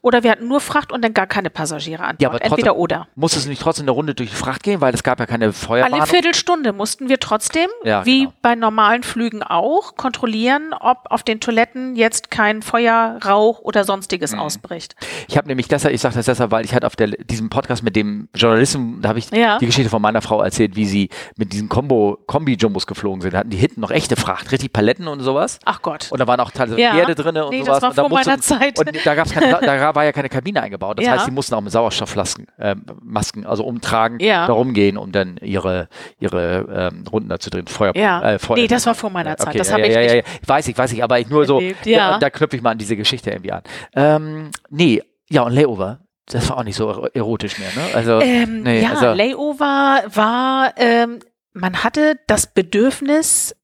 Oder 0.00 0.22
wir 0.22 0.30
hatten 0.30 0.48
nur 0.48 0.60
Fracht 0.60 0.92
und 0.92 1.02
dann 1.02 1.14
gar 1.14 1.26
keine 1.26 1.50
Passagiere 1.50 2.02
an 2.02 2.16
Bord. 2.16 2.22
Ja, 2.22 2.28
aber 2.28 2.42
Entweder 2.42 2.76
oder. 2.76 3.08
Musste 3.14 3.38
es 3.38 3.46
nicht 3.46 3.62
trotzdem 3.62 3.84
eine 3.84 3.92
Runde 3.92 4.14
durch 4.14 4.30
die 4.30 4.36
Fracht 4.36 4.62
gehen, 4.62 4.80
weil 4.80 4.94
es 4.94 5.02
gab 5.02 5.20
ja 5.20 5.26
keine 5.26 5.52
Feuerwarnung? 5.52 6.00
Alle 6.00 6.08
Viertelstunde 6.08 6.72
mussten 6.72 7.08
wir 7.08 7.20
trotzdem, 7.20 7.68
ja, 7.84 8.04
wie 8.04 8.20
genau. 8.20 8.32
bei 8.42 8.54
normalen 8.54 9.02
Flügen 9.02 9.42
auch, 9.42 9.96
kontrollieren, 9.96 10.74
ob 10.78 11.06
auf 11.10 11.22
den 11.22 11.40
Toiletten 11.40 11.96
jetzt 11.96 12.30
kein 12.30 12.62
Feuer, 12.62 13.18
Rauch 13.24 13.60
oder 13.60 13.84
sonstiges 13.84 14.32
mhm. 14.32 14.40
ausbricht. 14.40 14.96
Ich 15.28 15.36
habe 15.36 15.48
nämlich 15.48 15.68
deshalb, 15.68 15.94
ich 15.94 16.00
sage 16.00 16.14
das 16.14 16.26
deshalb, 16.26 16.50
weil 16.50 16.64
ich 16.64 16.74
hatte 16.74 16.86
auf 16.86 16.96
der, 16.96 17.08
diesem 17.08 17.50
Podcast 17.50 17.82
mit 17.82 17.96
dem 17.96 18.28
Journalisten, 18.34 19.00
da 19.02 19.10
habe 19.10 19.18
ich 19.18 19.30
ja. 19.30 19.58
die 19.58 19.66
Geschichte 19.66 19.90
von 19.90 20.02
meiner 20.02 20.22
Frau 20.22 20.42
erzählt, 20.42 20.76
wie 20.76 20.86
sie 20.86 21.08
mit 21.36 21.52
diesen 21.52 21.68
Kombi-Jumbos 21.68 22.86
geflogen 22.86 23.20
sind. 23.20 23.34
Da 23.34 23.38
hatten 23.38 23.50
die 23.50 23.56
hinten 23.56 23.80
noch 23.80 23.90
echte 23.90 24.16
Fracht, 24.16 24.52
richtig 24.52 24.72
Paletten 24.72 25.08
und 25.08 25.20
sowas. 25.20 25.58
Ach 25.64 25.82
Gott. 25.82 26.08
Und 26.10 26.20
da 26.20 26.26
waren 26.26 26.40
auch 26.40 26.50
teilweise 26.50 26.80
ja. 26.80 26.92
Pferde 26.92 27.14
drin 27.14 27.36
und 27.36 27.50
nee, 27.50 27.60
sowas. 27.60 27.80
Das 27.80 27.96
war 27.96 28.08
vor 28.08 28.08
meiner 28.08 28.36
musste, 28.36 28.58
Zeit. 28.58 28.78
Und 28.78 28.90
da 29.04 29.14
gab 29.14 29.26
es 29.26 29.32
keine 29.32 29.51
da 29.60 29.94
war 29.94 30.04
ja 30.04 30.12
keine 30.12 30.28
Kabine 30.28 30.62
eingebaut. 30.62 30.98
Das 30.98 31.06
ja. 31.06 31.12
heißt, 31.12 31.26
sie 31.26 31.30
mussten 31.30 31.54
auch 31.54 31.60
mit 31.60 31.72
Sauerstoffmasken, 31.72 32.46
äh, 32.58 32.76
Masken, 33.02 33.46
also 33.46 33.64
umtragen, 33.64 34.18
ja. 34.20 34.46
darum 34.46 34.74
gehen, 34.74 34.96
um 34.96 35.12
dann 35.12 35.36
ihre, 35.38 35.88
ihre 36.18 36.90
ähm, 36.92 37.04
Runden 37.10 37.28
da 37.28 37.38
zu 37.38 37.50
drehen. 37.50 37.66
Feuer, 37.66 37.96
ja. 37.96 38.22
Äh, 38.34 38.38
Feuer. 38.38 38.56
Nee, 38.56 38.66
das 38.66 38.86
war 38.86 38.94
vor 38.94 39.10
meiner 39.10 39.36
Zeit. 39.36 39.48
Okay, 39.48 39.58
das 39.58 39.72
habe 39.72 39.82
ja, 39.82 40.00
ich 40.00 40.10
ja, 40.10 40.16
ja, 40.16 40.22
Weiß 40.46 40.68
ich, 40.68 40.76
weiß 40.76 40.92
ich, 40.92 41.02
aber 41.02 41.18
ich 41.18 41.28
nur 41.28 41.46
so, 41.46 41.62
da, 41.84 42.18
da 42.18 42.30
knüpfe 42.30 42.56
ich 42.56 42.62
mal 42.62 42.70
an 42.70 42.78
diese 42.78 42.96
Geschichte 42.96 43.30
irgendwie 43.30 43.52
an. 43.52 43.62
Ähm, 43.94 44.50
nee, 44.70 45.02
ja, 45.28 45.42
und 45.42 45.52
Layover. 45.52 46.00
Das 46.26 46.48
war 46.48 46.58
auch 46.58 46.64
nicht 46.64 46.76
so 46.76 47.08
erotisch 47.14 47.58
mehr, 47.58 47.68
ne? 47.74 47.94
Also, 47.94 48.20
ähm, 48.20 48.62
nee, 48.62 48.82
ja, 48.82 48.90
also, 48.90 49.12
Layover 49.12 50.02
war, 50.06 50.72
ähm, 50.76 51.18
man 51.52 51.82
hatte 51.82 52.18
das 52.26 52.46
Bedürfnis, 52.46 53.56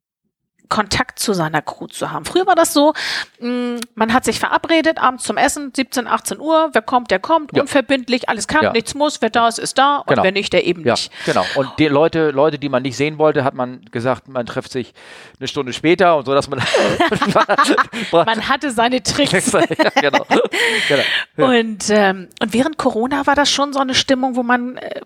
Kontakt 0.69 1.19
zu 1.19 1.33
seiner 1.33 1.63
Crew 1.63 1.87
zu 1.87 2.11
haben. 2.11 2.25
Früher 2.25 2.47
war 2.47 2.55
das 2.55 2.73
so, 2.73 2.93
mh, 3.41 3.49
mm, 3.49 3.81
man 3.95 4.13
hat 4.13 4.25
sich 4.25 4.39
verabredet, 4.39 4.99
abends 4.99 5.25
zum 5.25 5.37
Essen, 5.37 5.73
17, 5.75 6.07
18 6.07 6.41
Uhr, 6.41 6.71
wer 6.73 6.83
kommt, 6.83 7.11
der 7.11 7.19
kommt, 7.19 7.55
ja. 7.55 7.63
unverbindlich, 7.63 8.29
alles 8.29 8.47
kann, 8.49 8.63
ja. 8.63 8.73
nichts 8.73 8.95
muss, 8.95 9.21
wer 9.21 9.31
da 9.31 9.49
ist, 9.49 9.59
ist 9.59 9.79
da 9.79 9.99
und 9.99 10.09
genau. 10.09 10.23
wer 10.23 10.33
nicht, 10.33 10.53
der 10.53 10.67
eben 10.67 10.85
ja, 10.85 10.95
nicht. 10.95 11.11
Genau. 11.25 11.45
Und 11.57 11.71
die 11.79 11.89
Leute, 11.89 12.31
Leute, 12.31 12.59
die 12.59 12.69
man 12.69 12.83
nicht 12.83 12.97
sehen 12.97 13.19
wollte, 13.19 13.45
hat 13.45 13.55
man 13.55 13.85
gesagt, 13.91 14.29
man 14.29 14.47
trifft 14.47 14.73
sich 14.73 14.95
eine 15.39 15.49
Stunde 15.49 15.73
später 15.73 16.17
und 16.17 16.27
so, 16.27 16.35
dass 16.35 16.49
man 16.49 16.61
man 18.13 18.49
hatte 18.49 18.71
seine 18.71 19.03
Tricks. 19.03 19.53
genau. 20.01 20.27
genau. 20.89 21.03
Und, 21.37 21.85
ähm, 21.91 22.29
und 22.41 22.53
während 22.53 22.79
Corona 22.79 23.27
war 23.27 23.35
das 23.35 23.51
schon 23.51 23.73
so 23.73 23.81
eine 23.81 23.95
Stimmung, 23.95 24.37
wo 24.37 24.43
man 24.43 24.77
äh, 24.77 25.01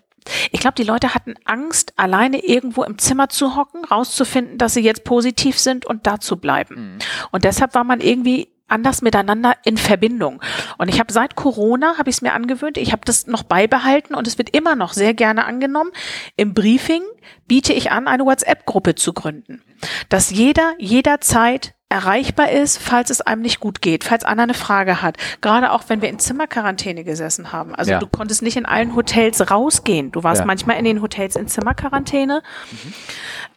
ich 0.51 0.59
glaube, 0.59 0.75
die 0.75 0.83
Leute 0.83 1.13
hatten 1.13 1.35
Angst, 1.45 1.93
alleine 1.97 2.43
irgendwo 2.43 2.83
im 2.83 2.97
Zimmer 2.97 3.29
zu 3.29 3.55
hocken, 3.55 3.85
rauszufinden, 3.85 4.57
dass 4.57 4.73
sie 4.73 4.81
jetzt 4.81 5.03
positiv 5.03 5.59
sind 5.59 5.85
und 5.85 6.07
da 6.07 6.19
zu 6.19 6.37
bleiben. 6.37 6.75
Mhm. 6.75 6.99
Und 7.31 7.43
deshalb 7.43 7.75
war 7.75 7.83
man 7.83 7.99
irgendwie 7.99 8.52
anders 8.67 9.01
miteinander 9.01 9.55
in 9.65 9.77
Verbindung. 9.77 10.41
Und 10.77 10.87
ich 10.87 10.99
habe 10.99 11.11
seit 11.11 11.35
Corona 11.35 11.97
habe 11.97 12.09
ich 12.09 12.17
es 12.17 12.21
mir 12.21 12.33
angewöhnt. 12.33 12.77
Ich 12.77 12.91
habe 12.91 13.03
das 13.05 13.27
noch 13.27 13.43
beibehalten 13.43 14.15
und 14.15 14.27
es 14.27 14.37
wird 14.37 14.49
immer 14.55 14.75
noch 14.75 14.93
sehr 14.93 15.13
gerne 15.13 15.45
angenommen. 15.45 15.91
Im 16.35 16.53
Briefing 16.53 17.03
biete 17.47 17.73
ich 17.73 17.91
an, 17.91 18.07
eine 18.07 18.25
WhatsApp-Gruppe 18.25 18.95
zu 18.95 19.13
gründen, 19.13 19.61
dass 20.09 20.31
jeder 20.31 20.73
jederzeit 20.79 21.75
erreichbar 21.93 22.49
ist, 22.49 22.79
falls 22.79 23.11
es 23.11 23.21
einem 23.21 23.43
nicht 23.43 23.59
gut 23.59 23.79
geht, 23.79 24.03
falls 24.03 24.23
einer 24.25 24.43
eine 24.43 24.55
Frage 24.55 25.03
hat. 25.03 25.17
Gerade 25.41 25.71
auch, 25.71 25.83
wenn 25.89 26.01
wir 26.01 26.09
in 26.09 26.17
Zimmerquarantäne 26.17 27.03
gesessen 27.03 27.51
haben. 27.51 27.75
Also 27.75 27.91
ja. 27.91 27.99
du 27.99 28.07
konntest 28.07 28.41
nicht 28.41 28.57
in 28.57 28.65
allen 28.65 28.95
Hotels 28.95 29.51
rausgehen. 29.51 30.11
Du 30.11 30.23
warst 30.23 30.39
ja. 30.39 30.45
manchmal 30.45 30.77
in 30.77 30.85
den 30.85 31.03
Hotels 31.03 31.35
in 31.35 31.47
Zimmerquarantäne. 31.47 32.41
Mhm. 32.71 32.93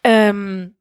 Ähm, 0.03 0.76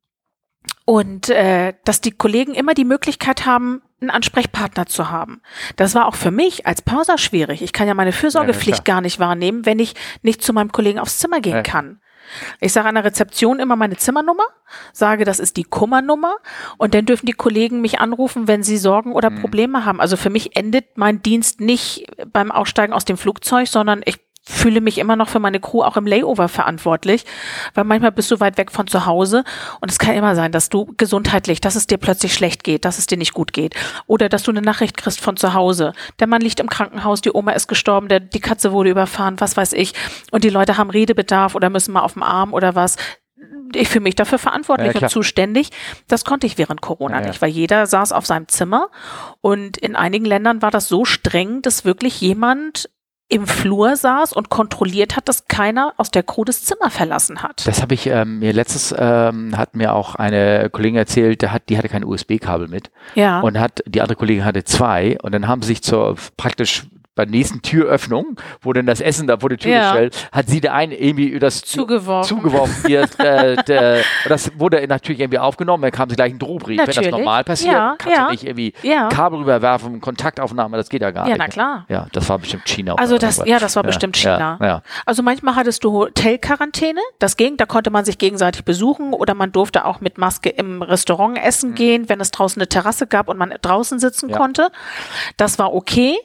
und 0.84 1.30
äh, 1.30 1.74
dass 1.84 2.00
die 2.00 2.12
Kollegen 2.12 2.54
immer 2.54 2.74
die 2.74 2.84
Möglichkeit 2.84 3.46
haben, 3.46 3.82
einen 4.00 4.10
Ansprechpartner 4.10 4.86
zu 4.86 5.10
haben. 5.10 5.40
Das 5.76 5.94
war 5.94 6.06
auch 6.06 6.14
für 6.14 6.30
mich 6.30 6.66
als 6.66 6.82
Pauser 6.82 7.18
schwierig. 7.18 7.62
Ich 7.62 7.72
kann 7.72 7.88
ja 7.88 7.94
meine 7.94 8.12
Fürsorgepflicht 8.12 8.86
ja, 8.86 8.94
gar 8.94 9.00
nicht 9.00 9.18
wahrnehmen, 9.18 9.64
wenn 9.64 9.78
ich 9.78 9.94
nicht 10.22 10.42
zu 10.42 10.52
meinem 10.52 10.70
Kollegen 10.70 10.98
aufs 10.98 11.18
Zimmer 11.18 11.40
gehen 11.40 11.62
kann. 11.62 12.00
Ich 12.60 12.72
sage 12.72 12.88
an 12.88 12.94
der 12.94 13.04
Rezeption 13.04 13.60
immer 13.60 13.76
meine 13.76 13.96
Zimmernummer, 13.96 14.44
sage, 14.92 15.24
das 15.24 15.38
ist 15.38 15.56
die 15.56 15.64
Kummernummer 15.64 16.36
und 16.76 16.94
dann 16.94 17.06
dürfen 17.06 17.26
die 17.26 17.32
Kollegen 17.32 17.80
mich 17.80 18.00
anrufen, 18.00 18.48
wenn 18.48 18.62
sie 18.62 18.78
Sorgen 18.78 19.12
oder 19.12 19.30
mhm. 19.30 19.40
Probleme 19.40 19.84
haben. 19.84 20.00
Also 20.00 20.16
für 20.16 20.30
mich 20.30 20.56
endet 20.56 20.96
mein 20.98 21.22
Dienst 21.22 21.60
nicht 21.60 22.06
beim 22.32 22.50
Aussteigen 22.50 22.92
aus 22.92 23.04
dem 23.04 23.16
Flugzeug, 23.16 23.68
sondern 23.68 24.02
ich 24.04 24.25
fühle 24.48 24.80
mich 24.80 24.98
immer 24.98 25.16
noch 25.16 25.28
für 25.28 25.40
meine 25.40 25.58
Crew 25.58 25.82
auch 25.82 25.96
im 25.96 26.06
Layover 26.06 26.48
verantwortlich, 26.48 27.24
weil 27.74 27.82
manchmal 27.82 28.12
bist 28.12 28.30
du 28.30 28.38
weit 28.38 28.58
weg 28.58 28.70
von 28.70 28.86
zu 28.86 29.04
Hause 29.04 29.42
und 29.80 29.90
es 29.90 29.98
kann 29.98 30.14
immer 30.14 30.36
sein, 30.36 30.52
dass 30.52 30.68
du 30.68 30.94
gesundheitlich, 30.96 31.60
dass 31.60 31.74
es 31.74 31.88
dir 31.88 31.98
plötzlich 31.98 32.32
schlecht 32.32 32.62
geht, 32.62 32.84
dass 32.84 32.98
es 32.98 33.06
dir 33.06 33.18
nicht 33.18 33.34
gut 33.34 33.52
geht 33.52 33.74
oder 34.06 34.28
dass 34.28 34.44
du 34.44 34.52
eine 34.52 34.62
Nachricht 34.62 34.96
kriegst 34.96 35.20
von 35.20 35.36
zu 35.36 35.54
Hause. 35.54 35.92
Der 36.20 36.28
Mann 36.28 36.40
liegt 36.40 36.60
im 36.60 36.68
Krankenhaus, 36.68 37.20
die 37.20 37.32
Oma 37.32 37.52
ist 37.52 37.66
gestorben, 37.66 38.06
der, 38.06 38.20
die 38.20 38.40
Katze 38.40 38.70
wurde 38.70 38.90
überfahren, 38.90 39.40
was 39.40 39.56
weiß 39.56 39.72
ich 39.72 39.94
und 40.30 40.44
die 40.44 40.50
Leute 40.50 40.76
haben 40.76 40.90
Redebedarf 40.90 41.56
oder 41.56 41.68
müssen 41.68 41.92
mal 41.92 42.02
auf 42.02 42.12
dem 42.12 42.22
Arm 42.22 42.54
oder 42.54 42.76
was 42.76 42.96
ich 43.74 43.88
fühle 43.88 44.04
mich 44.04 44.14
dafür 44.14 44.38
verantwortlich 44.38 44.94
ja, 44.94 45.00
und 45.02 45.08
zuständig. 45.08 45.70
Das 46.08 46.24
konnte 46.24 46.46
ich 46.46 46.56
während 46.56 46.80
Corona 46.80 47.20
ja, 47.20 47.26
nicht, 47.26 47.42
weil 47.42 47.50
jeder 47.50 47.86
saß 47.86 48.12
auf 48.12 48.24
seinem 48.24 48.48
Zimmer 48.48 48.90
und 49.40 49.76
in 49.76 49.96
einigen 49.96 50.24
Ländern 50.24 50.62
war 50.62 50.70
das 50.70 50.88
so 50.88 51.04
streng, 51.04 51.62
dass 51.62 51.84
wirklich 51.84 52.20
jemand 52.20 52.88
im 53.28 53.46
Flur 53.46 53.96
saß 53.96 54.32
und 54.32 54.50
kontrolliert 54.50 55.16
hat, 55.16 55.28
dass 55.28 55.48
keiner 55.48 55.94
aus 55.96 56.10
der 56.10 56.22
Crew 56.22 56.44
das 56.44 56.62
Zimmer 56.64 56.90
verlassen 56.90 57.42
hat. 57.42 57.66
Das 57.66 57.82
habe 57.82 57.94
ich 57.94 58.06
ähm, 58.06 58.38
mir 58.38 58.52
letztes 58.52 58.94
ähm, 58.96 59.56
hat 59.56 59.74
mir 59.74 59.94
auch 59.94 60.14
eine 60.14 60.70
Kollegin 60.70 60.96
erzählt, 60.96 61.42
die, 61.42 61.48
hat, 61.48 61.68
die 61.68 61.76
hatte 61.76 61.88
kein 61.88 62.04
USB-Kabel 62.04 62.68
mit. 62.68 62.90
Ja. 63.16 63.40
Und 63.40 63.58
hat 63.58 63.82
die 63.86 64.00
andere 64.00 64.16
Kollegin 64.16 64.44
hatte 64.44 64.62
zwei 64.62 65.18
und 65.22 65.32
dann 65.32 65.48
haben 65.48 65.62
sie 65.62 65.68
sich 65.68 65.82
zur 65.82 66.16
praktisch 66.36 66.84
bei 67.16 67.24
der 67.24 67.32
nächsten 67.32 67.62
Türöffnung, 67.62 68.36
wo 68.60 68.72
dann 68.72 68.86
das 68.86 69.00
Essen 69.00 69.26
da 69.26 69.38
vor 69.38 69.48
die 69.48 69.56
Tür 69.56 69.72
ja. 69.72 69.90
gestellt, 69.90 70.28
hat 70.30 70.48
sie 70.48 70.60
da 70.60 70.74
einen 70.74 70.92
irgendwie 70.92 71.38
das 71.38 71.62
zugeworfen. 71.62 72.36
zugeworfen 72.36 72.84
wird, 72.88 73.18
äh, 73.18 73.56
der, 73.64 74.02
das 74.28 74.52
wurde 74.58 74.86
natürlich 74.86 75.20
irgendwie 75.20 75.38
aufgenommen, 75.38 75.82
dann 75.82 75.90
kam 75.90 76.10
sie 76.10 76.16
gleich 76.16 76.32
ein 76.32 76.38
Drohbrief. 76.38 76.76
Natürlich. 76.76 76.98
Wenn 76.98 77.10
das 77.10 77.18
normal 77.18 77.44
passiert, 77.44 77.72
ja, 77.72 77.94
kannst 77.98 78.16
ja. 78.16 78.24
du 78.26 78.30
nicht 78.32 78.44
irgendwie 78.44 78.74
ja. 78.82 79.08
Kabel 79.08 79.40
rüberwerfen, 79.40 80.00
Kontaktaufnahme, 80.00 80.76
das 80.76 80.90
geht 80.90 81.00
ja 81.00 81.10
gar 81.10 81.24
nicht. 81.24 81.32
Ja, 81.32 81.38
na 81.38 81.48
klar. 81.48 81.86
Ja, 81.88 82.06
das 82.12 82.28
war 82.28 82.38
bestimmt 82.38 82.68
China. 82.68 82.94
Also 82.96 83.16
das, 83.18 83.42
ja, 83.44 83.58
das 83.58 83.74
war 83.76 83.82
bestimmt 83.82 84.16
China. 84.16 84.82
Also 85.06 85.22
manchmal 85.22 85.56
hattest 85.56 85.82
du 85.84 85.92
Hotelquarantäne, 85.92 87.00
das 87.18 87.38
ging, 87.38 87.56
da 87.56 87.64
konnte 87.64 87.90
man 87.90 88.04
sich 88.04 88.18
gegenseitig 88.18 88.64
besuchen 88.64 89.14
oder 89.14 89.34
man 89.34 89.52
durfte 89.52 89.86
auch 89.86 90.00
mit 90.02 90.18
Maske 90.18 90.50
im 90.50 90.82
Restaurant 90.82 91.38
essen 91.38 91.70
mhm. 91.70 91.74
gehen, 91.74 92.08
wenn 92.10 92.20
es 92.20 92.30
draußen 92.30 92.60
eine 92.60 92.68
Terrasse 92.68 93.06
gab 93.06 93.28
und 93.28 93.38
man 93.38 93.54
draußen 93.62 93.98
sitzen 93.98 94.30
konnte. 94.30 94.70
Das 95.38 95.58
war 95.58 95.72
okay. 95.72 96.16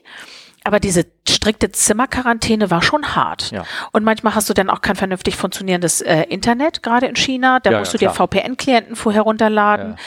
Aber 0.64 0.80
diese 0.80 1.08
strikte 1.28 1.72
Zimmerquarantäne 1.72 2.70
war 2.70 2.84
schon 2.84 3.16
hart. 3.16 3.52
Ja. 3.52 3.64
Und 3.92 4.04
manchmal 4.04 4.36
hast 4.36 4.48
du 4.50 4.54
dann 4.54 4.70
auch 4.70 4.82
kein 4.82 4.96
vernünftig 4.96 5.36
funktionierendes 5.36 6.02
äh, 6.02 6.24
Internet, 6.30 6.84
gerade 6.84 7.08
in 7.08 7.16
China. 7.16 7.60
Da 7.60 7.72
ja, 7.72 7.80
musst 7.80 7.94
ja, 7.94 8.00
du 8.00 8.06
dir 8.06 8.12
VPN-Klienten 8.12 8.96
vorher 8.96 9.24
runterladen. 9.24 9.98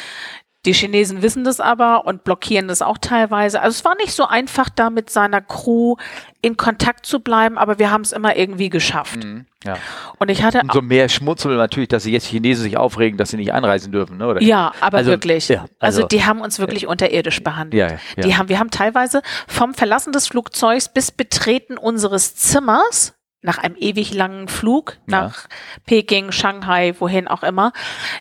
Die 0.67 0.73
Chinesen 0.73 1.23
wissen 1.23 1.45
das 1.45 1.61
aber 1.61 2.07
und 2.07 2.25
blockieren 2.25 2.69
das 2.69 2.81
auch 2.81 2.99
teilweise. 2.99 3.61
Also 3.61 3.77
es 3.77 3.85
war 3.85 3.97
nicht 3.97 4.13
so 4.13 4.27
einfach, 4.27 4.71
da 4.71 4.91
mit 4.91 5.11
seiner 5.11 5.41
Crew 5.43 5.97
in 6.41 6.57
Kontakt 6.57 7.07
zu 7.07 7.21
bleiben, 7.21 7.59
aber 7.59 7.79
wir 7.79 7.91
haben 7.91 8.03
es 8.03 8.13
immer 8.13 8.37
irgendwie 8.37 8.71
geschafft. 8.71 9.23
Mhm, 9.25 9.47
ja. 9.65 9.77
Und 10.19 10.31
ich 10.31 10.43
hatte 10.43 10.61
Umso 10.61 10.81
mehr 10.81 11.09
Schmutzel 11.09 11.57
natürlich, 11.57 11.89
dass 11.89 12.05
sie 12.05 12.13
jetzt 12.13 12.27
Chinesen 12.27 12.63
sich 12.63 12.77
aufregen, 12.77 13.19
dass 13.19 13.31
sie 13.31 13.37
nicht 13.37 13.53
einreisen 13.53 13.93
dürfen, 13.93 14.17
ne? 14.19 14.27
Oder? 14.27 14.43
Ja, 14.43 14.73
aber 14.81 14.99
also, 14.99 15.11
wirklich. 15.11 15.49
Ja, 15.49 15.67
also, 15.79 16.03
also, 16.03 16.09
die 16.09 16.25
haben 16.25 16.41
uns 16.41 16.59
wirklich 16.59 16.87
unterirdisch 16.87 17.43
behandelt. 17.43 17.91
Ja, 17.91 17.99
ja, 18.17 18.23
Die 18.23 18.37
haben, 18.37 18.49
wir 18.49 18.59
haben 18.59 18.71
teilweise 18.71 19.23
vom 19.47 19.75
Verlassen 19.75 20.13
des 20.13 20.29
Flugzeugs 20.29 20.89
bis 20.89 21.11
Betreten 21.11 21.77
unseres 21.77 22.37
Zimmers 22.37 23.15
nach 23.45 23.59
einem 23.59 23.77
ewig 23.77 24.15
langen 24.15 24.49
Flug 24.49 24.97
nach 25.07 25.47
Peking, 25.85 26.33
Shanghai, 26.33 26.95
wohin 26.99 27.29
auch 27.29 27.43
immer, 27.43 27.73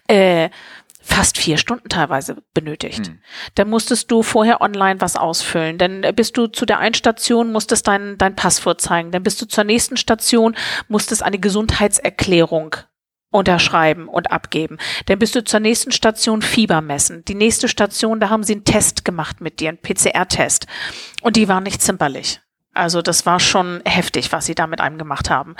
äh, 0.07 0.49
fast 1.03 1.37
vier 1.37 1.57
Stunden 1.57 1.89
teilweise 1.89 2.37
benötigt. 2.53 3.09
Mhm. 3.09 3.19
Dann 3.55 3.69
musstest 3.69 4.09
du 4.09 4.23
vorher 4.23 4.61
online 4.61 5.01
was 5.01 5.15
ausfüllen. 5.17 5.77
Dann 5.77 6.01
bist 6.15 6.37
du 6.37 6.47
zu 6.47 6.65
der 6.65 6.79
einen 6.79 6.95
Station, 6.95 7.51
musstest 7.51 7.87
dein, 7.87 8.17
dein 8.17 8.35
Passwort 8.35 8.79
zeigen. 8.79 9.11
Dann 9.11 9.23
bist 9.23 9.41
du 9.41 9.45
zur 9.45 9.65
nächsten 9.65 9.97
Station, 9.97 10.55
musstest 10.87 11.21
eine 11.21 11.39
Gesundheitserklärung 11.39 12.77
unterschreiben 13.31 14.07
und 14.07 14.31
abgeben. 14.31 14.77
Dann 15.07 15.19
bist 15.19 15.35
du 15.35 15.43
zur 15.43 15.59
nächsten 15.59 15.91
Station 15.91 16.41
Fieber 16.41 16.81
messen. 16.81 17.25
Die 17.25 17.35
nächste 17.35 17.67
Station, 17.67 18.19
da 18.19 18.29
haben 18.29 18.43
sie 18.43 18.53
einen 18.53 18.63
Test 18.63 19.03
gemacht 19.03 19.41
mit 19.41 19.59
dir, 19.59 19.69
einen 19.69 19.79
PCR-Test. 19.79 20.67
Und 21.21 21.35
die 21.35 21.47
waren 21.47 21.63
nicht 21.63 21.81
zimperlich. 21.81 22.42
Also 22.73 23.01
das 23.01 23.25
war 23.25 23.39
schon 23.39 23.81
heftig, 23.85 24.31
was 24.31 24.45
sie 24.45 24.55
da 24.55 24.65
mit 24.65 24.81
einem 24.81 24.97
gemacht 24.97 25.29
haben. 25.29 25.55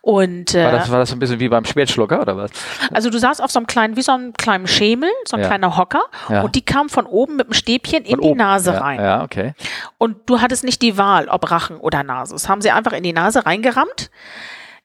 Und 0.00 0.54
äh, 0.54 0.64
war, 0.64 0.72
das, 0.72 0.90
war 0.90 0.98
das 0.98 1.10
so 1.10 1.16
ein 1.16 1.18
bisschen 1.18 1.40
wie 1.40 1.48
beim 1.48 1.64
Spätschlucker 1.64 2.20
oder 2.20 2.36
was? 2.36 2.50
Also 2.92 3.10
du 3.10 3.18
saßt 3.18 3.42
auf 3.42 3.50
so 3.50 3.58
einem 3.58 3.66
kleinen, 3.66 3.96
wie 3.96 4.02
so 4.02 4.12
einem 4.12 4.32
kleinen 4.34 4.66
Schemel, 4.66 5.10
so 5.24 5.36
ein 5.36 5.42
ja. 5.42 5.48
kleiner 5.48 5.76
Hocker, 5.76 6.02
ja. 6.28 6.42
und 6.42 6.54
die 6.54 6.64
kam 6.64 6.88
von 6.88 7.06
oben 7.06 7.36
mit 7.36 7.48
dem 7.48 7.54
Stäbchen 7.54 8.04
in 8.04 8.10
von 8.12 8.20
die 8.20 8.28
oben. 8.28 8.38
Nase 8.38 8.72
ja. 8.72 8.78
rein. 8.78 9.00
Ja, 9.00 9.22
okay. 9.24 9.54
Und 9.98 10.28
du 10.28 10.40
hattest 10.40 10.64
nicht 10.64 10.80
die 10.82 10.96
Wahl, 10.96 11.28
ob 11.28 11.50
Rachen 11.50 11.76
oder 11.78 12.02
Nase. 12.02 12.34
Das 12.34 12.48
haben 12.48 12.60
sie 12.60 12.70
einfach 12.70 12.92
in 12.92 13.02
die 13.02 13.12
Nase 13.12 13.44
reingerammt, 13.44 14.10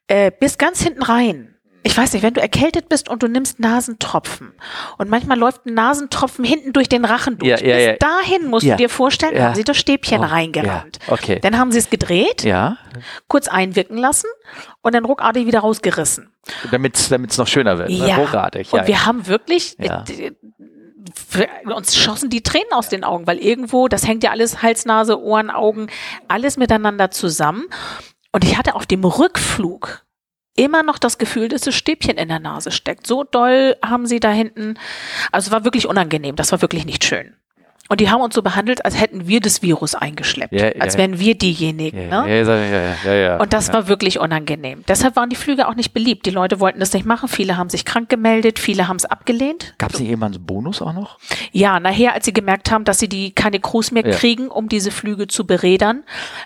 äh, 0.08 0.32
bis 0.32 0.58
ganz 0.58 0.82
hinten 0.82 1.04
rein 1.04 1.56
ich 1.84 1.98
weiß 1.98 2.14
nicht, 2.14 2.24
wenn 2.24 2.34
du 2.34 2.42
erkältet 2.42 2.90
bist 2.90 3.10
und 3.10 3.24
du 3.24 3.28
nimmst 3.28 3.60
Nasentropfen 3.60 4.54
und 4.98 5.10
manchmal 5.10 5.38
läuft 5.38 5.66
ein 5.66 5.74
Nasentropfen 5.74 6.44
hinten 6.44 6.74
durch 6.74 6.90
den 6.90 7.06
Rachen 7.06 7.38
durch. 7.38 7.62
Ja, 7.62 7.68
ja, 7.68 7.78
ja. 7.78 7.92
Bis 7.92 8.00
dahin 8.00 8.50
musst 8.50 8.66
du 8.66 8.76
dir 8.76 8.90
vorstellen, 8.90 9.42
haben 9.42 9.56
sie 9.56 9.64
das 9.64 9.78
Stäbchen 9.78 10.20
oh, 10.20 10.26
reingerannt. 10.26 11.00
Okay. 11.08 11.40
Dann 11.42 11.58
haben 11.58 11.72
sie 11.72 11.80
es 11.80 11.90
gedreht, 11.90 12.44
ja. 12.44 12.78
kurz 13.28 13.48
einwirken 13.48 13.98
lassen 13.98 14.28
und 14.82 14.94
dann 14.94 15.06
ruckartig 15.06 15.46
wieder 15.46 15.60
rausgerissen. 15.60 16.32
Damit 16.72 16.98
es 16.98 17.38
noch 17.38 17.48
schöner 17.48 17.78
wird. 17.78 17.90
Ne? 17.90 17.96
Ja. 17.96 18.18
Ne? 18.18 18.24
Ruckartig. 18.24 18.74
Und 18.74 18.88
wir 18.88 19.06
haben 19.06 19.28
wirklich, 19.28 19.78
äh, 19.80 20.32
uns 21.66 21.96
schossen 21.96 22.30
die 22.30 22.44
Tränen 22.44 22.72
aus 22.74 22.90
den 22.90 23.04
Augen, 23.04 23.26
weil 23.26 23.38
irgendwo, 23.38 23.88
das 23.88 24.06
hängt 24.06 24.24
ja 24.24 24.32
alles, 24.32 24.62
Hals, 24.62 24.86
Nase, 24.86 25.22
Ohren, 25.22 25.50
Augen, 25.50 25.88
alles 26.28 26.58
miteinander 26.58 27.12
zusammen. 27.12 27.66
Und 28.32 28.44
ich 28.44 28.58
hatte 28.58 28.76
auf 28.76 28.86
dem 28.86 29.04
Rückflug 29.04 30.04
immer 30.60 30.84
noch 30.84 30.98
das 30.98 31.18
Gefühl, 31.18 31.48
dass 31.48 31.62
das 31.62 31.76
Stäbchen 31.76 32.18
in 32.18 32.28
der 32.28 32.40
Nase 32.40 32.72
steckt. 32.72 33.08
So 33.08 33.24
doll 33.24 33.78
haben 33.84 34.06
sie 34.06 34.20
da 34.20 34.32
hinten, 34.32 34.78
also 35.32 35.52
war 35.52 35.64
wirklich 35.64 35.88
unangenehm, 35.88 36.36
das 36.36 36.52
war 36.52 36.62
wirklich 36.62 36.86
nicht 36.86 37.06
schön. 37.06 37.34
Und 37.90 38.02
die 38.02 38.10
haben 38.12 38.22
uns 38.22 38.36
so 38.36 38.44
behandelt, 38.44 38.86
als 38.86 39.00
hätten 39.00 39.28
wir 39.28 39.40
das 39.40 39.64
Virus 39.64 39.96
eingeschleppt. 39.96 40.54
Ja, 40.54 40.70
als 40.80 40.96
wären 40.96 41.20
wir 41.20 41.36
diejenigen. 41.36 42.10
Ja, 42.10 42.24
ne? 42.24 42.44
ja, 43.04 43.14
ja, 43.14 43.38
Und 43.38 43.52
das 43.52 43.74
war 43.74 43.88
wirklich 43.88 44.20
unangenehm. 44.20 44.84
Deshalb 44.88 45.16
waren 45.16 45.32
die 45.32 45.36
Flüge 45.36 45.68
auch 45.68 45.74
nicht 45.74 45.92
beliebt. 45.92 46.28
Die 46.28 46.30
Leute 46.30 46.60
wollten 46.60 46.80
das 46.80 46.94
nicht 46.94 47.08
machen. 47.08 47.28
Viele 47.28 47.58
haben 47.58 47.70
sich 47.70 47.86
krank 47.86 48.08
gemeldet, 48.08 48.60
viele 48.60 48.88
haben 48.88 48.98
es 48.98 49.06
abgelehnt. 49.06 49.74
Gab 49.80 49.92
es 49.92 50.00
nicht 50.00 50.10
irgendwann 50.10 50.36
einen 50.36 50.46
Bonus 50.46 50.84
auch 50.84 50.94
noch? 50.94 51.18
Ja, 51.52 51.80
nachher, 51.80 52.14
als 52.14 52.26
sie 52.26 52.34
gemerkt 52.34 52.70
haben, 52.70 52.86
dass 52.86 53.00
sie 53.00 53.10
die 53.10 53.32
keine 53.32 53.60
Crews 53.60 53.92
mehr 53.92 54.04
kriegen, 54.04 54.50
um 54.50 54.70
diese 54.70 54.92
Flüge 54.92 55.26
zu 55.26 55.48
berädern, 55.48 56.04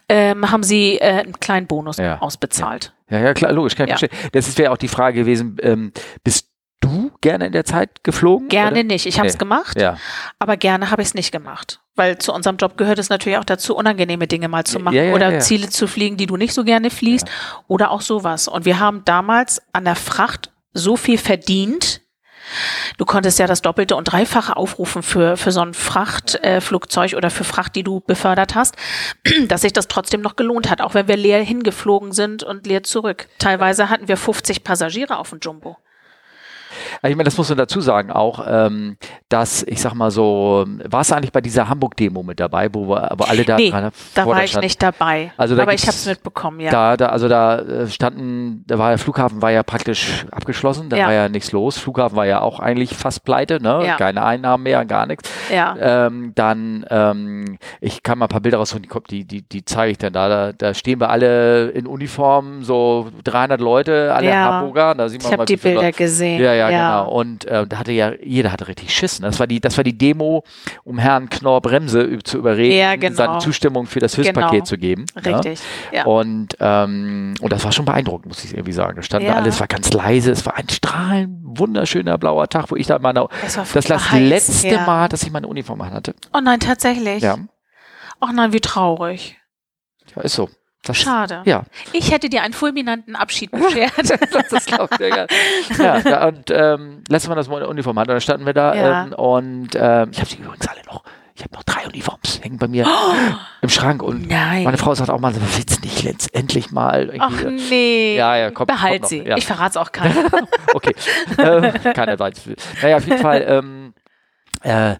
ähm, 0.07 0.49
haben 0.49 0.63
sie 0.63 0.95
äh, 0.99 1.23
einen 1.23 1.39
kleinen 1.41 1.67
Bonus 1.67 1.99
ausbezahlt. 1.99 2.93
Ja, 3.09 3.19
ja, 3.19 3.33
klar, 3.33 3.51
logisch, 3.51 3.75
kann 3.75 3.89
ich 3.89 3.97
verstehen. 3.97 4.29
Das 4.31 4.57
wäre 4.57 4.71
auch 4.71 4.77
die 4.77 4.87
Frage 4.87 5.19
gewesen, 5.19 5.57
ähm, 5.61 5.91
bist 6.23 6.52
du 6.83 7.11
gerne 7.21 7.47
in 7.47 7.51
der 7.51 7.65
Zeit 7.65 8.03
geflogen? 8.03 8.49
Gerne 8.49 8.79
oder? 8.79 8.83
nicht. 8.83 9.05
Ich 9.05 9.17
habe 9.17 9.27
es 9.27 9.35
nee. 9.35 9.39
gemacht, 9.39 9.79
ja. 9.79 9.97
aber 10.39 10.57
gerne 10.57 10.91
habe 10.91 11.01
ich 11.01 11.09
es 11.09 11.13
nicht 11.13 11.31
gemacht. 11.31 11.79
Weil 11.95 12.17
zu 12.17 12.33
unserem 12.33 12.57
Job 12.57 12.77
gehört 12.77 12.99
es 12.99 13.09
natürlich 13.09 13.37
auch 13.37 13.43
dazu, 13.43 13.75
unangenehme 13.75 14.27
Dinge 14.27 14.47
mal 14.47 14.63
zu 14.63 14.79
machen 14.79 14.95
ja, 14.95 15.03
ja, 15.03 15.13
oder 15.13 15.39
Ziele 15.39 15.69
zu 15.69 15.87
fliegen, 15.87 16.17
die 16.17 16.25
du 16.25 16.37
nicht 16.37 16.53
so 16.53 16.63
gerne 16.63 16.89
fliegst 16.89 17.27
oder 17.67 17.91
auch 17.91 18.01
sowas. 18.01 18.47
Und 18.47 18.65
wir 18.65 18.79
haben 18.79 19.03
damals 19.05 19.61
an 19.73 19.85
der 19.85 19.95
Fracht 19.95 20.51
so 20.73 20.97
viel 20.97 21.19
verdient, 21.19 22.03
Du 22.97 23.05
konntest 23.05 23.39
ja 23.39 23.47
das 23.47 23.61
Doppelte 23.61 23.95
und 23.95 24.05
Dreifache 24.05 24.55
aufrufen 24.55 25.03
für, 25.03 25.37
für 25.37 25.51
so 25.51 25.61
ein 25.61 25.73
Frachtflugzeug 25.73 27.13
äh, 27.13 27.15
oder 27.15 27.29
für 27.29 27.43
Fracht, 27.43 27.75
die 27.75 27.83
du 27.83 28.01
befördert 28.01 28.55
hast, 28.55 28.75
dass 29.47 29.61
sich 29.61 29.73
das 29.73 29.87
trotzdem 29.87 30.21
noch 30.21 30.35
gelohnt 30.35 30.69
hat, 30.69 30.81
auch 30.81 30.93
wenn 30.93 31.07
wir 31.07 31.17
leer 31.17 31.41
hingeflogen 31.41 32.11
sind 32.11 32.43
und 32.43 32.67
leer 32.67 32.83
zurück. 32.83 33.27
Teilweise 33.39 33.89
hatten 33.89 34.07
wir 34.07 34.17
50 34.17 34.63
Passagiere 34.63 35.17
auf 35.17 35.29
dem 35.29 35.39
Jumbo. 35.41 35.77
Also 37.01 37.11
ich 37.11 37.17
meine, 37.17 37.25
das 37.25 37.37
muss 37.37 37.49
man 37.49 37.57
dazu 37.57 37.81
sagen 37.81 38.11
auch, 38.11 38.45
ähm, 38.47 38.97
dass, 39.29 39.63
ich 39.63 39.81
sag 39.81 39.93
mal 39.93 40.11
so, 40.11 40.65
war 40.89 41.01
es 41.01 41.11
eigentlich 41.11 41.31
bei 41.31 41.41
dieser 41.41 41.69
Hamburg-Demo 41.69 42.23
mit 42.23 42.39
dabei, 42.39 42.69
wo, 42.73 42.87
wir, 42.87 43.11
wo 43.17 43.23
alle 43.23 43.43
da 43.43 43.55
nee, 43.55 43.69
dran 43.69 43.91
da 44.13 44.25
war 44.25 44.43
ich 44.43 44.59
nicht 44.59 44.81
dabei. 44.81 45.31
Also 45.37 45.59
aber 45.59 45.73
ich 45.73 45.83
habe 45.83 45.95
es 45.95 46.05
mitbekommen, 46.05 46.59
ja. 46.59 46.71
Da, 46.71 46.97
da, 46.97 47.07
also 47.07 47.27
da 47.27 47.59
äh, 47.59 47.87
standen, 47.87 48.63
da 48.67 48.77
war 48.77 48.89
der 48.89 48.97
Flughafen 48.97 49.41
war 49.41 49.51
ja 49.51 49.63
praktisch 49.63 50.25
abgeschlossen, 50.31 50.89
da 50.89 50.97
ja. 50.97 51.05
war 51.05 51.13
ja 51.13 51.29
nichts 51.29 51.51
los. 51.51 51.77
Flughafen 51.77 52.15
war 52.15 52.25
ja 52.25 52.41
auch 52.41 52.59
eigentlich 52.59 52.93
fast 52.95 53.23
pleite, 53.23 53.61
ne? 53.61 53.83
Ja. 53.85 53.95
Keine 53.97 54.23
Einnahmen 54.23 54.63
mehr, 54.63 54.85
gar 54.85 55.05
nichts. 55.05 55.29
Ja. 55.53 55.75
Ähm, 55.79 56.31
dann, 56.35 56.85
ähm, 56.89 57.57
ich 57.81 58.03
kann 58.03 58.17
mal 58.17 58.25
ein 58.25 58.29
paar 58.29 58.41
Bilder 58.41 58.57
rausholen, 58.57 58.87
die, 59.09 59.25
die, 59.25 59.41
die 59.41 59.65
zeige 59.65 59.91
ich 59.91 59.97
dann 59.97 60.13
da. 60.13 60.29
da. 60.29 60.53
Da 60.53 60.73
stehen 60.73 60.99
wir 60.99 61.09
alle 61.09 61.69
in 61.69 61.87
Uniform, 61.87 62.63
so 62.63 63.09
300 63.23 63.59
Leute, 63.59 64.13
alle 64.13 64.27
ja. 64.27 64.45
Hamburger. 64.45 64.95
Da 64.95 65.09
sieht 65.09 65.23
man 65.23 65.31
ich 65.31 65.37
habe 65.37 65.45
die 65.45 65.57
Bilder 65.57 65.91
gesehen. 65.91 66.41
Ja, 66.41 66.53
ja, 66.53 66.62
ja. 66.69 67.01
Genau. 67.01 67.11
Und 67.13 67.45
äh, 67.45 67.65
da 67.67 67.79
hatte 67.79 67.91
ja, 67.91 68.13
jeder 68.21 68.51
hatte 68.51 68.67
richtig 68.67 68.93
Schiss. 68.93 69.19
Ne? 69.19 69.27
Das 69.27 69.39
war 69.39 69.47
die, 69.47 69.59
das 69.59 69.77
war 69.77 69.83
die 69.83 69.97
Demo, 69.97 70.43
um 70.83 70.97
Herrn 70.97 71.29
Knorr 71.29 71.61
Bremse 71.61 72.19
zu 72.23 72.37
überreden, 72.37 72.77
ja, 72.77 72.95
genau. 72.95 73.15
seine 73.15 73.39
Zustimmung 73.39 73.85
für 73.85 73.99
das 73.99 74.15
Hilfspaket 74.15 74.51
genau. 74.51 74.65
zu 74.65 74.77
geben. 74.77 75.05
Ne? 75.15 75.25
Richtig. 75.25 75.59
Ja? 75.91 76.05
Und, 76.05 76.57
ähm, 76.59 77.33
und 77.41 77.51
das 77.51 77.63
war 77.63 77.71
schon 77.71 77.85
beeindruckend, 77.85 78.27
muss 78.27 78.43
ich 78.43 78.53
irgendwie 78.53 78.73
sagen. 78.73 78.95
Da 78.95 79.01
standen 79.01 79.27
ja. 79.27 79.35
alles, 79.35 79.59
war 79.59 79.67
ganz 79.67 79.91
leise, 79.93 80.31
es 80.31 80.45
war 80.45 80.55
ein 80.55 80.69
strahlend 80.69 81.39
wunderschöner 81.43 82.17
blauer 82.17 82.47
Tag, 82.47 82.71
wo 82.71 82.75
ich 82.75 82.87
da 82.87 82.99
meine, 82.99 83.27
das, 83.41 83.57
war 83.57 83.65
das, 83.73 83.85
das 83.85 84.11
letzte 84.13 84.69
ja. 84.69 84.85
Mal, 84.85 85.09
dass 85.09 85.23
ich 85.23 85.31
meine 85.31 85.47
Uniform 85.47 85.83
hatte. 85.83 86.15
Oh 86.33 86.39
nein, 86.41 86.59
tatsächlich. 86.59 87.23
Ja. 87.23 87.37
Oh 88.21 88.29
nein, 88.33 88.53
wie 88.53 88.61
traurig. 88.61 89.37
Ja, 90.15 90.21
ist 90.21 90.35
so. 90.35 90.49
Das, 90.83 90.97
Schade. 90.97 91.43
Ja. 91.45 91.63
Ich 91.93 92.11
hätte 92.11 92.29
dir 92.29 92.43
einen 92.43 92.53
fulminanten 92.53 93.15
Abschied 93.15 93.51
beschert. 93.51 93.93
das 93.97 94.51
ist, 94.51 94.67
glaube 94.67 94.93
ich, 94.99 95.15
ja. 95.15 95.27
ja 95.77 96.01
da, 96.01 96.27
und 96.27 96.51
ähm, 96.51 97.03
letztes 97.07 97.29
Mal 97.29 97.35
das 97.35 97.47
Mal 97.47 97.63
Uniform 97.63 97.97
hatte, 97.99 98.11
da 98.11 98.19
standen 98.19 98.45
wir 98.45 98.53
da 98.53 98.75
ja. 98.75 99.05
ähm, 99.05 99.13
und 99.13 99.69
ähm, 99.75 100.09
ich 100.11 100.19
habe 100.19 100.29
sie 100.29 100.37
übrigens 100.37 100.67
alle 100.67 100.81
noch. 100.85 101.03
Ich 101.35 101.41
habe 101.41 101.55
noch 101.55 101.63
drei 101.63 101.87
Uniforms 101.87 102.41
hängen 102.43 102.57
bei 102.57 102.67
mir 102.67 102.85
oh, 102.85 103.13
im 103.61 103.69
Schrank 103.69 104.03
und 104.03 104.27
nein. 104.27 104.65
meine 104.65 104.77
Frau 104.77 104.93
sagt 104.93 105.09
auch 105.09 105.19
mal, 105.19 105.33
willst 105.33 105.81
nicht 105.83 106.03
letztendlich 106.03 106.71
mal. 106.71 107.11
Ach 107.17 107.31
nee. 107.69 108.17
Ja, 108.17 108.35
ja, 108.35 108.51
kommt, 108.51 108.67
Behalt 108.67 109.01
kommt 109.01 109.09
sie. 109.09 109.23
Ja. 109.23 109.37
Ich 109.37 109.45
verrate 109.45 109.71
es 109.71 109.77
auch 109.77 109.91
keinem. 109.93 110.29
okay. 110.73 110.93
äh, 111.37 111.93
keiner 111.93 112.19
weiß. 112.19 112.49
Naja, 112.81 112.97
auf 112.97 113.07
jeden 113.07 113.19
Fall. 113.19 113.45
Ähm, 113.47 113.93
äh, 114.63 114.91
äh, 114.91 114.95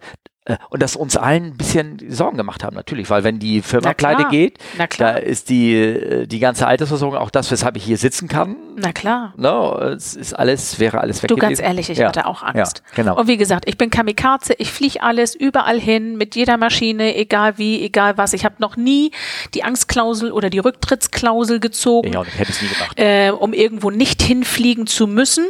und 0.70 0.82
das 0.82 0.98
uns 0.98 1.16
allen 1.16 1.46
ein 1.46 1.58
bisschen 1.58 2.00
Sorgen 2.10 2.36
gemacht 2.36 2.64
haben, 2.64 2.76
natürlich, 2.76 3.10
weil 3.10 3.24
wenn 3.24 3.40
die 3.40 3.62
Firma 3.62 3.94
pleite 3.94 4.26
geht, 4.30 4.58
da 4.98 5.12
ist 5.12 5.50
die, 5.50 5.74
äh, 5.74 6.28
die 6.28 6.40
ganze 6.40 6.68
Altersversorgung 6.68 7.18
auch 7.18 7.30
das, 7.30 7.50
weshalb 7.50 7.78
ich 7.78 7.84
hier 7.86 7.98
sitzen 7.98 8.28
kann. 8.28 8.58
Na 8.76 8.92
klar. 8.92 9.34
No, 9.38 9.78
ne, 9.78 9.86
es 9.92 10.16
ist 10.16 10.34
alles, 10.34 10.80
wäre 10.80 11.00
alles 11.00 11.24
weg. 11.24 11.30
Du, 11.30 11.38
ganz 11.38 11.62
ehrlich, 11.62 11.90
ich 11.90 11.98
ja. 11.98 12.08
hatte 12.08 12.26
auch 12.26 12.44
Angst. 12.44 12.84
Ja, 12.86 12.96
genau. 12.96 13.18
Und 13.18 13.28
wie 13.28 13.38
gesagt, 13.38 13.70
ich 13.70 13.78
bin 13.78 13.90
Kamikaze, 13.90 14.54
ich 14.58 14.72
fliege 14.72 15.02
alles 15.02 15.34
überall 15.34 15.80
hin, 15.80 16.18
mit 16.18 16.36
jeder 16.36 16.58
Maschine, 16.58 17.16
egal 17.16 17.58
wie, 17.58 17.82
egal 17.82 18.18
was. 18.18 18.34
Ich 18.34 18.44
habe 18.44 18.56
noch 18.60 18.76
nie 18.76 19.12
die 19.54 19.64
Angstklausel 19.64 20.32
oder 20.34 20.50
die 20.50 20.60
Rücktrittsklausel 20.60 21.62
gezogen. 21.62 22.12
Ja, 22.12 22.22
ich 22.22 22.38
hätte 22.38 22.52
es 22.52 22.62
nie 22.62 22.68
gemacht. 22.68 23.00
Äh, 23.00 23.32
um 23.32 23.54
irgendwo 23.54 23.92
nicht 23.92 24.22
hinfliegen 24.22 24.88
zu 24.88 25.08
müssen. 25.08 25.46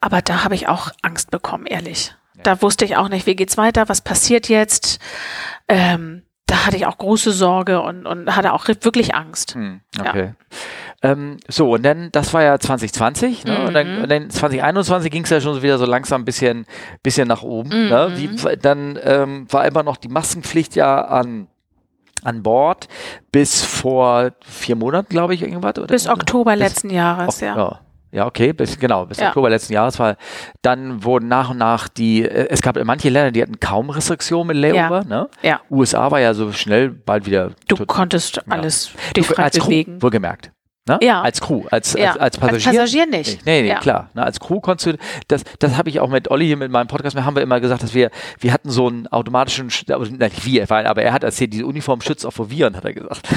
Aber 0.00 0.22
da 0.22 0.44
habe 0.44 0.54
ich 0.54 0.68
auch 0.68 0.90
Angst 1.02 1.32
bekommen, 1.32 1.66
ehrlich. 1.66 2.14
Da 2.42 2.62
wusste 2.62 2.84
ich 2.84 2.96
auch 2.96 3.08
nicht, 3.08 3.26
wie 3.26 3.36
geht's 3.36 3.56
weiter, 3.56 3.88
was 3.88 4.00
passiert 4.00 4.48
jetzt. 4.48 5.00
Ähm, 5.68 6.22
da 6.46 6.64
hatte 6.64 6.76
ich 6.76 6.86
auch 6.86 6.96
große 6.96 7.30
Sorge 7.32 7.82
und, 7.82 8.06
und 8.06 8.34
hatte 8.34 8.54
auch 8.54 8.66
wirklich 8.68 9.14
Angst. 9.14 9.54
Hm, 9.54 9.80
okay. 10.00 10.34
Ja. 11.02 11.10
Ähm, 11.10 11.36
so, 11.46 11.70
und 11.74 11.82
dann, 11.82 12.10
das 12.10 12.32
war 12.32 12.42
ja 12.42 12.58
2020, 12.58 13.44
ne? 13.44 13.58
mhm. 13.58 13.66
und, 13.66 13.74
dann, 13.74 14.02
und 14.02 14.10
dann 14.10 14.30
2021 14.30 15.10
ging 15.10 15.24
es 15.24 15.30
ja 15.30 15.40
schon 15.40 15.62
wieder 15.62 15.78
so 15.78 15.84
langsam 15.84 16.22
ein 16.22 16.24
bisschen, 16.24 16.66
bisschen 17.02 17.28
nach 17.28 17.42
oben. 17.42 17.68
Mhm. 17.68 17.88
Ne? 17.88 18.12
Wie, 18.16 18.56
dann 18.56 18.98
ähm, 19.02 19.46
war 19.50 19.66
immer 19.66 19.82
noch 19.82 19.98
die 19.98 20.08
Maskenpflicht 20.08 20.74
ja 20.74 21.02
an 21.02 21.48
an 22.24 22.42
Bord 22.42 22.88
bis 23.30 23.62
vor 23.62 24.32
vier 24.40 24.74
Monaten, 24.74 25.08
glaube 25.08 25.34
ich, 25.34 25.42
irgendwas. 25.42 25.78
Oder? 25.78 25.86
Bis 25.86 26.08
Oktober 26.08 26.52
bis, 26.52 26.60
letzten 26.60 26.90
Jahres, 26.90 27.40
ja. 27.40 27.56
ja. 27.56 27.80
Ja, 28.10 28.26
okay, 28.26 28.52
bis, 28.52 28.78
genau, 28.78 29.04
bis 29.06 29.18
ja. 29.18 29.28
Oktober 29.28 29.50
letzten 29.50 29.74
Jahres, 29.74 29.98
weil 29.98 30.16
dann 30.62 31.04
wurden 31.04 31.28
nach 31.28 31.50
und 31.50 31.58
nach 31.58 31.88
die, 31.88 32.22
äh, 32.22 32.48
es 32.48 32.62
gab 32.62 32.82
manche 32.84 33.10
Länder, 33.10 33.32
die 33.32 33.42
hatten 33.42 33.60
kaum 33.60 33.90
Restriktionen 33.90 34.48
mit 34.48 34.56
Layover, 34.56 35.02
ja. 35.02 35.04
ne? 35.04 35.28
Ja. 35.42 35.60
USA 35.70 36.10
war 36.10 36.20
ja 36.20 36.32
so 36.32 36.52
schnell 36.52 36.90
bald 36.90 37.26
wieder. 37.26 37.52
Du 37.66 37.76
konntest 37.84 38.42
alles 38.50 38.92
dich 39.14 39.26
frei 39.26 39.50
bewegen. 39.50 40.00
wohlgemerkt. 40.00 40.52
Ne? 40.88 40.98
Ja. 41.02 41.22
Als 41.22 41.40
Crew, 41.40 41.64
als, 41.70 41.92
ja. 41.94 42.12
als, 42.12 42.18
als 42.18 42.38
Passagier. 42.38 42.68
Als 42.68 42.92
Passagier 42.92 43.06
nicht. 43.06 43.46
Nee, 43.46 43.62
nee, 43.62 43.68
ja. 43.68 43.78
klar. 43.78 44.10
Ne? 44.14 44.22
Als 44.22 44.40
Crew 44.40 44.60
konntest 44.60 44.86
du, 44.86 44.98
das, 45.28 45.42
das 45.58 45.76
habe 45.76 45.88
ich 45.90 46.00
auch 46.00 46.08
mit 46.08 46.30
Olli 46.30 46.46
hier 46.46 46.56
mit 46.56 46.70
meinem 46.70 46.86
Podcast, 46.86 47.14
wir 47.14 47.24
haben 47.24 47.36
wir 47.36 47.42
immer 47.42 47.60
gesagt, 47.60 47.82
dass 47.82 47.94
wir, 47.94 48.10
wir 48.40 48.52
hatten 48.52 48.70
so 48.70 48.88
einen 48.88 49.06
automatischen, 49.08 49.70
also 49.90 50.10
nicht 50.10 50.46
wir, 50.46 50.70
aber 50.70 51.02
er 51.02 51.12
hat 51.12 51.24
erzählt, 51.24 51.52
diese 51.52 51.66
Uniform 51.66 52.00
schützt 52.00 52.24
auch 52.24 52.32
vor 52.32 52.50
Viren, 52.50 52.76
hat 52.76 52.84
er 52.84 52.94
gesagt. 52.94 53.28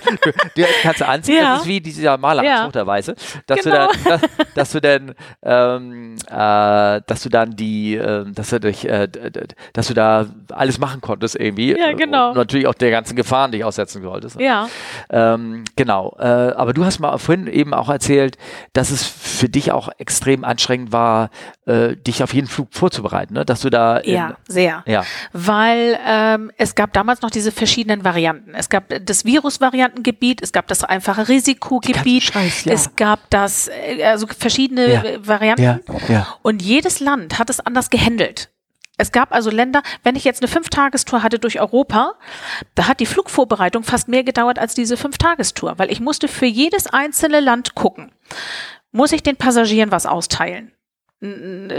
der 0.56 0.66
kannst 0.82 1.00
du 1.00 1.08
anziehen, 1.08 1.36
ja. 1.36 1.54
das 1.54 1.62
ist 1.62 1.68
wie 1.68 1.80
dieser 1.80 2.16
Maleranzug 2.16 2.72
der 2.72 2.86
Weiße, 2.86 3.14
dass 3.46 3.60
genau. 3.60 3.88
du 3.88 3.98
dann, 4.04 4.20
dass, 4.20 4.20
dass 4.54 4.72
du 4.72 4.80
dann, 4.80 5.14
ähm, 5.42 6.16
äh, 6.28 7.00
dass 7.06 7.22
du 7.22 7.28
dann 7.28 7.56
die, 7.56 7.96
äh, 7.96 8.24
dass 8.30 8.50
du 8.50 8.60
dich, 8.60 8.88
äh, 8.88 9.08
dass 9.72 9.88
du 9.88 9.94
da 9.94 10.26
alles 10.50 10.78
machen 10.78 11.00
konntest 11.00 11.36
irgendwie. 11.36 11.76
Ja, 11.76 11.92
genau. 11.92 12.30
Und 12.30 12.36
natürlich 12.36 12.66
auch 12.66 12.74
der 12.74 12.90
ganzen 12.90 13.16
Gefahren 13.16 13.52
dich 13.52 13.64
aussetzen 13.64 14.02
solltest. 14.02 14.40
Ja. 14.40 14.68
Ähm, 15.10 15.64
genau. 15.76 16.16
Äh, 16.18 16.24
aber 16.24 16.72
du 16.72 16.84
hast 16.84 16.99
mal 17.00 17.16
vorhin 17.18 17.46
eben 17.46 17.74
auch 17.74 17.88
erzählt, 17.88 18.36
dass 18.72 18.90
es 18.90 19.04
für 19.04 19.48
dich 19.48 19.72
auch 19.72 19.88
extrem 19.98 20.44
anstrengend 20.44 20.92
war, 20.92 21.30
äh, 21.66 21.96
dich 21.96 22.22
auf 22.22 22.34
jeden 22.34 22.46
Flug 22.46 22.68
vorzubereiten, 22.72 23.34
ne? 23.34 23.44
dass 23.44 23.60
du 23.60 23.70
da 23.70 24.00
ja 24.02 24.36
sehr, 24.48 24.84
ja, 24.86 25.04
weil 25.32 25.98
ähm, 26.06 26.52
es 26.56 26.74
gab 26.74 26.92
damals 26.92 27.22
noch 27.22 27.30
diese 27.30 27.52
verschiedenen 27.52 28.04
Varianten. 28.04 28.54
Es 28.54 28.68
gab 28.68 28.84
das 29.04 29.24
Virusvariantengebiet, 29.24 30.42
es 30.42 30.52
gab 30.52 30.66
das 30.68 30.84
einfache 30.84 31.28
Risikogebiet, 31.28 32.24
Scheiß, 32.24 32.64
ja. 32.64 32.72
es 32.72 32.94
gab 32.96 33.28
das 33.30 33.68
äh, 33.68 34.04
also 34.04 34.26
verschiedene 34.26 34.92
ja. 34.92 35.02
Varianten 35.26 35.62
ja. 35.62 35.80
Ja. 36.08 36.26
und 36.42 36.62
jedes 36.62 37.00
Land 37.00 37.38
hat 37.38 37.50
es 37.50 37.60
anders 37.60 37.90
gehandelt. 37.90 38.50
Es 39.00 39.12
gab 39.12 39.32
also 39.32 39.50
Länder, 39.50 39.82
wenn 40.02 40.14
ich 40.14 40.24
jetzt 40.24 40.42
eine 40.42 40.48
Fünftagestour 40.48 41.22
hatte 41.22 41.38
durch 41.38 41.58
Europa, 41.58 42.14
da 42.74 42.86
hat 42.86 43.00
die 43.00 43.06
Flugvorbereitung 43.06 43.82
fast 43.82 44.08
mehr 44.08 44.24
gedauert 44.24 44.58
als 44.58 44.74
diese 44.74 44.98
Fünftagestour, 44.98 45.78
weil 45.78 45.90
ich 45.90 46.00
musste 46.00 46.28
für 46.28 46.46
jedes 46.46 46.86
einzelne 46.86 47.40
Land 47.40 47.74
gucken. 47.74 48.12
Muss 48.92 49.12
ich 49.12 49.22
den 49.22 49.36
Passagieren 49.36 49.90
was 49.90 50.04
austeilen? 50.04 50.72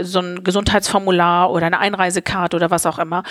So 0.02 0.20
ein 0.20 0.44
Gesundheitsformular 0.44 1.50
oder 1.50 1.66
eine 1.66 1.80
Einreisekarte 1.80 2.56
oder 2.56 2.70
was 2.70 2.86
auch 2.86 3.00
immer. 3.00 3.24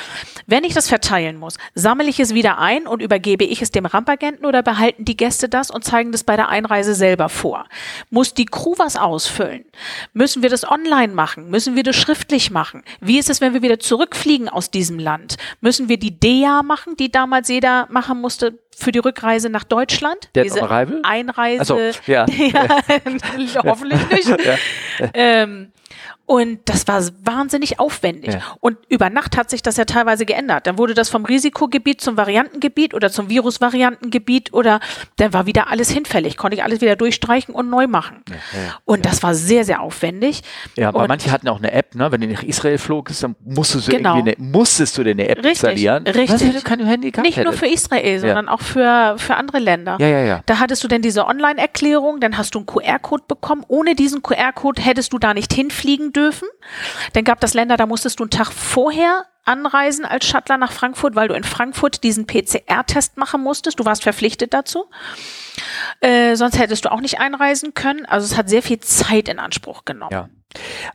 Wenn 0.46 0.66
ich 0.66 0.74
das 0.74 0.90
verteilen 0.90 1.38
muss, 1.38 1.58
sammle 1.74 2.08
ich 2.08 2.20
es 2.20 2.34
wieder 2.34 2.58
ein 2.58 2.86
und 2.86 3.02
übergebe 3.02 3.46
ich 3.46 3.62
es 3.62 3.72
dem 3.72 3.86
Rampagenten 3.86 4.46
oder 4.46 4.62
behalten 4.62 5.06
die 5.06 5.16
Gäste 5.16 5.48
das 5.48 5.72
und 5.72 5.86
zeigen 5.86 6.12
das 6.12 6.26
bei 6.26 6.36
der 6.36 6.50
Einreise 6.50 6.96
selber 6.96 7.30
vor? 7.30 7.66
Muss 8.10 8.34
die 8.34 8.46
Crew 8.46 8.74
was 8.78 8.98
ausfüllen? 8.98 9.64
Müssen 10.12 10.44
wir 10.44 10.50
das 10.50 10.70
online 10.70 11.14
machen? 11.14 11.50
Müssen 11.50 11.78
wir 11.78 11.84
das 11.84 11.96
schriftlich 11.96 12.52
machen? 12.52 12.84
Wie 13.00 13.18
ist 13.18 13.30
es, 13.30 13.40
wenn 13.40 13.54
wir 13.54 13.62
wieder 13.62 13.80
zurückfliegen 13.80 14.50
aus 14.50 14.70
diesem 14.70 15.00
Land? 15.00 15.38
Müssen 15.62 15.88
wir 15.88 15.98
die 15.98 16.20
DEA 16.20 16.62
machen, 16.62 16.98
die 16.98 17.10
damals 17.10 17.48
jeder 17.48 17.88
machen 17.90 18.20
musste? 18.20 18.60
für 18.74 18.92
die 18.92 19.00
Rückreise 19.00 19.50
nach 19.50 19.64
Deutschland. 19.64 20.30
Der 20.34 20.44
diese 20.44 20.68
Einreise. 21.04 21.66
So, 21.66 21.80
ja. 22.08 22.26
ja 22.30 22.68
hoffentlich 23.64 24.10
nicht. 24.10 24.30
Ja. 24.30 24.58
Ähm, 25.14 25.72
und 26.32 26.60
das 26.64 26.88
war 26.88 27.04
wahnsinnig 27.26 27.78
aufwendig. 27.82 28.36
Ja. 28.36 28.40
Und 28.62 28.78
über 28.88 29.10
Nacht 29.10 29.36
hat 29.36 29.50
sich 29.50 29.62
das 29.64 29.76
ja 29.76 29.84
teilweise 29.84 30.26
geändert. 30.26 30.66
Dann 30.66 30.78
wurde 30.78 30.94
das 30.94 31.10
vom 31.10 31.26
Risikogebiet 31.26 32.00
zum 32.00 32.16
Variantengebiet 32.16 32.94
oder 32.94 33.12
zum 33.12 33.30
Virusvariantengebiet 33.30 34.54
oder 34.54 34.80
dann 35.18 35.34
war 35.34 35.46
wieder 35.46 35.70
alles 35.70 35.92
hinfällig. 35.92 36.38
Konnte 36.38 36.56
ich 36.56 36.64
alles 36.64 36.80
wieder 36.80 36.96
durchstreichen 36.96 37.54
und 37.54 37.70
neu 37.70 37.88
machen. 37.88 38.24
Ja, 38.30 38.36
ja, 38.36 38.80
und 38.86 39.06
das 39.06 39.22
war 39.24 39.36
sehr, 39.36 39.66
sehr 39.66 39.82
aufwendig. 39.82 40.42
Ja, 40.78 40.88
aber 40.88 41.02
und 41.02 41.10
manche 41.10 41.34
hatten 41.34 41.50
auch 41.50 41.58
eine 41.58 41.74
App, 41.74 41.96
ne? 41.96 42.10
Wenn 42.14 42.22
du 42.22 42.28
nach 42.28 42.44
Israel 42.44 42.78
flogst, 42.78 43.24
dann 43.24 43.36
musstest 43.44 43.90
du, 43.90 43.92
genau. 43.92 44.14
eine, 44.14 44.34
musstest 44.38 44.98
du 44.98 45.04
dir 45.04 45.12
eine 45.12 45.28
App 45.28 45.40
richtig, 45.40 45.52
installieren. 45.52 46.08
Richtig. 46.08 46.56
Was, 46.56 46.64
kein 46.64 46.86
Handy 46.86 47.12
Nicht 47.24 47.36
hätte. 47.36 47.44
nur 47.44 47.58
für 47.58 47.68
Israel, 47.68 48.20
sondern 48.22 48.48
auch 48.48 48.62
für, 48.62 49.16
für 49.18 49.36
andere 49.36 49.60
Länder. 49.60 49.98
Ja, 50.00 50.08
ja, 50.08 50.20
ja. 50.24 50.44
Da 50.46 50.60
hattest 50.60 50.82
du 50.82 50.88
dann 50.88 51.02
diese 51.02 51.26
Online-Erklärung, 51.26 52.22
dann 52.22 52.38
hast 52.38 52.56
du 52.56 52.60
einen 52.60 52.68
QR-Code 52.68 53.26
bekommen. 53.28 53.66
Ohne 53.68 53.96
diesen 53.96 54.24
QR-Code 54.24 54.82
hättest 54.82 55.12
du 55.12 55.20
da 55.20 55.34
nicht 55.34 55.54
hinfliegen 55.54 56.14
dürfen. 56.14 56.21
Dann 57.14 57.24
gab 57.24 57.40
das 57.40 57.54
Länder, 57.54 57.78
da 57.78 57.86
musstest 57.86 58.20
du 58.20 58.24
einen 58.24 58.30
Tag 58.30 58.52
vorher 58.52 59.26
anreisen 59.46 60.06
als 60.06 60.26
Shuttler 60.26 60.58
nach 60.58 60.72
Frankfurt, 60.72 61.16
weil 61.16 61.28
du 61.28 61.34
in 61.34 61.44
Frankfurt 61.44 62.04
diesen 62.04 62.28
PCR-Test 62.28 63.18
machen 63.18 63.42
musstest. 63.42 63.80
Du 63.80 63.86
warst 63.86 64.04
verpflichtet 64.04 64.54
dazu. 64.54 64.86
Äh, 66.00 66.36
sonst 66.36 66.60
hättest 66.60 66.86
du 66.86 66.92
auch 66.92 67.02
nicht 67.02 67.20
einreisen 67.20 67.74
können. 67.74 68.06
Also 68.06 68.26
es 68.26 68.38
hat 68.38 68.50
sehr 68.50 68.62
viel 68.62 68.80
Zeit 68.80 69.28
in 69.28 69.40
Anspruch 69.40 69.86
genommen. 69.86 70.12
Ja. 70.12 70.30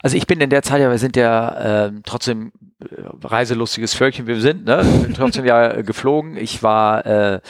Also 0.03 0.17
ich 0.17 0.27
bin 0.27 0.41
in 0.41 0.51
der 0.51 0.63
Zeit 0.63 0.81
ja, 0.81 0.91
wir 0.91 0.99
sind 0.99 1.17
ja 1.17 1.87
äh, 1.87 1.93
trotzdem 2.05 2.53
äh, 2.79 2.87
reiselustiges 3.25 3.95
Völkchen, 3.95 4.27
wir 4.27 4.41
sind, 4.41 4.67
ne? 4.67 4.85
Bin 5.03 5.15
trotzdem 5.15 5.45
ja 5.45 5.73
äh, 5.73 5.83
geflogen. 5.83 6.37
Ich 6.37 6.63
war 6.63 7.07
äh, 7.07 7.41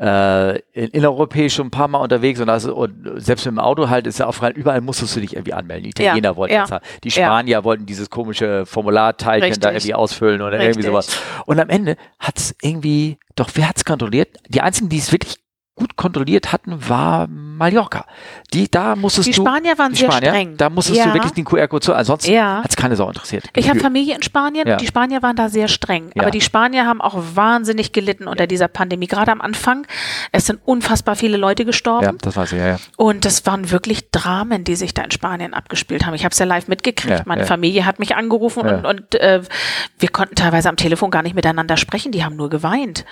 äh, 0.00 0.58
innereuropäisch 0.72 1.54
schon 1.54 1.66
ein 1.66 1.70
paar 1.70 1.88
Mal 1.88 1.98
unterwegs 1.98 2.40
und, 2.40 2.48
also, 2.48 2.74
und 2.74 3.10
selbst 3.16 3.44
mit 3.44 3.52
dem 3.52 3.58
Auto 3.58 3.88
halt 3.88 4.06
ist 4.06 4.18
ja 4.18 4.26
aufgefallen, 4.26 4.54
überall 4.56 4.80
musstest 4.80 5.16
du 5.16 5.20
dich 5.20 5.34
irgendwie 5.34 5.52
anmelden. 5.52 5.84
Die 5.84 5.90
Italiener 5.90 6.30
ja, 6.30 6.36
wollten 6.36 6.54
ja, 6.54 6.60
das 6.62 6.70
haben. 6.70 6.84
Die 7.02 7.10
Spanier 7.10 7.52
ja. 7.52 7.64
wollten 7.64 7.86
dieses 7.86 8.08
komische 8.08 8.66
Formularteilchen 8.66 9.60
da 9.60 9.72
irgendwie 9.72 9.94
ausfüllen 9.94 10.42
oder 10.42 10.52
Richtig. 10.52 10.68
irgendwie 10.68 10.86
sowas. 10.86 11.20
Und 11.46 11.58
am 11.58 11.68
Ende 11.68 11.96
hat's 12.20 12.54
irgendwie, 12.62 13.18
doch 13.34 13.50
wer 13.54 13.68
hat's 13.68 13.84
kontrolliert? 13.84 14.28
Die 14.48 14.60
einzigen, 14.60 14.88
die 14.88 14.98
es 14.98 15.10
wirklich 15.10 15.36
gut 15.78 15.96
kontrolliert 15.96 16.52
hatten, 16.52 16.88
war 16.88 17.26
Mallorca. 17.28 18.04
Die, 18.52 18.70
da 18.70 18.96
musstest 18.96 19.28
die 19.28 19.32
du. 19.32 19.42
Die 19.42 19.48
Spanier 19.48 19.78
waren 19.78 19.92
die 19.92 19.98
sehr 19.98 20.10
Spanier, 20.10 20.30
streng. 20.30 20.56
Da 20.56 20.70
musstest 20.70 20.98
ja. 20.98 21.06
du 21.06 21.14
wirklich 21.14 21.32
den 21.32 21.44
QR-Code 21.44 21.84
zu. 21.84 21.94
Ansonsten 21.94 22.32
ja. 22.32 22.62
hat 22.62 22.70
es 22.70 22.76
keine 22.76 22.96
Sau 22.96 23.08
interessiert. 23.08 23.44
Ich 23.54 23.68
habe 23.68 23.80
Familie 23.80 24.14
in 24.14 24.22
Spanien 24.22 24.66
ja. 24.66 24.74
und 24.74 24.80
die 24.80 24.86
Spanier 24.86 25.22
waren 25.22 25.36
da 25.36 25.48
sehr 25.48 25.68
streng. 25.68 26.10
Aber 26.18 26.30
die 26.30 26.40
Spanier 26.40 26.86
haben 26.86 27.00
auch 27.00 27.16
wahnsinnig 27.34 27.92
gelitten 27.92 28.26
unter 28.26 28.46
dieser 28.46 28.68
Pandemie. 28.68 29.06
Gerade 29.06 29.32
am 29.32 29.40
Anfang. 29.40 29.86
Es 30.32 30.46
sind 30.46 30.60
unfassbar 30.64 31.16
viele 31.16 31.36
Leute 31.36 31.64
gestorben. 31.64 32.04
Ja, 32.04 32.12
das 32.20 32.36
weiß 32.36 32.52
ich, 32.52 32.58
ja, 32.58 32.66
ja. 32.68 32.76
Und 32.96 33.24
das 33.24 33.46
waren 33.46 33.70
wirklich 33.70 34.10
Dramen, 34.10 34.64
die 34.64 34.76
sich 34.76 34.94
da 34.94 35.02
in 35.02 35.10
Spanien 35.10 35.54
abgespielt 35.54 36.04
haben. 36.04 36.14
Ich 36.14 36.24
habe 36.24 36.32
es 36.32 36.38
ja 36.38 36.46
live 36.46 36.68
mitgekriegt. 36.68 37.26
Meine 37.26 37.46
Familie 37.46 37.86
hat 37.86 37.98
mich 37.98 38.16
angerufen 38.16 38.66
und, 38.66 38.84
und 38.84 39.14
äh, 39.14 39.42
wir 39.98 40.08
konnten 40.08 40.34
teilweise 40.34 40.68
am 40.68 40.76
Telefon 40.76 41.10
gar 41.10 41.22
nicht 41.22 41.34
miteinander 41.34 41.76
sprechen. 41.76 42.12
Die 42.12 42.24
haben 42.24 42.36
nur 42.36 42.50
geweint. 42.50 43.04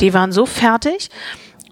Die 0.00 0.14
waren 0.14 0.32
so 0.32 0.46
fertig. 0.46 1.10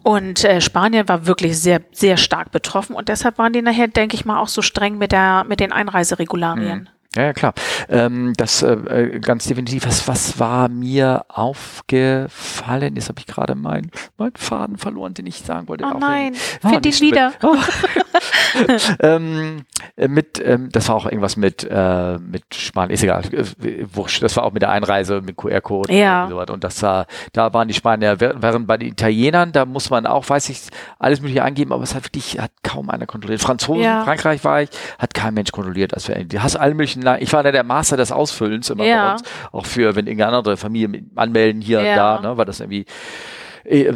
Und 0.06 0.44
äh, 0.44 0.60
Spanien 0.60 1.08
war 1.08 1.26
wirklich 1.26 1.58
sehr, 1.58 1.80
sehr 1.90 2.16
stark 2.16 2.52
betroffen 2.52 2.94
und 2.94 3.08
deshalb 3.08 3.38
waren 3.38 3.52
die 3.52 3.60
nachher, 3.60 3.88
denke 3.88 4.14
ich 4.14 4.24
mal, 4.24 4.38
auch 4.38 4.46
so 4.46 4.62
streng 4.62 4.98
mit 4.98 5.10
der, 5.10 5.42
mit 5.48 5.58
den 5.58 5.72
Einreiseregularien. 5.72 6.82
Mhm. 6.82 6.88
Ja, 7.16 7.24
ja 7.24 7.32
klar. 7.32 7.54
Ähm, 7.88 8.32
das 8.36 8.62
äh, 8.62 8.72
äh, 8.72 9.20
ganz 9.20 9.46
definitiv. 9.46 9.86
Was, 9.86 10.06
was 10.06 10.38
war 10.38 10.68
mir 10.68 11.24
aufgefallen? 11.28 12.96
Jetzt 12.96 13.08
habe 13.08 13.20
ich 13.20 13.26
gerade 13.26 13.54
meinen 13.54 13.90
mein 14.18 14.32
Faden 14.34 14.78
verloren, 14.78 15.14
den 15.14 15.26
ich 15.26 15.38
sagen 15.38 15.68
wollte. 15.68 15.84
Oh 15.84 15.98
nein, 15.98 16.34
oh, 16.62 16.68
find 16.68 16.86
ihn 16.86 17.00
wieder. 17.00 17.32
Oh. 17.42 17.56
ähm, 19.00 19.64
äh, 19.96 20.08
mit, 20.08 20.42
ähm, 20.44 20.70
das 20.70 20.88
war 20.88 20.96
auch 20.96 21.06
irgendwas 21.06 21.36
mit, 21.36 21.66
äh, 21.68 22.18
mit 22.18 22.54
Spanien, 22.54 22.94
ist 22.94 23.02
egal, 23.02 23.22
äh, 23.32 23.86
wurscht. 23.92 24.22
Das 24.22 24.36
war 24.36 24.44
auch 24.44 24.52
mit 24.52 24.62
der 24.62 24.70
Einreise 24.70 25.20
mit 25.20 25.36
QR-Code 25.36 25.92
ja. 25.92 26.24
und 26.24 26.30
so 26.30 26.36
weiter. 26.36 26.54
Und 26.54 26.64
das 26.64 26.82
war, 26.82 27.06
da 27.32 27.52
waren 27.52 27.68
die 27.68 27.74
Spanier, 27.74 28.20
während 28.20 28.66
bei 28.66 28.76
den 28.76 28.88
Italienern, 28.88 29.52
da 29.52 29.64
muss 29.64 29.90
man 29.90 30.06
auch, 30.06 30.28
weiß 30.28 30.48
ich, 30.50 30.62
alles 30.98 31.20
mögliche 31.20 31.42
angeben, 31.42 31.72
aber 31.72 31.82
es 31.82 31.94
hat 31.94 32.04
wirklich, 32.04 32.38
hat 32.38 32.52
kaum 32.62 32.90
einer 32.90 33.06
kontrolliert. 33.06 33.40
Franzosen, 33.40 33.82
ja. 33.82 34.04
Frankreich 34.04 34.44
war 34.44 34.62
ich, 34.62 34.70
hat 34.98 35.14
kein 35.14 35.34
Mensch 35.34 35.52
kontrolliert. 35.52 35.94
Also, 35.94 36.12
du 36.12 36.42
hast 36.42 36.56
alle 36.56 36.74
möglichen 36.74 37.02
ich 37.14 37.32
war 37.32 37.42
da 37.42 37.52
der 37.52 37.64
Master 37.64 37.96
des 37.96 38.12
Ausfüllens 38.12 38.70
immer 38.70 38.84
ja. 38.84 39.06
bei 39.06 39.12
uns, 39.12 39.22
auch 39.52 39.66
für, 39.66 39.94
wenn 39.96 40.06
irgendeine 40.06 40.36
andere 40.36 40.56
Familie 40.56 41.02
anmelden 41.14 41.62
hier 41.62 41.82
ja. 41.82 41.90
und 42.16 42.22
da, 42.24 42.28
ne, 42.30 42.36
war 42.36 42.44
das 42.44 42.60
irgendwie 42.60 42.86
äh, 43.68 43.88
äh, 43.88 43.94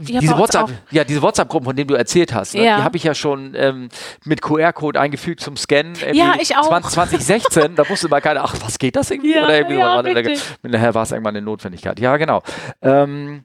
diese 0.00 0.38
WhatsApp, 0.38 0.70
ja, 0.90 1.04
diese 1.04 1.22
WhatsApp-Gruppen, 1.22 1.66
von 1.66 1.76
denen 1.76 1.88
du 1.88 1.94
erzählt 1.94 2.34
hast, 2.34 2.54
ne, 2.54 2.64
ja. 2.64 2.78
die 2.78 2.82
habe 2.82 2.96
ich 2.96 3.04
ja 3.04 3.14
schon 3.14 3.54
ähm, 3.54 3.88
mit 4.24 4.42
QR-Code 4.42 4.98
eingefügt 4.98 5.40
zum 5.40 5.56
Scannen. 5.56 5.94
Ja, 6.12 6.34
ich 6.40 6.56
auch. 6.56 6.68
20, 6.68 6.92
2016, 6.92 7.74
da 7.76 7.88
wusste 7.88 8.08
mal 8.08 8.20
keiner, 8.20 8.44
ach, 8.44 8.54
was 8.60 8.78
geht 8.78 8.96
das 8.96 9.10
irgendwie? 9.10 9.34
Ja, 9.34 9.44
Oder 9.44 9.58
irgendwie 9.58 9.78
ja, 9.78 10.36
so, 10.62 10.68
nachher 10.68 10.94
war 10.94 11.02
es 11.02 11.12
irgendwann 11.12 11.36
eine 11.36 11.44
Notwendigkeit. 11.44 12.00
Ja, 12.00 12.16
genau. 12.16 12.42
Ähm, 12.82 13.44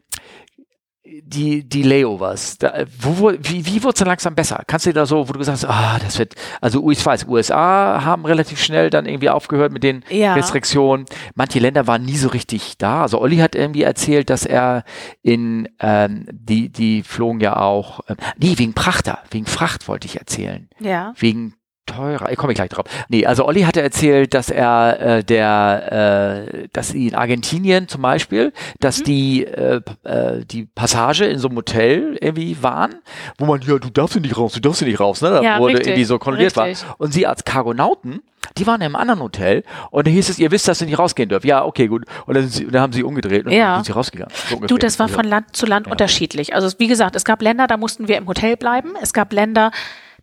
die, 1.23 1.67
die 1.67 1.83
Layovers, 1.83 2.57
da, 2.57 2.85
wo, 2.99 3.31
wie, 3.31 3.65
wie 3.65 3.83
wurde 3.83 3.93
es 3.93 3.99
dann 3.99 4.07
langsam 4.07 4.35
besser? 4.35 4.63
Kannst 4.67 4.85
du 4.85 4.91
dir 4.91 4.95
da 4.95 5.05
so, 5.05 5.27
wo 5.27 5.33
du 5.33 5.39
gesagt 5.39 5.63
hast, 5.63 5.65
ah, 5.65 5.99
das 5.99 6.17
wird, 6.17 6.35
also 6.61 6.89
ich 6.89 7.05
weiß, 7.05 7.27
USA 7.27 8.03
haben 8.03 8.25
relativ 8.25 8.61
schnell 8.61 8.89
dann 8.89 9.05
irgendwie 9.05 9.29
aufgehört 9.29 9.71
mit 9.71 9.83
den 9.83 10.03
ja. 10.09 10.33
Restriktionen. 10.33 11.05
Manche 11.35 11.59
Länder 11.59 11.87
waren 11.87 12.03
nie 12.03 12.17
so 12.17 12.29
richtig 12.29 12.77
da. 12.77 13.01
Also 13.01 13.19
Olli 13.19 13.37
hat 13.37 13.55
irgendwie 13.55 13.83
erzählt, 13.83 14.29
dass 14.29 14.45
er 14.45 14.83
in, 15.21 15.67
ähm, 15.79 16.25
die, 16.31 16.69
die 16.69 17.03
flogen 17.03 17.41
ja 17.41 17.57
auch, 17.57 18.01
äh, 18.07 18.15
nee, 18.37 18.53
wegen 18.57 18.73
Prachter, 18.73 19.19
wegen 19.31 19.45
Fracht 19.45 19.87
wollte 19.87 20.07
ich 20.07 20.17
erzählen. 20.17 20.69
Ja. 20.79 21.13
Wegen 21.17 21.55
teurer. 21.85 22.31
Ich 22.31 22.37
komme 22.37 22.53
gleich 22.53 22.69
drauf. 22.69 22.85
Nee, 23.09 23.25
also 23.25 23.45
Olli 23.45 23.61
hatte 23.61 23.81
erzählt, 23.81 24.33
dass 24.33 24.49
er 24.49 24.99
äh, 24.99 25.23
der, 25.23 26.47
äh, 26.47 26.67
dass 26.73 26.89
sie 26.89 27.07
in 27.07 27.15
Argentinien 27.15 27.87
zum 27.87 28.01
Beispiel, 28.01 28.53
dass 28.79 28.99
mhm. 28.99 29.03
die 29.03 29.45
äh, 29.45 29.81
äh, 30.03 30.45
die 30.45 30.65
Passage 30.65 31.25
in 31.25 31.39
so 31.39 31.47
einem 31.47 31.57
Hotel 31.57 32.17
irgendwie 32.21 32.61
waren, 32.61 32.95
wo 33.37 33.45
man 33.45 33.61
ja, 33.61 33.77
du 33.77 33.89
darfst 33.89 34.19
nicht 34.19 34.37
raus, 34.37 34.53
du 34.53 34.59
darfst 34.59 34.81
nicht 34.81 34.99
raus, 34.99 35.21
ne? 35.21 35.29
Da 35.29 35.41
ja, 35.41 35.59
wurde 35.59 35.73
richtig, 35.73 35.87
irgendwie 35.87 36.05
so 36.05 36.19
kontrolliert 36.19 36.55
war. 36.55 36.67
Und 36.97 37.13
sie 37.13 37.27
als 37.27 37.43
Cargonauten 37.43 38.21
die 38.57 38.67
waren 38.67 38.81
einem 38.81 38.95
anderen 38.95 39.21
Hotel 39.21 39.63
und 39.91 40.07
da 40.07 40.11
hieß 40.11 40.29
es, 40.29 40.39
ihr 40.39 40.51
wisst, 40.51 40.67
dass 40.67 40.81
ihr 40.81 40.87
nicht 40.87 40.99
rausgehen 40.99 41.29
dürft. 41.29 41.45
Ja, 41.45 41.63
okay, 41.63 41.87
gut. 41.87 42.05
Und 42.25 42.35
dann, 42.35 42.49
sie, 42.49 42.67
dann 42.67 42.81
haben 42.81 42.93
sie 42.93 43.03
umgedreht 43.03 43.45
und 43.45 43.51
ja. 43.51 43.75
sind 43.75 43.85
sie 43.85 43.91
rausgegangen. 43.91 44.33
So 44.49 44.57
du, 44.57 44.77
das 44.77 44.99
war 44.99 45.07
von 45.07 45.25
Land 45.25 45.55
zu 45.55 45.65
Land 45.65 45.85
ja. 45.85 45.91
unterschiedlich. 45.91 46.53
Also 46.53 46.67
wie 46.79 46.87
gesagt, 46.87 47.15
es 47.15 47.23
gab 47.23 47.41
Länder, 47.41 47.67
da 47.67 47.77
mussten 47.77 48.07
wir 48.07 48.17
im 48.17 48.27
Hotel 48.27 48.57
bleiben. 48.57 48.93
Es 49.01 49.13
gab 49.13 49.31
Länder, 49.31 49.71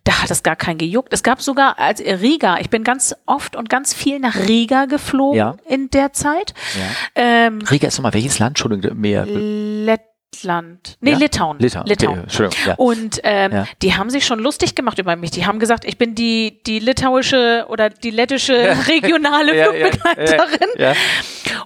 da 0.09 0.23
hat 0.23 0.31
es 0.31 0.41
gar 0.41 0.55
keinen 0.55 0.79
gejuckt. 0.79 1.13
Es 1.13 1.21
gab 1.21 1.39
sogar 1.39 1.77
als 1.77 2.01
Riga, 2.01 2.57
ich 2.57 2.71
bin 2.71 2.83
ganz 2.83 3.15
oft 3.27 3.55
und 3.55 3.69
ganz 3.69 3.93
viel 3.93 4.17
nach 4.17 4.35
Riga 4.35 4.85
geflogen 4.85 5.37
ja. 5.37 5.55
in 5.67 5.91
der 5.91 6.13
Zeit. 6.13 6.55
Ja. 6.75 6.85
Ähm, 7.13 7.59
Riga 7.69 7.87
ist 7.87 7.99
nochmal 7.99 8.15
welches 8.15 8.39
Land? 8.39 8.51
Entschuldigung, 8.51 8.99
mehr. 8.99 9.27
Let 9.27 10.01
Lettland. 10.39 10.97
Nee, 11.01 11.11
ja? 11.11 11.17
Litauen. 11.17 11.59
Litauen. 11.59 11.85
Litauen. 11.85 12.19
Okay, 12.19 12.49
ja. 12.65 12.75
Und 12.75 13.19
ähm, 13.23 13.51
ja. 13.51 13.65
die 13.81 13.95
haben 13.95 14.09
sich 14.09 14.25
schon 14.25 14.39
lustig 14.39 14.75
gemacht 14.75 14.99
über 14.99 15.15
mich. 15.15 15.31
Die 15.31 15.45
haben 15.45 15.59
gesagt, 15.59 15.85
ich 15.85 15.97
bin 15.97 16.15
die, 16.15 16.61
die 16.65 16.79
litauische 16.79 17.65
oder 17.69 17.89
die 17.89 18.11
lettische 18.11 18.53
regionale 18.87 19.53
Flugbegleiterin. 19.63 20.95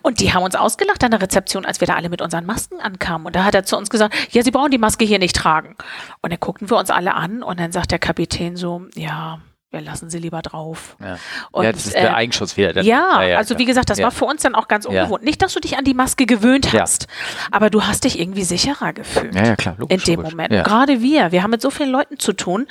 Und 0.02 0.20
die 0.20 0.34
haben 0.34 0.44
uns 0.44 0.56
ausgelacht 0.56 1.04
an 1.04 1.12
der 1.12 1.22
Rezeption, 1.22 1.66
als 1.66 1.82
wir 1.82 1.88
da 1.88 1.96
alle 1.96 2.10
mit 2.10 2.22
unseren 2.22 2.46
Masken 2.46 2.80
ankamen. 2.80 3.28
Und 3.28 3.36
da 3.36 3.44
hat 3.44 3.56
er 3.56 3.64
zu 3.64 3.78
uns 3.78 3.90
gesagt, 3.90 4.16
ja, 4.32 4.44
Sie 4.44 4.52
brauchen 4.52 4.72
die 4.72 4.78
Maske 4.78 5.06
hier 5.06 5.20
nicht 5.20 5.36
tragen. 5.36 5.76
Und 6.22 6.32
dann 6.32 6.40
guckten 6.40 6.70
wir 6.70 6.78
uns 6.78 6.90
alle 6.90 7.14
an 7.16 7.44
und 7.44 7.60
dann 7.60 7.72
sagt 7.72 7.92
der 7.92 8.00
Kapitän 8.00 8.56
so, 8.56 8.84
ja, 8.96 9.40
wir 9.74 9.82
lassen 9.82 10.10
sie 10.10 10.20
lieber 10.20 10.42
drauf. 10.42 10.96
Ja, 11.02 11.18
und, 11.52 11.64
ja 11.66 11.72
das 11.72 11.88
ist 11.88 11.96
der 11.96 12.12
äh, 12.12 12.14
Eigenschutz 12.14 12.56
wieder. 12.56 12.82
Ja, 12.82 12.84
ja, 12.84 13.24
ja, 13.24 13.38
also 13.38 13.58
wie 13.58 13.66
gesagt, 13.66 13.90
das 13.90 14.00
war 14.00 14.12
für 14.12 14.26
uns 14.26 14.44
dann 14.44 14.56
auch 14.56 14.68
ganz 14.68 14.86
ungewohnt. 14.86 15.24
Nicht, 15.24 15.42
dass 15.42 15.54
du 15.54 15.60
dich 15.60 15.78
an 15.78 15.84
die 15.84 15.96
Maske 15.96 16.26
gewöhnt 16.26 16.72
hast, 16.74 17.08
aber 17.52 17.70
du 17.70 17.84
hast 17.84 18.04
dich 18.04 18.20
irgendwie 18.20 18.44
sicherer 18.44 18.94
gefühlt. 18.94 19.36
Ja, 19.36 19.46
ja 19.46 19.56
klar, 19.56 19.76
logisch, 19.78 19.98
In 19.98 20.04
dem 20.06 20.20
logisch. 20.22 20.34
Moment. 20.34 20.64
Gerade 20.64 21.02
wir, 21.02 21.32
wir 21.32 21.44
haben 21.44 21.52
mit 21.52 21.62
so 21.62 21.72
vielen 21.72 21.90
Leuten 21.90 22.20
zu 22.20 22.34
tun 22.34 22.68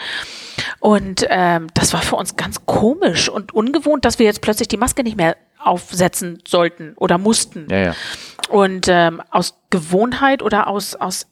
und 0.79 1.27
ähm, 1.29 1.67
das 1.75 1.93
war 1.93 2.03
für 2.03 2.17
uns 2.17 2.37
ganz 2.37 2.65
komisch 2.67 3.29
und 3.29 3.53
ungewohnt, 3.53 4.05
dass 4.05 4.19
wir 4.19 4.27
jetzt 4.27 4.41
plötzlich 4.41 4.69
die 4.69 4.77
Maske 4.77 5.03
nicht 5.03 5.17
mehr 5.17 5.37
aufsetzen 5.59 6.41
sollten 6.47 6.95
oder 6.97 7.19
mussten. 7.19 7.67
Und 8.49 8.87
ähm, 8.89 9.23
aus 9.31 9.55
Gewohnheit 9.71 10.43
oder 10.43 10.67
aus, 10.69 10.95
aus 10.95 11.27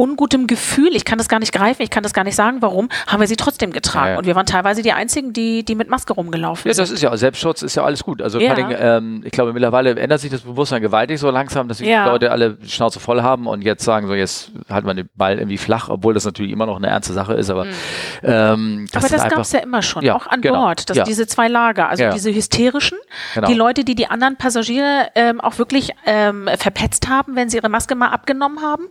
ungutem 0.00 0.46
Gefühl, 0.46 0.96
ich 0.96 1.04
kann 1.04 1.18
das 1.18 1.28
gar 1.28 1.40
nicht 1.40 1.52
greifen, 1.52 1.82
ich 1.82 1.90
kann 1.90 2.02
das 2.02 2.14
gar 2.14 2.24
nicht 2.24 2.34
sagen, 2.34 2.62
warum, 2.62 2.88
haben 3.06 3.20
wir 3.20 3.26
sie 3.28 3.36
trotzdem 3.36 3.70
getragen. 3.70 4.06
Ja, 4.06 4.12
ja. 4.12 4.18
Und 4.18 4.26
wir 4.26 4.34
waren 4.34 4.46
teilweise 4.46 4.80
die 4.80 4.92
Einzigen, 4.92 5.34
die, 5.34 5.62
die 5.62 5.74
mit 5.74 5.90
Maske 5.90 6.14
rumgelaufen 6.14 6.62
sind. 6.62 6.78
Ja, 6.78 6.82
das 6.82 6.90
ist 6.90 7.02
ja, 7.02 7.14
Selbstschutz 7.14 7.60
ist 7.60 7.74
ja 7.74 7.84
alles 7.84 8.02
gut. 8.02 8.22
Also 8.22 8.40
ja. 8.40 8.56
ich, 8.56 8.76
ähm, 8.80 9.20
ich 9.26 9.30
glaube, 9.30 9.52
mittlerweile 9.52 9.94
ändert 9.96 10.20
sich 10.20 10.30
das 10.30 10.40
Bewusstsein 10.40 10.80
gewaltig 10.80 11.20
so 11.20 11.30
langsam, 11.30 11.68
dass 11.68 11.78
die 11.78 11.92
Leute 11.92 12.30
alle 12.30 12.56
Schnauze 12.66 12.98
voll 12.98 13.20
haben 13.20 13.46
und 13.46 13.62
jetzt 13.62 13.84
sagen 13.84 14.06
so, 14.06 14.14
jetzt 14.14 14.52
halten 14.70 14.86
wir 14.86 14.94
den 14.94 15.10
Ball 15.14 15.38
irgendwie 15.38 15.58
flach, 15.58 15.90
obwohl 15.90 16.14
das 16.14 16.24
natürlich 16.24 16.52
immer 16.52 16.64
noch 16.64 16.76
eine 16.76 16.86
ernste 16.86 17.12
Sache 17.12 17.34
ist. 17.34 17.50
Aber, 17.50 17.66
mhm. 17.66 17.70
ähm, 18.22 18.86
das 18.92 19.04
aber 19.04 19.16
das 19.16 19.28
gab 19.28 19.40
es 19.40 19.52
ja 19.52 19.60
immer 19.60 19.82
schon, 19.82 20.08
auch 20.08 20.26
an 20.26 20.40
genau. 20.40 20.64
Bord, 20.64 20.88
dass 20.88 21.04
diese 21.04 21.26
zwei 21.26 21.48
Lager, 21.48 21.90
also 21.90 22.10
diese 22.10 22.32
hysterischen, 22.32 22.96
genau. 23.34 23.48
die 23.48 23.54
Leute, 23.54 23.84
die 23.84 23.94
die 23.94 24.06
anderen 24.06 24.36
Passagiere 24.36 25.08
ähm, 25.14 25.42
auch 25.42 25.58
wirklich 25.58 25.90
ähm, 26.06 26.48
verpetzt 26.56 27.08
haben, 27.08 27.36
wenn 27.36 27.50
sie 27.50 27.58
ihre 27.58 27.68
Maske 27.68 27.94
mal 27.94 28.08
abgenommen 28.08 28.62
haben 28.62 28.84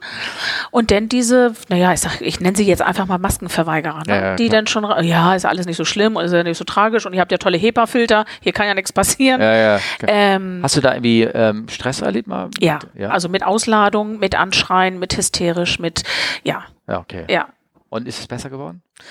und 0.70 0.92
dann 1.00 1.10
diese, 1.10 1.54
naja, 1.70 1.94
ich 1.94 2.02
sag, 2.02 2.22
ich 2.22 2.40
nenne 2.40 2.56
sie 2.56 2.66
jetzt 2.66 2.82
einfach 2.82 3.06
mal 3.06 3.18
Maskenverweigerer, 3.18 4.04
ne? 4.06 4.16
ja, 4.16 4.22
ja, 4.22 4.36
die 4.36 4.48
klar. 4.48 4.58
dann 4.58 4.68
schon, 4.68 5.04
ja, 5.04 5.34
ist 5.36 5.46
alles 5.46 5.66
nicht 5.66 5.78
so 5.78 5.86
schlimm 5.86 6.16
und 6.16 6.26
ist 6.26 6.34
ja 6.34 6.44
nicht 6.44 6.58
so 6.58 6.66
tragisch 6.66 7.06
und 7.06 7.14
ihr 7.14 7.22
habt 7.22 7.32
ja 7.32 7.38
tolle 7.38 7.58
HEPA-Filter, 7.58 8.26
hier 8.42 8.52
kann 8.52 8.68
ja 8.68 8.74
nichts 8.74 8.92
passieren. 8.92 9.42
Ja, 9.42 9.80
ähm, 10.08 10.60
Hast 10.62 10.76
du 10.76 10.82
da 10.82 10.94
irgendwie 10.94 11.24
ähm, 11.24 11.68
Stress 11.70 12.02
erlebt 12.02 12.28
mal? 12.28 12.50
Ja, 12.60 12.80
also 13.10 13.30
mit 13.30 13.44
Ausladung, 13.44 14.20
mit 14.20 14.36
Anschreien, 14.36 15.00
mit 15.00 15.16
hysterisch, 15.16 15.80
mit, 15.80 16.04
ja. 16.44 16.64
Ja, 16.88 17.00
okay. 17.00 17.26
Ja. 17.30 17.48
Und 17.90 18.08
ist 18.08 18.20
es 18.20 18.28
besser 18.28 18.50
geworden? 18.50 18.82
Ja, 18.98 19.06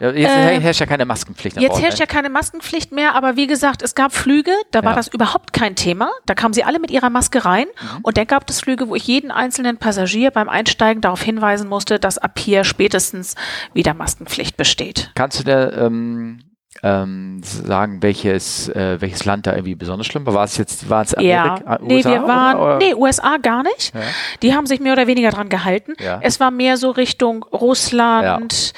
jetzt 0.00 0.16
äh, 0.16 0.60
herrscht 0.60 0.80
ja 0.80 0.86
keine 0.86 1.04
Maskenpflicht. 1.04 1.60
Jetzt 1.60 1.80
herrscht 1.80 1.98
ne? 1.98 2.04
ja 2.04 2.06
keine 2.06 2.28
Maskenpflicht 2.28 2.92
mehr, 2.92 3.14
aber 3.14 3.36
wie 3.36 3.46
gesagt, 3.46 3.82
es 3.82 3.94
gab 3.94 4.12
Flüge, 4.12 4.52
da 4.70 4.82
war 4.84 4.92
ja. 4.92 4.96
das 4.96 5.08
überhaupt 5.08 5.52
kein 5.52 5.74
Thema. 5.76 6.10
Da 6.26 6.34
kamen 6.34 6.54
sie 6.54 6.64
alle 6.64 6.78
mit 6.78 6.90
ihrer 6.90 7.10
Maske 7.10 7.44
rein 7.44 7.66
mhm. 7.66 7.98
und 8.02 8.16
dann 8.16 8.26
gab 8.26 8.48
es 8.48 8.60
Flüge, 8.60 8.88
wo 8.88 8.94
ich 8.94 9.06
jeden 9.06 9.30
einzelnen 9.30 9.78
Passagier 9.78 10.30
beim 10.30 10.48
Einsteigen 10.48 11.00
darauf 11.00 11.22
hinweisen 11.22 11.68
musste, 11.68 11.98
dass 11.98 12.18
ab 12.18 12.38
hier 12.38 12.64
spätestens 12.64 13.34
wieder 13.72 13.94
Maskenpflicht 13.94 14.56
besteht. 14.56 15.10
Kannst 15.14 15.40
du 15.40 15.44
da 15.44 15.72
ähm, 15.72 16.40
ähm, 16.82 17.40
sagen, 17.42 18.02
welches, 18.02 18.68
äh, 18.68 19.00
welches 19.00 19.24
Land 19.24 19.46
da 19.46 19.52
irgendwie 19.52 19.74
besonders 19.74 20.06
schlimm 20.06 20.26
war? 20.26 20.34
War 20.34 20.44
es 20.44 20.56
jetzt, 20.56 20.88
war 20.88 21.02
es 21.02 21.14
Amerika? 21.14 21.60
Ja. 21.64 21.78
Nee, 21.80 21.96
USA, 21.96 22.10
wir 22.10 22.22
waren, 22.28 22.56
oder? 22.58 22.78
nee, 22.78 22.94
USA 22.94 23.36
gar 23.38 23.62
nicht. 23.62 23.94
Ja. 23.94 24.00
Die 24.42 24.54
haben 24.54 24.66
sich 24.66 24.80
mehr 24.80 24.92
oder 24.92 25.06
weniger 25.06 25.30
dran 25.30 25.48
gehalten. 25.48 25.94
Ja. 26.00 26.18
Es 26.22 26.40
war 26.40 26.50
mehr 26.50 26.76
so 26.76 26.90
Richtung 26.90 27.44
Russland, 27.44 28.72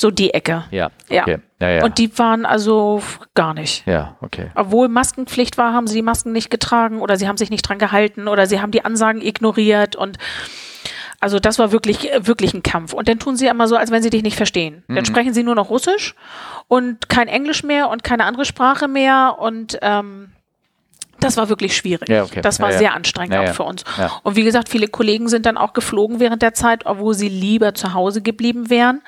so 0.00 0.10
die 0.10 0.32
Ecke. 0.32 0.64
Ja, 0.70 0.90
okay. 1.08 1.38
Ja. 1.60 1.68
Ja, 1.68 1.84
Und 1.84 1.98
die 1.98 2.16
waren 2.18 2.46
also 2.46 3.02
gar 3.34 3.52
nicht. 3.52 3.84
Ja, 3.86 4.16
okay. 4.20 4.50
Obwohl 4.54 4.88
Maskenpflicht 4.88 5.58
war, 5.58 5.72
haben 5.72 5.88
sie 5.88 5.96
die 5.96 6.02
Masken 6.02 6.30
nicht 6.30 6.50
getragen 6.50 7.00
oder 7.00 7.16
sie 7.16 7.26
haben 7.26 7.36
sich 7.36 7.50
nicht 7.50 7.62
dran 7.62 7.78
gehalten 7.78 8.28
oder 8.28 8.46
sie 8.46 8.60
haben 8.60 8.70
die 8.70 8.84
Ansagen 8.84 9.20
ignoriert 9.20 9.96
und 9.96 10.18
also 11.20 11.40
das 11.40 11.58
war 11.58 11.72
wirklich, 11.72 12.08
wirklich 12.20 12.54
ein 12.54 12.62
Kampf. 12.62 12.92
Und 12.92 13.08
dann 13.08 13.18
tun 13.18 13.36
sie 13.36 13.48
immer 13.48 13.66
so, 13.66 13.74
als 13.74 13.90
wenn 13.90 14.02
sie 14.04 14.10
dich 14.10 14.22
nicht 14.22 14.36
verstehen. 14.36 14.84
Mhm. 14.86 14.94
Dann 14.94 15.04
sprechen 15.04 15.34
sie 15.34 15.42
nur 15.42 15.56
noch 15.56 15.68
Russisch 15.68 16.14
und 16.68 17.08
kein 17.08 17.26
Englisch 17.26 17.64
mehr 17.64 17.88
und 17.88 18.04
keine 18.04 18.24
andere 18.24 18.44
Sprache 18.44 18.86
mehr 18.86 19.36
und 19.40 19.78
ähm, 19.82 20.30
das 21.20 21.36
war 21.36 21.48
wirklich 21.48 21.76
schwierig. 21.76 22.08
Ja, 22.08 22.24
okay. 22.24 22.40
Das 22.40 22.60
war 22.60 22.72
ja, 22.72 22.78
sehr 22.78 22.94
anstrengend 22.94 23.36
auch 23.36 23.54
für 23.54 23.64
uns. 23.64 23.84
Und 24.22 24.36
wie 24.36 24.44
gesagt, 24.44 24.68
viele 24.68 24.88
Kollegen 24.88 25.28
sind 25.28 25.46
dann 25.46 25.56
auch 25.56 25.72
geflogen 25.72 26.20
während 26.20 26.42
der 26.42 26.54
Zeit, 26.54 26.86
obwohl 26.86 27.14
sie 27.14 27.28
lieber 27.28 27.74
zu 27.74 27.94
Hause 27.94 28.22
geblieben 28.22 28.70
wären. 28.70 29.02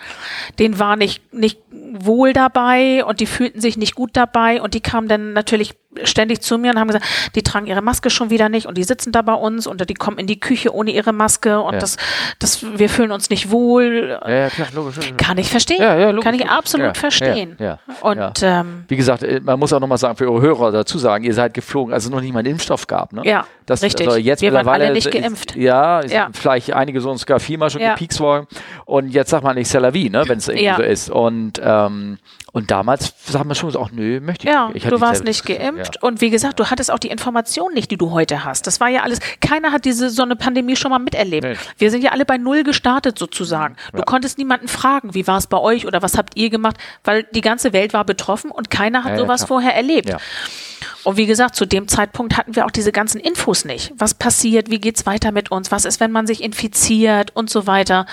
Denen 0.59 0.79
war 0.79 0.97
nicht, 0.97 1.33
nicht 1.33 1.59
wohl 1.71 2.33
dabei 2.33 3.05
und 3.05 3.21
die 3.21 3.27
fühlten 3.27 3.61
sich 3.61 3.77
nicht 3.77 3.95
gut 3.95 4.11
dabei 4.15 4.63
und 4.63 4.75
die 4.75 4.81
kamen 4.81 5.09
dann 5.09 5.33
natürlich 5.33 5.75
ständig 6.05 6.41
zu 6.41 6.57
mir 6.57 6.71
und 6.71 6.79
haben 6.79 6.87
gesagt, 6.87 7.05
die 7.35 7.43
tragen 7.43 7.67
ihre 7.67 7.83
Maske 7.83 8.11
schon 8.11 8.31
wieder 8.31 8.49
nicht 8.49 8.67
und 8.67 8.79
die 8.79 8.85
sitzen 8.85 9.11
da 9.13 9.23
bei 9.23 9.35
uns 9.35 9.67
und 9.67 9.89
die 9.89 9.95
kommen 9.95 10.19
in 10.19 10.27
die 10.27 10.39
Küche 10.39 10.73
ohne 10.73 10.93
ihre 10.93 11.13
Maske 11.13 11.61
und 11.61 11.75
ja. 11.75 11.81
das, 11.81 11.97
das, 12.39 12.65
wir 12.79 12.89
fühlen 12.89 13.11
uns 13.11 13.29
nicht 13.29 13.51
wohl. 13.51 14.19
Ja, 14.23 14.31
ja 14.31 14.49
klar, 14.51 14.69
logisch, 14.75 14.99
Kann 15.17 15.39
ich 15.39 15.51
verstehen. 15.51 15.81
Ja, 15.81 15.97
ja, 15.97 16.21
Kann 16.21 16.35
ich 16.35 16.49
absolut 16.49 16.97
verstehen. 16.97 17.57
Ja, 17.59 17.81
Und 18.03 18.41
ähm, 18.43 18.85
wie 18.89 18.97
gesagt, 18.97 19.23
äh, 19.23 19.41
man 19.43 19.59
muss 19.59 19.73
auch 19.73 19.81
nochmal 19.81 19.99
sagen, 19.99 20.17
für 20.17 20.31
eure 20.31 20.41
Hörer 20.41 20.71
dazu 20.71 20.99
sagen, 20.99 21.25
ihr 21.25 21.35
seid 21.35 21.55
geflogen, 21.55 21.93
als 22.01 22.07
es 22.07 22.11
noch 22.11 22.21
nicht 22.21 22.33
mal 22.33 22.41
einen 22.41 22.53
Impfstoff 22.53 22.87
gab. 22.87 23.13
Ne? 23.13 23.23
Ja, 23.25 23.47
das, 23.67 23.83
richtig. 23.83 24.07
Also 24.07 24.19
jetzt 24.19 24.41
wir 24.41 24.51
mittlerweile, 24.51 24.85
waren 24.85 24.87
alle 24.89 24.95
nicht 24.95 25.11
geimpft. 25.11 25.55
Ja, 25.55 26.01
vielleicht 26.33 26.73
einige 26.73 27.01
so 27.01 27.15
sogar 27.15 27.41
viermal 27.41 27.71
schon 27.71 27.83
ja. 27.83 27.93
gepiekst 27.93 28.21
worden 28.21 28.47
Und 28.87 29.11
jetzt 29.11 29.31
sagt 29.31 29.45
man 29.45 29.57
nicht 29.57 29.71
C'est 29.71 29.81
la 29.81 29.93
vie, 29.93 30.11
ne, 30.11 30.25
wenn 30.27 30.39
es 30.39 30.49
irgendwie 30.49 30.65
ja. 30.65 30.77
so 30.77 30.83
ist. 30.83 31.11
Und, 31.11 31.61
ähm, 31.63 32.19
und 32.53 32.71
damals 32.71 33.15
sagt 33.27 33.45
man 33.45 33.55
schon, 33.55 33.75
auch 33.77 33.91
nö, 33.93 34.21
möchte 34.21 34.47
ich 34.47 34.53
ja, 34.53 34.71
nicht. 34.71 34.85
Ja, 34.85 34.91
du 34.91 35.01
warst 35.01 35.25
nicht 35.25 35.45
geimpft. 35.45 35.97
Ja. 35.97 36.09
Und 36.09 36.21
wie 36.21 36.31
gesagt, 36.31 36.59
du 36.59 36.71
hattest 36.71 36.91
auch 36.91 36.99
die 36.99 37.09
Informationen 37.09 37.75
nicht, 37.75 37.91
die 37.91 37.97
du 37.97 38.11
heute 38.11 38.45
hast. 38.45 38.67
Das 38.67 38.81
war 38.81 38.89
ja 38.89 39.03
alles, 39.03 39.21
keiner 39.41 39.73
hat 39.73 39.85
diese 39.85 40.11
so 40.11 40.23
eine 40.23 40.37
Pandemie 40.37 40.77
schon 40.77 40.91
mal 40.91 40.99
miterlebt. 40.99 41.47
Nee. 41.47 41.57
Wir 41.79 41.91
sind 41.91 42.03
ja 42.03 42.11
alle 42.13 42.25
bei 42.25 42.39
Null 42.39 42.65
gestartet 42.65 43.19
sozusagen. 43.19 43.77
Du 43.93 43.99
ja. 43.99 44.05
konntest 44.05 44.39
niemanden 44.39 44.69
fragen, 44.69 45.15
wie 45.15 45.27
war 45.27 45.39
es 45.39 45.47
bei 45.47 45.59
euch 45.59 45.87
oder 45.87 46.03
was 46.03 46.17
habt 46.17 46.37
ihr 46.37 46.51
gemacht, 46.51 46.77
weil 47.05 47.25
die 47.25 47.43
ganze 47.43 47.73
Welt 47.73 47.93
war 47.93 48.05
betroffen 48.05 48.51
und 48.51 48.71
keiner 48.71 49.05
hat 49.05 49.19
sowas 49.19 49.45
vorher 49.45 49.75
erlebt. 49.75 50.17
Und 51.05 51.17
wie 51.17 51.27
gesagt, 51.27 51.57
zu 51.57 51.67
dem 51.67 51.89
Zeitpunkt 51.89 52.37
hatten 52.37 52.57
wir 52.57 52.67
auch 52.67 52.71
diese 52.71 52.93
ganzen 52.93 53.21
Infos 53.21 53.65
nicht. 53.65 53.93
Was 53.97 54.15
passiert? 54.15 54.71
Wie 54.71 54.81
geht's 54.81 55.07
weiter 55.07 55.33
mit 55.33 55.51
uns? 55.51 55.71
Was 55.71 55.85
ist, 55.85 56.01
wenn 56.01 56.13
man 56.13 56.27
sich 56.27 56.43
infiziert 56.43 57.35
und 57.35 57.51
so 57.51 57.67
weiter? 57.67 58.07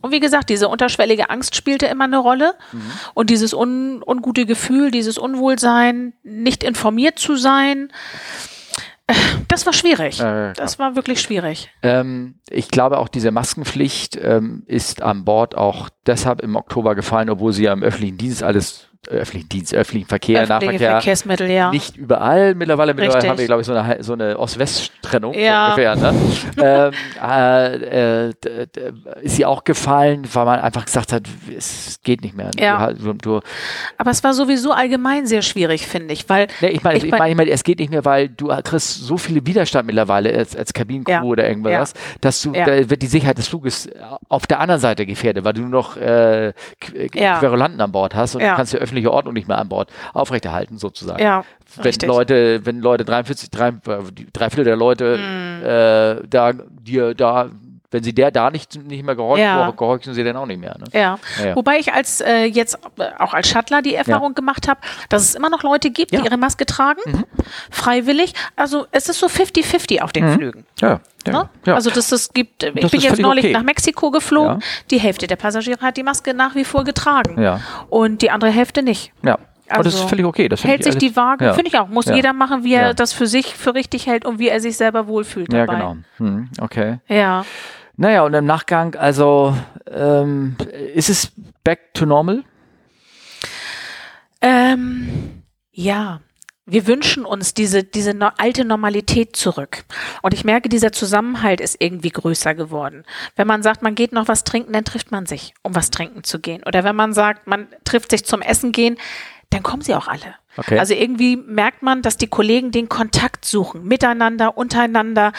Und 0.00 0.10
wie 0.10 0.20
gesagt, 0.20 0.50
diese 0.50 0.68
unterschwellige 0.68 1.30
Angst 1.30 1.54
spielte 1.54 1.86
immer 1.86 2.04
eine 2.04 2.18
Rolle. 2.18 2.54
Mhm. 2.72 2.80
Und 3.14 3.30
dieses 3.30 3.54
un 3.54 4.02
ungute 4.04 4.46
Gefühl, 4.46 4.90
dieses 4.90 5.16
Unwohlsein, 5.16 6.12
nicht 6.24 6.64
informiert 6.64 7.18
zu 7.18 7.36
sein, 7.36 7.92
äh, 9.06 9.14
das 9.48 9.64
war 9.64 9.72
schwierig. 9.72 10.20
Äh, 10.20 10.52
das 10.54 10.78
war 10.78 10.96
wirklich 10.96 11.20
schwierig. 11.20 11.70
Ähm, 11.82 12.34
ich 12.50 12.68
glaube 12.68 12.98
auch 12.98 13.08
diese 13.08 13.30
Maskenpflicht 13.30 14.18
ähm, 14.20 14.64
ist 14.66 15.02
an 15.02 15.24
Bord 15.24 15.56
auch 15.56 15.88
deshalb 16.06 16.40
im 16.40 16.56
Oktober 16.56 16.94
gefallen, 16.94 17.30
obwohl 17.30 17.52
sie 17.52 17.64
ja 17.64 17.72
im 17.72 17.82
öffentlichen 17.82 18.18
Dienst 18.18 18.42
alles 18.42 18.88
öffentlichen 19.08 19.48
Dienst, 19.48 19.74
öffentlichen 19.74 20.06
Verkehr, 20.06 20.42
Öffentliche 20.42 20.64
Nahverkehr. 20.66 20.90
Verkehrsmittel, 20.92 21.50
ja. 21.50 21.70
Nicht 21.70 21.96
überall. 21.96 22.54
Mittlerweile, 22.54 22.94
mittlerweile 22.94 23.30
haben 23.30 23.38
wir, 23.38 23.46
glaube 23.46 23.62
ich, 23.62 23.66
so 23.66 23.74
eine, 23.74 24.02
so 24.02 24.12
eine 24.12 24.38
Ost-West-Trennung 24.38 25.34
ja. 25.34 25.70
ungefähr. 25.70 25.96
Ne? 25.96 26.14
ähm, 26.62 26.92
äh, 27.20 28.28
äh, 28.28 28.32
ist 29.22 29.36
sie 29.36 29.44
auch 29.44 29.64
gefallen, 29.64 30.22
weil 30.32 30.44
man 30.44 30.60
einfach 30.60 30.84
gesagt 30.84 31.12
hat, 31.12 31.24
es 31.56 31.98
geht 32.04 32.22
nicht 32.22 32.36
mehr. 32.36 32.52
Ja. 32.56 32.92
Du, 32.92 33.12
du, 33.14 33.40
Aber 33.98 34.10
es 34.12 34.22
war 34.22 34.34
sowieso 34.34 34.70
allgemein 34.70 35.26
sehr 35.26 35.42
schwierig, 35.42 35.84
finde 35.88 36.14
ich, 36.14 36.28
weil. 36.28 36.46
Ne, 36.60 36.70
ich 36.70 36.84
meine, 36.84 36.98
ich, 36.98 37.10
mein, 37.10 37.30
ich 37.30 37.36
mein, 37.36 37.48
es 37.48 37.64
geht 37.64 37.80
nicht 37.80 37.90
mehr, 37.90 38.04
weil 38.04 38.28
du 38.28 38.48
kriegst 38.62 39.04
so 39.04 39.16
viele 39.16 39.44
Widerstand 39.44 39.86
mittlerweile 39.86 40.32
als, 40.32 40.54
als 40.54 40.72
Kabinencrew 40.72 41.12
ja. 41.12 41.22
oder 41.22 41.48
irgendwas, 41.48 41.94
dass 42.20 42.40
du, 42.40 42.52
da 42.52 42.88
wird 42.88 43.02
die 43.02 43.06
Sicherheit 43.06 43.36
des 43.36 43.48
Fluges 43.48 43.90
auf 44.28 44.46
der 44.46 44.60
anderen 44.60 44.80
Seite 44.80 45.06
gefährdet, 45.06 45.44
weil 45.44 45.54
du 45.54 45.62
nur 45.62 45.70
noch 45.70 45.96
äh, 45.96 46.52
Querulanten 46.78 47.80
an 47.80 47.90
Bord 47.90 48.14
hast 48.14 48.36
und 48.36 48.42
du 48.42 48.54
kannst 48.54 48.72
ja 48.72 48.91
öffentliche 48.92 49.10
Ordnung 49.10 49.34
nicht 49.34 49.48
mehr 49.48 49.58
an 49.58 49.68
Bord 49.68 49.90
aufrechterhalten, 50.12 50.78
sozusagen. 50.78 51.22
Ja, 51.22 51.44
wenn 51.76 51.84
richtig. 51.84 52.08
Leute, 52.08 52.60
wenn 52.64 52.80
Leute 52.80 53.04
43, 53.04 53.50
drei, 53.50 53.72
drei 54.32 54.50
Viertel 54.50 54.64
der 54.64 54.76
Leute 54.76 55.18
mm. 55.18 55.64
äh, 55.64 56.28
da 56.28 56.52
dir 56.52 57.14
da 57.14 57.50
wenn 57.92 58.02
sie 58.02 58.14
der 58.14 58.30
da 58.30 58.50
nicht, 58.50 58.82
nicht 58.82 59.04
mehr 59.04 59.14
gehorchen, 59.14 59.44
ja. 59.44 59.70
gehorchen 59.70 60.14
sie 60.14 60.24
dann 60.24 60.36
auch 60.36 60.46
nicht 60.46 60.60
mehr. 60.60 60.76
Ne? 60.78 60.84
Ja. 60.92 61.18
ja. 61.44 61.54
Wobei 61.54 61.78
ich 61.78 61.92
als 61.92 62.20
äh, 62.20 62.44
jetzt 62.44 62.78
äh, 62.98 63.04
auch 63.18 63.34
als 63.34 63.48
Shuttler 63.48 63.82
die 63.82 63.94
Erfahrung 63.94 64.30
ja. 64.30 64.34
gemacht 64.34 64.66
habe, 64.66 64.80
dass 65.08 65.22
es 65.22 65.34
immer 65.34 65.50
noch 65.50 65.62
Leute 65.62 65.90
gibt, 65.90 66.12
die 66.12 66.16
ihre 66.16 66.38
Maske 66.38 66.66
tragen, 66.66 67.00
mhm. 67.06 67.24
freiwillig. 67.70 68.32
Also 68.56 68.86
es 68.90 69.08
ist 69.08 69.20
so 69.20 69.26
50-50 69.26 70.00
auf 70.00 70.12
den 70.12 70.26
mhm. 70.26 70.34
Flügen. 70.34 70.66
Ja. 70.80 71.00
Ne? 71.26 71.48
Ja. 71.66 71.74
Also 71.74 71.90
das, 71.90 72.08
das 72.08 72.32
gibt, 72.32 72.64
ich 72.64 72.74
das 72.74 72.90
bin 72.90 73.00
jetzt 73.00 73.20
neulich 73.20 73.44
okay. 73.44 73.52
nach 73.52 73.62
Mexiko 73.62 74.10
geflogen. 74.10 74.60
Ja. 74.60 74.66
Die 74.90 74.98
Hälfte 74.98 75.26
der 75.26 75.36
Passagiere 75.36 75.80
hat 75.80 75.96
die 75.96 76.02
Maske 76.02 76.34
nach 76.34 76.54
wie 76.54 76.64
vor 76.64 76.84
getragen. 76.84 77.40
Ja. 77.40 77.60
Und 77.88 78.22
die 78.22 78.30
andere 78.30 78.50
Hälfte 78.50 78.82
nicht. 78.82 79.12
Ja. 79.22 79.38
Also 79.72 79.74
Aber 79.74 79.84
das 79.84 79.94
ist 79.94 80.00
also 80.00 80.08
völlig 80.08 80.26
okay. 80.26 80.48
Das 80.48 80.64
hält 80.64 80.84
sich 80.84 80.96
die 80.96 81.16
Waage, 81.16 81.46
ja. 81.46 81.54
finde 81.54 81.68
ich 81.68 81.78
auch. 81.78 81.88
Muss 81.88 82.06
ja. 82.06 82.14
jeder 82.14 82.32
machen, 82.32 82.64
wie 82.64 82.74
er 82.74 82.94
das 82.94 83.12
für 83.12 83.26
sich 83.26 83.54
für 83.54 83.74
richtig 83.74 84.06
hält 84.06 84.24
und 84.24 84.38
wie 84.38 84.48
er 84.48 84.60
sich 84.60 84.76
selber 84.76 85.06
wohlfühlt 85.06 85.52
dabei. 85.52 85.72
Ja, 85.72 85.78
genau. 85.78 85.96
Hm, 86.18 86.48
okay. 86.60 86.98
Ja. 87.08 87.44
Naja, 87.96 88.22
und 88.22 88.34
im 88.34 88.46
Nachgang, 88.46 88.94
also 88.94 89.56
ähm, 89.90 90.56
ist 90.94 91.10
es 91.10 91.32
back 91.62 91.94
to 91.94 92.06
normal? 92.06 92.44
Ähm, 94.40 95.42
ja, 95.70 96.20
wir 96.64 96.86
wünschen 96.86 97.24
uns 97.24 97.54
diese, 97.54 97.82
diese 97.82 98.14
no 98.14 98.30
alte 98.38 98.64
Normalität 98.64 99.36
zurück. 99.36 99.84
Und 100.22 100.32
ich 100.32 100.44
merke, 100.44 100.68
dieser 100.68 100.92
Zusammenhalt 100.92 101.60
ist 101.60 101.76
irgendwie 101.80 102.10
größer 102.10 102.54
geworden. 102.54 103.04
Wenn 103.36 103.46
man 103.46 103.62
sagt, 103.62 103.82
man 103.82 103.94
geht 103.94 104.12
noch 104.12 104.28
was 104.28 104.44
trinken, 104.44 104.72
dann 104.72 104.84
trifft 104.84 105.10
man 105.10 105.26
sich, 105.26 105.54
um 105.62 105.74
was 105.74 105.90
trinken 105.90 106.24
zu 106.24 106.38
gehen. 106.38 106.62
Oder 106.64 106.84
wenn 106.84 106.96
man 106.96 107.12
sagt, 107.12 107.46
man 107.46 107.68
trifft 107.84 108.10
sich 108.10 108.24
zum 108.24 108.42
Essen 108.42 108.72
gehen, 108.72 108.96
dann 109.50 109.62
kommen 109.62 109.82
sie 109.82 109.94
auch 109.94 110.08
alle. 110.08 110.36
Okay. 110.56 110.78
Also 110.78 110.94
irgendwie 110.94 111.36
merkt 111.36 111.82
man, 111.82 112.00
dass 112.00 112.16
die 112.16 112.26
Kollegen 112.26 112.70
den 112.70 112.88
Kontakt 112.88 113.44
suchen, 113.44 113.84
miteinander, 113.84 114.56
untereinander. 114.56 115.32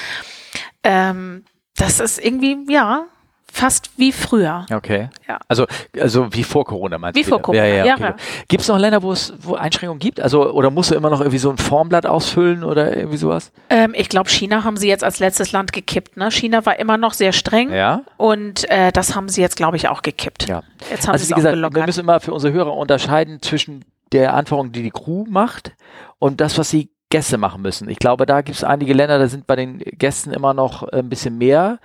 Ähm, 0.83 1.45
das 1.75 1.99
ist 1.99 2.23
irgendwie, 2.23 2.57
ja, 2.71 3.05
fast 3.53 3.91
wie 3.97 4.11
früher. 4.11 4.65
Okay. 4.73 5.09
Ja. 5.27 5.37
Also, 5.47 5.67
also 5.99 6.33
wie 6.33 6.43
vor 6.43 6.65
Corona 6.65 6.97
meinst 6.97 7.15
du? 7.15 7.19
Wie 7.19 7.23
vor 7.23 7.39
Corona, 7.39 7.63
ja. 7.63 7.85
ja, 7.85 7.93
okay. 7.93 8.03
ja. 8.03 8.15
Gibt 8.47 8.63
es 8.63 8.67
noch 8.67 8.79
Länder, 8.79 9.03
wo 9.03 9.11
es 9.11 9.31
wo 9.41 9.53
Einschränkungen 9.53 9.99
gibt? 9.99 10.19
Also, 10.19 10.51
oder 10.51 10.71
musst 10.71 10.89
du 10.89 10.95
immer 10.95 11.11
noch 11.11 11.21
irgendwie 11.21 11.37
so 11.37 11.51
ein 11.51 11.57
Formblatt 11.57 12.07
ausfüllen 12.07 12.63
oder 12.63 12.97
irgendwie 12.97 13.17
sowas? 13.17 13.51
Ähm, 13.69 13.93
ich 13.95 14.09
glaube, 14.09 14.29
China 14.29 14.63
haben 14.63 14.75
sie 14.75 14.87
jetzt 14.87 15.03
als 15.03 15.19
letztes 15.19 15.51
Land 15.51 15.71
gekippt. 15.71 16.17
Ne? 16.17 16.31
China 16.31 16.65
war 16.65 16.79
immer 16.79 16.97
noch 16.97 17.13
sehr 17.13 17.31
streng. 17.31 17.71
Ja. 17.71 18.01
Und 18.17 18.67
äh, 18.71 18.91
das 18.91 19.15
haben 19.15 19.29
sie 19.29 19.41
jetzt, 19.41 19.55
glaube 19.55 19.77
ich, 19.77 19.87
auch 19.87 20.01
gekippt. 20.01 20.47
Ja. 20.47 20.63
Jetzt 20.89 21.07
haben 21.07 21.13
also, 21.13 21.29
wie 21.29 21.33
gesagt, 21.35 21.55
wir 21.55 21.85
müssen 21.85 21.99
immer 21.99 22.19
für 22.19 22.33
unsere 22.33 22.53
Hörer 22.53 22.75
unterscheiden 22.75 23.39
zwischen 23.43 23.85
der 24.13 24.33
Anforderung, 24.33 24.71
die 24.71 24.81
die 24.81 24.91
Crew 24.91 25.25
macht 25.29 25.73
und 26.17 26.41
das, 26.41 26.57
was 26.57 26.71
sie 26.71 26.89
Gäste 27.13 27.37
machen 27.37 27.61
müssen. 27.61 27.87
Ich 27.89 27.99
glaube, 27.99 28.25
da 28.25 28.41
gibt 28.41 28.57
es 28.57 28.63
einige 28.63 28.91
Länder, 28.91 29.19
da 29.19 29.27
sind 29.27 29.45
bei 29.45 29.55
den 29.55 29.77
Gästen 29.77 30.31
immer 30.31 30.55
noch 30.55 30.81
ein 30.81 31.09
bisschen 31.09 31.37
mehr 31.37 31.77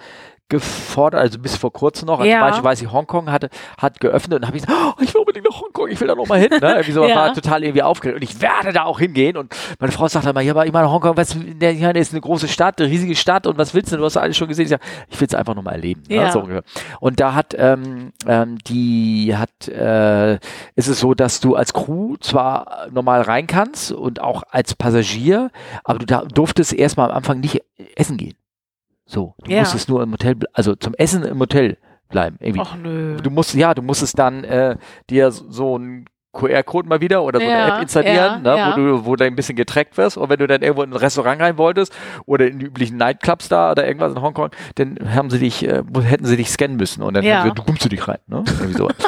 gefordert, 0.49 1.21
also 1.21 1.39
bis 1.39 1.57
vor 1.57 1.73
kurzem 1.73 2.07
noch. 2.07 2.21
Also 2.21 2.31
ja. 2.31 2.41
Beispiel 2.41 2.65
weiß 2.65 2.83
ich, 2.83 2.91
Hongkong 2.91 3.31
hatte, 3.31 3.51
hat 3.77 4.01
geöffnet 4.01 4.41
und 4.41 4.47
habe 4.47 4.57
ich 4.57 4.65
gesagt, 4.65 4.81
oh, 4.83 5.03
ich 5.03 5.13
will 5.13 5.21
unbedingt 5.21 5.47
nach 5.47 5.61
Hongkong, 5.61 5.89
ich 5.89 6.01
will 6.01 6.09
da 6.09 6.15
noch 6.15 6.27
mal 6.27 6.39
hin. 6.39 6.49
Ne? 6.51 6.59
Irgendwie 6.61 6.93
so, 6.93 7.05
ja. 7.09 7.17
war 7.17 7.35
total 7.35 7.65
irgendwie 7.65 7.83
aufgeregt 7.83 8.17
und 8.17 8.23
ich 8.23 8.41
werde 8.41 8.73
da 8.73 8.85
auch 8.85 8.99
hingehen. 8.99 9.37
Und 9.37 9.55
meine 9.79 9.93
Frau 9.93 10.09
sagt 10.09 10.27
immer, 10.27 10.41
ja, 10.41 10.53
aber 10.53 10.65
ich 10.65 10.73
meine, 10.73 10.91
Hongkong, 10.91 11.17
was, 11.17 11.35
hier 11.35 11.95
ist 11.97 12.13
eine 12.13 12.21
große 12.23 12.49
Stadt, 12.49 12.81
eine 12.81 12.91
riesige 12.91 13.15
Stadt 13.15 13.47
und 13.47 13.59
was 13.59 13.75
willst 13.75 13.93
du? 13.93 13.99
Du 13.99 14.05
hast 14.05 14.17
alles 14.17 14.37
schon 14.37 14.49
gesehen. 14.49 14.65
Ich, 14.65 14.71
sag, 14.71 14.81
ich 15.11 15.21
will 15.21 15.29
es 15.29 15.35
einfach 15.35 15.55
noch 15.55 15.63
mal 15.63 15.73
erleben. 15.73 16.03
Ne? 16.09 16.17
Ja. 16.17 16.25
Ne? 16.25 16.33
So, 16.33 16.49
und 17.01 17.21
da 17.21 17.35
hat 17.35 17.55
ähm, 17.59 18.13
ähm, 18.27 18.59
die 18.67 19.37
hat 19.37 19.69
äh, 19.69 20.35
ist 20.77 20.89
es 20.89 21.01
so, 21.01 21.13
dass 21.13 21.41
du 21.41 21.57
als 21.57 21.75
Crew 21.75 22.17
zwar 22.21 22.87
normal 22.91 23.21
rein 23.23 23.47
kannst 23.47 23.93
und 23.93 24.21
auch 24.21 24.45
als 24.51 24.75
Passagier, 24.75 25.51
aber 25.85 25.99
du 25.99 26.07
da 26.07 26.23
durftest 26.23 26.73
erstmal 26.73 27.11
am 27.11 27.19
Anfang 27.19 27.41
nicht 27.41 27.63
essen 27.97 28.17
gehen. 28.17 28.38
So, 29.09 29.35
du 29.43 29.51
ja. 29.51 29.61
musstest 29.61 29.89
nur 29.89 30.03
im 30.03 30.13
Hotel, 30.13 30.37
also 30.53 30.75
zum 30.75 30.95
Essen 30.95 31.25
im 31.25 31.41
Hotel 31.41 31.79
bleiben. 32.11 32.37
Irgendwie. 32.41 32.63
Ach 32.63 32.77
nö. 32.77 33.17
Du 33.17 33.31
musst, 33.31 33.55
ja, 33.55 33.75
du 33.75 33.81
musstest 33.83 34.19
dann 34.19 34.45
äh, 34.45 34.77
dir 35.09 35.31
so 35.31 35.79
ein 35.79 36.05
QR-Code 36.35 36.87
mal 36.87 37.01
wieder 37.01 37.23
oder 37.25 37.41
so 37.41 37.47
ja, 37.47 37.65
eine 37.65 37.75
App 37.75 37.83
installieren, 37.83 38.17
ja, 38.17 38.39
ne, 38.39 38.57
ja. 38.57 38.73
wo 38.73 38.77
du, 38.77 39.07
wo 39.07 39.17
du 39.17 39.25
ein 39.25 39.35
bisschen 39.35 39.57
getrackt 39.57 39.97
wirst. 39.97 40.19
Und 40.19 40.29
wenn 40.29 40.39
du 40.39 40.47
dann 40.47 40.61
irgendwo 40.61 40.83
in 40.83 40.91
ein 40.91 40.97
Restaurant 40.97 41.41
rein 41.41 41.57
wolltest 41.57 41.93
oder 42.27 42.47
in 42.47 42.59
die 42.59 42.67
üblichen 42.67 42.99
Nightclubs 42.99 43.49
da 43.49 43.73
oder 43.73 43.87
irgendwas 43.87 44.13
in 44.13 44.21
Hongkong, 44.21 44.51
dann 44.75 44.99
haben 45.15 45.31
sie 45.31 45.39
dich, 45.39 45.67
äh, 45.67 45.83
hätten 46.03 46.27
sie 46.27 46.37
dich 46.37 46.51
scannen 46.51 46.77
müssen 46.77 47.03
und 47.03 47.15
dann 47.15 47.25
ja. 47.25 47.49
du 47.49 47.63
kommst 47.63 47.85
du 47.85 47.89
dich 47.89 48.07
rein, 48.07 48.19
ne? 48.27 48.45
Irgendwie 48.47 48.77
so. 48.77 48.89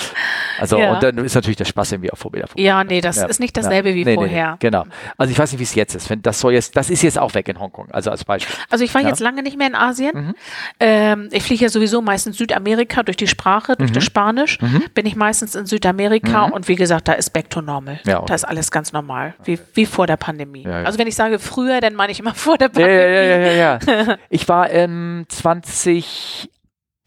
Also 0.61 0.79
ja. 0.79 0.93
und 0.93 1.03
dann 1.03 1.19
ist 1.19 1.35
natürlich 1.35 1.57
der 1.57 1.65
Spaß 1.65 1.93
irgendwie 1.93 2.13
auch 2.13 2.19
vorbei. 2.19 2.45
Ja, 2.57 2.85
nee, 2.85 3.01
das 3.01 3.17
ja. 3.17 3.27
ist 3.27 3.41
nicht 3.41 3.57
dasselbe 3.57 3.95
wie 3.95 4.05
nee, 4.05 4.15
vorher. 4.15 4.53
Nee, 4.53 4.57
genau. 4.61 4.85
Also 5.17 5.33
ich 5.33 5.39
weiß 5.39 5.53
nicht, 5.53 5.59
wie 5.59 5.65
es 5.65 5.75
jetzt 5.75 5.95
ist. 5.95 6.11
Wenn 6.11 6.23
das 6.23 6.41
soll 6.41 6.53
jetzt, 6.53 6.77
das 6.77 6.91
ist 6.91 7.03
jetzt 7.03 7.19
auch 7.19 7.35
weg 7.35 7.49
in 7.49 7.59
Hongkong. 7.59 7.89
Also 7.91 8.11
als 8.11 8.25
Beispiel. 8.25 8.55
Also 8.69 8.85
ich 8.85 8.95
war 8.95 9.03
ja. 9.03 9.09
jetzt 9.09 9.21
lange 9.21 9.43
nicht 9.43 9.57
mehr 9.57 9.67
in 9.67 9.75
Asien. 9.75 10.13
Mhm. 10.15 10.35
Ähm, 10.79 11.29
ich 11.33 11.43
fliege 11.43 11.65
ja 11.65 11.69
sowieso 11.69 12.03
meistens 12.03 12.37
Südamerika 12.37 13.03
durch 13.03 13.17
die 13.17 13.27
Sprache, 13.27 13.77
durch 13.77 13.91
mhm. 13.91 13.95
das 13.95 14.05
Spanisch. 14.05 14.61
Mhm. 14.61 14.85
Bin 14.95 15.07
ich 15.07 15.17
meistens 15.17 15.55
in 15.55 15.67
Südamerika 15.67 16.49
mhm. 16.49 16.53
und 16.53 16.69
wie 16.69 16.77
gesagt, 16.77 17.09
da 17.09 17.13
ist 17.13 17.33
back 17.33 17.51
to 17.51 17.63
normal. 17.63 18.01
Ja, 18.05 18.23
da 18.23 18.35
ist 18.35 18.45
alles 18.45 18.71
ganz 18.71 18.93
normal, 18.93 19.35
wie, 19.45 19.59
wie 19.75 19.87
vor 19.87 20.07
der 20.07 20.17
Pandemie. 20.17 20.67
Also 20.67 20.99
wenn 20.99 21.07
ich 21.07 21.15
sage 21.15 21.39
früher, 21.39 21.81
dann 21.81 21.95
meine 21.95 22.13
ich 22.13 22.21
immer 22.21 22.35
vor 22.35 22.59
der 22.59 22.69
Pandemie. 22.69 22.95
Ja, 22.95 23.09
ja, 23.09 23.23
ja, 23.23 23.39
ja, 23.39 23.79
ja. 23.79 24.17
ich 24.29 24.49
war 24.49 24.71
im 24.71 25.25
20 25.29 26.51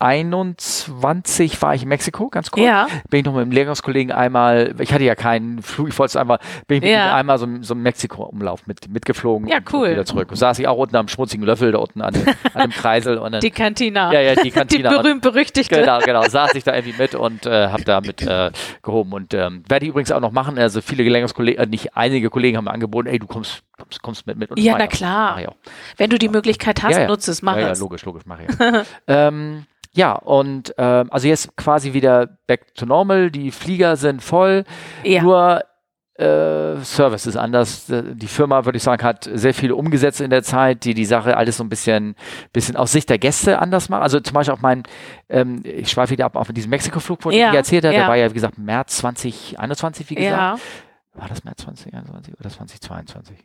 21 0.03 1.61
war 1.61 1.75
ich 1.75 1.83
in 1.83 1.87
Mexiko, 1.87 2.27
ganz 2.27 2.51
kurz. 2.51 2.65
Ja. 2.65 2.87
Bin 3.09 3.21
ich 3.21 3.25
noch 3.25 3.33
mit 3.33 3.45
dem 3.45 3.51
Lehrungskollegen 3.51 4.11
einmal, 4.11 4.75
ich 4.79 4.91
hatte 4.91 5.05
ja 5.05 5.15
keinen 5.15 5.61
Flug, 5.61 5.87
ich 5.87 5.97
wollte 5.97 6.09
es 6.09 6.15
einmal, 6.17 6.39
bin 6.67 6.83
ich 6.83 6.89
ja. 6.89 7.15
einmal 7.15 7.37
so, 7.37 7.47
so 7.61 7.73
einen 7.73 7.83
Mexiko-Umlauf 7.83 8.67
mit, 8.67 8.89
mitgeflogen. 8.89 9.47
Ja, 9.47 9.59
cool. 9.71 9.87
Und 9.87 9.91
wieder 9.91 10.05
zurück. 10.05 10.31
Und 10.31 10.35
saß 10.35 10.59
ich 10.59 10.67
auch 10.67 10.77
unten 10.77 10.97
am 10.97 11.07
schmutzigen 11.07 11.45
Löffel, 11.45 11.71
da 11.71 11.77
unten 11.77 12.01
an 12.01 12.13
dem, 12.13 12.25
an 12.53 12.69
dem 12.69 12.71
Kreisel. 12.73 13.17
Und 13.17 13.31
dann, 13.31 13.41
die 13.41 13.51
Kantina. 13.51 14.11
Ja, 14.11 14.19
ja, 14.19 14.35
die 14.35 14.51
Kantina. 14.51 14.89
Die 14.89 14.95
berühmt-berüchtigte. 14.97 15.79
Genau, 15.79 15.99
genau. 15.99 16.23
Saß 16.23 16.53
ich 16.55 16.65
da 16.65 16.75
irgendwie 16.75 17.01
mit 17.01 17.15
und 17.15 17.45
äh, 17.45 17.69
habe 17.69 17.85
da 17.85 18.01
mit 18.01 18.21
äh, 18.23 18.51
gehoben. 18.81 19.13
Und 19.13 19.33
ähm, 19.33 19.63
werde 19.69 19.85
ich 19.85 19.89
übrigens 19.89 20.11
auch 20.11 20.19
noch 20.19 20.33
machen. 20.33 20.59
Also 20.59 20.81
viele 20.81 21.03
Lehrungskollegen, 21.03 21.63
äh, 21.63 21.65
nicht 21.65 21.95
einige 21.95 22.29
Kollegen 22.29 22.57
haben 22.57 22.65
mir 22.65 22.71
angeboten, 22.71 23.07
ey, 23.07 23.19
du 23.19 23.27
kommst 23.27 23.63
kommst, 23.77 24.01
kommst 24.01 24.27
mit, 24.27 24.37
mit 24.37 24.51
uns. 24.51 24.61
Ja, 24.61 24.75
na 24.77 24.87
klar. 24.87 25.39
Wenn 25.97 26.09
du 26.09 26.17
die 26.17 26.29
Möglichkeit 26.29 26.83
hast, 26.83 26.93
ja, 26.93 27.01
ja. 27.01 27.07
nutze 27.07 27.31
es, 27.31 27.41
mach 27.41 27.57
ja, 27.57 27.69
es. 27.69 27.79
Ja, 27.79 27.83
logisch, 27.83 28.05
logisch, 28.05 28.23
mach 28.25 28.39
ich. 28.39 28.47
ähm, 29.07 29.65
ja, 29.95 30.13
und 30.13 30.73
ähm, 30.77 31.07
also 31.11 31.27
jetzt 31.27 31.55
quasi 31.55 31.93
wieder 31.93 32.27
back 32.47 32.73
to 32.75 32.85
normal, 32.85 33.29
die 33.29 33.51
Flieger 33.51 33.95
sind 33.95 34.23
voll. 34.23 34.63
Ja. 35.03 35.21
Nur 35.21 35.63
äh, 36.15 36.77
Service 36.83 37.25
ist 37.25 37.37
anders. 37.37 37.85
Die 37.87 38.27
Firma, 38.27 38.65
würde 38.65 38.77
ich 38.77 38.83
sagen, 38.83 39.03
hat 39.03 39.29
sehr 39.33 39.53
viele 39.53 39.75
umgesetzt 39.75 40.21
in 40.21 40.29
der 40.29 40.43
Zeit, 40.43 40.83
die 40.85 40.93
die 40.93 41.05
Sache 41.05 41.37
alles 41.37 41.57
so 41.57 41.63
ein 41.63 41.69
bisschen, 41.69 42.15
bisschen 42.51 42.75
aus 42.75 42.91
Sicht 42.91 43.09
der 43.09 43.17
Gäste 43.17 43.59
anders 43.59 43.89
machen. 43.89 44.03
Also 44.03 44.19
zum 44.19 44.33
Beispiel 44.33 44.53
auch 44.53 44.61
mein, 44.61 44.83
ähm, 45.29 45.61
ich 45.63 45.89
schweife 45.89 46.11
wieder 46.11 46.25
ab 46.25 46.35
auf 46.35 46.51
diesen 46.51 46.69
Mexiko-Flug, 46.69 47.25
wo 47.25 47.31
ja, 47.31 47.49
ich 47.49 47.55
erzählt 47.55 47.85
habe, 47.85 47.93
ja. 47.95 48.01
der 48.01 48.09
war 48.09 48.15
ja, 48.15 48.29
wie 48.29 48.35
gesagt, 48.35 48.57
März 48.57 48.97
2021, 48.97 50.09
wie 50.09 50.15
gesagt. 50.15 50.33
Ja. 50.33 50.57
War 51.19 51.29
das 51.29 51.43
März 51.43 51.61
2021 51.63 52.39
oder 52.39 52.49
2022? 52.49 53.37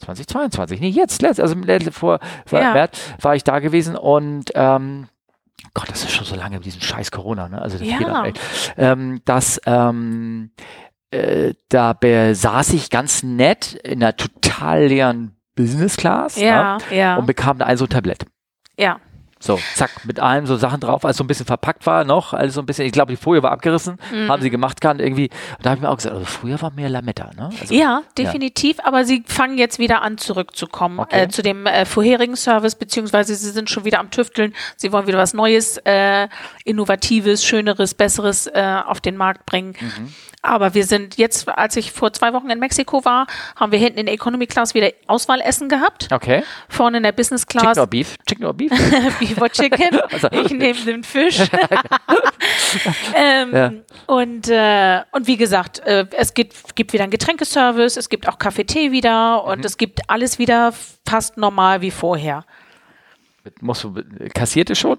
2022, 0.00 0.80
nee, 0.80 0.90
jetzt, 0.90 1.22
letzt, 1.22 1.40
also 1.40 1.56
vor, 1.90 2.20
vor 2.46 2.60
ja. 2.60 2.72
März 2.72 3.14
war 3.20 3.34
ich 3.34 3.42
da 3.42 3.58
gewesen 3.58 3.96
und 3.96 4.52
ähm, 4.54 5.08
Gott, 5.74 5.90
das 5.90 6.04
ist 6.04 6.12
schon 6.12 6.24
so 6.24 6.36
lange 6.36 6.56
mit 6.56 6.64
diesem 6.64 6.80
scheiß 6.80 7.10
Corona, 7.10 7.48
ne? 7.48 7.60
Also 7.60 7.78
das 7.78 7.86
ja. 7.86 7.98
geht 7.98 8.08
auch 8.08 8.24
echt. 8.24 8.40
Ähm, 8.76 9.20
dass 9.24 9.60
ähm, 9.66 10.50
äh, 11.10 11.54
da 11.68 11.92
besaß 11.92 12.72
ich 12.74 12.90
ganz 12.90 13.22
nett 13.22 13.74
in 13.74 14.02
einer 14.02 14.16
total 14.16 14.86
leeren 14.86 15.36
Business 15.54 15.96
Class 15.96 16.36
ja, 16.36 16.78
ja, 16.90 16.96
ja. 16.96 17.16
und 17.16 17.26
bekam 17.26 17.58
da 17.58 17.66
ein 17.66 17.76
so 17.76 17.86
ein 17.86 17.90
Tablett. 17.90 18.26
Ja. 18.78 19.00
So, 19.40 19.58
zack, 19.74 20.04
mit 20.04 20.18
allem 20.18 20.46
so 20.46 20.56
Sachen 20.56 20.80
drauf, 20.80 21.04
als 21.04 21.16
so 21.16 21.24
ein 21.24 21.26
bisschen 21.28 21.46
verpackt 21.46 21.86
war 21.86 22.04
noch, 22.04 22.32
alles 22.32 22.54
so 22.54 22.60
ein 22.60 22.66
bisschen, 22.66 22.86
ich 22.86 22.92
glaube, 22.92 23.12
die 23.12 23.16
Folie 23.16 23.42
war 23.42 23.52
abgerissen, 23.52 23.98
mhm. 24.12 24.28
haben 24.28 24.42
sie 24.42 24.50
gemacht 24.50 24.80
kann 24.80 24.98
irgendwie. 24.98 25.30
Und 25.56 25.66
da 25.66 25.70
habe 25.70 25.78
ich 25.78 25.82
mir 25.82 25.90
auch 25.90 25.96
gesagt, 25.96 26.14
also 26.14 26.26
früher 26.26 26.60
war 26.60 26.72
mehr 26.72 26.88
Lametta, 26.88 27.30
ne? 27.36 27.50
Also, 27.60 27.72
ja, 27.74 28.02
definitiv, 28.16 28.78
ja. 28.78 28.84
aber 28.84 29.04
sie 29.04 29.22
fangen 29.26 29.58
jetzt 29.58 29.78
wieder 29.78 30.02
an 30.02 30.18
zurückzukommen 30.18 30.98
okay. 31.00 31.24
äh, 31.24 31.28
zu 31.28 31.42
dem 31.42 31.66
äh, 31.66 31.84
vorherigen 31.84 32.36
Service, 32.36 32.74
beziehungsweise 32.74 33.34
sie 33.34 33.50
sind 33.50 33.70
schon 33.70 33.84
wieder 33.84 34.00
am 34.00 34.10
Tüfteln, 34.10 34.54
sie 34.76 34.92
wollen 34.92 35.06
wieder 35.06 35.18
was 35.18 35.34
Neues, 35.34 35.78
äh, 35.84 36.28
Innovatives, 36.64 37.44
Schöneres, 37.44 37.94
Besseres 37.94 38.46
äh, 38.48 38.80
auf 38.84 39.00
den 39.00 39.16
Markt 39.16 39.46
bringen. 39.46 39.74
Mhm. 39.80 40.14
Aber 40.42 40.74
wir 40.74 40.84
sind 40.84 41.16
jetzt, 41.16 41.48
als 41.48 41.76
ich 41.76 41.90
vor 41.90 42.12
zwei 42.12 42.32
Wochen 42.32 42.48
in 42.48 42.60
Mexiko 42.60 43.04
war, 43.04 43.26
haben 43.56 43.72
wir 43.72 43.78
hinten 43.78 43.98
in 43.98 44.06
der 44.06 44.14
Economy 44.14 44.46
Class 44.46 44.72
wieder 44.72 44.90
Auswahlessen 45.08 45.68
gehabt. 45.68 46.08
Okay. 46.12 46.44
Vorne 46.68 46.98
in 46.98 47.02
der 47.02 47.12
Business 47.12 47.46
Class. 47.46 47.64
Chicken 47.64 47.80
or 47.80 47.86
Beef? 47.86 48.16
Chicken 48.26 48.44
or 48.44 48.54
Beef? 48.54 48.72
beef 49.18 49.40
or 49.40 49.50
Chicken. 49.50 49.98
Also, 50.10 50.28
ich 50.30 50.50
nehme 50.50 50.80
den 50.80 51.02
Fisch. 51.02 51.38
ähm, 53.14 53.52
ja. 53.52 53.72
und, 54.06 54.48
äh, 54.48 55.02
und 55.12 55.26
wie 55.26 55.36
gesagt, 55.36 55.80
äh, 55.80 56.06
es 56.12 56.34
gibt, 56.34 56.76
gibt 56.76 56.92
wieder 56.92 57.04
einen 57.04 57.10
Getränkeservice, 57.10 57.96
es 57.96 58.08
gibt 58.08 58.28
auch 58.28 58.38
Kaffee-Tee 58.38 58.90
wieder 58.90 59.44
und 59.44 59.58
mhm. 59.58 59.64
es 59.64 59.76
gibt 59.76 60.08
alles 60.08 60.38
wieder 60.38 60.72
fast 61.06 61.36
normal 61.36 61.82
wie 61.82 61.90
vorher. 61.90 62.44
Musst 63.60 63.84
du, 63.84 63.94
kassierte 64.34 64.74
schon? 64.74 64.98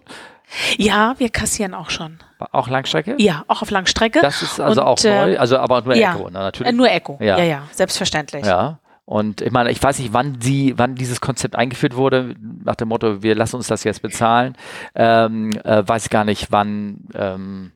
Ja, 0.78 1.16
wir 1.18 1.30
kassieren 1.30 1.74
auch 1.74 1.90
schon. 1.90 2.20
Auch 2.52 2.70
Langstrecke? 2.70 3.16
Ja, 3.18 3.44
auch 3.48 3.62
auf 3.62 3.72
Langstrecke. 3.72 4.22
Das 4.22 4.42
ist 4.42 4.60
also 4.60 4.82
und, 4.82 4.88
auch 4.88 5.04
neu, 5.04 5.38
also 5.38 5.58
aber 5.58 5.82
nur 5.82 5.96
ja, 5.96 6.14
Echo, 6.14 6.30
ne, 6.30 6.40
natürlich. 6.40 6.72
Äh, 6.72 6.76
nur 6.76 6.90
Echo, 6.90 7.18
ja. 7.22 7.38
ja, 7.38 7.44
ja, 7.44 7.64
selbstverständlich. 7.72 8.46
Ja. 8.46 8.80
Und 9.10 9.42
ich 9.42 9.52
meine, 9.52 9.72
ich 9.72 9.82
weiß 9.82 9.98
nicht, 9.98 10.14
wann 10.14 10.40
sie, 10.40 10.76
wann 10.78 10.94
dieses 10.94 11.20
Konzept 11.20 11.56
eingeführt 11.56 11.96
wurde, 11.96 12.36
nach 12.64 12.76
dem 12.76 12.90
Motto, 12.90 13.24
wir 13.24 13.34
lassen 13.34 13.56
uns 13.56 13.66
das 13.66 13.84
jetzt 13.84 14.04
bezahlen. 14.04 14.56
Ähm, 14.94 15.50
äh, 15.64 15.82
weiß 15.84 16.12
gar 16.12 16.26
nicht, 16.26 16.52
wann. 16.52 17.08
Ähm, 17.16 17.72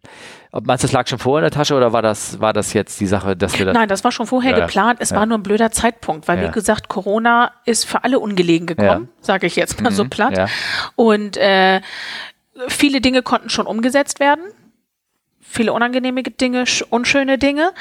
meinst 0.52 0.84
du, 0.84 0.88
das 0.88 0.92
lag 0.92 1.08
schon 1.08 1.18
vorher 1.18 1.44
in 1.44 1.52
der 1.52 1.58
Tasche 1.58 1.74
oder 1.74 1.92
war 1.92 2.04
das, 2.04 2.40
war 2.40 2.54
das 2.54 2.74
jetzt 2.74 3.00
die 3.00 3.08
Sache, 3.08 3.36
dass 3.36 3.58
wir 3.58 3.66
das. 3.66 3.74
Nein, 3.74 3.90
das 3.90 4.04
war 4.04 4.12
schon 4.12 4.28
vorher 4.28 4.52
ja, 4.52 4.60
geplant. 4.60 5.00
Es 5.02 5.10
ja. 5.10 5.18
war 5.18 5.26
nur 5.26 5.40
ein 5.40 5.44
blöder 5.44 5.72
Zeitpunkt, 5.72 6.28
weil, 6.28 6.40
ja. 6.40 6.50
wie 6.50 6.52
gesagt, 6.52 6.88
Corona 6.88 7.52
ist 7.66 7.86
für 7.86 8.04
alle 8.04 8.20
ungelegen 8.20 8.68
gekommen, 8.68 9.10
sage 9.20 9.48
ich 9.48 9.56
jetzt 9.56 9.82
mal 9.82 9.90
mhm, 9.90 9.96
so 9.96 10.06
platt. 10.06 10.52
Und 10.96 11.38
äh, 11.38 11.82
viele 12.68 13.02
Dinge 13.02 13.22
konnten 13.22 13.50
schon 13.50 13.68
umgesetzt 13.68 14.20
werden. 14.20 14.44
Viele 15.40 15.74
unangenehme 15.74 16.24
Dinge, 16.24 16.66
unschöne 16.90 17.38
Dinge, 17.38 17.74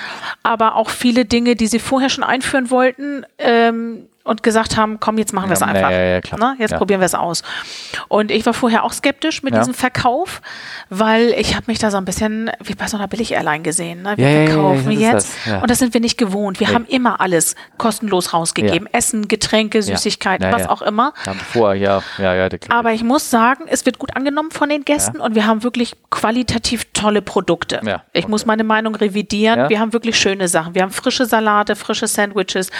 aber 0.42 0.74
auch 0.76 0.90
viele 0.90 1.24
Dinge, 1.24 1.56
die 1.56 1.68
sie 1.68 1.78
vorher 1.78 2.10
schon 2.10 2.24
einführen 2.24 2.70
wollten, 2.70 3.24
ähm, 3.38 4.08
und 4.24 4.42
gesagt 4.42 4.76
haben, 4.76 5.00
komm, 5.00 5.18
jetzt 5.18 5.32
machen 5.32 5.48
wir 5.48 5.54
es 5.54 5.62
einfach. 5.62 5.90
Ja, 5.90 6.18
ja, 6.18 6.20
ne? 6.38 6.54
Jetzt 6.58 6.76
probieren 6.76 7.00
wir 7.00 7.06
es 7.06 7.14
aus. 7.14 7.42
Und 8.08 8.30
ich 8.30 8.46
war 8.46 8.54
vorher 8.54 8.84
auch 8.84 8.92
skeptisch 8.92 9.42
mit 9.42 9.54
diesem 9.54 9.74
Verkauf, 9.74 10.40
weil 10.90 11.30
ich 11.36 11.56
habe 11.56 11.64
mich 11.66 11.78
da 11.78 11.90
so 11.90 11.96
ein 11.96 12.04
bisschen 12.04 12.50
wie 12.62 12.74
bei 12.74 12.86
so 12.86 12.96
einer 12.96 13.08
Billig-Airline 13.08 13.62
gesehen. 13.62 14.02
Ne? 14.02 14.16
Wir 14.16 14.46
verkaufen 14.46 14.92
jetzt. 14.92 15.36
Das, 15.44 15.62
und 15.62 15.70
das 15.70 15.78
sind 15.78 15.94
wir 15.94 16.00
nicht 16.00 16.18
gewohnt. 16.18 16.60
Wir 16.60 16.68
haben 16.72 16.84
immer 16.86 17.20
alles 17.20 17.56
kostenlos 17.78 18.32
rausgegeben. 18.32 18.88
Essen, 18.92 19.28
Getränke, 19.28 19.82
Süßigkeiten, 19.82 20.52
was 20.52 20.68
auch 20.68 20.82
immer. 20.82 21.12
Vor, 21.52 21.74
ja, 21.74 22.02
ja, 22.18 22.34
ja, 22.34 22.48
Aber 22.68 22.92
ich 22.92 23.02
muss 23.02 23.30
sagen, 23.30 23.64
es 23.66 23.84
wird 23.86 23.98
gut 23.98 24.14
angenommen 24.16 24.50
von 24.50 24.68
den 24.68 24.84
Gästen 24.84 25.18
und 25.20 25.34
wir 25.34 25.46
haben 25.46 25.62
wirklich 25.64 25.96
qualitativ 26.10 26.86
tolle 26.92 27.22
Produkte. 27.22 27.80
Ich 28.12 28.28
muss 28.28 28.46
meine 28.46 28.64
Meinung 28.64 28.94
revidieren. 28.94 29.68
Wir 29.68 29.80
haben 29.80 29.92
wirklich 29.92 30.16
schöne 30.16 30.46
Sachen. 30.48 30.74
Wir 30.74 30.82
haben 30.82 30.92
frische 30.92 31.26
Salate, 31.26 31.74
frische 31.74 32.06
Sandwiches 32.06 32.70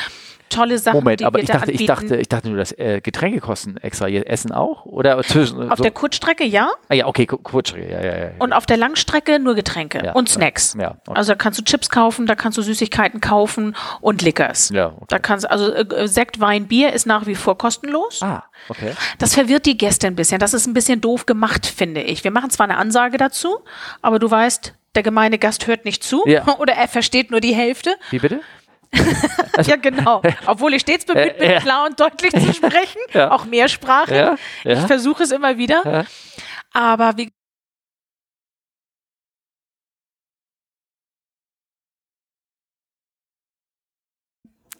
tolle 0.54 0.78
Sachen. 0.78 0.98
Moment, 0.98 1.22
aber 1.22 1.38
ich 1.38 1.46
dachte, 1.46 1.72
ich 1.72 1.86
dachte, 1.86 2.16
ich 2.16 2.28
dachte 2.28 2.48
nur, 2.48 2.58
dass 2.58 2.72
äh, 2.72 3.00
Getränke 3.02 3.40
kosten 3.40 3.76
extra. 3.78 4.08
Essen 4.08 4.52
auch? 4.52 4.84
Oder 4.84 5.22
zwischen, 5.22 5.70
auf 5.70 5.78
so? 5.78 5.82
der 5.82 5.92
Kurzstrecke 5.92 6.44
ja. 6.44 6.70
Ah 6.88 6.94
ja, 6.94 7.06
okay, 7.06 7.26
Kurzstrecke, 7.26 7.90
ja, 7.90 8.04
ja, 8.04 8.18
ja. 8.18 8.30
Und 8.38 8.52
auf 8.52 8.66
der 8.66 8.76
Langstrecke 8.76 9.38
nur 9.38 9.54
Getränke 9.54 10.02
ja, 10.04 10.12
und 10.12 10.28
Snacks. 10.28 10.76
Ja, 10.78 10.96
okay. 11.06 11.16
Also 11.16 11.32
da 11.32 11.36
kannst 11.36 11.58
du 11.58 11.64
Chips 11.64 11.88
kaufen, 11.88 12.26
da 12.26 12.34
kannst 12.34 12.58
du 12.58 12.62
Süßigkeiten 12.62 13.20
kaufen 13.20 13.76
und 14.00 14.22
Liquors. 14.22 14.70
Ja, 14.70 14.88
okay. 14.88 15.06
Da 15.08 15.18
kannst 15.18 15.50
also 15.50 15.72
äh, 15.72 16.08
Sekt, 16.08 16.40
Wein, 16.40 16.66
Bier 16.66 16.92
ist 16.92 17.06
nach 17.06 17.26
wie 17.26 17.34
vor 17.34 17.56
kostenlos. 17.58 18.22
Ah, 18.22 18.44
okay. 18.68 18.92
Das 19.18 19.34
verwirrt 19.34 19.66
die 19.66 19.76
Gäste 19.76 20.06
ein 20.06 20.16
bisschen. 20.16 20.38
Das 20.38 20.54
ist 20.54 20.66
ein 20.66 20.74
bisschen 20.74 21.00
doof 21.00 21.26
gemacht, 21.26 21.66
finde 21.66 22.02
ich. 22.02 22.24
Wir 22.24 22.30
machen 22.30 22.50
zwar 22.50 22.64
eine 22.64 22.76
Ansage 22.76 23.16
dazu, 23.18 23.60
aber 24.00 24.18
du 24.18 24.30
weißt, 24.30 24.74
der 24.94 25.02
gemeine 25.02 25.38
Gast 25.38 25.66
hört 25.66 25.84
nicht 25.84 26.04
zu 26.04 26.22
ja. 26.26 26.46
oder 26.58 26.74
er 26.74 26.88
versteht 26.88 27.30
nur 27.30 27.40
die 27.40 27.54
Hälfte. 27.54 27.94
Wie 28.10 28.18
bitte? 28.18 28.40
Ja, 29.66 29.76
genau. 29.76 30.22
Obwohl 30.46 30.74
ich 30.74 30.82
stets 30.82 31.04
bemüht 31.04 31.38
bin, 31.38 31.58
klar 31.58 31.86
und 31.86 32.00
deutlich 32.00 32.32
zu 32.32 32.52
sprechen, 32.54 33.00
auch 33.30 33.44
mehrsprachig. 33.44 34.38
Ich 34.64 34.78
versuche 34.80 35.22
es 35.22 35.30
immer 35.30 35.58
wieder. 35.58 36.06
Aber 36.72 37.16
wie 37.16 37.30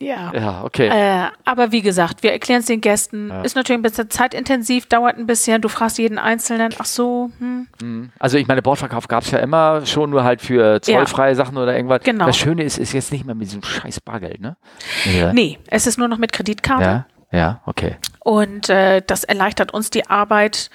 Ja. 0.02 0.32
Ja, 0.34 0.64
okay. 0.64 0.88
Äh, 0.88 1.28
aber 1.44 1.72
wie 1.72 1.82
gesagt, 1.82 2.22
wir 2.22 2.32
erklären 2.32 2.60
es 2.60 2.66
den 2.66 2.80
Gästen. 2.80 3.28
Ja. 3.28 3.42
Ist 3.42 3.56
natürlich 3.56 3.78
ein 3.78 3.82
bisschen 3.82 4.10
zeitintensiv, 4.10 4.86
dauert 4.86 5.16
ein 5.16 5.26
bisschen. 5.26 5.62
Du 5.62 5.68
fragst 5.68 5.98
jeden 5.98 6.18
Einzelnen, 6.18 6.74
ach 6.78 6.84
so. 6.84 7.30
Hm. 7.38 7.68
Mhm. 7.80 8.12
Also 8.18 8.38
ich 8.38 8.48
meine, 8.48 8.62
Bordverkauf 8.62 9.08
gab 9.08 9.24
es 9.24 9.30
ja 9.30 9.38
immer 9.38 9.86
schon, 9.86 10.10
nur 10.10 10.24
halt 10.24 10.42
für 10.42 10.80
zollfreie 10.82 11.30
ja. 11.30 11.34
Sachen 11.34 11.56
oder 11.56 11.74
irgendwas. 11.74 12.02
Genau. 12.02 12.26
Das 12.26 12.36
Schöne 12.36 12.64
ist, 12.64 12.78
ist 12.78 12.92
jetzt 12.92 13.12
nicht 13.12 13.24
mehr 13.24 13.34
mit 13.34 13.48
diesem 13.48 13.62
scheiß 13.62 14.00
Bargeld, 14.00 14.40
ne? 14.40 14.56
Ja. 15.04 15.32
Nee, 15.32 15.58
es 15.68 15.86
ist 15.86 15.98
nur 15.98 16.08
noch 16.08 16.18
mit 16.18 16.32
Kreditkarte. 16.32 17.06
Ja, 17.30 17.38
ja 17.38 17.60
okay. 17.66 17.96
Und 18.20 18.68
äh, 18.68 19.02
das 19.06 19.24
erleichtert 19.24 19.72
uns 19.72 19.90
die 19.90 20.08
Arbeit 20.08 20.70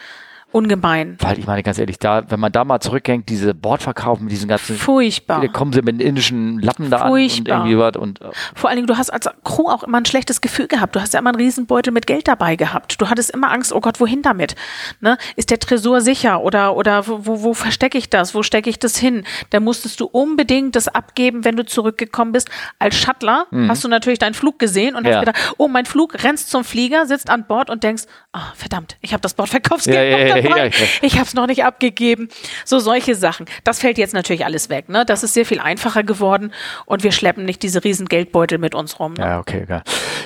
ungemein. 0.51 1.17
Weil 1.19 1.39
ich 1.39 1.45
meine, 1.45 1.61
ganz 1.61 1.77
ehrlich, 1.77 1.99
da, 1.99 2.23
wenn 2.29 2.39
man 2.39 2.51
da 2.51 2.63
mal 2.63 2.79
zurückgängt, 2.79 3.27
diese 3.29 3.53
Bordverkauf 3.53 4.19
mit 4.19 4.31
diesen 4.31 4.47
ganzen. 4.47 4.77
Furchtbar. 4.77 5.41
Da 5.41 5.47
kommen 5.47 5.73
sie 5.73 5.81
mit 5.81 5.99
den 5.99 6.07
indischen 6.07 6.59
Lappen 6.59 6.89
da 6.89 7.07
Furchtbar. 7.07 7.55
an 7.55 7.61
und 7.61 7.67
irgendwie 7.67 7.79
was. 7.79 7.95
Und, 7.97 8.21
äh. 8.21 8.29
Vor 8.55 8.69
allen 8.69 8.77
Dingen, 8.77 8.87
du 8.87 8.97
hast 8.97 9.09
als 9.09 9.29
Crew 9.43 9.69
auch 9.69 9.83
immer 9.83 9.97
ein 9.97 10.05
schlechtes 10.05 10.39
Gefühl 10.41 10.67
gehabt. 10.67 10.95
Du 10.95 11.01
hast 11.01 11.13
ja 11.13 11.19
immer 11.19 11.31
einen 11.31 11.39
Riesenbeutel 11.39 11.91
mit 11.91 12.07
Geld 12.07 12.27
dabei 12.27 12.55
gehabt. 12.55 12.99
Du 13.01 13.09
hattest 13.09 13.31
immer 13.31 13.51
Angst, 13.51 13.73
oh 13.73 13.81
Gott, 13.81 13.99
wohin 13.99 14.21
damit? 14.21 14.55
Ne? 15.01 15.17
Ist 15.35 15.51
der 15.51 15.59
Tresor 15.59 16.01
sicher 16.01 16.41
oder, 16.41 16.75
oder 16.77 17.07
wo, 17.07 17.43
wo, 17.43 17.53
verstecke 17.53 17.97
ich 17.97 18.09
das? 18.09 18.33
Wo 18.33 18.41
stecke 18.41 18.69
ich 18.69 18.79
das 18.79 18.97
hin? 18.97 19.25
Da 19.49 19.59
musstest 19.59 19.99
du 19.99 20.05
unbedingt 20.05 20.75
das 20.75 20.87
abgeben, 20.87 21.43
wenn 21.43 21.57
du 21.57 21.65
zurückgekommen 21.65 22.31
bist. 22.31 22.49
Als 22.79 22.95
Shuttler 22.95 23.47
mhm. 23.51 23.69
hast 23.69 23.83
du 23.83 23.89
natürlich 23.89 24.19
deinen 24.19 24.33
Flug 24.33 24.59
gesehen 24.59 24.95
und 24.95 25.05
ja. 25.05 25.15
hast 25.15 25.25
gedacht, 25.25 25.55
oh, 25.57 25.67
mein 25.67 25.85
Flug, 25.85 26.23
rennst 26.23 26.49
zum 26.49 26.63
Flieger, 26.63 27.05
sitzt 27.05 27.29
an 27.29 27.45
Bord 27.47 27.69
und 27.69 27.83
denkst, 27.83 28.03
oh, 28.33 28.39
verdammt, 28.55 28.97
ich 29.01 29.13
habe 29.13 29.21
das 29.21 29.33
Bordverkaufsgeld 29.33 30.11
ja, 30.11 30.17
ja, 30.17 30.35
noch 30.35 30.36
dabei. 30.41 30.71
Ich 31.01 31.13
habe 31.15 31.25
es 31.25 31.33
noch 31.33 31.47
nicht 31.47 31.63
abgegeben. 31.63 32.29
So 32.65 32.79
solche 32.79 33.15
Sachen. 33.15 33.45
Das 33.63 33.79
fällt 33.79 33.97
jetzt 33.97 34.13
natürlich 34.13 34.45
alles 34.45 34.69
weg. 34.69 34.89
Ne? 34.89 35.05
Das 35.05 35.23
ist 35.23 35.33
sehr 35.33 35.45
viel 35.45 35.59
einfacher 35.59 36.03
geworden 36.03 36.53
und 36.85 37.03
wir 37.03 37.11
schleppen 37.11 37.45
nicht 37.45 37.63
diese 37.63 37.83
riesen 37.83 38.07
Geldbeutel 38.07 38.57
mit 38.57 38.75
uns 38.75 38.99
rum. 38.99 39.13
Ne? 39.13 39.25
Ja, 39.25 39.39
okay. 39.39 39.65
Ja, 39.67 39.83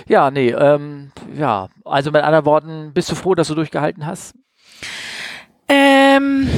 ja 0.07 0.31
nee, 0.31 0.49
ähm, 0.49 1.11
ja. 1.35 1.69
Also 1.85 2.11
mit 2.11 2.23
anderen 2.23 2.45
Worten, 2.45 2.91
bist 2.93 3.11
du 3.11 3.15
froh, 3.15 3.35
dass 3.35 3.47
du 3.47 3.55
durchgehalten 3.55 4.05
hast? 4.05 4.33
Ähm, 5.67 6.49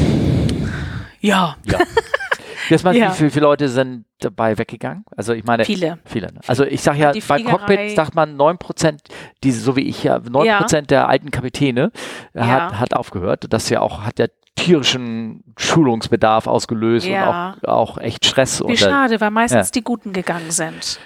ja. 1.20 1.56
Ja. 1.66 1.80
Jetzt 2.70 2.84
mal, 2.84 2.96
ja. 2.96 3.12
wie, 3.20 3.30
viele, 3.30 3.44
Leute 3.44 3.70
sind 3.70 4.06
dabei 4.20 4.58
weggegangen? 4.58 5.06
Also 5.16 5.34
ich 5.34 5.44
meine, 5.44 5.66
viele. 5.66 6.00
Viele. 6.06 6.28
Ne? 6.28 6.40
Also 6.48 6.64
ich 6.64 6.82
sage 6.82 7.00
ja, 7.00 7.12
bei 7.28 7.42
Cockpit 7.44 7.96
sagt 7.96 8.16
man 8.16 8.36
9 8.36 8.58
Prozent, 8.58 9.02
so 9.44 9.76
wie 9.76 9.82
ich 9.82 10.04
ja, 10.04 10.20
9 10.20 10.58
Prozent 10.58 10.92
ja. 10.92 11.00
der 11.00 11.10
alten 11.10 11.32
Kapitäne 11.32 11.92
ja. 12.34 12.46
hat, 12.46 12.80
hat 12.80 12.94
aufgehört. 12.96 13.46
Das 13.50 13.70
ja 13.70 13.82
auch, 13.82 14.02
hat 14.02 14.20
ja 14.20 14.28
tierischen 14.56 15.44
Schulungsbedarf 15.58 16.48
ausgelöst 16.48 17.08
und 17.08 17.16
auch, 17.16 17.64
auch 17.64 17.98
echt 17.98 18.26
Stress. 18.26 18.64
Wie 18.66 18.78
schade, 18.78 19.20
weil 19.20 19.32
meistens 19.32 19.72
die 19.72 19.82
Guten 19.82 20.14
gegangen 20.14 20.52
sind. 20.52 21.00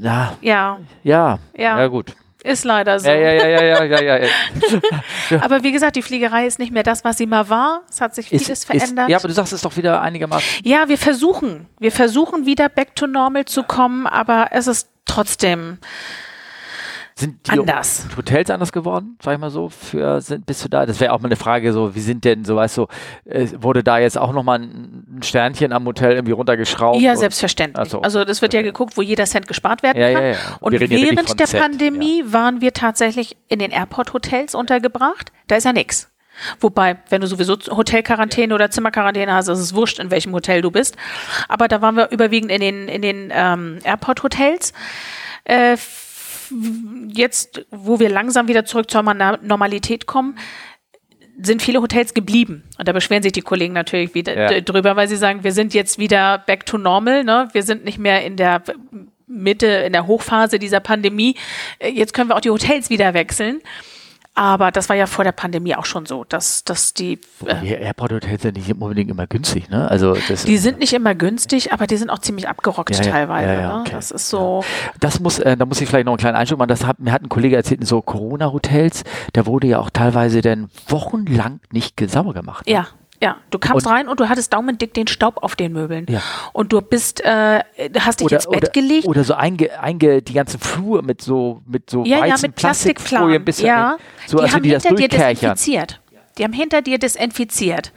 Ja. 0.00 0.32
Ja. 0.40 0.78
Ja. 1.02 1.38
Ja, 1.56 1.78
ja 1.78 1.86
gut. 1.86 2.14
Ist 2.42 2.64
leider 2.64 2.98
so. 2.98 3.08
Ja, 3.08 3.14
ja, 3.14 3.32
ja, 3.32 3.62
ja, 3.62 3.84
ja, 3.84 4.00
ja, 4.00 4.18
ja. 4.18 4.28
aber 5.40 5.62
wie 5.62 5.72
gesagt, 5.72 5.96
die 5.96 6.02
Fliegerei 6.02 6.46
ist 6.46 6.58
nicht 6.58 6.72
mehr 6.72 6.82
das, 6.82 7.04
was 7.04 7.18
sie 7.18 7.26
mal 7.26 7.48
war. 7.48 7.82
Es 7.90 8.00
hat 8.00 8.14
sich 8.14 8.28
vieles 8.28 8.48
ist, 8.48 8.64
verändert. 8.64 9.08
Ist, 9.08 9.10
ja, 9.10 9.18
aber 9.18 9.28
du 9.28 9.34
sagst 9.34 9.52
es 9.52 9.60
doch 9.62 9.76
wieder 9.76 10.00
einigermaßen. 10.00 10.64
Ja, 10.64 10.88
wir 10.88 10.98
versuchen. 10.98 11.68
Wir 11.78 11.92
versuchen 11.92 12.46
wieder 12.46 12.68
back 12.68 12.94
to 12.96 13.06
normal 13.06 13.44
zu 13.44 13.62
kommen, 13.62 14.06
aber 14.06 14.48
es 14.52 14.66
ist 14.66 14.88
trotzdem 15.04 15.78
sind 17.20 17.46
die 17.46 17.50
anders. 17.52 18.06
Hotels 18.16 18.50
anders 18.50 18.72
geworden, 18.72 19.16
sag 19.22 19.34
ich 19.34 19.38
mal 19.38 19.50
so, 19.50 19.68
für, 19.68 20.20
sind, 20.20 20.46
bist 20.46 20.64
du 20.64 20.68
da? 20.68 20.86
Das 20.86 21.00
wäre 21.00 21.12
auch 21.12 21.20
mal 21.20 21.26
eine 21.26 21.36
Frage, 21.36 21.72
so, 21.72 21.94
wie 21.94 22.00
sind 22.00 22.24
denn, 22.24 22.44
so 22.44 22.56
weißt 22.56 22.78
du, 22.78 22.86
äh, 23.24 23.46
wurde 23.58 23.84
da 23.84 23.98
jetzt 23.98 24.18
auch 24.18 24.32
nochmal 24.32 24.60
ein 24.60 25.20
Sternchen 25.22 25.72
am 25.72 25.84
Hotel 25.86 26.12
irgendwie 26.12 26.32
runtergeschraubt? 26.32 27.00
Ja, 27.00 27.16
selbstverständlich. 27.16 27.78
Also, 27.78 28.00
also 28.00 28.24
das 28.24 28.42
wird 28.42 28.54
ja 28.54 28.62
geguckt, 28.62 28.96
wo 28.96 29.02
jeder 29.02 29.24
Cent 29.26 29.46
gespart 29.46 29.82
werden 29.82 30.00
kann. 30.00 30.12
Ja, 30.12 30.20
ja, 30.20 30.26
ja. 30.32 30.36
Und, 30.60 30.74
Und 30.74 30.90
während 30.90 31.38
der 31.38 31.46
Cent, 31.46 31.62
Pandemie 31.62 32.24
waren 32.26 32.60
wir 32.60 32.72
tatsächlich 32.72 33.36
in 33.48 33.58
den 33.58 33.70
Airport-Hotels 33.70 34.54
untergebracht. 34.54 35.32
Da 35.46 35.56
ist 35.56 35.64
ja 35.64 35.72
nichts. 35.72 36.10
Wobei, 36.60 36.96
wenn 37.10 37.20
du 37.20 37.26
sowieso 37.26 37.56
Hotelquarantäne 37.56 38.54
oder 38.54 38.70
Zimmerquarantäne 38.70 39.32
hast, 39.32 39.48
ist 39.48 39.58
es 39.58 39.74
wurscht, 39.74 39.98
in 39.98 40.10
welchem 40.10 40.32
Hotel 40.32 40.62
du 40.62 40.70
bist. 40.70 40.96
Aber 41.48 41.68
da 41.68 41.82
waren 41.82 41.96
wir 41.96 42.10
überwiegend 42.10 42.50
in 42.50 42.60
den, 42.60 42.88
in 42.88 43.02
den 43.02 43.30
ähm, 43.32 43.78
Airport-Hotels. 43.84 44.72
Äh, 45.44 45.76
jetzt, 47.08 47.66
wo 47.70 48.00
wir 48.00 48.08
langsam 48.08 48.48
wieder 48.48 48.64
zurück 48.64 48.90
zur 48.90 49.02
Normalität 49.02 50.06
kommen, 50.06 50.36
sind 51.42 51.62
viele 51.62 51.80
Hotels 51.80 52.14
geblieben. 52.14 52.64
Und 52.78 52.86
da 52.86 52.92
beschweren 52.92 53.22
sich 53.22 53.32
die 53.32 53.40
Kollegen 53.40 53.72
natürlich 53.72 54.14
wieder 54.14 54.52
ja. 54.52 54.60
drüber, 54.60 54.96
weil 54.96 55.08
sie 55.08 55.16
sagen, 55.16 55.42
wir 55.42 55.52
sind 55.52 55.74
jetzt 55.74 55.98
wieder 55.98 56.38
back 56.38 56.66
to 56.66 56.78
normal. 56.78 57.24
Ne? 57.24 57.48
Wir 57.52 57.62
sind 57.62 57.84
nicht 57.84 57.98
mehr 57.98 58.24
in 58.24 58.36
der 58.36 58.62
Mitte, 59.26 59.66
in 59.66 59.92
der 59.92 60.06
Hochphase 60.06 60.58
dieser 60.58 60.80
Pandemie. 60.80 61.36
Jetzt 61.80 62.12
können 62.12 62.28
wir 62.28 62.36
auch 62.36 62.40
die 62.40 62.50
Hotels 62.50 62.90
wieder 62.90 63.14
wechseln. 63.14 63.60
Aber 64.34 64.70
das 64.70 64.88
war 64.88 64.96
ja 64.96 65.06
vor 65.06 65.24
der 65.24 65.32
Pandemie 65.32 65.74
auch 65.74 65.84
schon 65.84 66.06
so, 66.06 66.24
dass, 66.24 66.64
dass 66.64 66.94
die. 66.94 67.20
Äh, 67.44 67.60
die 67.62 67.72
Airport-Hotels 67.72 68.42
sind 68.42 68.56
nicht 68.56 68.70
unbedingt 68.70 69.10
immer 69.10 69.26
günstig, 69.26 69.68
ne? 69.68 69.90
Also 69.90 70.14
das 70.28 70.44
die 70.44 70.56
sind 70.56 70.78
nicht 70.78 70.92
immer 70.92 71.14
günstig, 71.14 71.72
aber 71.72 71.86
die 71.86 71.96
sind 71.96 72.10
auch 72.10 72.20
ziemlich 72.20 72.48
abgerockt 72.48 72.96
ja, 72.96 73.02
teilweise. 73.02 73.52
Ja, 73.52 73.60
ja, 73.60 73.80
okay. 73.80 73.90
ne? 73.90 73.96
Das 73.96 74.10
ist 74.10 74.28
so. 74.28 74.64
Das 75.00 75.20
muss, 75.20 75.40
äh, 75.40 75.56
da 75.56 75.66
muss 75.66 75.80
ich 75.80 75.88
vielleicht 75.88 76.06
noch 76.06 76.12
einen 76.12 76.18
kleinen 76.18 76.36
Einschub 76.36 76.58
machen. 76.58 76.68
Das 76.68 76.86
hat, 76.86 77.00
mir 77.00 77.12
hat 77.12 77.22
ein 77.22 77.28
Kollege 77.28 77.56
erzählt, 77.56 77.80
in 77.80 77.86
so 77.86 78.00
Corona-Hotels, 78.00 79.02
da 79.32 79.46
wurde 79.46 79.66
ja 79.66 79.78
auch 79.78 79.90
teilweise 79.90 80.40
dann 80.40 80.70
wochenlang 80.86 81.60
nicht 81.72 82.00
sauber 82.08 82.32
gemacht. 82.32 82.66
Ne? 82.66 82.72
Ja, 82.72 82.86
ja, 83.22 83.36
du 83.50 83.58
kamst 83.58 83.86
und, 83.86 83.92
rein 83.92 84.08
und 84.08 84.18
du 84.18 84.28
hattest 84.28 84.52
daumendick 84.52 84.94
den 84.94 85.06
Staub 85.06 85.42
auf 85.42 85.54
den 85.54 85.72
Möbeln. 85.72 86.06
Ja. 86.08 86.22
Und 86.54 86.72
du 86.72 86.80
bist, 86.80 87.20
äh, 87.22 87.60
hast 87.98 88.20
dich 88.20 88.26
oder, 88.26 88.36
ins 88.36 88.46
Bett 88.46 88.62
oder, 88.62 88.70
gelegt. 88.70 89.06
Oder 89.06 89.24
so 89.24 89.34
einge, 89.34 89.78
einge, 89.78 90.22
die 90.22 90.32
ganze 90.32 90.58
Flur 90.58 91.02
mit 91.02 91.20
so, 91.20 91.60
mit 91.66 91.90
so 91.90 92.04
ja, 92.04 92.20
weißen 92.20 92.42
ja, 92.42 92.48
mit 92.48 92.56
bisschen. 93.44 93.66
Ja, 93.66 93.98
so, 94.26 94.38
die 94.38 94.50
haben 94.50 94.62
die 94.62 94.70
hinter 94.70 94.94
dir 94.94 95.08
desinfiziert. 95.08 96.00
Die 96.38 96.44
haben 96.44 96.52
hinter 96.52 96.80
dir 96.80 96.98
desinfiziert. 96.98 97.92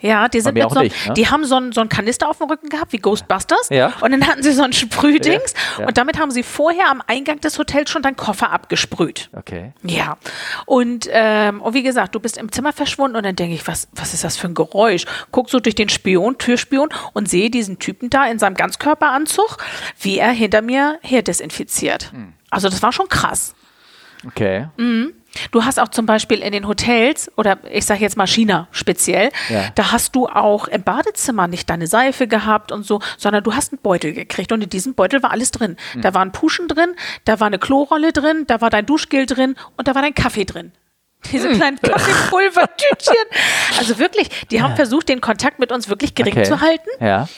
Ja, 0.00 0.28
die 0.28 0.40
sind 0.40 0.54
mit 0.54 0.70
so, 0.70 0.80
nicht, 0.80 1.06
ne? 1.06 1.14
die 1.14 1.28
haben 1.28 1.44
so 1.44 1.56
einen 1.56 1.72
so 1.72 1.84
Kanister 1.86 2.28
auf 2.28 2.38
dem 2.38 2.48
Rücken 2.48 2.68
gehabt, 2.68 2.92
wie 2.92 2.98
Ghostbusters. 2.98 3.68
Ja. 3.70 3.92
Und 4.00 4.10
dann 4.12 4.26
hatten 4.26 4.42
sie 4.42 4.52
so 4.52 4.62
ein 4.62 4.72
Sprühdings. 4.72 5.52
Ja. 5.76 5.82
Ja. 5.82 5.86
Und 5.88 5.98
damit 5.98 6.18
haben 6.18 6.30
sie 6.30 6.42
vorher 6.42 6.90
am 6.90 7.02
Eingang 7.06 7.40
des 7.40 7.58
Hotels 7.58 7.90
schon 7.90 8.02
deinen 8.02 8.16
Koffer 8.16 8.50
abgesprüht. 8.50 9.28
Okay. 9.32 9.72
Ja. 9.82 10.16
Und, 10.66 11.08
ähm, 11.10 11.60
und 11.60 11.74
wie 11.74 11.82
gesagt, 11.82 12.14
du 12.14 12.20
bist 12.20 12.38
im 12.38 12.50
Zimmer 12.50 12.72
verschwunden 12.72 13.16
und 13.16 13.24
dann 13.24 13.36
denke 13.36 13.54
ich, 13.54 13.66
was, 13.68 13.88
was 13.92 14.14
ist 14.14 14.24
das 14.24 14.36
für 14.36 14.48
ein 14.48 14.54
Geräusch? 14.54 15.04
Guck 15.30 15.50
so 15.50 15.60
durch 15.60 15.74
den 15.74 15.88
Spion, 15.88 16.38
Türspion 16.38 16.88
und 17.12 17.28
sehe 17.28 17.50
diesen 17.50 17.78
Typen 17.78 18.10
da 18.10 18.26
in 18.26 18.38
seinem 18.38 18.54
Ganzkörperanzug, 18.54 19.58
wie 20.00 20.18
er 20.18 20.30
hinter 20.30 20.62
mir 20.62 20.98
her 21.02 21.22
desinfiziert. 21.22 22.12
Hm. 22.12 22.32
Also 22.50 22.68
das 22.68 22.82
war 22.82 22.92
schon 22.92 23.08
krass. 23.08 23.54
Okay. 24.26 24.68
Mhm. 24.76 25.12
Du 25.50 25.64
hast 25.64 25.80
auch 25.80 25.88
zum 25.88 26.06
Beispiel 26.06 26.40
in 26.40 26.52
den 26.52 26.68
Hotels, 26.68 27.30
oder 27.36 27.58
ich 27.70 27.86
sage 27.86 28.00
jetzt 28.00 28.16
mal 28.16 28.26
China 28.26 28.68
speziell, 28.70 29.30
ja. 29.48 29.64
da 29.74 29.92
hast 29.92 30.14
du 30.14 30.26
auch 30.26 30.68
im 30.68 30.82
Badezimmer 30.82 31.48
nicht 31.48 31.68
deine 31.70 31.86
Seife 31.86 32.26
gehabt 32.26 32.72
und 32.72 32.84
so, 32.84 33.00
sondern 33.16 33.42
du 33.44 33.54
hast 33.54 33.72
einen 33.72 33.80
Beutel 33.82 34.12
gekriegt 34.12 34.52
und 34.52 34.62
in 34.62 34.70
diesem 34.70 34.94
Beutel 34.94 35.22
war 35.22 35.30
alles 35.30 35.50
drin. 35.50 35.76
Mhm. 35.94 36.02
Da 36.02 36.14
waren 36.14 36.32
Puschen 36.32 36.68
drin, 36.68 36.94
da 37.24 37.40
war 37.40 37.46
eine 37.46 37.58
Klorolle 37.58 38.12
drin, 38.12 38.44
da 38.46 38.60
war 38.60 38.70
dein 38.70 38.86
Duschgel 38.86 39.26
drin 39.26 39.56
und 39.76 39.88
da 39.88 39.94
war 39.94 40.02
dein 40.02 40.14
Kaffee 40.14 40.44
drin. 40.44 40.72
Diese 41.32 41.48
hm. 41.48 41.56
kleinen 41.56 41.80
Kaffeepulvertütchen. 41.80 43.14
Also 43.78 43.98
wirklich, 43.98 44.28
die 44.50 44.62
haben 44.62 44.76
versucht, 44.76 45.08
den 45.08 45.20
Kontakt 45.20 45.58
mit 45.58 45.72
uns 45.72 45.88
wirklich 45.88 46.14
gering 46.14 46.34
okay. 46.34 46.44
zu 46.44 46.60
halten. 46.60 46.88
Ja. 47.00 47.28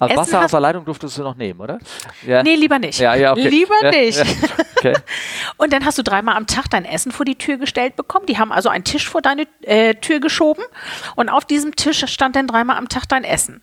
Also 0.00 0.16
Wasser 0.16 0.44
aus 0.44 0.50
der 0.50 0.60
Leitung 0.60 0.84
durftest 0.84 1.18
du 1.18 1.22
noch 1.22 1.36
nehmen, 1.36 1.60
oder? 1.60 1.78
Ja. 2.26 2.42
Nee, 2.42 2.54
lieber 2.54 2.78
nicht. 2.78 2.98
Ja, 2.98 3.14
ja, 3.14 3.32
okay. 3.32 3.48
Lieber 3.48 3.74
ja, 3.82 3.90
nicht. 3.90 4.18
Ja. 4.18 4.24
Okay. 4.76 4.94
Und 5.56 5.72
dann 5.72 5.84
hast 5.84 5.98
du 5.98 6.02
dreimal 6.02 6.36
am 6.36 6.46
Tag 6.46 6.70
dein 6.70 6.84
Essen 6.84 7.12
vor 7.12 7.26
die 7.26 7.36
Tür 7.36 7.56
gestellt 7.56 7.96
bekommen. 7.96 8.26
Die 8.26 8.38
haben 8.38 8.52
also 8.52 8.68
einen 8.68 8.84
Tisch 8.84 9.08
vor 9.08 9.22
deine 9.22 9.46
äh, 9.62 9.94
Tür 9.94 10.20
geschoben 10.20 10.62
und 11.16 11.28
auf 11.28 11.44
diesem 11.44 11.74
Tisch 11.74 12.04
stand 12.06 12.36
dann 12.36 12.46
dreimal 12.46 12.76
am 12.76 12.88
Tag 12.88 13.08
dein 13.08 13.24
Essen. 13.24 13.62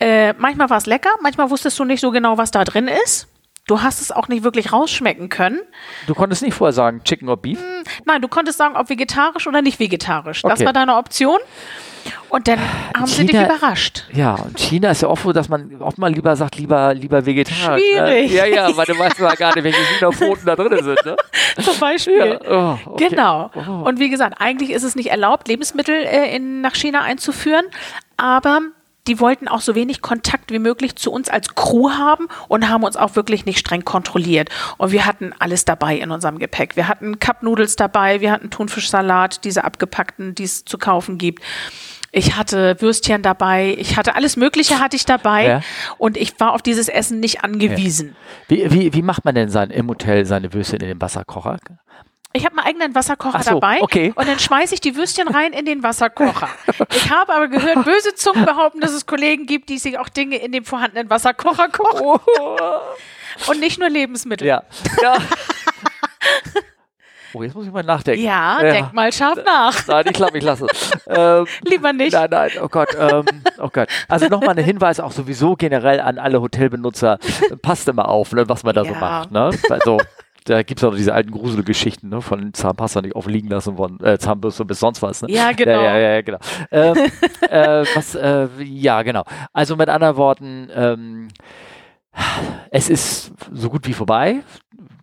Äh, 0.00 0.32
manchmal 0.34 0.70
war 0.70 0.78
es 0.78 0.86
lecker, 0.86 1.10
manchmal 1.22 1.50
wusstest 1.50 1.78
du 1.78 1.84
nicht 1.84 2.00
so 2.00 2.10
genau, 2.10 2.38
was 2.38 2.50
da 2.50 2.64
drin 2.64 2.88
ist. 3.04 3.28
Du 3.68 3.82
hast 3.82 4.00
es 4.00 4.10
auch 4.10 4.28
nicht 4.28 4.44
wirklich 4.44 4.72
rausschmecken 4.72 5.28
können. 5.28 5.60
Du 6.06 6.14
konntest 6.14 6.42
nicht 6.42 6.54
vorher 6.54 6.72
sagen, 6.72 7.04
Chicken 7.04 7.28
or 7.28 7.36
Beef? 7.36 7.60
Hm, 7.60 7.84
nein, 8.06 8.22
du 8.22 8.28
konntest 8.28 8.56
sagen, 8.56 8.76
ob 8.76 8.88
vegetarisch 8.88 9.46
oder 9.46 9.60
nicht 9.60 9.78
vegetarisch. 9.78 10.42
Das 10.42 10.52
okay. 10.54 10.64
war 10.66 10.72
deine 10.72 10.96
Option. 10.96 11.38
Und 12.28 12.48
dann 12.48 12.58
haben 12.58 13.06
China, 13.06 13.08
sie 13.08 13.26
dich 13.26 13.40
überrascht. 13.40 14.04
Ja, 14.12 14.34
und 14.34 14.58
China 14.58 14.90
ist 14.90 15.02
ja 15.02 15.08
oft 15.08 15.22
so, 15.22 15.32
dass 15.32 15.48
man 15.48 15.80
oft 15.80 15.98
mal 15.98 16.12
lieber 16.12 16.36
sagt, 16.36 16.56
lieber, 16.56 16.94
lieber 16.94 17.24
vegetarisch. 17.24 17.82
Ne? 17.82 17.96
Schwierig. 17.96 18.30
Ne? 18.30 18.36
Ja, 18.36 18.44
ja, 18.46 18.76
weil 18.76 18.86
du 18.86 18.98
weißt 18.98 19.20
mal 19.20 19.34
gar 19.36 19.54
nicht, 19.54 19.64
welche 19.64 19.78
Hühnerpfoten 19.78 20.46
da 20.46 20.56
drin 20.56 20.84
sind. 20.84 21.04
Ne? 21.04 21.16
Zum 21.62 21.78
Beispiel. 21.78 22.40
Ja. 22.44 22.78
Oh, 22.86 22.92
okay. 22.92 23.08
Genau. 23.08 23.50
Oh. 23.54 23.88
Und 23.88 23.98
wie 23.98 24.10
gesagt, 24.10 24.36
eigentlich 24.40 24.70
ist 24.70 24.82
es 24.82 24.94
nicht 24.94 25.10
erlaubt, 25.10 25.48
Lebensmittel 25.48 25.94
äh, 25.94 26.34
in, 26.34 26.60
nach 26.60 26.74
China 26.74 27.02
einzuführen, 27.02 27.64
aber 28.16 28.60
die 29.08 29.20
wollten 29.20 29.48
auch 29.48 29.62
so 29.62 29.74
wenig 29.74 30.02
Kontakt 30.02 30.52
wie 30.52 30.58
möglich 30.58 30.96
zu 30.96 31.10
uns 31.10 31.28
als 31.30 31.54
Crew 31.54 31.90
haben 31.90 32.28
und 32.46 32.68
haben 32.68 32.84
uns 32.84 32.96
auch 32.96 33.16
wirklich 33.16 33.46
nicht 33.46 33.58
streng 33.58 33.84
kontrolliert. 33.84 34.50
Und 34.76 34.92
wir 34.92 35.06
hatten 35.06 35.32
alles 35.38 35.64
dabei 35.64 35.96
in 35.96 36.10
unserem 36.10 36.38
Gepäck. 36.38 36.76
Wir 36.76 36.88
hatten 36.88 37.18
Cup 37.18 37.42
Noodles 37.42 37.76
dabei, 37.76 38.20
wir 38.20 38.30
hatten 38.30 38.50
Thunfischsalat, 38.50 39.44
diese 39.44 39.64
abgepackten, 39.64 40.34
die 40.34 40.44
es 40.44 40.64
zu 40.64 40.76
kaufen 40.76 41.16
gibt. 41.16 41.42
Ich 42.10 42.36
hatte 42.36 42.80
Würstchen 42.80 43.22
dabei, 43.22 43.74
ich 43.78 43.96
hatte 43.96 44.14
alles 44.14 44.36
Mögliche 44.36 44.80
hatte 44.80 44.96
ich 44.96 45.04
dabei 45.04 45.46
ja. 45.46 45.60
und 45.98 46.16
ich 46.16 46.38
war 46.40 46.54
auf 46.54 46.62
dieses 46.62 46.88
Essen 46.88 47.20
nicht 47.20 47.44
angewiesen. 47.44 48.16
Ja. 48.48 48.70
Wie, 48.70 48.72
wie, 48.72 48.94
wie 48.94 49.02
macht 49.02 49.24
man 49.24 49.34
denn 49.34 49.50
sein, 49.50 49.70
im 49.70 49.88
Hotel 49.88 50.24
seine 50.24 50.52
Würstchen 50.52 50.80
in 50.80 50.88
den 50.88 51.00
Wasserkocher? 51.00 51.58
Ich 52.34 52.44
habe 52.44 52.54
meinen 52.56 52.66
eigenen 52.66 52.94
Wasserkocher 52.94 53.42
so, 53.42 53.50
dabei 53.52 53.80
okay. 53.80 54.12
und 54.14 54.28
dann 54.28 54.38
schmeiße 54.38 54.74
ich 54.74 54.80
die 54.80 54.96
Würstchen 54.96 55.28
rein 55.28 55.54
in 55.54 55.64
den 55.64 55.82
Wasserkocher. 55.82 56.48
Ich 56.94 57.10
habe 57.10 57.34
aber 57.34 57.48
gehört, 57.48 57.84
böse 57.84 58.14
Zungen 58.14 58.44
behaupten, 58.44 58.80
dass 58.80 58.92
es 58.92 59.06
Kollegen 59.06 59.46
gibt, 59.46 59.70
die 59.70 59.78
sich 59.78 59.98
auch 59.98 60.10
Dinge 60.10 60.36
in 60.36 60.52
dem 60.52 60.64
vorhandenen 60.64 61.08
Wasserkocher 61.08 61.68
kochen. 61.72 62.00
Oh. 62.02 62.18
Und 63.48 63.60
nicht 63.60 63.78
nur 63.78 63.88
Lebensmittel. 63.88 64.46
Ja. 64.46 64.62
ja. 65.02 65.16
Oh, 67.34 67.42
jetzt 67.42 67.54
muss 67.54 67.66
ich 67.66 67.72
mal 67.72 67.82
nachdenken. 67.82 68.24
Ja, 68.24 68.62
ja. 68.62 68.72
denk 68.72 68.92
mal 68.92 69.12
scharf 69.12 69.38
nach. 69.44 69.74
Nein, 69.86 70.04
ich 70.06 70.12
glaube, 70.12 70.38
ich 70.38 70.44
lasse 70.44 70.66
es. 70.70 70.90
Ähm, 71.06 71.46
Lieber 71.64 71.92
nicht. 71.92 72.12
Nein, 72.12 72.28
nein, 72.30 72.50
oh 72.62 72.68
Gott. 72.68 72.88
Ähm, 72.98 73.24
oh 73.58 73.68
Gott. 73.72 73.88
Also 74.08 74.28
nochmal 74.28 74.58
ein 74.58 74.64
Hinweis 74.64 75.00
auch 75.00 75.12
sowieso 75.12 75.56
generell 75.56 76.00
an 76.00 76.18
alle 76.18 76.40
Hotelbenutzer. 76.40 77.18
Passt 77.62 77.88
immer 77.88 78.08
auf, 78.08 78.32
ne, 78.32 78.48
was 78.48 78.64
man 78.64 78.74
da 78.74 78.82
ja. 78.82 78.92
so 78.92 78.98
macht. 78.98 79.30
Ne? 79.30 79.50
Also, 79.70 79.98
da 80.44 80.62
gibt 80.62 80.80
es 80.80 80.84
auch 80.84 80.94
diese 80.94 81.12
alten 81.12 81.30
Gruselgeschichten 81.30 82.08
ne, 82.08 82.22
von 82.22 82.54
Zahnpasta 82.54 83.02
nicht 83.02 83.14
aufliegen 83.14 83.50
lassen 83.50 83.76
von 83.76 84.00
äh, 84.00 84.18
Zahnbürste 84.18 84.64
bis 84.64 84.80
sonst 84.80 85.02
was. 85.02 85.22
Ne? 85.22 85.30
Ja, 85.30 85.52
genau. 85.52 85.82
Ja, 85.82 85.98
ja, 85.98 86.10
ja 86.14 86.22
genau. 86.22 86.38
Ähm, 86.70 86.96
äh, 87.42 87.84
was, 87.94 88.14
äh, 88.14 88.48
ja, 88.62 89.02
genau. 89.02 89.24
Also 89.52 89.76
mit 89.76 89.88
anderen 89.88 90.16
Worten, 90.16 90.70
ähm, 90.74 91.28
es 92.70 92.90
ist 92.90 93.32
so 93.52 93.70
gut 93.70 93.86
wie 93.86 93.92
vorbei 93.92 94.40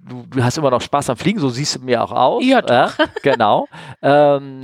du, 0.08 0.26
du, 0.30 0.44
hast 0.44 0.58
immer 0.58 0.72
noch 0.72 0.82
Spaß 0.82 1.10
am 1.10 1.18
Fliegen, 1.18 1.40
so 1.40 1.50
siehst 1.50 1.76
du 1.76 1.80
mir 1.82 2.04
auch 2.04 2.12
aus. 2.12 2.46
Ja, 2.46 2.62
doch. 2.62 2.98
Äh, 3.00 3.08
genau. 3.24 3.68
Ähm, 4.02 4.64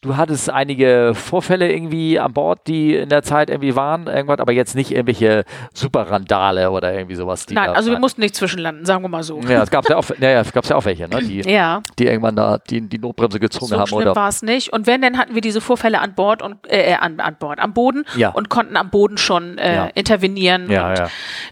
du 0.00 0.16
hattest 0.16 0.50
einige 0.50 1.12
Vorfälle 1.14 1.72
irgendwie 1.72 2.18
an 2.18 2.32
Bord, 2.32 2.66
die 2.66 2.96
in 2.96 3.08
der 3.08 3.22
Zeit 3.22 3.50
irgendwie 3.50 3.76
waren, 3.76 4.06
irgendwas, 4.06 4.40
aber 4.40 4.52
jetzt 4.52 4.74
nicht 4.74 4.90
irgendwelche 4.90 5.44
Superrandale 5.72 6.70
oder 6.70 6.92
irgendwie 6.92 7.14
sowas. 7.14 7.46
Nein, 7.50 7.70
also 7.70 7.90
wir 7.90 7.98
mussten 7.98 8.20
nicht 8.20 8.34
zwischenlanden, 8.34 8.84
sagen 8.84 9.02
wir 9.02 9.08
mal 9.08 9.22
so. 9.22 9.40
Ja, 9.40 9.62
es 9.62 9.70
gab 9.70 9.88
ja 9.88 9.96
auch, 9.96 10.04
ja, 10.18 10.40
es 10.40 10.52
gab's 10.52 10.68
ja 10.68 10.76
auch 10.76 10.84
welche, 10.84 11.08
ne, 11.08 11.20
die, 11.20 11.40
ja. 11.50 11.82
die 11.98 12.06
irgendwann 12.06 12.36
da 12.36 12.58
die, 12.58 12.80
die 12.88 12.98
Notbremse 12.98 13.38
gezogen 13.38 13.66
so 13.66 13.78
haben. 13.78 13.86
So 13.86 14.00
schlimm 14.00 14.16
war 14.16 14.28
es 14.28 14.42
nicht. 14.42 14.72
Und 14.72 14.86
wenn, 14.86 15.02
dann 15.02 15.18
hatten 15.18 15.34
wir 15.34 15.40
diese 15.42 15.60
Vorfälle 15.60 16.00
an 16.00 16.14
Bord 16.14 16.42
und 16.42 16.56
äh, 16.68 16.94
an, 16.94 17.20
an 17.20 17.36
Bord, 17.38 17.58
am 17.58 17.72
Boden 17.72 18.04
ja. 18.16 18.30
und 18.30 18.48
konnten 18.48 18.76
am 18.76 18.90
Boden 18.90 19.18
schon 19.18 19.58
äh, 19.58 19.74
ja. 19.74 19.84
intervenieren 19.94 20.70
ja, 20.70 20.90
und 20.90 20.98
ja. 20.98 21.08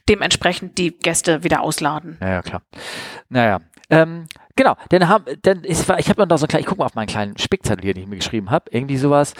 dementsprechend 0.09 0.79
die 0.79 0.91
Gäste 0.91 1.45
wieder 1.45 1.63
ausladen. 1.63 2.19
Ja, 2.21 2.29
ja, 2.29 2.43
klar. 2.43 2.63
Naja. 3.31 3.61
Ähm, 3.89 4.27
Genau, 4.61 4.77
dann 4.91 5.09
haben, 5.09 5.25
dann 5.41 5.65
ist, 5.65 5.89
ich 5.99 6.11
habe 6.11 6.27
noch 6.27 6.37
so 6.37 6.45
ein 6.45 6.49
kleines, 6.49 6.65
ich 6.65 6.67
gucke 6.67 6.81
mal 6.81 6.85
auf 6.85 6.95
meinen 6.95 7.07
kleinen 7.07 7.39
Spickzettel 7.39 7.83
hier, 7.83 7.95
den 7.95 8.03
ich 8.03 8.09
mir 8.11 8.17
geschrieben 8.17 8.51
habe, 8.51 8.67
irgendwie 8.71 8.99
sowas. 8.99 9.33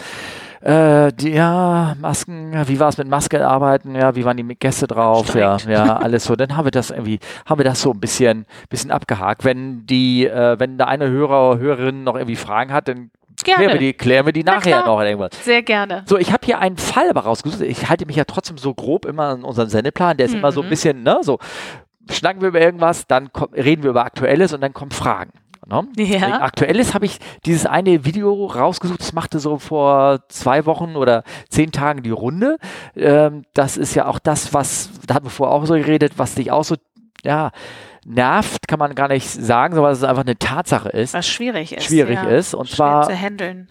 Äh, 0.61 1.13
die, 1.13 1.29
ja, 1.29 1.95
Masken, 2.01 2.53
wie 2.67 2.79
war 2.79 2.89
es 2.89 2.97
mit 2.97 3.07
Maske 3.07 3.47
arbeiten, 3.47 3.93
ja, 3.93 4.15
wie 4.15 4.25
waren 4.25 4.37
die 4.37 4.43
Gäste 4.55 4.87
drauf, 4.87 5.27
Steigt. 5.27 5.65
ja, 5.65 5.85
ja, 5.85 5.97
alles 5.97 6.23
so. 6.23 6.35
Dann 6.35 6.57
haben 6.57 6.65
wir 6.65 6.71
das 6.71 6.89
irgendwie, 6.89 7.19
haben 7.45 7.59
wir 7.59 7.65
das 7.65 7.83
so 7.83 7.91
ein 7.91 7.99
bisschen, 7.99 8.47
bisschen 8.69 8.89
abgehakt. 8.89 9.43
Wenn 9.43 9.85
die, 9.85 10.25
äh, 10.25 10.59
wenn 10.59 10.79
da 10.79 10.85
eine 10.85 11.07
Hörer, 11.07 11.59
Hörerin 11.59 12.03
noch 12.03 12.15
irgendwie 12.15 12.35
Fragen 12.35 12.73
hat, 12.73 12.87
dann 12.87 13.11
Gerne. 13.43 13.57
Klären 13.57 13.73
wir 13.73 13.79
die, 13.79 13.93
klären 13.93 14.25
wir 14.25 14.33
die 14.33 14.43
nachher 14.43 14.85
noch 14.85 15.01
irgendwas. 15.01 15.31
Sehr 15.43 15.63
gerne. 15.63 16.03
So, 16.05 16.17
ich 16.17 16.31
habe 16.31 16.45
hier 16.45 16.59
einen 16.59 16.77
Fall 16.77 17.09
aber 17.09 17.21
rausgesucht. 17.21 17.61
Ich 17.61 17.89
halte 17.89 18.05
mich 18.05 18.15
ja 18.15 18.25
trotzdem 18.25 18.57
so 18.57 18.73
grob 18.73 19.05
immer 19.05 19.29
an 19.29 19.43
unseren 19.43 19.69
Sendeplan. 19.69 20.17
Der 20.17 20.27
ist 20.27 20.33
mhm. 20.33 20.39
immer 20.39 20.51
so 20.51 20.61
ein 20.61 20.67
mhm. 20.67 20.69
bisschen, 20.69 21.03
ne, 21.03 21.19
so 21.21 21.39
schnacken 22.09 22.41
wir 22.41 22.49
über 22.49 22.61
irgendwas, 22.61 23.07
dann 23.07 23.29
reden 23.53 23.83
wir 23.83 23.91
über 23.91 24.05
Aktuelles 24.05 24.53
und 24.53 24.61
dann 24.61 24.73
kommen 24.73 24.91
Fragen. 24.91 25.31
Ne? 25.67 25.87
Ja. 25.97 26.41
Aktuelles 26.41 26.93
habe 26.93 27.05
ich 27.05 27.19
dieses 27.45 27.65
eine 27.65 28.03
Video 28.03 28.45
rausgesucht, 28.45 28.99
das 28.99 29.13
machte 29.13 29.39
so 29.39 29.57
vor 29.57 30.19
zwei 30.27 30.65
Wochen 30.65 30.95
oder 30.95 31.23
zehn 31.49 31.71
Tagen 31.71 32.03
die 32.03 32.09
Runde. 32.09 32.57
Ähm, 32.95 33.43
das 33.53 33.77
ist 33.77 33.95
ja 33.95 34.07
auch 34.07 34.19
das, 34.19 34.53
was, 34.53 34.89
da 35.05 35.15
hatten 35.15 35.25
wir 35.27 35.31
vorher 35.31 35.55
auch 35.55 35.65
so 35.65 35.75
geredet, 35.75 36.13
was 36.17 36.35
dich 36.35 36.51
auch 36.51 36.63
so, 36.63 36.75
ja, 37.23 37.51
nervt, 38.05 38.67
kann 38.67 38.79
man 38.79 38.95
gar 38.95 39.07
nicht 39.07 39.29
sagen, 39.29 39.75
sondern 39.75 39.93
es 39.93 40.03
einfach 40.03 40.23
eine 40.23 40.37
Tatsache 40.37 40.89
ist. 40.89 41.13
Was 41.13 41.27
schwierig 41.27 41.75
ist. 41.75 41.85
Schwierig 41.85 42.15
ja. 42.15 42.29
ist. 42.29 42.53
Und 42.53 42.69
zwar 42.69 43.07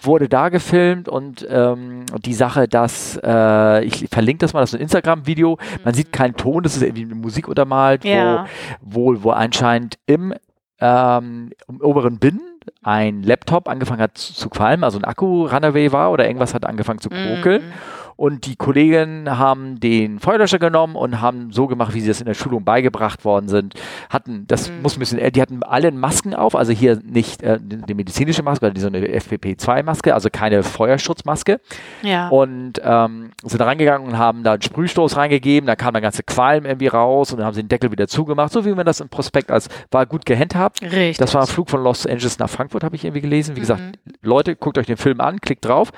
wurde 0.02 0.28
da 0.28 0.48
gefilmt 0.48 1.08
und 1.08 1.46
ähm, 1.50 2.06
die 2.24 2.34
Sache, 2.34 2.68
dass, 2.68 3.18
äh, 3.24 3.84
ich 3.84 4.08
verlinke 4.10 4.38
das 4.44 4.52
mal, 4.52 4.60
das 4.60 4.70
ist 4.70 4.78
ein 4.78 4.82
Instagram-Video, 4.82 5.58
man 5.84 5.94
sieht 5.94 6.12
keinen 6.12 6.36
Ton, 6.36 6.62
das 6.62 6.76
ist 6.76 6.82
irgendwie 6.82 7.04
eine 7.04 7.16
Musik 7.16 7.48
untermalt, 7.48 8.04
ja. 8.04 8.46
wo, 8.80 9.14
wo, 9.14 9.24
wo 9.24 9.30
anscheinend 9.30 9.98
im, 10.06 10.34
ähm, 10.80 11.50
im 11.68 11.80
oberen 11.80 12.18
Binnen 12.18 12.40
ein 12.82 13.22
Laptop 13.22 13.68
angefangen 13.68 14.02
hat 14.02 14.16
zu, 14.16 14.32
zu 14.34 14.48
qualmen, 14.48 14.84
also 14.84 14.98
ein 14.98 15.04
Akku-Runaway 15.04 15.92
war 15.92 16.12
oder 16.12 16.26
irgendwas 16.26 16.54
hat 16.54 16.64
angefangen 16.64 17.00
zu 17.00 17.08
kokeln. 17.08 17.62
Mhm. 17.66 17.72
Und 18.20 18.44
die 18.44 18.54
Kollegen 18.54 19.38
haben 19.38 19.80
den 19.80 20.18
Feuerlöscher 20.18 20.58
genommen 20.58 20.94
und 20.94 21.22
haben 21.22 21.52
so 21.52 21.66
gemacht, 21.66 21.94
wie 21.94 22.02
sie 22.02 22.08
das 22.08 22.20
in 22.20 22.26
der 22.26 22.34
Schulung 22.34 22.64
beigebracht 22.64 23.24
worden 23.24 23.48
sind. 23.48 23.72
Hatten, 24.10 24.44
das 24.46 24.68
mhm. 24.68 24.82
muss 24.82 24.98
ein 24.98 25.00
bisschen, 25.00 25.18
äh, 25.18 25.32
die 25.32 25.40
hatten 25.40 25.62
alle 25.62 25.90
Masken 25.90 26.34
auf, 26.34 26.54
also 26.54 26.70
hier 26.70 27.00
nicht 27.02 27.42
äh, 27.42 27.58
die 27.58 27.94
medizinische 27.94 28.42
Maske, 28.42 28.66
sondern 28.66 28.82
so 28.82 28.88
eine 28.88 29.06
FPP2-Maske, 29.06 30.12
also 30.12 30.28
keine 30.30 30.62
Feuerschutzmaske. 30.62 31.62
Ja. 32.02 32.28
Und 32.28 32.74
ähm, 32.84 33.30
sind 33.42 33.62
reingegangen 33.62 34.06
und 34.06 34.18
haben 34.18 34.42
da 34.42 34.52
einen 34.52 34.60
Sprühstoß 34.60 35.16
reingegeben, 35.16 35.66
da 35.66 35.74
kam 35.74 35.94
der 35.94 36.02
ganze 36.02 36.22
Qualm 36.22 36.66
irgendwie 36.66 36.88
raus 36.88 37.32
und 37.32 37.38
dann 37.38 37.46
haben 37.46 37.54
sie 37.54 37.62
den 37.62 37.70
Deckel 37.70 37.90
wieder 37.90 38.06
zugemacht, 38.06 38.52
so 38.52 38.66
wie 38.66 38.74
man 38.74 38.84
das 38.84 39.00
im 39.00 39.08
Prospekt 39.08 39.50
als 39.50 39.70
war 39.90 40.04
gut 40.04 40.26
gehandhabt. 40.26 40.82
Richtig. 40.82 41.16
Das 41.16 41.32
war 41.32 41.40
ein 41.40 41.46
Flug 41.46 41.70
von 41.70 41.82
Los 41.82 42.04
Angeles 42.04 42.38
nach 42.38 42.50
Frankfurt, 42.50 42.84
habe 42.84 42.96
ich 42.96 43.04
irgendwie 43.06 43.22
gelesen. 43.22 43.56
Wie 43.56 43.60
mhm. 43.60 43.62
gesagt, 43.62 43.82
Leute, 44.20 44.56
guckt 44.56 44.76
euch 44.76 44.84
den 44.84 44.98
Film 44.98 45.22
an, 45.22 45.40
klickt 45.40 45.64
drauf. 45.64 45.90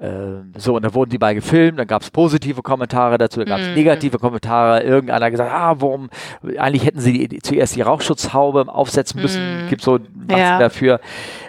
Ähm, 0.00 0.52
so, 0.56 0.74
und 0.74 0.84
da 0.84 0.92
wurden 0.92 1.10
die 1.10 1.18
bei 1.18 1.34
gefilmt, 1.34 1.78
dann 1.78 1.86
gab 1.86 2.02
es 2.02 2.10
positive 2.10 2.62
Kommentare 2.62 3.16
dazu, 3.16 3.38
dann 3.38 3.48
gab 3.48 3.60
es 3.60 3.68
mm. 3.68 3.74
negative 3.74 4.18
Kommentare. 4.18 4.82
Irgendeiner 4.82 5.30
gesagt, 5.30 5.52
ah, 5.52 5.76
warum, 5.78 6.10
eigentlich 6.58 6.84
hätten 6.84 6.98
sie 6.98 7.28
die, 7.28 7.38
zuerst 7.38 7.76
die 7.76 7.80
Rauchschutzhaube 7.80 8.66
aufsetzen 8.68 9.22
müssen, 9.22 9.66
mm. 9.66 9.68
gibt 9.68 9.82
so 9.82 10.00
ja. 10.28 10.58
dafür. 10.58 11.00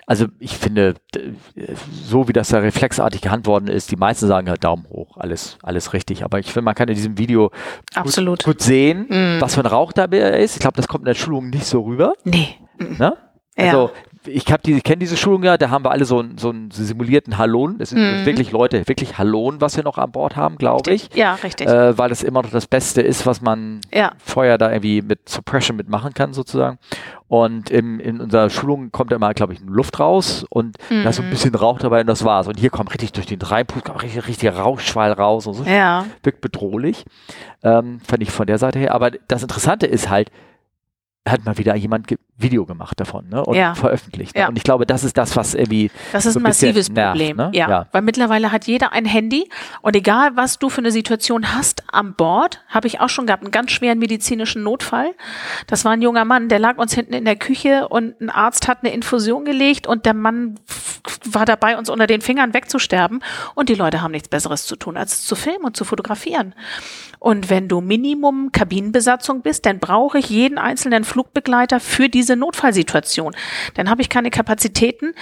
Also 0.06 0.28
ich 0.38 0.56
finde, 0.56 0.94
so 1.90 2.28
wie 2.28 2.34
das 2.34 2.50
da 2.50 2.60
reflexartig 2.60 3.22
gehandelt 3.22 3.48
worden 3.48 3.68
ist, 3.68 3.90
die 3.90 3.96
meisten 3.96 4.28
sagen 4.28 4.48
halt 4.48 4.64
Daumen 4.64 4.86
hoch, 4.90 5.18
alles, 5.18 5.58
alles 5.64 5.94
richtig. 5.94 6.24
Aber 6.24 6.38
ich 6.38 6.46
finde, 6.46 6.66
man 6.66 6.76
kann 6.76 6.88
in 6.88 6.96
diesem 6.96 7.18
Video 7.18 7.50
Absolut. 7.96 8.44
Gut, 8.44 8.58
gut 8.58 8.62
sehen, 8.62 9.08
mm. 9.10 9.42
was 9.42 9.56
für 9.56 9.62
ein 9.62 9.66
Rauch 9.66 9.92
da 9.92 10.06
ist. 10.06 10.56
Ich 10.56 10.62
glaube, 10.62 10.78
das 10.78 10.88
kommt 10.88 11.02
in 11.02 11.08
der 11.08 11.16
Schulung 11.16 11.50
nicht 11.50 11.66
so 11.66 11.82
rüber. 11.82 12.14
Nee. 12.24 12.50
Ne? 12.78 13.18
Also 13.58 13.92
ich 14.28 14.52
habe 14.52 14.62
die, 14.64 14.82
kenne 14.82 14.98
diese 14.98 15.18
Schulung 15.18 15.44
ja, 15.44 15.58
da 15.58 15.70
haben 15.70 15.86
wir 15.86 15.92
alle 15.92 16.06
so, 16.06 16.24
so 16.38 16.50
einen 16.50 16.72
simulierten 16.72 17.38
Halon. 17.38 17.78
Es 17.80 17.90
sind 17.90 18.00
mhm. 18.00 18.26
wirklich 18.26 18.52
Leute, 18.52 18.88
wirklich 18.88 19.18
Halon, 19.18 19.62
was 19.62 19.76
wir 19.78 19.84
noch 19.84 19.98
an 19.98 20.12
Bord 20.12 20.36
haben, 20.36 20.58
glaube 20.58 20.94
ich. 20.94 21.10
Ja, 21.14 21.36
richtig. 21.36 21.68
Äh, 21.68 21.98
weil 21.98 22.10
das 22.10 22.24
immer 22.24 22.42
noch 22.42 22.50
das 22.50 22.68
Beste 22.68 23.02
ist, 23.02 23.26
was 23.26 23.42
man 23.42 23.82
ja. 23.94 24.12
Feuer 24.18 24.58
da 24.58 24.72
irgendwie 24.72 25.02
mit 25.02 25.30
Suppression 25.30 25.78
mitmachen 25.78 26.14
kann, 26.14 26.34
sozusagen. 26.34 26.78
Und 27.28 27.70
im, 27.72 28.00
in 28.00 28.22
unserer 28.22 28.50
Schulung 28.50 28.92
kommt 28.92 29.12
immer, 29.12 29.34
glaube 29.34 29.54
ich, 29.54 29.60
Luft 29.62 30.00
raus 30.00 30.46
und 30.50 30.78
mhm. 30.90 31.04
da 31.04 31.10
ist 31.10 31.18
so 31.18 31.22
ein 31.22 31.28
mhm. 31.28 31.32
bisschen 31.32 31.56
Rauch 31.56 31.80
dabei 31.80 32.02
und 32.02 32.08
das 32.08 32.24
war's. 32.24 32.48
Und 32.48 32.60
hier 32.60 32.70
kommt 32.70 32.94
richtig 32.94 33.14
durch 33.14 33.26
den 33.26 33.42
Reinpust, 33.42 33.86
kommt 33.86 34.04
richtig, 34.04 34.28
richtig 34.28 34.54
Rauchschwall 34.54 35.12
raus 35.12 35.48
und 35.48 35.56
so. 35.56 35.64
Ja. 35.64 36.06
Wirkt 36.24 36.42
bedrohlich. 36.42 37.06
Ähm, 37.64 38.00
fand 38.08 38.22
ich 38.22 38.32
von 38.32 38.48
der 38.48 38.58
Seite 38.58 38.80
her. 38.80 38.94
Aber 38.94 39.12
das 39.12 39.42
Interessante 39.42 39.88
ist 39.88 40.10
halt, 40.10 40.32
hat 41.28 41.44
mal 41.46 41.58
wieder 41.58 41.76
jemand 41.76 42.08
Video 42.38 42.66
gemacht 42.66 43.00
davon 43.00 43.30
ne? 43.30 43.44
und 43.44 43.56
ja. 43.56 43.76
veröffentlicht. 43.76 44.36
Ne? 44.36 44.42
Ja. 44.42 44.48
Und 44.50 44.58
ich 44.58 44.64
glaube, 44.64 44.86
das 44.86 45.04
ist 45.04 45.18
das, 45.18 45.38
was 45.38 45.54
irgendwie. 45.54 45.90
Das 46.12 46.26
ist 46.26 46.34
so 46.34 46.40
ein 46.40 46.44
massives 46.44 46.90
nervt, 46.90 47.12
Problem. 47.12 47.38
Ne? 47.38 47.50
Ja. 47.54 47.70
ja. 47.70 47.88
weil 47.94 48.02
mittlerweile 48.02 48.52
hat 48.52 48.68
jeder 48.68 48.92
ein 48.92 49.06
Handy 49.06 49.50
und 49.82 49.96
egal, 49.96 50.36
was 50.36 50.60
du 50.60 50.70
für 50.70 50.80
eine 50.80 50.92
Situation 50.92 51.56
hast 51.56 51.84
am 51.92 52.14
Bord, 52.16 52.62
habe 52.68 52.88
ich 52.88 53.00
auch 53.00 53.10
schon 53.10 53.26
gehabt, 53.26 53.44
einen 53.44 53.52
ganz 53.52 53.72
schweren 53.72 54.00
medizinischen 54.00 54.64
Notfall. 54.64 55.14
Das 55.68 55.86
war 55.86 55.94
ein 55.94 56.02
junger 56.02 56.26
Mann, 56.26 56.50
der 56.50 56.60
lag 56.60 56.78
uns 56.78 56.94
hinten 56.94 57.14
in 57.14 57.24
der 57.24 57.38
Küche 57.38 57.88
und 57.88 58.20
ein 58.20 58.30
Arzt 58.30 58.68
hat 58.68 58.80
eine 58.84 58.94
Infusion 58.94 59.46
gelegt 59.46 59.88
und 59.88 60.06
der 60.06 60.14
Mann 60.14 60.60
war 61.24 61.46
dabei, 61.46 61.78
uns 61.78 61.90
unter 61.90 62.08
den 62.08 62.22
Fingern 62.22 62.54
wegzusterben. 62.54 63.24
Und 63.54 63.70
die 63.70 63.76
Leute 63.76 64.02
haben 64.02 64.12
nichts 64.12 64.28
Besseres 64.28 64.66
zu 64.66 64.76
tun, 64.76 64.98
als 64.98 65.26
zu 65.26 65.36
filmen 65.36 65.66
und 65.66 65.78
zu 65.78 65.86
fotografieren. 65.86 66.54
Und 67.26 67.50
wenn 67.50 67.68
du 67.68 67.82
Minimum 67.82 68.52
Kabinenbesatzung 68.52 69.42
bist, 69.42 69.66
dann 69.66 69.80
brauche 69.80 70.20
ich 70.20 70.30
jeden 70.30 70.60
einzelnen 70.60 71.04
Flugbegleiter 71.04 71.80
für 71.80 72.08
diese 72.08 72.36
Notfallsituation. 72.36 73.36
Dann 73.74 73.90
habe 73.90 74.04
ich 74.04 74.10
keine 74.10 74.30
Kapazitäten, 74.30 75.16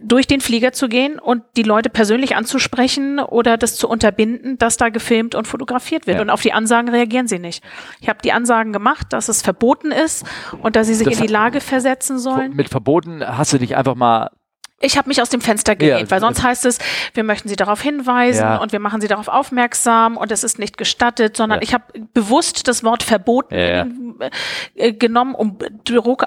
durch 0.00 0.26
den 0.26 0.40
Flieger 0.40 0.72
zu 0.72 0.88
gehen 0.88 1.20
und 1.20 1.44
die 1.56 1.62
Leute 1.62 1.88
persönlich 1.88 2.34
anzusprechen 2.34 3.20
oder 3.20 3.56
das 3.58 3.76
zu 3.76 3.88
unterbinden, 3.88 4.58
dass 4.58 4.76
da 4.76 4.88
gefilmt 4.88 5.36
und 5.36 5.46
fotografiert 5.46 6.08
wird. 6.08 6.16
Ja. 6.16 6.22
Und 6.22 6.30
auf 6.30 6.42
die 6.42 6.52
Ansagen 6.52 6.88
reagieren 6.88 7.28
sie 7.28 7.38
nicht. 7.38 7.62
Ich 8.00 8.08
habe 8.08 8.18
die 8.24 8.32
Ansagen 8.32 8.72
gemacht, 8.72 9.12
dass 9.12 9.28
es 9.28 9.40
verboten 9.40 9.92
ist 9.92 10.26
und 10.62 10.74
dass 10.74 10.88
sie 10.88 10.94
sich 10.94 11.06
das 11.06 11.18
in 11.18 11.26
die 11.28 11.32
Lage 11.32 11.60
versetzen 11.60 12.18
sollen. 12.18 12.56
Mit 12.56 12.70
verboten 12.70 13.24
hast 13.24 13.52
du 13.52 13.58
dich 13.58 13.76
einfach 13.76 13.94
mal 13.94 14.30
ich 14.78 14.98
habe 14.98 15.08
mich 15.08 15.22
aus 15.22 15.30
dem 15.30 15.40
Fenster 15.40 15.74
gelehnt, 15.74 16.02
ja, 16.02 16.10
weil 16.10 16.20
sonst 16.20 16.42
heißt 16.42 16.66
es, 16.66 16.78
wir 17.14 17.24
möchten 17.24 17.48
Sie 17.48 17.56
darauf 17.56 17.80
hinweisen 17.80 18.42
ja. 18.42 18.56
und 18.58 18.72
wir 18.72 18.78
machen 18.78 19.00
Sie 19.00 19.08
darauf 19.08 19.28
aufmerksam 19.28 20.18
und 20.18 20.30
es 20.30 20.44
ist 20.44 20.58
nicht 20.58 20.76
gestattet, 20.76 21.34
sondern 21.34 21.60
ja. 21.60 21.62
ich 21.62 21.72
habe 21.72 21.84
bewusst 22.12 22.68
das 22.68 22.84
Wort 22.84 23.02
verboten 23.02 23.54
äh, 23.54 24.92
genommen, 24.92 25.34
um 25.34 25.56
Druck 25.84 26.26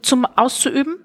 zum 0.00 0.24
auszuüben, 0.24 1.04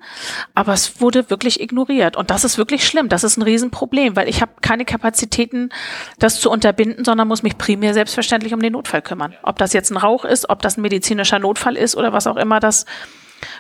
aber 0.54 0.72
es 0.72 1.02
wurde 1.02 1.30
wirklich 1.30 1.60
ignoriert 1.60 2.16
und 2.16 2.30
das 2.30 2.46
ist 2.46 2.58
wirklich 2.58 2.88
schlimm. 2.88 3.10
Das 3.10 3.26
ist 3.26 3.36
ein 3.36 3.42
Riesenproblem, 3.42 4.16
weil 4.16 4.30
ich 4.30 4.42
habe 4.42 4.54
keine 4.62 4.86
Kapazitäten, 4.86 5.72
das 6.20 6.40
zu 6.40 6.50
unterbinden, 6.50 7.04
sondern 7.04 7.28
muss 7.28 7.44
mich 7.44 7.58
primär 7.58 7.94
selbstverständlich 7.94 8.54
um 8.54 8.62
den 8.62 8.72
Notfall 8.72 9.02
kümmern. 9.02 9.36
Ob 9.44 9.58
das 9.58 9.74
jetzt 9.74 9.92
ein 9.92 9.98
Rauch 9.98 10.24
ist, 10.24 10.50
ob 10.50 10.62
das 10.62 10.78
ein 10.78 10.82
medizinischer 10.82 11.40
Notfall 11.40 11.76
ist 11.76 11.98
oder 11.98 12.14
was 12.14 12.26
auch 12.26 12.38
immer 12.38 12.62
das 12.62 12.86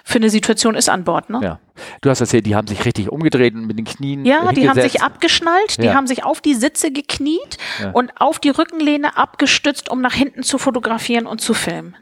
für 0.03 0.17
eine 0.17 0.29
Situation 0.29 0.75
ist 0.75 0.89
an 0.89 1.03
Bord. 1.03 1.29
Ne? 1.29 1.39
Ja. 1.41 1.59
Du 2.01 2.09
hast 2.09 2.21
erzählt, 2.21 2.45
die 2.45 2.55
haben 2.55 2.67
sich 2.67 2.85
richtig 2.85 3.09
umgedreht 3.09 3.53
und 3.53 3.67
mit 3.67 3.77
den 3.77 3.85
Knien. 3.85 4.25
Ja, 4.25 4.51
die 4.51 4.69
haben 4.69 4.79
sich 4.81 5.01
abgeschnallt, 5.01 5.77
die 5.81 5.87
ja. 5.87 5.93
haben 5.93 6.07
sich 6.07 6.23
auf 6.23 6.41
die 6.41 6.53
Sitze 6.53 6.91
gekniet 6.91 7.57
ja. 7.81 7.91
und 7.91 8.11
auf 8.19 8.39
die 8.39 8.49
Rückenlehne 8.49 9.17
abgestützt, 9.17 9.89
um 9.89 10.01
nach 10.01 10.13
hinten 10.13 10.43
zu 10.43 10.57
fotografieren 10.57 11.27
und 11.27 11.41
zu 11.41 11.53
filmen. 11.53 11.95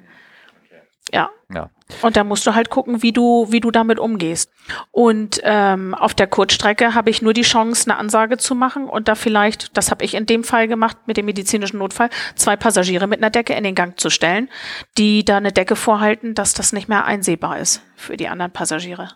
Ja. 1.12 1.30
ja. 1.54 1.70
Und 2.02 2.16
da 2.18 2.24
musst 2.24 2.46
du 2.46 2.56
halt 2.56 2.70
gucken, 2.70 3.02
wie 3.02 3.12
du, 3.12 3.48
wie 3.50 3.60
du 3.60 3.72
damit 3.72 4.00
umgehst. 4.00 4.52
Und 4.92 5.40
ähm, 5.44 5.94
auf 5.94 6.14
der 6.14 6.28
Kurzstrecke 6.28 6.94
habe 6.96 7.10
ich 7.10 7.22
nur 7.22 7.34
die 7.34 7.42
Chance, 7.42 7.90
eine 7.90 7.98
Ansage 8.00 8.38
zu 8.38 8.56
machen 8.56 8.86
und 8.86 9.08
da 9.08 9.16
vielleicht, 9.16 9.76
das 9.78 9.92
habe 9.92 10.04
ich 10.04 10.14
in 10.14 10.26
dem 10.26 10.44
Fall 10.44 10.68
gemacht 10.68 10.98
mit 11.06 11.18
dem 11.18 11.26
medizinischen 11.26 11.78
Notfall, 11.78 12.10
zwei 12.36 12.56
Passagiere 12.56 13.08
mit 13.08 13.20
einer 13.20 13.30
Decke 13.30 13.54
in 13.54 13.64
den 13.64 13.76
Gang 13.76 14.00
zu 14.00 14.10
stellen, 14.10 14.50
die 14.98 15.26
da 15.26 15.38
eine 15.38 15.52
Decke 15.52 15.76
vorhalten, 15.76 16.36
dass 16.36 16.54
das 16.54 16.74
nicht 16.74 16.90
mehr 16.90 17.06
einsehbar 17.06 17.60
ist 17.60 17.82
für 17.96 18.18
die 18.18 18.28
anderen 18.28 18.52
Passagiere. 18.52 19.10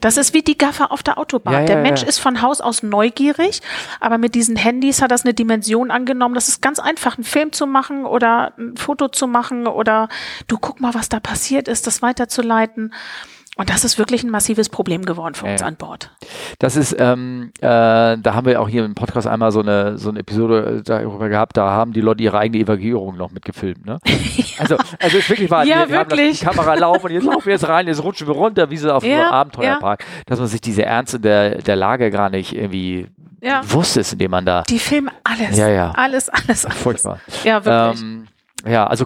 Das 0.00 0.16
ist 0.16 0.34
wie 0.34 0.42
die 0.42 0.56
Gaffer 0.58 0.92
auf 0.92 1.02
der 1.02 1.18
Autobahn. 1.18 1.54
Ja, 1.54 1.64
der 1.64 1.76
ja, 1.76 1.82
Mensch 1.82 2.02
ja. 2.02 2.08
ist 2.08 2.18
von 2.18 2.42
Haus 2.42 2.60
aus 2.60 2.82
neugierig, 2.82 3.60
aber 4.00 4.18
mit 4.18 4.34
diesen 4.34 4.56
Handys 4.56 5.02
hat 5.02 5.10
das 5.10 5.24
eine 5.24 5.34
Dimension 5.34 5.90
angenommen. 5.90 6.34
Das 6.34 6.48
ist 6.48 6.62
ganz 6.62 6.78
einfach, 6.78 7.16
einen 7.16 7.24
Film 7.24 7.52
zu 7.52 7.66
machen 7.66 8.06
oder 8.06 8.52
ein 8.58 8.76
Foto 8.76 9.08
zu 9.08 9.26
machen 9.26 9.66
oder 9.66 10.08
du 10.46 10.58
guck 10.58 10.80
mal, 10.80 10.94
was 10.94 11.08
da 11.08 11.20
passiert 11.20 11.68
ist, 11.68 11.86
das 11.86 12.02
weiterzuleiten. 12.02 12.92
Und 13.60 13.68
das 13.68 13.84
ist 13.84 13.98
wirklich 13.98 14.24
ein 14.24 14.30
massives 14.30 14.70
Problem 14.70 15.04
geworden 15.04 15.34
für 15.34 15.44
uns 15.44 15.60
an 15.60 15.76
Bord. 15.76 16.10
Das 16.60 16.76
ist, 16.76 16.96
ähm, 16.98 17.52
äh, 17.60 17.66
da 17.66 18.32
haben 18.32 18.46
wir 18.46 18.58
auch 18.58 18.70
hier 18.70 18.86
im 18.86 18.94
Podcast 18.94 19.26
einmal 19.26 19.52
so 19.52 19.60
eine, 19.60 19.98
so 19.98 20.08
eine 20.08 20.20
Episode 20.20 20.78
äh, 20.78 20.82
darüber 20.82 21.28
gehabt, 21.28 21.58
da 21.58 21.68
haben 21.68 21.92
die 21.92 22.00
Leute 22.00 22.22
ihre 22.22 22.38
eigene 22.38 22.62
Evakuierung 22.64 23.18
noch 23.18 23.32
mitgefilmt. 23.32 23.84
Ne? 23.84 23.98
ja. 24.06 24.44
Also, 24.60 24.78
also 24.98 25.18
ist 25.18 25.28
wirklich 25.28 25.50
wahr. 25.50 25.66
Ja, 25.66 25.80
wir, 25.80 25.90
wir 25.90 25.98
wirklich. 25.98 26.46
Haben 26.46 26.52
die 26.52 26.56
Kamera 26.56 26.74
laufen 26.74 27.04
und 27.08 27.12
jetzt 27.12 27.24
laufen 27.26 27.44
wir 27.44 27.52
jetzt 27.52 27.68
rein, 27.68 27.86
jetzt 27.86 28.02
rutschen 28.02 28.26
wir 28.28 28.34
runter, 28.34 28.70
wie 28.70 28.78
so 28.78 28.90
auf 28.92 29.04
ja, 29.04 29.24
einem 29.24 29.30
Abenteuerpark. 29.30 30.04
Ja. 30.04 30.22
Dass 30.24 30.38
man 30.38 30.48
sich 30.48 30.62
diese 30.62 30.86
Ernste 30.86 31.20
der, 31.20 31.58
der 31.58 31.76
Lage 31.76 32.10
gar 32.10 32.30
nicht 32.30 32.56
irgendwie 32.56 33.08
ja. 33.42 33.60
bewusst 33.60 33.98
ist, 33.98 34.14
indem 34.14 34.30
man 34.30 34.46
da. 34.46 34.62
Die 34.62 34.78
filmen 34.78 35.10
alles. 35.22 35.58
Ja, 35.58 35.68
ja. 35.68 35.90
Alles, 35.90 36.30
alles, 36.30 36.64
alles. 36.64 36.78
Furchtbar. 36.78 37.20
Ja, 37.44 37.62
wirklich. 37.62 38.00
Ähm, 38.00 38.26
ja, 38.66 38.86
also 38.86 39.04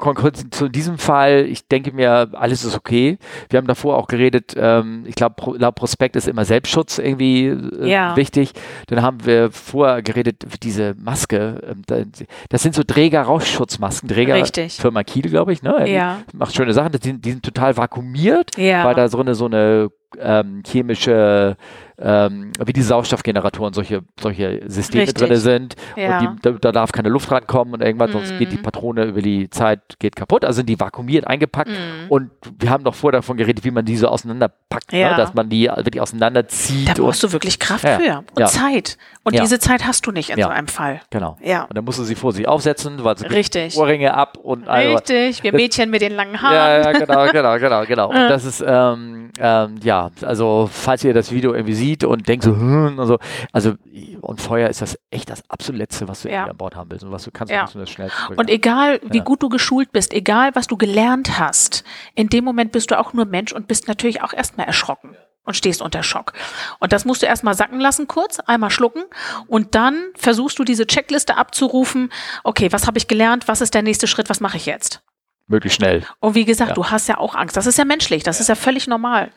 zu 0.51 0.69
diesem 0.69 0.99
Fall, 0.99 1.47
ich 1.47 1.69
denke 1.69 1.93
mir, 1.93 2.29
alles 2.33 2.65
ist 2.65 2.77
okay. 2.77 3.19
Wir 3.51 3.59
haben 3.59 3.67
davor 3.67 3.97
auch 3.97 4.09
geredet, 4.09 4.55
ähm, 4.57 5.05
ich 5.07 5.15
glaube, 5.15 5.35
Pro, 5.37 5.57
Prospekt 5.73 6.17
ist 6.17 6.27
immer 6.27 6.45
Selbstschutz 6.45 6.99
irgendwie 6.99 7.47
äh, 7.47 7.89
ja. 7.89 8.17
wichtig. 8.17 8.53
Dann 8.89 9.03
haben 9.03 9.25
wir 9.25 9.51
vorher 9.53 10.03
geredet, 10.03 10.45
diese 10.63 10.95
Maske, 10.99 11.75
äh, 11.89 12.05
das 12.49 12.63
sind 12.63 12.75
so 12.75 12.83
Träger-Rauschschutzmasken, 12.83 14.09
Träger 14.09 14.35
Richtig. 14.35 14.75
Firma 14.75 15.05
Kiel, 15.05 15.29
glaube 15.31 15.53
ich, 15.53 15.63
ne? 15.63 15.89
Ja. 15.91 16.21
Macht 16.33 16.55
schöne 16.55 16.73
Sachen, 16.73 16.93
die, 16.93 17.21
die 17.21 17.31
sind 17.31 17.45
total 17.45 17.77
vakuumiert, 17.77 18.57
ja. 18.57 18.85
weil 18.85 18.95
da 18.95 19.09
so 19.09 19.21
eine, 19.21 19.35
so 19.35 19.47
eine 19.47 19.91
ähm, 20.19 20.63
chemische 20.67 21.57
ähm, 21.99 22.53
wie 22.64 22.72
die 22.72 22.82
Sauerstoffgeneratoren 22.82 23.72
solche, 23.72 24.03
solche 24.20 24.62
Systeme 24.66 25.12
drin 25.12 25.36
sind 25.36 25.76
ja. 25.97 26.18
und 26.18 26.22
die, 26.22 26.42
da, 26.42 26.51
da, 26.53 26.72
darf 26.72 26.92
keine 26.92 27.09
Luft 27.09 27.30
rankommen 27.30 27.74
und 27.74 27.82
irgendwas, 27.82 28.11
mm. 28.11 28.12
sonst 28.12 28.38
geht 28.38 28.53
die 28.53 28.57
mhm. 28.57 28.62
Patrone 28.62 29.05
über 29.05 29.22
die 29.22 29.49
Zeit 29.51 29.99
geht 29.99 30.16
kaputt. 30.16 30.45
Also 30.45 30.57
sind 30.57 30.68
die 30.68 30.78
vakuumiert 30.78 31.26
eingepackt 31.26 31.70
mm. 31.70 32.11
und 32.11 32.30
wir 32.59 32.70
haben 32.70 32.84
doch 32.84 32.95
vorher 32.95 33.20
davon 33.20 33.36
geredet, 33.36 33.64
wie 33.64 33.70
man 33.70 33.84
die 33.84 33.97
so 33.97 34.09
auseinanderpackt, 34.09 34.92
ne? 34.92 35.01
ja. 35.01 35.11
ne? 35.12 35.16
dass 35.16 35.34
man 35.34 35.49
die 35.49 35.64
wirklich 35.66 36.01
auseinanderzieht. 36.01 36.88
Da 36.88 36.95
brauchst 36.95 37.22
du 37.22 37.32
wirklich 37.32 37.59
Kraft 37.59 37.84
ja. 37.84 37.99
für 37.99 38.24
und 38.34 38.49
Zeit. 38.49 38.99
Und 39.22 39.38
diese 39.38 39.59
Zeit 39.59 39.86
hast 39.86 40.07
du 40.07 40.11
nicht 40.11 40.30
in 40.30 40.42
so 40.42 40.49
einem 40.49 40.68
Fall. 40.68 41.01
Genau. 41.11 41.38
Ja. 41.42 41.64
Und 41.64 41.76
dann 41.76 41.84
musst 41.84 41.99
du 41.99 42.05
sie 42.05 42.14
vor 42.14 42.32
sich 42.32 42.47
aufsetzen, 42.47 43.03
weil 43.05 43.16
sie 43.16 43.26
Richtig. 43.26 43.76
Ohrringe 43.76 44.14
ab 44.14 44.36
und 44.36 44.68
also, 44.68 44.97
Richtig, 44.97 45.42
wir 45.42 45.53
Mädchen 45.55 45.90
mit 45.90 46.03
den 46.03 46.12
langen 46.12 46.42
Haaren. 46.42 46.55
Ja, 46.55 46.92
ja 46.92 46.92
genau, 46.92 47.32
genau, 47.32 47.59
genau, 47.59 47.84
genau. 47.86 48.09
Und 48.14 48.28
das 48.28 48.45
ist 48.45 48.62
ähm, 48.66 49.30
ähm, 49.38 49.76
ja, 49.82 50.11
also 50.22 50.68
falls 50.70 51.05
ihr 51.05 51.14
das 51.14 51.32
Video 51.32 51.55
irgendwie 51.55 51.74
sieht 51.85 52.05
und 52.05 52.26
denkt 52.28 52.45
so, 52.45 52.53
hm, 52.53 52.99
und 52.99 53.07
so, 53.07 53.18
also 53.53 53.74
und 54.20 54.41
Feuer 54.41 54.68
ist 54.70 54.80
das 54.80 54.99
echt 55.11 55.28
das 55.28 55.43
absolut 55.51 55.78
Letzte, 55.78 56.09
was 56.09 56.22
du 56.22 56.30
ja. 56.30 56.45
an 56.45 56.57
Bord 56.57 56.76
haben 56.76 56.91
willst 56.91 57.05
und 57.05 57.12
was 57.12 57.24
du 57.24 57.30
kannst, 57.30 57.53
ja. 57.53 57.66
du 57.66 57.78
das 57.78 57.91
schnell 57.91 58.11
Und 58.37 58.49
egal, 58.49 59.01
wie 59.11 59.18
ja. 59.18 59.24
gut 59.24 59.43
du 59.43 59.49
geschult 59.49 59.93
bist, 59.93 60.12
egal, 60.14 60.51
was 60.55 60.66
du 60.66 60.76
gelernt 60.76 61.39
hast, 61.39 61.85
in 62.14 62.28
dem 62.28 62.45
Moment 62.45 62.72
bist 62.72 62.91
du 62.91 62.99
auch 62.99 63.12
nur 63.12 63.26
Mensch 63.26 63.53
und 63.53 63.68
bist 63.68 63.87
natürlich 63.87 64.22
auch 64.22 64.32
erstmal 64.32 64.66
erschrocken 64.66 65.16
und 65.45 65.55
stehst 65.55 65.82
unter 65.82 66.03
Schock. 66.03 66.32
Und 66.80 66.93
das 66.93 67.05
musst 67.05 67.22
du 67.22 67.26
erstmal 67.26 67.55
sacken 67.55 67.80
lassen 67.80 68.09
kurz, 68.09 68.41
einmal 68.41 68.70
schlucken 68.70 69.05
und 69.47 69.74
dann 69.74 70.07
versuchst 70.16 70.59
du 70.59 70.64
diese 70.64 70.87
Checkliste 70.87 71.37
abzurufen, 71.37 72.11
okay, 72.45 72.72
was 72.72 72.87
habe 72.87 72.97
ich 72.97 73.09
gelernt, 73.09 73.47
was 73.47 73.61
ist 73.61 73.74
der 73.74 73.82
nächste 73.82 74.07
Schritt, 74.07 74.30
was 74.30 74.41
mache 74.41 74.57
ich 74.57 74.64
jetzt? 74.64 75.03
Möglichst 75.47 75.76
schnell. 75.76 76.05
Und 76.20 76.34
wie 76.34 76.45
gesagt, 76.45 76.70
ja. 76.70 76.74
du 76.74 76.86
hast 76.86 77.09
ja 77.09 77.18
auch 77.18 77.34
Angst. 77.34 77.57
Das 77.57 77.66
ist 77.66 77.78
ja 77.78 77.84
menschlich, 77.84 78.22
das 78.22 78.40
ist 78.40 78.49
ja 78.49 78.55
völlig 78.55 78.86
normal. 78.86 79.30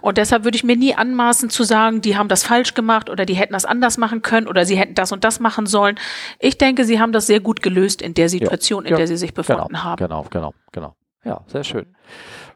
Und 0.00 0.18
deshalb 0.18 0.44
würde 0.44 0.56
ich 0.56 0.64
mir 0.64 0.76
nie 0.76 0.94
anmaßen 0.94 1.50
zu 1.50 1.64
sagen, 1.64 2.00
die 2.00 2.16
haben 2.16 2.28
das 2.28 2.44
falsch 2.44 2.74
gemacht 2.74 3.10
oder 3.10 3.26
die 3.26 3.34
hätten 3.34 3.52
das 3.52 3.64
anders 3.64 3.98
machen 3.98 4.22
können 4.22 4.46
oder 4.46 4.64
sie 4.64 4.76
hätten 4.76 4.94
das 4.94 5.12
und 5.12 5.24
das 5.24 5.40
machen 5.40 5.66
sollen. 5.66 5.98
Ich 6.38 6.58
denke, 6.58 6.84
sie 6.84 7.00
haben 7.00 7.12
das 7.12 7.26
sehr 7.26 7.40
gut 7.40 7.62
gelöst 7.62 8.02
in 8.02 8.14
der 8.14 8.28
Situation, 8.28 8.84
ja. 8.84 8.90
in 8.90 8.96
der 8.96 9.06
sie 9.06 9.16
sich 9.16 9.34
befunden 9.34 9.68
genau. 9.68 9.84
haben. 9.84 9.98
Genau, 9.98 10.26
genau, 10.30 10.54
genau. 10.72 10.94
Ja, 11.24 11.40
sehr 11.46 11.64
schön. 11.64 11.94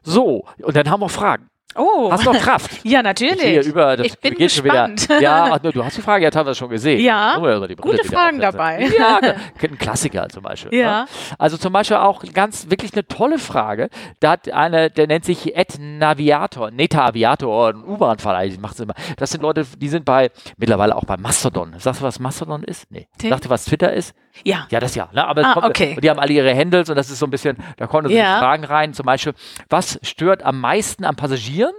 So, 0.01 0.45
und 0.61 0.75
dann 0.75 0.89
haben 0.89 1.01
wir 1.01 1.09
Fragen. 1.09 1.49
Oh. 1.75 2.11
Hast 2.11 2.25
du 2.25 2.31
noch 2.31 2.39
Kraft? 2.39 2.71
ja, 2.83 3.01
natürlich. 3.01 3.57
Ich, 3.57 3.67
über, 3.67 3.97
das 3.97 4.07
ich 4.07 4.19
bin 4.19 4.35
gespannt. 4.35 5.03
Wieder, 5.09 5.21
ja, 5.21 5.59
du 5.59 5.83
hast 5.83 5.97
die 5.97 6.01
Frage 6.01 6.23
ja 6.23 6.31
teilweise 6.31 6.55
schon 6.55 6.69
gesehen. 6.69 6.99
Ja, 6.99 7.37
oh, 7.39 7.45
also 7.45 7.67
gute 7.75 8.03
Fragen 8.03 8.39
dabei. 8.39 8.87
Ja, 8.97 9.19
ein 9.61 9.77
Klassiker 9.77 10.29
zum 10.29 10.43
Beispiel. 10.43 10.77
Ja. 10.77 11.01
Ne? 11.01 11.07
Also 11.37 11.57
zum 11.57 11.73
Beispiel 11.73 11.97
auch 11.97 12.23
ganz, 12.33 12.69
wirklich 12.69 12.93
eine 12.93 13.07
tolle 13.07 13.39
Frage. 13.39 13.89
Da 14.19 14.31
hat 14.31 14.49
eine, 14.51 14.89
der 14.89 15.07
nennt 15.07 15.25
sich 15.25 15.55
Ed 15.55 15.77
Naviator, 15.79 16.71
Neta 16.71 17.05
Aviator, 17.05 17.69
ein 17.69 17.83
U-Bahn-Verleih, 17.83 18.47
immer. 18.47 18.93
Das 19.17 19.31
sind 19.31 19.41
Leute, 19.41 19.65
die 19.77 19.89
sind 19.89 20.05
bei, 20.05 20.31
mittlerweile 20.57 20.95
auch 20.95 21.05
bei 21.05 21.17
Mastodon. 21.17 21.73
Sagst 21.77 22.01
du, 22.01 22.05
was 22.05 22.19
Mastodon 22.19 22.63
ist? 22.63 22.91
Nee. 22.91 23.07
Sagst 23.21 23.45
du, 23.45 23.49
was 23.49 23.65
Twitter 23.65 23.93
ist? 23.93 24.13
Ja. 24.43 24.67
Ja, 24.69 24.79
das 24.79 24.95
ja. 24.95 25.09
Ne? 25.13 25.25
Aber 25.25 25.45
ah, 25.45 25.53
kommt, 25.53 25.65
okay. 25.67 25.97
die 26.01 26.09
haben 26.09 26.19
alle 26.19 26.33
ihre 26.33 26.55
Handles 26.55 26.89
und 26.89 26.95
das 26.95 27.09
ist 27.09 27.19
so 27.19 27.27
ein 27.27 27.29
bisschen, 27.29 27.57
da 27.77 27.87
kommen 27.87 28.07
so 28.07 28.13
ja. 28.13 28.39
Fragen 28.39 28.63
rein. 28.63 28.93
Zum 28.93 29.05
Beispiel, 29.05 29.33
was 29.69 29.99
stört 30.03 30.43
am 30.43 30.59
meisten 30.59 31.05
an 31.05 31.15
Passagieren? 31.15 31.73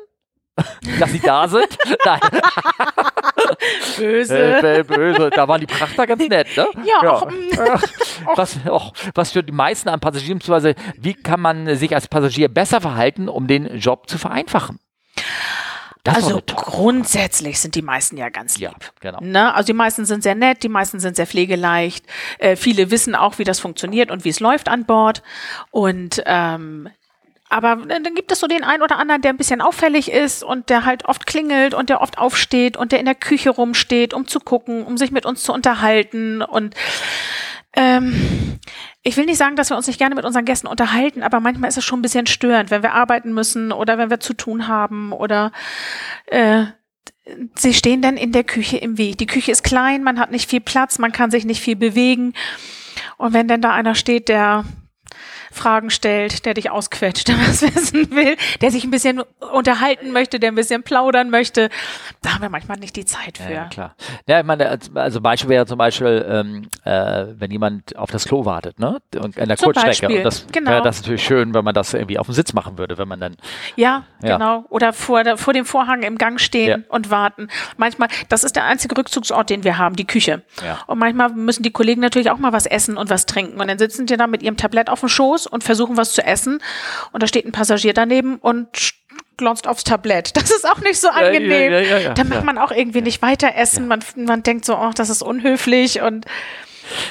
dass 1.00 1.11
sie 1.11 1.18
da 1.18 1.48
sind. 1.48 1.76
Nein. 2.05 2.20
Böse. 3.98 4.78
Äh, 4.78 4.84
böse. 4.84 5.30
Da 5.30 5.48
waren 5.48 5.61
die 5.61 5.66
Prachter 5.66 6.07
ganz 6.07 6.26
nett, 6.28 6.57
ne? 6.57 6.68
Ja. 6.84 7.02
ja. 7.02 7.12
Och, 7.16 7.30
mm. 7.30 8.36
was, 8.36 8.59
och, 8.68 8.92
was 9.14 9.32
für 9.32 9.42
die 9.42 9.52
meisten 9.52 9.88
an 9.88 10.00
Passagieren, 10.00 10.38
beziehungsweise 10.38 10.74
wie 10.96 11.14
kann 11.14 11.40
man 11.40 11.74
sich 11.76 11.94
als 11.94 12.09
Passagier 12.09 12.48
besser 12.48 12.80
verhalten, 12.80 13.28
um 13.28 13.46
den 13.46 13.78
Job 13.78 14.09
zu 14.09 14.16
vereinfachen? 14.16 14.78
Das 16.05 16.16
also 16.16 16.42
grundsätzlich 16.46 17.59
sind 17.59 17.74
die 17.74 17.82
meisten 17.82 18.18
ja 18.18 18.28
ganz 18.28 18.59
lieb. 18.59 18.68
Ja, 18.68 18.90
genau. 19.00 19.18
Ne? 19.22 19.55
Also 19.55 19.68
die 19.68 19.72
meisten 19.72 20.05
sind 20.05 20.22
sehr 20.22 20.34
nett, 20.34 20.62
die 20.62 20.68
meisten 20.68 21.00
sind 21.00 21.16
sehr 21.16 21.26
pflegeleicht. 21.26 22.05
Äh, 22.38 22.57
viele 22.57 22.90
wissen 22.90 23.14
auch, 23.14 23.38
wie 23.38 23.44
das 23.44 23.59
funktioniert 23.59 24.11
und 24.11 24.24
wie 24.24 24.28
es 24.28 24.38
läuft 24.38 24.68
an 24.68 24.84
Bord. 24.84 25.22
Und 25.70 26.22
ähm, 26.26 26.90
aber 27.48 27.76
dann 27.76 28.14
gibt 28.14 28.32
es 28.32 28.40
so 28.40 28.46
den 28.46 28.64
einen 28.64 28.82
oder 28.82 28.98
anderen, 28.98 29.22
der 29.22 29.32
ein 29.32 29.36
bisschen 29.36 29.61
auffällig 29.61 30.11
ist 30.11 30.42
und 30.42 30.70
der 30.70 30.84
halt 30.84 31.05
oft 31.05 31.24
klingelt 31.24 31.72
und 31.72 31.88
der 31.88 32.00
oft 32.00 32.18
aufsteht 32.18 32.76
und 32.76 32.90
der 32.90 32.98
in 32.98 33.05
der 33.05 33.14
Küche 33.14 33.50
rumsteht, 33.50 34.12
um 34.12 34.26
zu 34.26 34.40
gucken, 34.40 34.84
um 34.84 34.98
sich 34.98 35.11
mit 35.11 35.24
uns 35.24 35.42
zu 35.42 35.52
unterhalten. 35.52 36.42
Und 36.42 36.74
ähm, 37.76 38.58
ich 39.02 39.16
will 39.16 39.26
nicht 39.26 39.38
sagen, 39.38 39.56
dass 39.56 39.70
wir 39.70 39.76
uns 39.76 39.86
nicht 39.86 39.98
gerne 39.98 40.14
mit 40.14 40.24
unseren 40.24 40.44
Gästen 40.44 40.66
unterhalten, 40.66 41.22
aber 41.22 41.40
manchmal 41.40 41.68
ist 41.68 41.76
es 41.76 41.84
schon 41.84 41.98
ein 41.98 42.02
bisschen 42.02 42.26
störend, 42.26 42.70
wenn 42.70 42.82
wir 42.82 42.94
arbeiten 42.94 43.32
müssen 43.34 43.72
oder 43.72 43.98
wenn 43.98 44.10
wir 44.10 44.20
zu 44.20 44.34
tun 44.34 44.66
haben 44.68 45.12
oder 45.12 45.52
äh, 46.26 46.64
sie 47.54 47.74
stehen 47.74 48.02
dann 48.02 48.16
in 48.16 48.32
der 48.32 48.44
Küche 48.44 48.76
im 48.76 48.98
Weg. 48.98 49.18
Die 49.18 49.26
Küche 49.26 49.52
ist 49.52 49.62
klein, 49.62 50.02
man 50.02 50.18
hat 50.18 50.30
nicht 50.30 50.48
viel 50.48 50.60
Platz, 50.60 50.98
man 50.98 51.12
kann 51.12 51.30
sich 51.30 51.44
nicht 51.44 51.60
viel 51.60 51.76
bewegen. 51.76 52.34
Und 53.16 53.32
wenn 53.32 53.48
dann 53.48 53.60
da 53.60 53.72
einer 53.72 53.94
steht, 53.94 54.28
der 54.28 54.64
Fragen 55.55 55.90
stellt, 55.90 56.44
der 56.44 56.55
dich 56.55 56.70
ausquetscht, 56.70 57.28
der 57.28 57.36
was 57.36 57.62
wissen 57.62 58.11
will, 58.11 58.36
der 58.61 58.70
sich 58.70 58.84
ein 58.84 58.90
bisschen 58.90 59.22
unterhalten 59.52 60.12
möchte, 60.12 60.38
der 60.38 60.52
ein 60.52 60.55
bisschen 60.55 60.82
plaudern 60.82 61.30
möchte. 61.30 61.70
Da 62.22 62.34
haben 62.34 62.42
wir 62.42 62.50
manchmal 62.50 62.78
nicht 62.78 62.96
die 62.96 63.05
Zeit 63.05 63.38
für. 63.38 63.52
Ja, 63.52 63.64
klar. 63.66 63.94
Ja, 64.26 64.40
ich 64.40 64.46
meine, 64.46 64.78
also 64.94 65.20
Beispiel 65.20 65.50
wäre 65.50 65.66
zum 65.66 65.78
Beispiel, 65.78 66.26
ähm, 66.28 66.68
äh, 66.84 67.26
wenn 67.38 67.50
jemand 67.50 67.96
auf 67.96 68.11
das 68.11 68.24
Klo 68.24 68.44
wartet, 68.44 68.78
ne? 68.78 69.00
Und 69.16 69.36
in 69.36 69.48
der 69.48 69.57
zum 69.57 69.66
Kurzstrecke. 69.66 70.07
Beispiel. 70.07 70.16
Und 70.18 70.24
das 70.24 70.46
genau. 70.52 70.70
wäre 70.70 70.82
das 70.82 71.00
natürlich 71.00 71.24
schön, 71.24 71.55
wenn 71.55 71.64
man 71.64 71.74
das 71.74 71.94
irgendwie 71.94 72.18
auf 72.18 72.26
dem 72.26 72.34
Sitz 72.34 72.52
machen 72.52 72.78
würde, 72.78 72.98
wenn 72.98 73.09
man 73.09 73.20
dann. 73.20 73.36
Ja, 73.76 74.05
ja. 74.22 74.36
genau. 74.36 74.64
Oder 74.68 74.92
vor, 74.92 75.24
der, 75.24 75.36
vor 75.36 75.52
dem 75.52 75.64
Vorhang 75.64 76.02
im 76.02 76.18
Gang 76.18 76.40
stehen 76.40 76.68
ja. 76.68 76.76
und 76.88 77.11
warten. 77.11 77.48
Manchmal, 77.76 78.09
das 78.28 78.44
ist 78.44 78.57
der 78.57 78.64
einzige 78.64 78.96
Rückzugsort, 78.96 79.50
den 79.50 79.64
wir 79.64 79.78
haben, 79.78 79.96
die 79.96 80.07
Küche. 80.07 80.42
Ja. 80.64 80.80
Und 80.86 80.98
manchmal 80.98 81.30
müssen 81.30 81.62
die 81.62 81.70
Kollegen 81.70 82.00
natürlich 82.00 82.30
auch 82.30 82.38
mal 82.38 82.52
was 82.52 82.66
essen 82.66 82.96
und 82.96 83.11
was 83.11 83.26
trinken. 83.26 83.61
Und 83.61 83.68
dann 83.68 83.78
sitzen 83.78 84.07
die 84.07 84.16
da 84.16 84.26
mit 84.26 84.42
ihrem 84.42 84.57
Tablett 84.57 84.88
auf 84.88 85.00
dem 85.00 85.09
Schoß 85.09 85.43
und 85.47 85.64
versuchen 85.64 85.97
was 85.97 86.12
zu 86.12 86.24
essen 86.24 86.61
und 87.12 87.22
da 87.22 87.26
steht 87.26 87.47
ein 87.47 87.53
Passagier 87.53 87.95
daneben 87.95 88.36
und 88.36 88.68
glotzt 89.36 89.66
aufs 89.66 89.84
Tablett. 89.84 90.36
Das 90.36 90.51
ist 90.51 90.68
auch 90.68 90.80
nicht 90.80 91.01
so 91.01 91.09
angenehm. 91.09 91.72
Ja, 91.72 91.80
ja, 91.80 91.99
ja, 91.99 92.14
da 92.14 92.24
macht 92.24 92.45
man 92.45 92.59
auch 92.59 92.70
irgendwie 92.70 93.03
nicht 93.03 93.22
weiter 93.22 93.55
essen. 93.57 93.88
Man, 93.88 94.01
man 94.16 94.42
denkt 94.42 94.64
so, 94.64 94.76
oh, 94.76 94.90
das 94.95 95.11
ist 95.11 95.22
unhöflich 95.22 96.01
und 96.01 96.26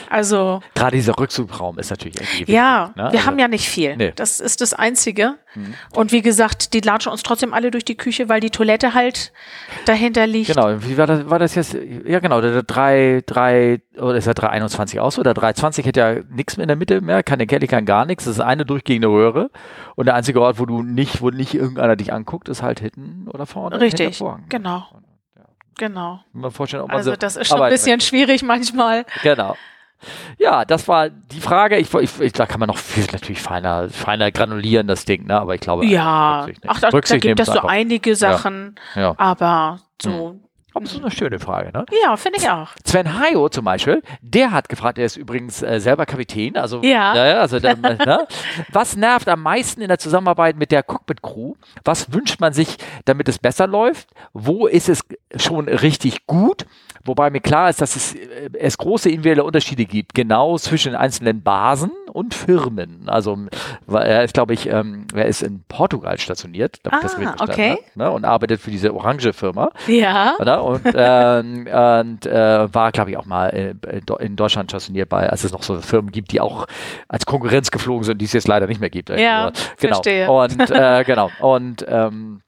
also. 0.09 0.61
Gerade 0.75 0.95
dieser 0.95 1.17
Rückzugsraum 1.17 1.79
ist 1.79 1.89
natürlich 1.89 2.15
irgendwie 2.15 2.39
wichtig. 2.39 2.55
Ja, 2.55 2.87
ne? 2.89 2.93
wir 2.95 3.03
also, 3.05 3.25
haben 3.25 3.39
ja 3.39 3.47
nicht 3.47 3.67
viel. 3.67 3.95
Nee. 3.95 4.13
Das 4.15 4.39
ist 4.39 4.61
das 4.61 4.73
Einzige. 4.73 5.35
Mhm. 5.55 5.73
Und 5.95 6.11
wie 6.11 6.21
gesagt, 6.21 6.73
die 6.73 6.79
latschen 6.79 7.11
uns 7.11 7.23
trotzdem 7.23 7.53
alle 7.53 7.71
durch 7.71 7.85
die 7.85 7.95
Küche, 7.95 8.29
weil 8.29 8.39
die 8.39 8.49
Toilette 8.49 8.93
halt 8.93 9.31
dahinter 9.85 10.27
liegt. 10.27 10.53
Genau, 10.53 10.81
wie 10.83 10.97
war 10.97 11.07
das, 11.07 11.29
war 11.29 11.39
das 11.39 11.55
jetzt? 11.55 11.77
Ja, 12.05 12.19
genau, 12.19 12.41
der 12.41 12.63
3, 12.63 13.23
3, 13.25 13.81
oder 13.97 14.15
ist 14.15 14.27
der 14.27 14.33
321 14.33 14.99
aus? 14.99 15.19
Oder 15.19 15.33
320 15.33 15.85
hätte 15.85 15.99
ja 15.99 16.15
nichts 16.29 16.57
mehr 16.57 16.63
in 16.63 16.69
der 16.69 16.77
Mitte 16.77 17.01
mehr, 17.01 17.23
keine 17.23 17.47
Kelly, 17.47 17.67
kann 17.67 17.85
gar 17.85 18.05
nichts. 18.05 18.25
Das 18.25 18.35
ist 18.35 18.41
eine 18.41 18.65
durchgehende 18.65 19.07
Röhre. 19.07 19.51
Und 19.95 20.05
der 20.05 20.15
einzige 20.15 20.41
Ort, 20.41 20.59
wo 20.59 20.65
du 20.65 20.81
nicht, 20.81 21.21
wo 21.21 21.29
nicht 21.29 21.53
irgendeiner 21.53 21.95
dich 21.95 22.13
anguckt, 22.13 22.49
ist 22.49 22.61
halt 22.61 22.79
hinten 22.79 23.27
oder 23.27 23.45
vorne. 23.45 23.79
Richtig, 23.79 24.21
genau. 24.49 24.85
Genau. 25.77 26.23
Mal 26.33 26.51
vorstellen, 26.51 26.83
ob 26.83 26.89
man 26.89 26.97
also 26.97 27.11
so 27.11 27.17
das 27.17 27.35
ist 27.35 27.47
schon 27.47 27.61
ein 27.61 27.69
bisschen 27.69 27.93
möchte. 27.93 28.07
schwierig 28.07 28.43
manchmal. 28.43 29.05
Genau. 29.23 29.55
Ja, 30.37 30.65
das 30.65 30.87
war 30.87 31.09
die 31.09 31.39
Frage. 31.39 31.77
Ich, 31.77 31.93
ich, 31.93 32.19
ich, 32.19 32.33
da 32.33 32.45
kann 32.45 32.59
man 32.59 32.67
noch 32.67 32.77
viel 32.77 33.05
natürlich 33.11 33.41
feiner, 33.41 33.89
feiner 33.89 34.31
granulieren, 34.31 34.87
das 34.87 35.05
Ding, 35.05 35.25
ne? 35.25 35.39
Aber 35.39 35.55
ich 35.55 35.61
glaube, 35.61 35.85
ja, 35.85 36.47
ach, 36.67 36.79
da, 36.81 36.89
da 36.89 37.17
gibt 37.17 37.39
es 37.39 37.47
so 37.47 37.61
einige 37.61 38.15
Sachen, 38.15 38.75
ja. 38.95 39.01
Ja. 39.01 39.15
aber 39.17 39.79
so 40.01 40.31
hm. 40.31 40.42
Das 40.73 40.93
ist 40.93 41.01
eine 41.01 41.11
schöne 41.11 41.39
Frage, 41.39 41.71
ne? 41.71 41.85
Ja, 42.03 42.15
finde 42.17 42.39
ich 42.39 42.49
auch. 42.49 42.69
Sven 42.85 43.19
Hayo 43.19 43.49
zum 43.49 43.65
Beispiel, 43.65 44.01
der 44.21 44.51
hat 44.51 44.69
gefragt, 44.69 44.97
er 44.97 45.05
ist 45.05 45.17
übrigens 45.17 45.61
äh, 45.61 45.79
selber 45.79 46.05
Kapitän, 46.05 46.57
also, 46.57 46.81
ja. 46.81 47.15
ja 47.15 47.39
also 47.39 47.59
der, 47.59 47.75
ne? 47.77 48.27
was 48.71 48.95
nervt 48.95 49.27
am 49.29 49.41
meisten 49.41 49.81
in 49.81 49.87
der 49.87 49.99
Zusammenarbeit 49.99 50.57
mit 50.57 50.71
der 50.71 50.83
Cockpit-Crew? 50.83 51.53
Was 51.83 52.11
wünscht 52.13 52.39
man 52.39 52.53
sich, 52.53 52.77
damit 53.05 53.29
es 53.29 53.37
besser 53.37 53.67
läuft? 53.67 54.09
Wo 54.33 54.67
ist 54.67 54.89
es 54.89 55.01
schon 55.35 55.67
richtig 55.67 56.25
gut? 56.25 56.65
Wobei 57.05 57.29
mir 57.29 57.41
klar 57.41 57.69
ist, 57.69 57.81
dass 57.81 57.95
es, 57.95 58.15
äh, 58.15 58.49
es 58.53 58.77
große 58.77 59.09
individuelle 59.09 59.43
Unterschiede 59.43 59.85
gibt, 59.85 60.13
genau 60.13 60.57
zwischen 60.57 60.93
den 60.93 60.99
einzelnen 60.99 61.43
Basen 61.43 61.91
und 62.13 62.33
Firmen. 62.33 63.03
Also 63.07 63.37
er 63.91 64.23
ist, 64.23 64.33
glaube 64.33 64.53
ich, 64.53 64.69
ähm, 64.69 65.07
er 65.13 65.25
ist 65.25 65.41
in 65.41 65.63
Portugal 65.67 66.17
stationiert, 66.19 66.79
ah, 66.89 66.99
das 67.01 67.17
okay. 67.41 67.71
Hat, 67.71 67.95
ne, 67.95 68.11
und 68.11 68.23
arbeitet 68.23 68.61
für 68.61 68.71
diese 68.71 68.93
Orange-Firma. 68.93 69.71
Ja. 69.87 70.35
Oder? 70.39 70.63
Und, 70.63 70.81
ähm, 70.93 71.67
und 71.67 72.25
äh, 72.25 72.73
war, 72.73 72.91
glaube 72.91 73.11
ich, 73.11 73.17
auch 73.17 73.25
mal 73.25 73.47
in, 73.49 74.01
in 74.19 74.35
Deutschland 74.35 74.71
stationiert 74.71 75.09
bei, 75.09 75.29
als 75.29 75.43
es 75.43 75.51
noch 75.51 75.63
so 75.63 75.81
Firmen 75.81 76.11
gibt, 76.11 76.31
die 76.31 76.39
auch 76.39 76.67
als 77.07 77.25
Konkurrenz 77.25 77.71
geflogen 77.71 78.03
sind, 78.03 78.19
die 78.21 78.25
es 78.25 78.33
jetzt 78.33 78.47
leider 78.47 78.67
nicht 78.67 78.79
mehr 78.79 78.91
gibt. 78.91 79.09
Ja, 79.09 79.49
genau. 79.49 79.95
verstehe. 79.95 80.31
Und 80.31 80.69
äh, 80.69 81.03
genau. 81.05 81.31
Und 81.39 81.83
ähm, 81.87 82.41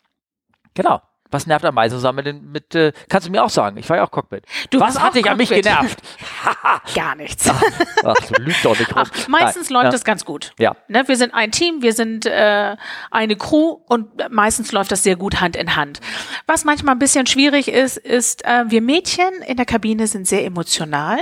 genau. 0.76 1.02
Was 1.32 1.48
nervt 1.48 1.66
am 1.66 1.76
meisten 1.76 1.98
zusammen 1.98 2.24
mit, 2.24 2.44
mit 2.44 2.76
äh, 2.76 2.92
kannst 3.10 3.28
du 3.28 3.32
mir 3.32 3.44
auch 3.44 3.50
sagen, 3.50 3.78
ich 3.78 3.90
war 3.90 3.98
ja 3.98 4.04
auch 4.04 4.12
Cockpit. 4.12 4.44
Du 4.70 4.80
Was 4.80 5.00
hat 5.00 5.16
dich 5.16 5.30
an 5.30 5.38
mich 5.38 5.50
genervt? 5.50 6.00
Gar 6.96 7.16
nichts. 7.16 7.50
Ach, 7.50 7.62
ach 8.04 8.16
du 8.16 8.42
lügst 8.42 8.64
doch 8.64 8.78
nicht 8.78 8.96
rum. 8.96 9.04
Ach, 9.06 9.28
meistens 9.28 9.70
Nein. 9.70 9.74
läuft 9.74 9.86
ja. 9.86 9.92
das 9.92 10.04
ganz 10.04 10.24
gut. 10.24 10.54
Ja. 10.60 10.76
Ne, 10.88 11.08
wir 11.08 11.18
sind 11.18 11.34
ein 11.34 11.52
Team, 11.52 11.82
wir 11.82 11.94
sind 11.94 12.26
äh, 12.26 12.76
eine 13.12 13.36
Crew 13.36 13.78
und 13.88 14.10
meistens 14.30 14.72
läuft 14.72 14.92
das 14.92 15.04
sehr 15.04 15.16
gut 15.16 15.42
Hand 15.42 15.56
in 15.56 15.76
Hand. 15.76 16.00
Was 16.48 16.64
manchmal 16.64 16.96
ein 16.96 17.00
bisschen 17.00 17.26
schwierig 17.26 17.68
ist, 17.70 17.98
ist, 17.98 18.46
äh, 18.46 18.66
wir 18.68 18.82
Mädchen 18.82 19.42
in 19.46 19.58
der 19.58 19.66
Kabine 19.66 20.08
sind 20.08 20.28
sehr 20.28 20.46
emotional. 20.46 21.20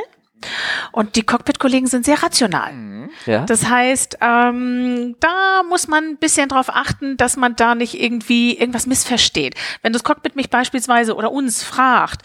Und 0.91 1.15
die 1.15 1.23
Cockpit-Kollegen 1.23 1.87
sind 1.87 2.05
sehr 2.05 2.21
rational. 2.21 2.73
Mhm, 2.73 3.09
ja. 3.25 3.45
Das 3.45 3.69
heißt, 3.69 4.17
ähm, 4.21 5.15
da 5.19 5.63
muss 5.67 5.87
man 5.87 6.03
ein 6.03 6.17
bisschen 6.17 6.49
drauf 6.49 6.69
achten, 6.69 7.17
dass 7.17 7.37
man 7.37 7.55
da 7.55 7.75
nicht 7.75 7.99
irgendwie 7.99 8.57
irgendwas 8.57 8.87
missversteht. 8.87 9.55
Wenn 9.81 9.93
das 9.93 10.03
Cockpit 10.03 10.35
mich 10.35 10.49
beispielsweise 10.49 11.15
oder 11.15 11.31
uns 11.31 11.63
fragt, 11.63 12.21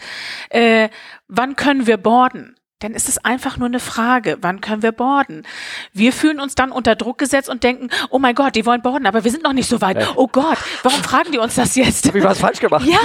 äh, 0.49 0.89
wann 1.27 1.55
können 1.55 1.87
wir 1.87 1.97
borden? 1.97 2.55
Dann 2.79 2.93
ist 2.93 3.09
es 3.09 3.23
einfach 3.23 3.57
nur 3.57 3.67
eine 3.67 3.79
Frage, 3.79 4.37
wann 4.41 4.61
können 4.61 4.81
wir 4.81 4.93
borden? 4.93 5.45
Wir 5.93 6.13
fühlen 6.13 6.39
uns 6.39 6.55
dann 6.55 6.71
unter 6.71 6.95
Druck 6.95 7.17
gesetzt 7.17 7.49
und 7.49 7.63
denken, 7.63 7.89
oh 8.09 8.19
mein 8.19 8.35
Gott, 8.35 8.55
die 8.55 8.65
wollen 8.65 8.81
borden, 8.81 9.05
aber 9.05 9.23
wir 9.25 9.31
sind 9.31 9.43
noch 9.43 9.53
nicht 9.53 9.69
so 9.69 9.81
weit. 9.81 10.07
Oh 10.15 10.27
Gott, 10.27 10.57
warum 10.83 11.03
fragen 11.03 11.31
die 11.31 11.39
uns 11.39 11.55
das 11.55 11.75
jetzt? 11.75 12.07
Hab 12.07 12.15
ich 12.15 12.23
was 12.23 12.39
falsch 12.39 12.59
gemacht? 12.59 12.85
Ja, 12.85 12.99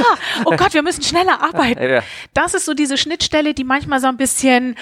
oh 0.44 0.54
Gott, 0.56 0.74
wir 0.74 0.82
müssen 0.82 1.02
schneller 1.02 1.42
arbeiten. 1.42 2.02
Das 2.34 2.54
ist 2.54 2.66
so 2.66 2.74
diese 2.74 2.96
Schnittstelle, 2.96 3.52
die 3.52 3.64
manchmal 3.64 4.00
so 4.00 4.06
ein 4.06 4.16
bisschen 4.16 4.76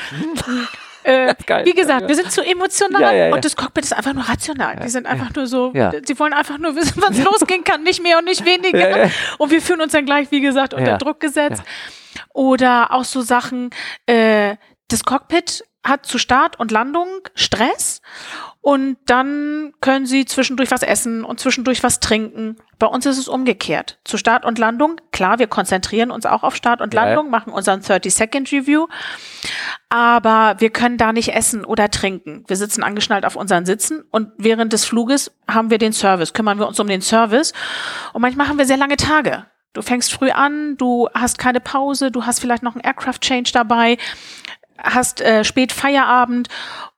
äh, 1.04 1.34
wie 1.64 1.72
gesagt, 1.72 2.08
wir 2.08 2.14
sind 2.14 2.30
zu 2.30 2.42
emotional 2.42 3.02
ja, 3.02 3.12
ja, 3.26 3.34
und 3.34 3.44
das 3.44 3.56
Cockpit 3.56 3.84
ist 3.84 3.92
einfach 3.92 4.12
nur 4.12 4.28
rational. 4.28 4.76
Die 4.76 4.88
sind 4.88 5.06
einfach 5.06 5.34
nur 5.34 5.46
so, 5.46 5.72
sie 5.72 6.18
wollen 6.18 6.34
einfach 6.34 6.58
nur 6.58 6.76
wissen, 6.76 7.02
was 7.02 7.18
losgehen 7.18 7.64
kann, 7.64 7.82
nicht 7.82 8.02
mehr 8.02 8.18
und 8.18 8.26
nicht 8.26 8.44
weniger. 8.44 9.10
Und 9.38 9.50
wir 9.50 9.62
fühlen 9.62 9.80
uns 9.80 9.92
dann 9.92 10.04
gleich, 10.04 10.30
wie 10.30 10.40
gesagt, 10.40 10.74
unter 10.74 10.98
Druck 10.98 11.18
gesetzt. 11.18 11.62
Oder 12.34 12.92
auch 12.92 13.04
so 13.04 13.22
Sachen, 13.22 13.70
äh, 14.06 14.56
das 14.92 15.04
Cockpit 15.04 15.64
hat 15.84 16.06
zu 16.06 16.18
Start 16.18 16.60
und 16.60 16.70
Landung 16.70 17.08
Stress 17.34 18.02
und 18.60 18.98
dann 19.06 19.72
können 19.80 20.06
sie 20.06 20.24
zwischendurch 20.24 20.70
was 20.70 20.82
essen 20.82 21.24
und 21.24 21.40
zwischendurch 21.40 21.82
was 21.82 21.98
trinken. 21.98 22.56
Bei 22.78 22.86
uns 22.86 23.04
ist 23.04 23.18
es 23.18 23.26
umgekehrt. 23.26 23.98
Zu 24.04 24.16
Start 24.16 24.44
und 24.44 24.60
Landung, 24.60 25.00
klar, 25.10 25.40
wir 25.40 25.48
konzentrieren 25.48 26.12
uns 26.12 26.24
auch 26.24 26.44
auf 26.44 26.54
Start 26.54 26.80
und 26.80 26.94
Landung, 26.94 27.26
ja. 27.26 27.30
machen 27.30 27.52
unseren 27.52 27.80
30-Second-Review, 27.80 28.86
aber 29.88 30.54
wir 30.60 30.70
können 30.70 30.98
da 30.98 31.12
nicht 31.12 31.34
essen 31.34 31.64
oder 31.64 31.90
trinken. 31.90 32.44
Wir 32.46 32.56
sitzen 32.56 32.84
angeschnallt 32.84 33.26
auf 33.26 33.34
unseren 33.34 33.66
Sitzen 33.66 34.04
und 34.12 34.30
während 34.38 34.72
des 34.72 34.84
Fluges 34.84 35.32
haben 35.48 35.70
wir 35.70 35.78
den 35.78 35.92
Service, 35.92 36.32
kümmern 36.32 36.60
wir 36.60 36.68
uns 36.68 36.78
um 36.78 36.86
den 36.86 37.02
Service 37.02 37.52
und 38.12 38.22
manchmal 38.22 38.48
haben 38.48 38.58
wir 38.58 38.66
sehr 38.66 38.76
lange 38.76 38.96
Tage. 38.96 39.46
Du 39.72 39.82
fängst 39.82 40.12
früh 40.12 40.30
an, 40.30 40.76
du 40.76 41.08
hast 41.14 41.38
keine 41.38 41.58
Pause, 41.58 42.10
du 42.10 42.26
hast 42.26 42.40
vielleicht 42.40 42.62
noch 42.62 42.74
einen 42.74 42.84
Aircraft 42.84 43.20
Change 43.20 43.50
dabei 43.52 43.96
hast 44.82 45.20
äh, 45.20 45.44
spät 45.44 45.72
Feierabend 45.72 46.48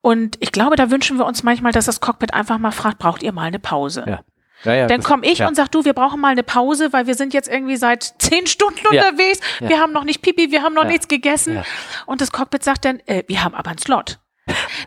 und 0.00 0.36
ich 0.40 0.52
glaube, 0.52 0.76
da 0.76 0.90
wünschen 0.90 1.18
wir 1.18 1.26
uns 1.26 1.42
manchmal, 1.42 1.72
dass 1.72 1.86
das 1.86 2.00
Cockpit 2.00 2.34
einfach 2.34 2.58
mal 2.58 2.72
fragt, 2.72 2.98
braucht 2.98 3.22
ihr 3.22 3.32
mal 3.32 3.42
eine 3.42 3.58
Pause? 3.58 4.04
Ja. 4.06 4.20
Ja, 4.64 4.74
ja, 4.74 4.86
dann 4.86 5.02
komme 5.02 5.26
ich 5.26 5.38
ja. 5.38 5.48
und 5.48 5.56
sag 5.56 5.68
du, 5.68 5.84
wir 5.84 5.92
brauchen 5.92 6.20
mal 6.20 6.32
eine 6.32 6.42
Pause, 6.42 6.92
weil 6.92 7.06
wir 7.06 7.14
sind 7.14 7.34
jetzt 7.34 7.48
irgendwie 7.48 7.76
seit 7.76 8.14
zehn 8.18 8.46
Stunden 8.46 8.86
unterwegs. 8.86 9.40
Wir 9.60 9.78
haben 9.78 9.92
noch 9.92 10.04
nicht 10.04 10.22
Pipi, 10.22 10.50
wir 10.50 10.62
haben 10.62 10.74
noch 10.74 10.84
nichts 10.84 11.06
gegessen. 11.06 11.62
Und 12.06 12.20
das 12.20 12.32
Cockpit 12.32 12.64
sagt 12.64 12.86
dann, 12.86 13.00
äh, 13.06 13.24
wir 13.26 13.44
haben 13.44 13.54
aber 13.54 13.70
einen 13.70 13.78
Slot. 13.78 14.20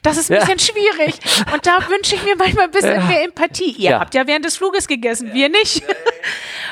Das 0.03 0.18
ist 0.18 0.32
ein 0.32 0.40
bisschen 0.40 0.60
schwierig. 0.60 1.19
Und 1.52 1.65
da 1.65 1.78
wünsche 1.90 2.15
ich 2.15 2.24
mir 2.24 2.36
manchmal 2.36 2.65
ein 2.65 2.72
bisschen 2.72 3.07
mehr 3.07 3.24
Empathie. 3.24 3.72
Ihr 3.72 3.99
habt 3.99 4.14
ja 4.14 4.28
während 4.28 4.45
des 4.45 4.57
Fluges 4.57 4.88
gegessen, 4.88 5.34
wir 5.34 5.49
nicht. 5.49 5.84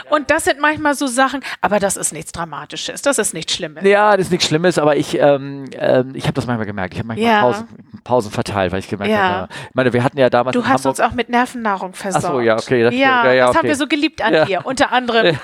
Und 0.10 0.30
das 0.32 0.46
sind 0.46 0.60
manchmal 0.60 0.96
so 0.96 1.08
Sachen, 1.08 1.42
aber 1.62 1.80
das 1.80 1.98
ist 1.98 2.14
nichts 2.14 2.32
Dramatisches, 2.32 3.02
das 3.02 3.18
ist 3.18 3.34
nichts 3.34 3.54
Schlimmes. 3.54 3.84
Ja, 3.84 4.16
das 4.16 4.28
ist 4.28 4.32
nichts 4.32 4.48
Schlimmes, 4.48 4.78
aber 4.78 4.96
ich, 4.96 5.20
ähm, 5.20 5.66
ähm, 5.74 6.12
ich 6.14 6.26
habe 6.26 6.34
das 6.34 6.46
manchmal 6.46 6.66
gemerkt. 6.66 6.94
Ich 6.94 7.00
habe 7.00 7.08
manchmal 7.08 7.32
ja. 7.32 7.42
Pausen, 7.42 7.68
Pausen, 8.04 8.32
verteilt, 8.32 8.72
weil 8.72 8.80
ich 8.80 8.90
gemerkt 8.90 9.12
ja. 9.12 9.24
habe, 9.24 9.54
ich 9.70 9.76
meine, 9.76 9.94
wir 9.94 10.04
hatten 10.04 10.18
ja 10.18 10.30
damals. 10.30 10.54
Du 10.54 10.64
hast 10.64 10.86
Hamburg 10.86 10.86
uns 10.86 11.00
auch 11.00 11.12
mit 11.12 11.30
Nervennahrung 11.30 11.94
versorgt. 11.94 12.26
Ach 12.26 12.32
so, 12.32 12.40
ja, 12.42 12.58
okay. 12.58 12.84
Das, 12.84 12.94
ja, 12.94 13.32
ja, 13.32 13.48
das 13.48 13.50
okay. 13.50 13.58
haben 13.58 13.68
wir 13.68 13.76
so 13.76 13.88
geliebt 13.88 14.22
an 14.22 14.46
dir, 14.46 14.66
unter 14.66 14.92
anderem. 14.92 15.38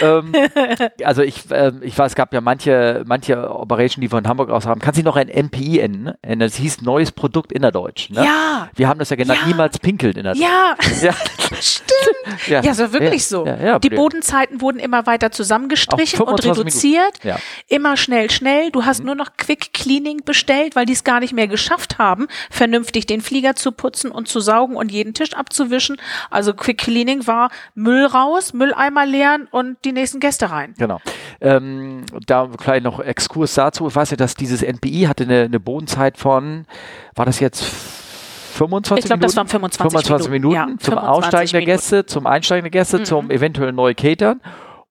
ähm, 0.00 0.32
also 1.04 1.22
ich, 1.22 1.44
ähm, 1.50 1.80
ich 1.82 1.96
weiß, 1.96 2.12
es 2.12 2.16
gab 2.16 2.32
ja 2.32 2.40
manche, 2.40 3.02
manche 3.06 3.50
Operation, 3.50 4.00
die 4.00 4.08
von 4.08 4.26
Hamburg 4.26 4.50
aus 4.50 4.66
haben. 4.66 4.80
Kannst 4.80 5.00
du 5.00 5.04
noch 5.04 5.16
ein 5.16 5.28
MPI 5.28 5.84
nennen? 5.88 6.14
Das 6.38 6.56
hieß 6.56 6.82
Neues 6.82 7.12
Produkt 7.12 7.52
innerdeutsch. 7.52 8.10
Ne? 8.10 8.24
Ja. 8.24 8.68
Wir 8.74 8.88
haben 8.88 8.98
das 8.98 9.10
ja 9.10 9.16
genannt, 9.16 9.40
niemals 9.46 9.78
pinkeln 9.78 10.14
innerdeutsch. 10.14 10.42
Ja, 10.42 10.76
ja. 11.02 11.14
stimmt. 11.60 12.46
Ja, 12.46 12.60
ja 12.62 12.74
so 12.74 12.92
wirklich 12.92 13.26
so. 13.26 13.46
Ja, 13.46 13.56
ja, 13.56 13.78
die 13.78 13.90
Bodenzeiten 13.90 14.60
wurden 14.60 14.78
immer 14.78 15.06
weiter 15.06 15.30
zusammengestrichen 15.30 16.20
und 16.20 16.44
reduziert. 16.44 17.22
Ja. 17.22 17.38
Immer 17.68 17.96
schnell, 17.96 18.30
schnell. 18.30 18.70
Du 18.70 18.84
hast 18.84 19.00
mhm. 19.00 19.06
nur 19.06 19.14
noch 19.14 19.36
Quick 19.36 19.72
Cleaning 19.72 20.22
bestellt, 20.24 20.76
weil 20.76 20.86
die 20.86 20.92
es 20.92 21.04
gar 21.04 21.20
nicht 21.20 21.32
mehr 21.32 21.48
geschafft 21.48 21.98
haben, 21.98 22.28
vernünftig 22.50 23.06
den 23.06 23.20
Flieger 23.20 23.54
zu 23.54 23.72
putzen 23.72 24.10
und 24.10 24.28
zu 24.28 24.40
saugen 24.40 24.76
und 24.76 24.90
jeden 24.90 25.14
Tisch 25.14 25.34
abzuwischen. 25.34 25.96
Also 26.30 26.54
Quick 26.54 26.78
Cleaning 26.78 27.26
war 27.26 27.50
Müll 27.74 28.06
raus, 28.06 28.52
Mülleimer 28.52 29.06
leeren 29.06 29.48
und 29.50 29.76
die 29.84 29.92
nächsten 29.92 30.20
Gäste 30.20 30.50
rein. 30.50 30.74
Genau. 30.78 31.00
Ähm, 31.40 32.04
da 32.26 32.46
gleich 32.46 32.82
noch 32.82 33.00
Exkurs 33.00 33.54
dazu. 33.54 33.86
Ich 33.88 33.94
weiß 33.94 34.10
ja, 34.10 34.16
dass 34.16 34.34
dieses 34.34 34.62
NPI 34.62 35.04
hatte 35.04 35.24
eine, 35.24 35.42
eine 35.42 35.60
Bodenzeit 35.60 36.18
von, 36.18 36.66
war 37.14 37.26
das 37.26 37.40
jetzt 37.40 37.64
25 38.54 39.04
ich 39.04 39.08
glaub, 39.08 39.18
Minuten? 39.18 39.26
das 39.26 39.36
waren 39.36 39.48
25, 39.48 39.92
25 39.92 40.30
Minuten, 40.30 40.54
Minuten 40.54 40.72
ja, 40.72 40.78
zum 40.78 40.98
Aussteigen 40.98 41.50
der 41.52 41.64
Gäste, 41.64 42.06
zum 42.06 42.26
Einsteigen 42.26 42.64
der 42.64 42.70
Gäste, 42.70 43.00
mhm. 43.00 43.04
zum 43.04 43.30
eventuell 43.30 43.72
neu 43.72 43.94
catern. 43.94 44.40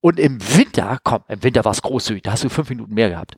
Und 0.02 0.20
im 0.20 0.40
Winter, 0.58 0.98
komm, 1.04 1.22
im 1.30 1.44
Winter 1.44 1.64
war 1.64 1.72
es 1.72 1.82
großzügig, 1.82 2.24
da 2.24 2.34
hast 2.34 2.44
du 2.44 2.50
fünf 2.50 2.70
Minuten 2.70 2.94
mehr 2.94 3.10
gehabt. 3.10 3.38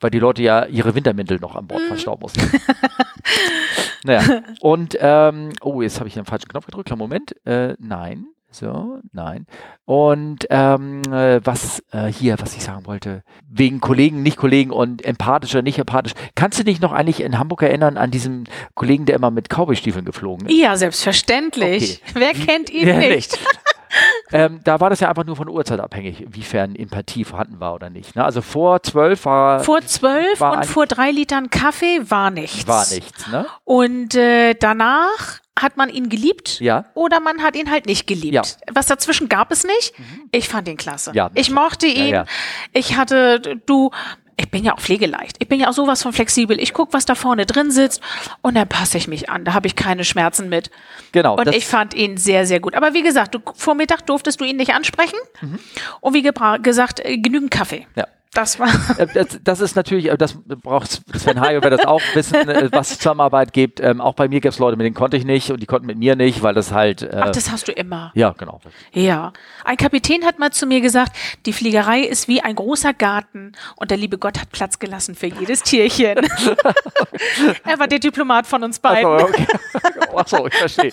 Weil 0.00 0.10
die 0.10 0.18
Leute 0.18 0.42
ja 0.42 0.66
ihre 0.66 0.94
Wintermäntel 0.94 1.38
noch 1.38 1.54
an 1.54 1.68
Bord 1.68 1.82
mhm. 1.82 1.86
verstauen 1.86 2.18
mussten. 2.20 2.42
naja. 4.04 4.42
Und, 4.60 4.98
ähm, 5.00 5.50
oh, 5.62 5.82
jetzt 5.82 6.00
habe 6.00 6.08
ich 6.08 6.14
den 6.14 6.24
falschen 6.24 6.48
Knopf 6.48 6.66
gedrückt. 6.66 6.86
Kleinen 6.86 6.98
Moment. 6.98 7.34
Äh, 7.46 7.76
nein. 7.78 8.26
So, 8.54 9.00
nein. 9.12 9.46
Und 9.84 10.46
ähm, 10.48 11.02
äh, 11.10 11.40
was 11.44 11.82
äh, 11.90 12.06
hier, 12.06 12.36
was 12.38 12.54
ich 12.54 12.62
sagen 12.62 12.86
wollte, 12.86 13.24
wegen 13.50 13.80
Kollegen, 13.80 14.22
nicht 14.22 14.36
Kollegen 14.36 14.70
und 14.70 15.04
empathisch 15.04 15.52
oder 15.56 15.62
nicht 15.62 15.80
empathisch. 15.80 16.12
Kannst 16.36 16.60
du 16.60 16.62
dich 16.62 16.80
noch 16.80 16.92
eigentlich 16.92 17.20
in 17.20 17.36
Hamburg 17.36 17.62
erinnern 17.62 17.96
an 17.96 18.12
diesen 18.12 18.48
Kollegen, 18.74 19.06
der 19.06 19.16
immer 19.16 19.32
mit 19.32 19.48
Cowboy-Stiefeln 19.48 20.04
geflogen 20.04 20.46
ist? 20.46 20.54
Ja, 20.56 20.76
selbstverständlich. 20.76 22.00
Okay. 22.04 22.12
Wer 22.14 22.32
kennt 22.32 22.70
ihn 22.70 22.86
ja, 22.86 22.98
nicht? 22.98 23.36
ähm, 24.32 24.60
da 24.62 24.78
war 24.78 24.88
das 24.88 25.00
ja 25.00 25.08
einfach 25.08 25.24
nur 25.24 25.34
von 25.34 25.48
Uhrzeit 25.48 25.80
abhängig, 25.80 26.20
inwiefern 26.20 26.76
Empathie 26.76 27.24
vorhanden 27.24 27.58
war 27.58 27.74
oder 27.74 27.90
nicht. 27.90 28.14
Ne? 28.14 28.24
Also 28.24 28.40
vor 28.40 28.84
zwölf 28.84 29.24
war. 29.24 29.64
Vor 29.64 29.80
zwölf 29.82 30.40
und 30.40 30.64
vor 30.66 30.86
drei 30.86 31.10
Litern 31.10 31.50
Kaffee 31.50 32.08
war 32.08 32.30
nichts. 32.30 32.68
War 32.68 32.86
nichts, 32.88 33.26
ne? 33.26 33.46
Und 33.64 34.14
äh, 34.14 34.54
danach 34.54 35.40
hat 35.58 35.76
man 35.76 35.88
ihn 35.88 36.08
geliebt 36.08 36.60
ja. 36.60 36.86
oder 36.94 37.20
man 37.20 37.42
hat 37.42 37.56
ihn 37.56 37.70
halt 37.70 37.86
nicht 37.86 38.06
geliebt. 38.06 38.34
Ja. 38.34 38.42
Was 38.72 38.86
dazwischen 38.86 39.28
gab 39.28 39.52
es 39.52 39.64
nicht. 39.64 39.98
Mhm. 39.98 40.28
Ich 40.32 40.48
fand 40.48 40.68
ihn 40.68 40.76
klasse. 40.76 41.12
Ja, 41.14 41.30
ich 41.34 41.50
mochte 41.50 41.86
ihn. 41.86 42.24
Ich 42.72 42.96
hatte, 42.96 43.60
du, 43.66 43.90
ich 44.36 44.50
bin 44.50 44.64
ja 44.64 44.74
auch 44.74 44.80
pflegeleicht. 44.80 45.36
Ich 45.38 45.48
bin 45.48 45.60
ja 45.60 45.68
auch 45.68 45.72
sowas 45.72 46.02
von 46.02 46.12
flexibel. 46.12 46.58
Ich 46.60 46.72
gucke, 46.72 46.92
was 46.92 47.04
da 47.04 47.14
vorne 47.14 47.46
drin 47.46 47.70
sitzt 47.70 48.00
und 48.42 48.56
dann 48.56 48.68
passe 48.68 48.98
ich 48.98 49.06
mich 49.06 49.30
an. 49.30 49.44
Da 49.44 49.54
habe 49.54 49.66
ich 49.66 49.76
keine 49.76 50.04
Schmerzen 50.04 50.48
mit. 50.48 50.70
Genau. 51.12 51.36
Und 51.36 51.54
ich 51.54 51.66
fand 51.66 51.94
ihn 51.94 52.16
sehr, 52.16 52.46
sehr 52.46 52.58
gut. 52.60 52.74
Aber 52.74 52.94
wie 52.94 53.02
gesagt, 53.02 53.34
du, 53.34 53.40
vor 53.54 53.74
Mittag 53.74 54.06
durftest 54.06 54.40
du 54.40 54.44
ihn 54.44 54.56
nicht 54.56 54.74
ansprechen. 54.74 55.18
Mhm. 55.40 55.58
Und 56.00 56.14
wie 56.14 56.22
gesagt, 56.62 57.00
äh, 57.00 57.18
genügend 57.18 57.52
Kaffee. 57.52 57.86
Ja. 57.94 58.06
Das 58.34 58.58
war. 58.58 58.68
Äh, 58.98 59.06
das, 59.14 59.38
das, 59.42 59.60
ist 59.60 59.76
natürlich, 59.76 60.10
äh, 60.10 60.18
das 60.18 60.36
braucht 60.44 61.02
Sven 61.16 61.40
Hayo, 61.40 61.62
wird 61.62 61.72
das 61.72 61.86
auch 61.86 62.02
wissen, 62.14 62.34
äh, 62.34 62.68
was 62.72 62.98
Zusammenarbeit 62.98 63.52
gibt. 63.52 63.80
Ähm, 63.80 64.00
auch 64.00 64.14
bei 64.14 64.28
mir 64.28 64.40
gibt 64.40 64.52
es 64.52 64.58
Leute, 64.58 64.76
mit 64.76 64.84
denen 64.84 64.94
konnte 64.94 65.16
ich 65.16 65.24
nicht 65.24 65.50
und 65.50 65.60
die 65.60 65.66
konnten 65.66 65.86
mit 65.86 65.98
mir 65.98 66.16
nicht, 66.16 66.42
weil 66.42 66.54
das 66.54 66.72
halt. 66.72 67.02
Äh, 67.02 67.20
Ach, 67.20 67.30
das 67.30 67.50
hast 67.50 67.68
du 67.68 67.72
immer. 67.72 68.10
Ja, 68.14 68.34
genau. 68.36 68.60
Ja. 68.92 69.32
Ein 69.64 69.76
Kapitän 69.76 70.24
hat 70.24 70.38
mal 70.38 70.50
zu 70.50 70.66
mir 70.66 70.80
gesagt, 70.80 71.12
die 71.46 71.52
Fliegerei 71.52 72.00
ist 72.00 72.28
wie 72.28 72.40
ein 72.40 72.56
großer 72.56 72.92
Garten 72.92 73.52
und 73.76 73.90
der 73.90 73.98
liebe 73.98 74.18
Gott 74.18 74.40
hat 74.40 74.50
Platz 74.50 74.78
gelassen 74.78 75.14
für 75.14 75.26
jedes 75.26 75.62
Tierchen. 75.62 76.18
er 77.64 77.78
war 77.78 77.86
der 77.86 78.00
Diplomat 78.00 78.46
von 78.46 78.64
uns 78.64 78.78
beiden. 78.80 79.10
Achso, 79.10 79.26
okay. 79.26 79.46
Achso 80.16 80.46
ich 80.46 80.54
verstehe. 80.54 80.92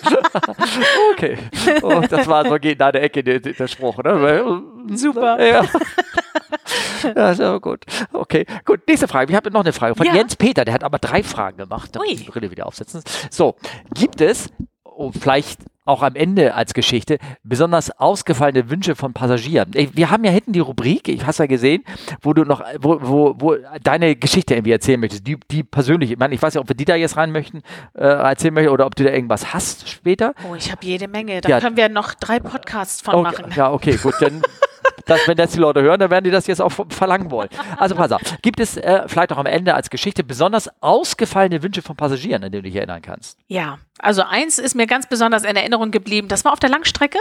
okay. 1.12 1.38
Oh, 1.82 2.02
das 2.08 2.26
war 2.26 2.48
so 2.48 2.56
geht 2.56 2.80
da 2.80 2.92
der 2.92 3.02
Ecke 3.02 3.22
der, 3.22 3.40
der 3.40 3.66
Spruch, 3.66 3.98
ne? 3.98 4.62
Super. 4.94 5.44
Ja. 5.44 5.64
aber 7.14 7.60
gut. 7.60 7.84
Okay, 8.12 8.46
gut. 8.64 8.80
Nächste 8.86 9.08
Frage. 9.08 9.28
Wir 9.28 9.36
haben 9.36 9.52
noch 9.52 9.60
eine 9.60 9.72
Frage 9.72 9.94
von 9.94 10.06
ja. 10.06 10.14
Jens 10.14 10.36
Peter. 10.36 10.64
Der 10.64 10.74
hat 10.74 10.84
aber 10.84 10.98
drei 10.98 11.22
Fragen 11.22 11.58
gemacht. 11.58 11.90
Da 11.94 12.00
muss 12.00 12.10
ich 12.10 12.24
die 12.24 12.30
Brille 12.30 12.50
wieder 12.50 12.66
aufsetzen. 12.66 13.02
So, 13.30 13.56
gibt 13.94 14.20
es, 14.20 14.50
oh, 14.84 15.12
vielleicht 15.12 15.60
auch 15.84 16.02
am 16.02 16.14
Ende 16.14 16.54
als 16.54 16.74
Geschichte 16.74 17.18
besonders 17.42 17.90
ausgefallene 17.98 18.70
Wünsche 18.70 18.94
von 18.94 19.12
Passagieren. 19.12 19.72
Wir 19.72 20.10
haben 20.10 20.24
ja 20.24 20.30
hinten 20.30 20.52
die 20.52 20.60
Rubrik, 20.60 21.08
ich 21.08 21.26
hast 21.26 21.38
ja 21.38 21.46
gesehen, 21.46 21.84
wo 22.20 22.32
du 22.32 22.44
noch, 22.44 22.62
wo, 22.78 22.98
wo, 23.02 23.34
wo 23.38 23.56
deine 23.82 24.14
Geschichte 24.14 24.54
irgendwie 24.54 24.70
erzählen 24.70 25.00
möchtest, 25.00 25.26
die, 25.26 25.38
die 25.50 25.64
persönlich, 25.64 26.12
ich 26.12 26.18
meine, 26.18 26.34
ich 26.34 26.42
weiß 26.42 26.54
ja, 26.54 26.60
ob 26.60 26.68
wir 26.68 26.76
die 26.76 26.84
da 26.84 26.94
jetzt 26.94 27.16
rein 27.16 27.32
möchten, 27.32 27.62
äh, 27.94 28.04
erzählen 28.04 28.54
möchten 28.54 28.70
oder 28.70 28.86
ob 28.86 28.94
du 28.94 29.02
da 29.02 29.10
irgendwas 29.10 29.52
hast 29.52 29.88
später. 29.88 30.34
Oh, 30.48 30.54
ich 30.54 30.70
habe 30.70 30.86
jede 30.86 31.08
Menge, 31.08 31.40
da 31.40 31.48
ja. 31.48 31.60
können 31.60 31.76
wir 31.76 31.88
noch 31.88 32.14
drei 32.14 32.38
Podcasts 32.38 33.00
von 33.00 33.14
okay, 33.14 33.22
machen. 33.22 33.52
Ja, 33.56 33.72
okay, 33.72 33.96
gut, 33.96 34.14
dann 34.20 34.42
dass, 35.06 35.26
wenn 35.26 35.36
das 35.36 35.52
die 35.52 35.58
Leute 35.58 35.82
hören, 35.82 35.98
dann 36.00 36.10
werden 36.10 36.24
die 36.24 36.30
das 36.30 36.46
jetzt 36.46 36.60
auch 36.60 36.72
verlangen 36.88 37.30
wollen. 37.30 37.48
Also 37.76 37.94
pass 37.94 38.12
auf, 38.12 38.20
gibt 38.42 38.60
es 38.60 38.76
äh, 38.76 39.02
vielleicht 39.06 39.32
auch 39.32 39.38
am 39.38 39.46
Ende 39.46 39.74
als 39.74 39.90
Geschichte 39.90 40.24
besonders 40.24 40.70
ausgefallene 40.80 41.62
Wünsche 41.62 41.82
von 41.82 41.96
Passagieren, 41.96 42.44
an 42.44 42.52
die 42.52 42.58
du 42.58 42.62
dich 42.62 42.76
erinnern 42.76 43.02
kannst? 43.02 43.38
Ja, 43.48 43.78
also 43.98 44.22
eins 44.22 44.58
ist 44.58 44.74
mir 44.74 44.86
ganz 44.86 45.08
besonders 45.08 45.44
in 45.44 45.56
Erinnerung 45.56 45.90
geblieben. 45.90 46.28
Das 46.28 46.44
war 46.44 46.52
auf 46.52 46.60
der 46.60 46.70
Langstrecke 46.70 47.18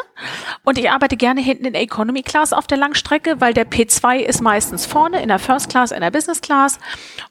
und 0.63 0.77
ich 0.77 0.89
arbeite 0.89 1.17
gerne 1.17 1.41
hinten 1.41 1.65
in 1.65 1.73
der 1.73 1.81
Economy 1.81 2.23
Class 2.23 2.53
auf 2.53 2.67
der 2.67 2.77
Langstrecke, 2.77 3.39
weil 3.39 3.53
der 3.53 3.69
P2 3.69 4.17
ist 4.17 4.41
meistens 4.41 4.85
vorne 4.85 5.21
in 5.21 5.27
der 5.27 5.39
First 5.39 5.69
Class, 5.69 5.91
in 5.91 6.01
der 6.01 6.11
Business 6.11 6.41
Class 6.41 6.79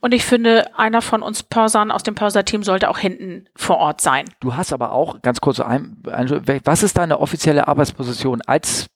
und 0.01 0.15
ich 0.15 0.25
finde, 0.25 0.79
einer 0.79 1.03
von 1.03 1.23
uns 1.23 1.43
Pörsern 1.43 1.91
aus 1.91 2.03
dem 2.03 2.15
Pörser-Team 2.15 2.63
sollte 2.63 2.89
auch 2.89 2.99
hinten 2.99 3.47
vor 3.57 3.79
Ort 3.79 4.01
sein. 4.01 4.27
Du 4.41 4.57
hast 4.57 4.73
aber 4.73 4.93
auch, 4.93 5.23
ganz 5.23 5.41
kurz, 5.41 5.61
ein, 5.61 6.03
ein, 6.11 6.43
was 6.65 6.83
ist 6.83 6.99
deine 6.99 7.21
offizielle 7.21 7.69
Arbeitsposition 7.69 8.43
als 8.43 8.87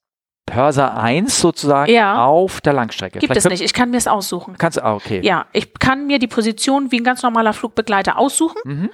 Pörser 0.47 0.97
1 0.97 1.41
sozusagen 1.41 1.91
ja. 1.91 2.25
auf 2.25 2.61
der 2.61 2.75
Langstrecke. 2.75 3.19
Gibt 3.19 3.33
Vielleicht 3.33 3.47
es 3.47 3.51
nicht, 3.51 3.63
ich 3.63 3.73
kann 3.73 3.91
mir 3.91 3.97
es 3.97 4.07
aussuchen. 4.07 4.57
Kannst 4.59 4.77
du, 4.77 4.85
ah, 4.85 4.95
okay. 4.95 5.21
Ja, 5.23 5.47
ich 5.53 5.75
kann 5.75 6.07
mir 6.07 6.19
die 6.19 6.27
Position 6.27 6.91
wie 6.93 7.01
ein 7.01 7.05
ganz 7.05 7.23
normaler 7.23 7.53
Flugbegleiter 7.53 8.19
aussuchen. 8.19 8.59
Mhm. 8.65 8.91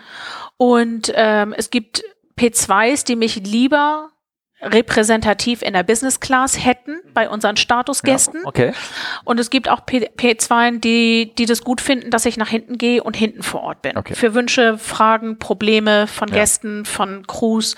Und 0.56 1.12
ähm, 1.14 1.55
es 1.56 1.70
gibt 1.70 2.05
P2s, 2.39 3.05
die 3.05 3.16
mich 3.16 3.36
lieber 3.36 4.10
repräsentativ 4.62 5.62
in 5.62 5.72
der 5.72 5.82
Business 5.82 6.20
Class 6.20 6.62
hätten 6.62 7.01
bei 7.14 7.28
unseren 7.28 7.56
Statusgästen. 7.56 8.40
Ja, 8.43 8.47
okay. 8.47 8.72
Und 9.24 9.40
es 9.40 9.51
gibt 9.51 9.68
auch 9.68 9.86
P 9.86 10.10
P2, 10.16 10.81
die, 10.81 11.32
die 11.36 11.47
das 11.47 11.64
gut 11.64 11.81
finden, 11.81 12.10
dass 12.10 12.27
ich 12.27 12.36
nach 12.36 12.48
hinten 12.48 12.77
gehe 12.77 13.02
und 13.02 13.16
hinten 13.16 13.43
vor 13.43 13.62
Ort 13.62 13.82
bin. 13.82 13.97
Okay. 13.97 14.14
Für 14.14 14.35
Wünsche, 14.35 14.77
Fragen, 14.78 15.39
Probleme 15.39 16.06
von 16.06 16.28
ja. 16.28 16.35
Gästen, 16.35 16.85
von 16.85 17.27
Crews 17.27 17.74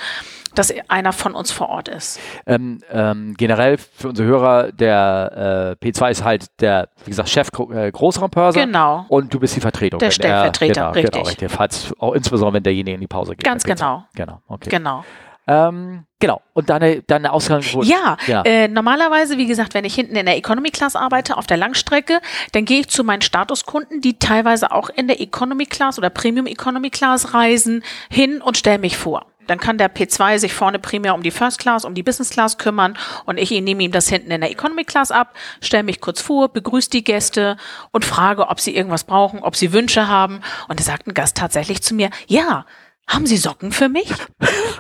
dass 0.54 0.72
einer 0.88 1.12
von 1.12 1.34
uns 1.34 1.50
vor 1.50 1.68
Ort 1.68 1.88
ist. 1.88 2.20
Ähm, 2.46 2.80
ähm, 2.90 3.34
generell 3.36 3.78
für 3.78 4.08
unsere 4.08 4.28
Hörer, 4.28 4.72
der 4.72 5.76
äh, 5.80 5.84
P2 5.84 6.10
ist 6.10 6.24
halt 6.24 6.46
der, 6.60 6.88
wie 7.04 7.10
gesagt, 7.10 7.28
Chef 7.28 7.48
äh, 7.72 7.90
Großraumpörser. 7.90 8.64
Genau. 8.64 9.06
Und 9.08 9.32
du 9.32 9.40
bist 9.40 9.56
die 9.56 9.60
Vertretung. 9.60 9.98
Der 9.98 10.10
Stellvertreter, 10.10 10.74
genau, 10.74 10.90
richtig. 10.90 11.12
Genau, 11.12 11.26
richtig. 11.26 11.50
Falls, 11.50 11.92
auch 11.98 12.12
insbesondere, 12.12 12.54
wenn 12.54 12.62
derjenige 12.62 12.94
in 12.94 13.00
die 13.00 13.06
Pause 13.06 13.32
geht. 13.32 13.44
Ganz 13.44 13.64
genau. 13.64 14.04
Genau, 14.14 14.40
okay. 14.48 14.70
Genau. 14.70 15.04
Ähm, 15.46 16.04
genau. 16.20 16.40
Und 16.52 16.70
deine, 16.70 17.02
deine 17.02 17.32
Ausgaben 17.32 17.64
Ja, 17.82 18.16
ja. 18.26 18.42
Äh, 18.42 18.68
normalerweise, 18.68 19.38
wie 19.38 19.46
gesagt, 19.46 19.74
wenn 19.74 19.84
ich 19.84 19.94
hinten 19.94 20.14
in 20.14 20.26
der 20.26 20.36
Economy 20.36 20.70
Class 20.70 20.94
arbeite, 20.94 21.36
auf 21.36 21.46
der 21.46 21.56
Langstrecke, 21.56 22.20
dann 22.52 22.64
gehe 22.64 22.80
ich 22.80 22.88
zu 22.88 23.02
meinen 23.02 23.22
Statuskunden, 23.22 24.00
die 24.00 24.18
teilweise 24.18 24.70
auch 24.70 24.88
in 24.88 25.08
der 25.08 25.20
Economy 25.20 25.66
Class 25.66 25.98
oder 25.98 26.10
Premium 26.10 26.46
Economy 26.46 26.90
Class 26.90 27.34
reisen, 27.34 27.82
hin 28.08 28.40
und 28.40 28.56
stelle 28.56 28.78
mich 28.78 28.96
vor. 28.96 29.26
Dann 29.46 29.58
kann 29.58 29.78
der 29.78 29.92
P2 29.92 30.38
sich 30.38 30.54
vorne 30.54 30.78
primär 30.78 31.14
um 31.14 31.22
die 31.22 31.30
First 31.30 31.58
Class, 31.58 31.84
um 31.84 31.94
die 31.94 32.02
Business 32.02 32.30
Class 32.30 32.58
kümmern 32.58 32.96
und 33.26 33.38
ich 33.38 33.50
nehme 33.50 33.82
ihm 33.82 33.92
das 33.92 34.08
hinten 34.08 34.30
in 34.30 34.40
der 34.40 34.50
Economy 34.50 34.84
Class 34.84 35.10
ab, 35.10 35.34
stelle 35.60 35.82
mich 35.82 36.00
kurz 36.00 36.20
vor, 36.20 36.48
begrüße 36.52 36.90
die 36.90 37.04
Gäste 37.04 37.56
und 37.90 38.04
frage, 38.04 38.48
ob 38.48 38.60
sie 38.60 38.74
irgendwas 38.74 39.04
brauchen, 39.04 39.40
ob 39.40 39.56
sie 39.56 39.72
Wünsche 39.72 40.08
haben. 40.08 40.40
Und 40.68 40.80
da 40.80 40.84
sagt 40.84 41.06
ein 41.06 41.14
Gast 41.14 41.36
tatsächlich 41.36 41.82
zu 41.82 41.94
mir, 41.94 42.10
ja, 42.26 42.66
haben 43.12 43.26
Sie 43.26 43.36
Socken 43.36 43.72
für 43.72 43.88
mich? 43.88 44.12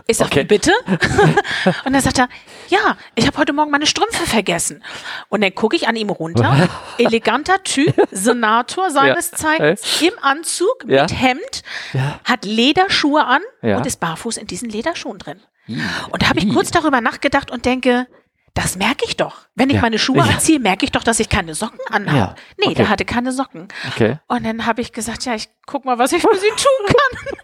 Ich 0.06 0.16
sage, 0.16 0.30
okay. 0.30 0.44
bitte? 0.44 0.72
Und 1.84 1.92
dann 1.92 2.00
sagt 2.00 2.18
er, 2.18 2.28
ja, 2.68 2.96
ich 3.14 3.26
habe 3.26 3.36
heute 3.38 3.52
Morgen 3.52 3.70
meine 3.70 3.86
Strümpfe 3.86 4.26
vergessen. 4.26 4.82
Und 5.28 5.42
dann 5.42 5.54
gucke 5.54 5.76
ich 5.76 5.88
an 5.88 5.96
ihm 5.96 6.10
runter. 6.10 6.68
Eleganter 6.98 7.62
Typ, 7.62 7.94
Senator 8.10 8.90
seines 8.90 9.30
ja. 9.32 9.36
Zeigens, 9.36 10.02
im 10.02 10.12
Anzug, 10.20 10.84
ja. 10.86 11.02
mit 11.02 11.20
Hemd, 11.20 11.62
ja. 11.92 12.20
hat 12.24 12.44
Lederschuhe 12.44 13.24
an 13.24 13.42
und 13.62 13.86
ist 13.86 14.00
barfuß 14.00 14.36
in 14.36 14.46
diesen 14.46 14.68
Lederschuhen 14.68 15.18
drin. 15.18 15.40
Und 16.10 16.22
da 16.22 16.28
habe 16.28 16.40
ich 16.40 16.48
kurz 16.52 16.70
darüber 16.70 17.00
nachgedacht 17.00 17.50
und 17.50 17.64
denke, 17.64 18.06
das 18.54 18.76
merke 18.76 19.06
ich 19.06 19.16
doch. 19.16 19.46
Wenn 19.54 19.70
ich 19.70 19.76
ja. 19.76 19.80
meine 19.80 19.98
Schuhe 19.98 20.22
anziehe, 20.22 20.60
merke 20.60 20.84
ich 20.84 20.92
doch, 20.92 21.02
dass 21.02 21.20
ich 21.20 21.28
keine 21.30 21.54
Socken 21.54 21.80
anhabe. 21.88 22.16
Ja. 22.16 22.34
Nee, 22.58 22.66
okay. 22.66 22.74
der 22.74 22.88
hatte 22.90 23.04
keine 23.04 23.32
Socken. 23.32 23.68
Okay. 23.88 24.18
Und 24.28 24.44
dann 24.44 24.66
habe 24.66 24.82
ich 24.82 24.92
gesagt, 24.92 25.24
ja, 25.24 25.34
ich 25.34 25.48
guck 25.66 25.84
mal, 25.86 25.98
was 25.98 26.12
ich 26.12 26.20
für 26.20 26.36
sie 26.36 26.48
tun 26.48 26.86
kann. 26.86 27.34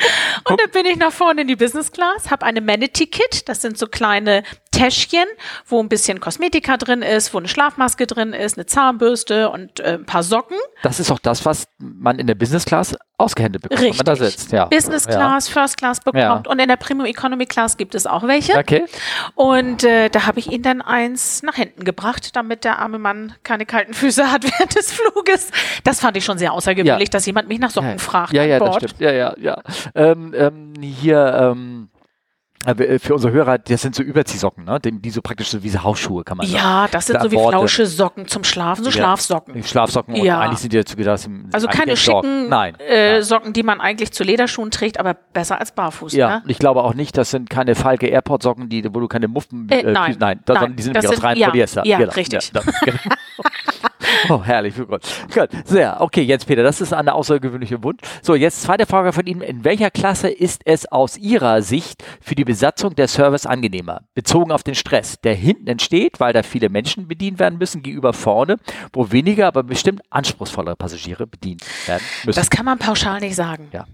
Und 0.53 0.61
dann 0.61 0.71
bin 0.71 0.87
ich 0.87 0.97
nach 0.97 1.13
vorne 1.13 1.43
in 1.43 1.49
die 1.49 1.57
Business 1.57 1.93
Class, 1.93 2.31
habe 2.31 2.45
eine 2.45 2.61
Manatee 2.61 3.07
Kit, 3.07 3.49
das 3.49 3.63
sind 3.63 3.79
so 3.79 3.87
kleine 3.87 4.43
Täschchen, 4.71 5.27
wo 5.67 5.81
ein 5.81 5.89
bisschen 5.89 6.21
Kosmetika 6.21 6.77
drin 6.77 7.03
ist, 7.03 7.35
wo 7.35 7.39
eine 7.39 7.49
Schlafmaske 7.49 8.07
drin 8.07 8.33
ist, 8.33 8.57
eine 8.57 8.67
Zahnbürste 8.67 9.51
und 9.51 9.81
äh, 9.81 9.95
ein 9.95 10.07
paar 10.07 10.23
Socken. 10.23 10.57
Das 10.83 11.01
ist 11.01 11.11
auch 11.11 11.19
das, 11.19 11.45
was 11.45 11.65
man 11.79 12.19
in 12.19 12.27
der 12.27 12.35
Business 12.35 12.65
Class 12.65 12.97
ausgehändet 13.17 13.63
bekommt, 13.63 13.81
Richtig. 13.81 13.99
wenn 13.99 14.07
man 14.07 14.19
da 14.19 14.25
sitzt. 14.25 14.53
Ja. 14.53 14.67
Business 14.67 15.07
Class, 15.07 15.49
ja. 15.49 15.53
First 15.53 15.77
Class 15.77 16.01
bekommt 16.01 16.23
ja. 16.23 16.43
und 16.47 16.61
in 16.61 16.69
der 16.69 16.77
Premium 16.77 17.07
Economy 17.07 17.47
Class 17.47 17.77
gibt 17.77 17.95
es 17.95 18.07
auch 18.07 18.27
welche. 18.27 18.57
Okay. 18.57 18.85
Und 19.35 19.83
äh, 19.83 20.09
da 20.09 20.27
habe 20.27 20.39
ich 20.39 20.51
ihn 20.53 20.63
dann 20.63 20.81
eins 20.81 21.43
nach 21.43 21.57
hinten 21.57 21.85
gebracht, 21.85 22.37
damit 22.37 22.65
der 22.65 22.79
arme 22.79 22.99
Mann 22.99 23.35
keine 23.43 23.67
kalten 23.67 23.95
Füße 23.95 24.31
hat 24.31 24.45
während 24.59 24.77
des 24.77 24.93
Fluges. 24.93 25.51
Das 25.83 26.01
fand 26.01 26.17
ich 26.17 26.25
schon 26.25 26.39
sehr 26.39 26.53
außergewöhnlich, 26.53 27.11
dass 27.11 27.27
jemand 27.27 27.49
mich 27.49 27.59
nach 27.59 27.71
Socken 27.71 27.99
fragt. 27.99 28.33
Ja, 28.33 28.45
ja, 28.45 28.59
das 28.59 28.77
stimmt. 28.77 29.01
Ja, 29.01 29.13
ja, 29.13 29.35
ja. 29.39 29.63
Ähm, 29.95 30.35
ähm, 30.37 30.73
hier, 30.81 31.53
ähm, 31.53 31.89
äh, 31.95 31.98
für 32.99 33.15
unsere 33.15 33.33
Hörer, 33.33 33.59
das 33.59 33.83
sind 33.83 33.95
so 33.95 34.03
Überziehsocken, 34.03 34.65
ne? 34.65 34.81
Die, 34.81 35.11
so 35.11 35.23
praktisch 35.23 35.49
so 35.49 35.63
wie 35.63 35.69
so 35.69 35.83
Hausschuhe, 35.83 36.25
kann 36.25 36.39
man 36.39 36.47
ja, 36.47 36.53
sagen. 36.53 36.65
Ja, 36.65 36.89
das 36.91 37.07
sind 37.07 37.23
so 37.23 37.31
wie 37.31 37.37
flausche 37.37 37.87
Socken 37.87 38.27
zum 38.27 38.45
Schlafen, 38.45 38.83
so 38.85 38.91
ja, 38.91 38.97
Schlafsocken. 38.97 39.63
Schlafsocken 39.63 40.17
ja. 40.17 40.41
eigentlich 40.41 40.59
sind 40.59 40.73
die 40.73 40.79
dazu 40.79 40.97
gedacht, 40.97 41.29
Also 41.53 41.69
keine 41.69 41.97
schicken 41.97 42.49
Nein, 42.49 42.75
äh, 42.81 43.23
Socken, 43.23 43.53
die 43.53 43.63
man 43.63 43.81
eigentlich 43.81 44.13
zu 44.13 44.25
Lederschuhen 44.25 44.71
trägt, 44.71 44.99
aber 44.99 45.15
besser 45.15 45.61
als 45.61 45.73
barfuß. 45.73 46.13
Ja, 46.15 46.29
ne? 46.29 46.43
ich 46.49 46.59
glaube 46.59 46.83
auch 46.83 46.95
nicht, 46.95 47.17
das 47.17 47.31
sind 47.31 47.49
keine 47.49 47.75
Falke 47.75 48.07
Airport 48.07 48.43
Socken, 48.43 48.69
die, 48.69 48.85
wo 48.93 49.01
du 49.01 49.09
keine 49.09 49.29
Muffen, 49.29 49.69
äh, 49.71 49.83
nein, 49.85 50.13
äh, 50.13 50.17
nein, 50.19 50.41
das, 50.45 50.61
nein, 50.61 50.77
die 50.77 50.83
sind 50.83 50.95
nämlich 50.95 51.11
aus 51.11 51.23
rein 51.23 51.37
ja, 51.37 51.49
Polyester. 51.49 51.87
Ja, 51.87 51.99
genau. 51.99 52.13
richtig. 52.13 52.51
Ja, 52.53 52.63
genau. 52.85 52.99
Oh, 54.29 54.43
herrlich, 54.43 54.75
für 54.75 54.87
Gott. 54.87 55.03
Gut, 55.33 55.49
sehr. 55.65 56.01
Okay, 56.01 56.23
jetzt 56.23 56.47
Peter, 56.47 56.63
das 56.63 56.81
ist 56.81 56.93
eine 56.93 57.15
außergewöhnliche 57.15 57.83
Wunsch. 57.83 58.01
So, 58.23 58.35
jetzt 58.35 58.63
zweite 58.63 58.87
Frage 58.87 59.13
von 59.13 59.27
Ihnen. 59.27 59.41
In 59.41 59.65
welcher 59.65 59.91
Klasse 59.91 60.29
ist 60.29 60.63
es 60.65 60.87
aus 60.91 61.17
Ihrer 61.17 61.63
Sicht 61.63 62.05
für 62.21 62.35
die 62.35 62.45
Besatzung 62.45 62.95
der 62.95 63.09
Service 63.09 63.47
angenehmer? 63.47 64.03
Bezogen 64.15 64.53
auf 64.53 64.63
den 64.63 64.75
Stress, 64.75 65.21
der 65.21 65.35
hinten 65.35 65.67
entsteht, 65.69 66.21
weil 66.21 66.33
da 66.33 66.43
viele 66.43 66.69
Menschen 66.69 67.09
bedient 67.09 67.39
werden 67.39 67.59
müssen, 67.59 67.83
gegenüber 67.83 68.13
vorne, 68.13 68.57
wo 68.93 69.11
weniger, 69.13 69.47
aber 69.47 69.63
bestimmt 69.63 70.03
anspruchsvollere 70.11 70.77
Passagiere 70.77 71.27
bedient 71.27 71.63
werden 71.87 72.03
müssen. 72.25 72.39
Das 72.39 72.51
kann 72.51 72.65
man 72.65 72.79
pauschal 72.79 73.21
nicht 73.21 73.37
sagen. 73.37 73.69
Ja. 73.73 73.87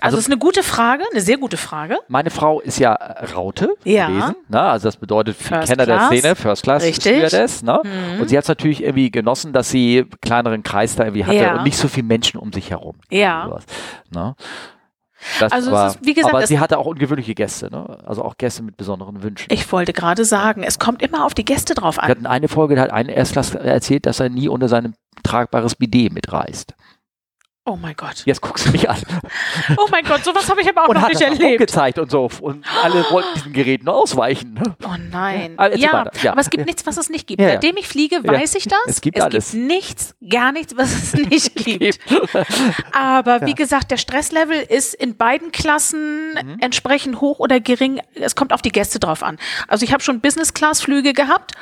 Also, 0.00 0.16
das 0.16 0.24
ist 0.26 0.30
eine 0.30 0.38
gute 0.38 0.62
Frage, 0.62 1.04
eine 1.10 1.20
sehr 1.20 1.36
gute 1.36 1.56
Frage. 1.56 1.98
Meine 2.08 2.30
Frau 2.30 2.60
ist 2.60 2.78
ja 2.78 2.94
äh, 2.94 3.26
Raute 3.32 3.74
ja. 3.84 4.08
gewesen. 4.08 4.36
Ne? 4.48 4.60
Also 4.60 4.88
das 4.88 4.96
bedeutet 4.96 5.36
für 5.36 5.54
First 5.54 5.68
Kenner 5.68 5.84
Class. 5.84 6.08
der 6.08 6.18
Szene, 6.18 6.36
First 6.36 6.62
Class 6.62 6.82
Richtig. 6.84 7.30
das. 7.30 7.62
Ne? 7.62 7.80
Mhm. 7.82 8.20
Und 8.20 8.28
sie 8.28 8.36
hat 8.36 8.44
es 8.44 8.48
natürlich 8.48 8.82
irgendwie 8.82 9.10
genossen, 9.10 9.52
dass 9.52 9.70
sie 9.70 10.06
kleineren 10.22 10.62
Kreis 10.62 10.96
da 10.96 11.04
irgendwie 11.04 11.24
hatte 11.24 11.36
ja. 11.36 11.56
und 11.58 11.64
nicht 11.64 11.76
so 11.76 11.88
viele 11.88 12.06
Menschen 12.06 12.40
um 12.40 12.52
sich 12.52 12.70
herum. 12.70 12.96
Ja. 13.10 13.60
Ne? 14.14 14.34
Das 15.38 15.52
also 15.52 15.70
war, 15.70 15.88
ist, 15.88 15.98
wie 16.02 16.14
gesagt, 16.14 16.34
aber 16.34 16.46
sie 16.46 16.58
hatte 16.58 16.78
auch 16.78 16.86
ungewöhnliche 16.86 17.34
Gäste, 17.34 17.70
ne? 17.70 17.98
also 18.06 18.24
auch 18.24 18.38
Gäste 18.38 18.62
mit 18.62 18.78
besonderen 18.78 19.22
Wünschen. 19.22 19.52
Ich 19.52 19.70
wollte 19.70 19.92
gerade 19.92 20.24
sagen, 20.24 20.62
es 20.62 20.78
kommt 20.78 21.02
immer 21.02 21.26
auf 21.26 21.34
die 21.34 21.44
Gäste 21.44 21.74
drauf 21.74 21.98
an. 21.98 22.08
Wir 22.08 22.12
hatten 22.12 22.26
eine 22.26 22.48
Folge, 22.48 22.74
da 22.74 22.82
hat 22.82 22.92
ein 22.92 23.10
Erstklassler 23.10 23.60
erzählt, 23.60 24.06
dass 24.06 24.20
er 24.20 24.30
nie 24.30 24.48
unter 24.48 24.68
seinem 24.68 24.94
tragbares 25.22 25.74
Bidet 25.74 26.14
mitreist. 26.14 26.74
Oh 27.70 27.76
mein 27.76 27.94
Gott. 27.94 28.22
Jetzt 28.24 28.40
guckst 28.40 28.66
du 28.66 28.70
mich 28.72 28.90
an. 28.90 28.98
Oh 29.76 29.86
mein 29.92 30.04
Gott, 30.04 30.24
sowas 30.24 30.48
habe 30.50 30.60
ich 30.60 30.68
aber 30.68 30.84
auch 30.84 30.88
und 30.88 30.94
noch 30.96 31.02
hat 31.02 31.10
nicht 31.10 31.20
das 31.22 31.38
erlebt. 31.38 31.58
Gezeigt 31.60 31.98
und 32.00 32.10
so. 32.10 32.28
Und 32.40 32.64
alle 32.82 33.04
wollten 33.10 33.28
diesen 33.36 33.52
Geräten 33.52 33.88
ausweichen. 33.88 34.54
Ne? 34.54 34.74
Oh 34.84 34.96
nein. 35.10 35.56
Ja, 35.76 35.92
weiter. 35.92 36.10
Ja. 36.22 36.32
aber 36.32 36.40
es 36.40 36.50
gibt 36.50 36.66
nichts, 36.66 36.84
was 36.86 36.96
es 36.96 37.10
nicht 37.10 37.28
gibt. 37.28 37.40
Ja, 37.40 37.46
ja. 37.46 37.52
Seitdem 37.54 37.76
ich 37.76 37.86
fliege, 37.86 38.16
weiß 38.24 38.56
ich 38.56 38.64
das. 38.66 38.78
Es 38.86 39.00
gibt 39.00 39.20
alles. 39.20 39.52
gibt 39.52 39.64
nichts, 39.68 40.16
gar 40.28 40.50
nichts, 40.50 40.76
was 40.76 40.92
es 40.92 41.12
nicht 41.30 41.54
gibt. 41.54 42.00
Aber 42.92 43.42
wie 43.42 43.50
Ja. 43.50 43.54
gesagt, 43.54 43.90
der 43.90 43.96
Stresslevel 43.98 44.60
ist 44.68 44.94
in 44.94 45.16
beiden 45.16 45.52
Klassen 45.52 46.34
Mhm. 46.34 46.56
entsprechend 46.60 47.20
hoch 47.20 47.38
oder 47.38 47.60
gering. 47.60 48.00
Es 48.14 48.34
kommt 48.34 48.52
auf 48.52 48.62
die 48.62 48.70
Gäste 48.72 48.98
drauf 48.98 49.22
an. 49.22 49.38
Also 49.68 49.84
ich 49.84 49.92
habe 49.92 50.02
schon 50.02 50.20
Business-Class-Flüge 50.20 51.12
gehabt. 51.12 51.52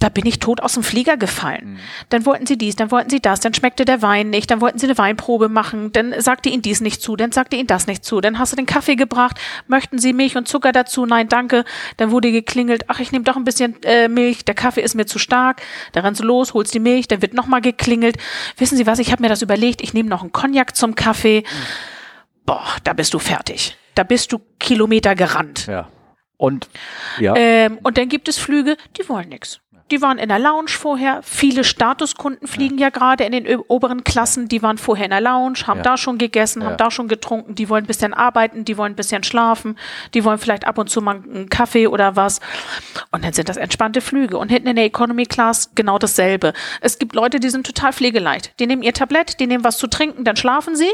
Da 0.00 0.08
bin 0.08 0.26
ich 0.26 0.38
tot 0.38 0.60
aus 0.60 0.74
dem 0.74 0.82
Flieger 0.82 1.16
gefallen. 1.16 1.74
Mhm. 1.74 1.78
Dann 2.10 2.26
wollten 2.26 2.46
sie 2.46 2.58
dies, 2.58 2.76
dann 2.76 2.90
wollten 2.90 3.10
sie 3.10 3.20
das, 3.20 3.40
dann 3.40 3.54
schmeckte 3.54 3.84
der 3.84 4.02
Wein 4.02 4.28
nicht, 4.28 4.50
dann 4.50 4.60
wollten 4.60 4.78
sie 4.78 4.86
eine 4.86 4.98
Weinprobe 4.98 5.48
machen, 5.48 5.92
dann 5.92 6.20
sagte 6.20 6.48
ihnen 6.48 6.62
dies 6.62 6.80
nicht 6.80 7.00
zu, 7.00 7.16
dann 7.16 7.32
sagte 7.32 7.56
ihnen 7.56 7.68
das 7.68 7.86
nicht 7.86 8.04
zu, 8.04 8.20
dann 8.20 8.38
hast 8.38 8.52
du 8.52 8.56
den 8.56 8.66
Kaffee 8.66 8.96
gebracht, 8.96 9.38
möchten 9.66 9.98
sie 9.98 10.12
Milch 10.12 10.36
und 10.36 10.48
Zucker 10.48 10.72
dazu? 10.72 11.06
Nein, 11.06 11.28
danke. 11.28 11.64
Dann 11.96 12.10
wurde 12.10 12.32
geklingelt, 12.32 12.84
ach, 12.88 13.00
ich 13.00 13.12
nehme 13.12 13.24
doch 13.24 13.36
ein 13.36 13.44
bisschen 13.44 13.82
äh, 13.84 14.08
Milch, 14.08 14.44
der 14.44 14.54
Kaffee 14.54 14.82
ist 14.82 14.94
mir 14.94 15.06
zu 15.06 15.18
stark. 15.18 15.62
Da 15.92 16.00
rennst 16.00 16.20
du 16.20 16.24
los, 16.24 16.54
holst 16.54 16.74
die 16.74 16.80
Milch, 16.80 17.08
dann 17.08 17.22
wird 17.22 17.32
nochmal 17.32 17.60
geklingelt. 17.60 18.16
Wissen 18.58 18.76
Sie 18.76 18.86
was, 18.86 18.98
ich 18.98 19.12
habe 19.12 19.22
mir 19.22 19.28
das 19.28 19.42
überlegt, 19.42 19.80
ich 19.80 19.94
nehme 19.94 20.08
noch 20.08 20.22
einen 20.22 20.32
Cognac 20.32 20.76
zum 20.76 20.96
Kaffee. 20.96 21.44
Mhm. 21.46 22.44
Boah, 22.46 22.66
da 22.82 22.92
bist 22.92 23.14
du 23.14 23.18
fertig. 23.18 23.76
Da 23.94 24.02
bist 24.02 24.32
du 24.32 24.40
Kilometer 24.58 25.14
gerannt. 25.14 25.66
Ja. 25.66 25.88
Und, 26.36 26.68
ja. 27.18 27.34
Ähm, 27.36 27.78
und 27.82 27.96
dann 27.96 28.08
gibt 28.08 28.28
es 28.28 28.38
Flüge, 28.38 28.76
die 28.98 29.08
wollen 29.08 29.28
nichts. 29.28 29.60
Die 29.94 30.02
waren 30.02 30.18
in 30.18 30.28
der 30.28 30.40
Lounge 30.40 30.70
vorher. 30.70 31.22
Viele 31.22 31.62
Statuskunden 31.62 32.48
fliegen 32.48 32.78
ja, 32.78 32.86
ja 32.86 32.90
gerade 32.90 33.22
in 33.22 33.30
den 33.30 33.60
oberen 33.68 34.02
Klassen. 34.02 34.48
Die 34.48 34.60
waren 34.60 34.76
vorher 34.76 35.04
in 35.04 35.12
der 35.12 35.20
Lounge, 35.20 35.68
haben 35.68 35.76
ja. 35.78 35.82
da 35.84 35.96
schon 35.96 36.18
gegessen, 36.18 36.62
ja. 36.62 36.70
haben 36.70 36.76
da 36.78 36.90
schon 36.90 37.06
getrunken. 37.06 37.54
Die 37.54 37.68
wollen 37.68 37.84
ein 37.84 37.86
bisschen 37.86 38.12
arbeiten, 38.12 38.64
die 38.64 38.76
wollen 38.76 38.94
ein 38.94 38.96
bisschen 38.96 39.22
schlafen. 39.22 39.78
Die 40.12 40.24
wollen 40.24 40.38
vielleicht 40.38 40.66
ab 40.66 40.78
und 40.78 40.90
zu 40.90 41.00
mal 41.00 41.22
einen 41.22 41.48
Kaffee 41.48 41.86
oder 41.86 42.16
was. 42.16 42.40
Und 43.12 43.24
dann 43.24 43.32
sind 43.32 43.48
das 43.48 43.56
entspannte 43.56 44.00
Flüge. 44.00 44.36
Und 44.36 44.48
hinten 44.48 44.66
in 44.66 44.74
der 44.74 44.86
Economy 44.86 45.26
Class 45.26 45.70
genau 45.76 45.96
dasselbe. 45.96 46.54
Es 46.80 46.98
gibt 46.98 47.14
Leute, 47.14 47.38
die 47.38 47.50
sind 47.50 47.64
total 47.64 47.92
pflegeleicht. 47.92 48.58
Die 48.58 48.66
nehmen 48.66 48.82
ihr 48.82 48.94
Tablett, 48.94 49.38
die 49.38 49.46
nehmen 49.46 49.62
was 49.62 49.78
zu 49.78 49.86
trinken, 49.86 50.24
dann 50.24 50.34
schlafen 50.34 50.74
sie. 50.74 50.90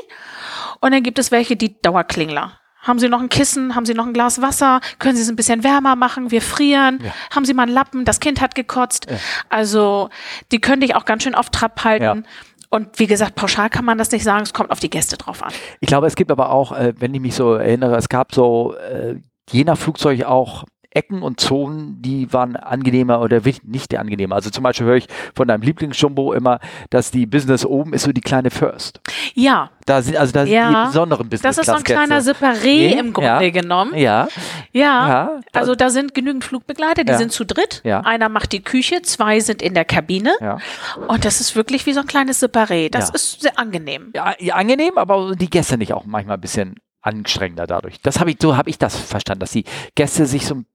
Und 0.81 0.93
dann 0.93 1.03
gibt 1.03 1.19
es 1.19 1.31
welche, 1.31 1.57
die 1.57 1.81
Dauerklingler. 1.81 2.61
Haben 2.83 2.99
Sie 2.99 3.09
noch 3.09 3.21
ein 3.21 3.29
Kissen? 3.29 3.75
Haben 3.75 3.87
Sie 3.87 3.95
noch 3.95 4.07
ein 4.07 4.13
Glas 4.13 4.41
Wasser? 4.41 4.81
Können 4.99 5.17
Sie 5.17 5.23
es 5.23 5.29
ein 5.29 5.37
bisschen 5.37 5.65
wärmer 5.65 5.97
machen? 5.97 6.31
Wir 6.31 6.43
frieren. 6.43 7.01
Ja. 7.03 7.13
Haben 7.35 7.45
Sie 7.45 7.55
mal 7.55 7.65
einen 7.65 7.73
Lappen? 7.73 8.05
Das 8.05 8.21
Kind 8.21 8.41
hat 8.41 8.55
gekotzt. 8.55 9.07
Ja. 9.11 9.17
Also, 9.49 10.09
die 10.51 10.61
können 10.61 10.81
dich 10.81 10.95
auch 10.95 11.05
ganz 11.05 11.23
schön 11.23 11.35
auf 11.35 11.51
Trab 11.51 11.85
halten. 11.85 12.25
Und 12.71 12.99
wie 12.99 13.07
gesagt, 13.07 13.35
pauschal 13.35 13.69
kann 13.69 13.85
man 13.85 13.99
das 13.99 14.13
nicht 14.13 14.23
sagen, 14.23 14.43
es 14.43 14.55
kommt 14.55 14.71
auf 14.71 14.79
die 14.79 14.91
Gäste 14.91 15.17
drauf 15.17 15.43
an. 15.43 15.53
Ich 15.81 15.89
glaube, 15.89 16.07
es 16.07 16.15
gibt 16.15 16.31
aber 16.31 16.51
auch, 16.51 16.73
äh, 16.73 16.95
wenn 16.97 17.13
ich 17.13 17.21
mich 17.21 17.35
so 17.35 17.55
erinnere, 17.55 17.97
es 17.97 18.09
gab 18.09 18.33
so 18.33 18.75
äh, 18.77 19.17
je 19.51 19.65
nach 19.65 19.77
Flugzeug 19.77 20.23
auch 20.25 20.65
Ecken 20.93 21.23
und 21.23 21.39
Zonen, 21.39 22.03
die 22.03 22.33
waren 22.33 22.57
angenehmer 22.57 23.21
oder 23.21 23.41
nicht 23.63 23.97
angenehmer. 23.97 24.35
Also 24.35 24.51
zum 24.51 24.65
Beispiel 24.65 24.87
höre 24.87 24.97
ich 24.97 25.07
von 25.35 25.47
deinem 25.47 25.63
Lieblingsjumbo 25.63 26.33
immer, 26.33 26.59
dass 26.91 27.13
die 27.13 27.27
Business 27.27 27.65
oben 27.65 27.93
ist 27.93 28.03
so 28.03 28.13
die 28.13 28.21
kleine 28.21 28.51
First. 28.51 29.01
Ja. 29.35 29.71
Da 29.87 30.03
sind 30.03 30.17
also 30.17 30.33
da 30.33 30.45
sind 30.45 30.53
ja. 30.53 30.69
die 30.69 30.87
besonderen 30.89 31.29
Business. 31.29 31.57
Das 31.57 31.59
ist 31.59 31.67
so 31.67 31.73
ein 31.75 31.85
kleiner 31.85 32.21
Separé 32.21 32.65
nee, 32.65 32.99
im 32.99 33.13
Grunde 33.13 33.45
ja. 33.45 33.51
genommen. 33.51 33.93
Ja. 33.95 34.29
Ja. 34.73 35.09
ja 35.09 35.41
also 35.53 35.77
da 35.77 35.91
sind 35.91 36.13
genügend 36.15 36.45
Flugbegleiter, 36.45 37.05
die 37.05 37.15
sind 37.15 37.31
zu 37.31 37.45
dritt. 37.45 37.83
Ja. 37.85 38.01
Einer 38.01 38.29
macht 38.29 38.53
die 38.53 38.63
Küche, 38.63 39.03
zwei 39.03 39.39
sind 39.41 39.63
in 39.63 39.75
der 39.75 39.85
Kabine. 39.85 40.33
Ja. 40.41 40.59
Und 41.07 41.25
das 41.25 41.41
ist 41.41 41.55
wirklich 41.55 41.87
wie 41.87 41.93
so 41.93 42.01
ein 42.01 42.07
kleines 42.07 42.43
Separé. 42.43 42.91
Das 42.91 43.11
ist 43.11 43.43
sehr 43.43 43.59
angenehm. 43.59 44.13
Ja, 44.15 44.35
angenehm, 44.55 44.99
aber 44.99 45.37
die 45.37 45.51
Gäste 45.51 45.79
nicht 45.79 45.93
auch 45.93 46.05
manchmal 46.05 46.37
ein 46.37 46.41
bisschen 46.41 46.75
anstrengender 47.03 47.67
dadurch. 47.67 48.01
Das 48.03 48.21
habe 48.21 48.31
ich, 48.31 48.37
so 48.41 48.57
habe 48.57 48.71
ich 48.71 48.79
das 48.79 48.97
verstanden, 48.97 49.41
dass 49.41 49.53
die 49.53 49.65
Gäste 49.95 50.27
sich 50.27 50.47
so 50.47 50.57
ein 50.57 50.67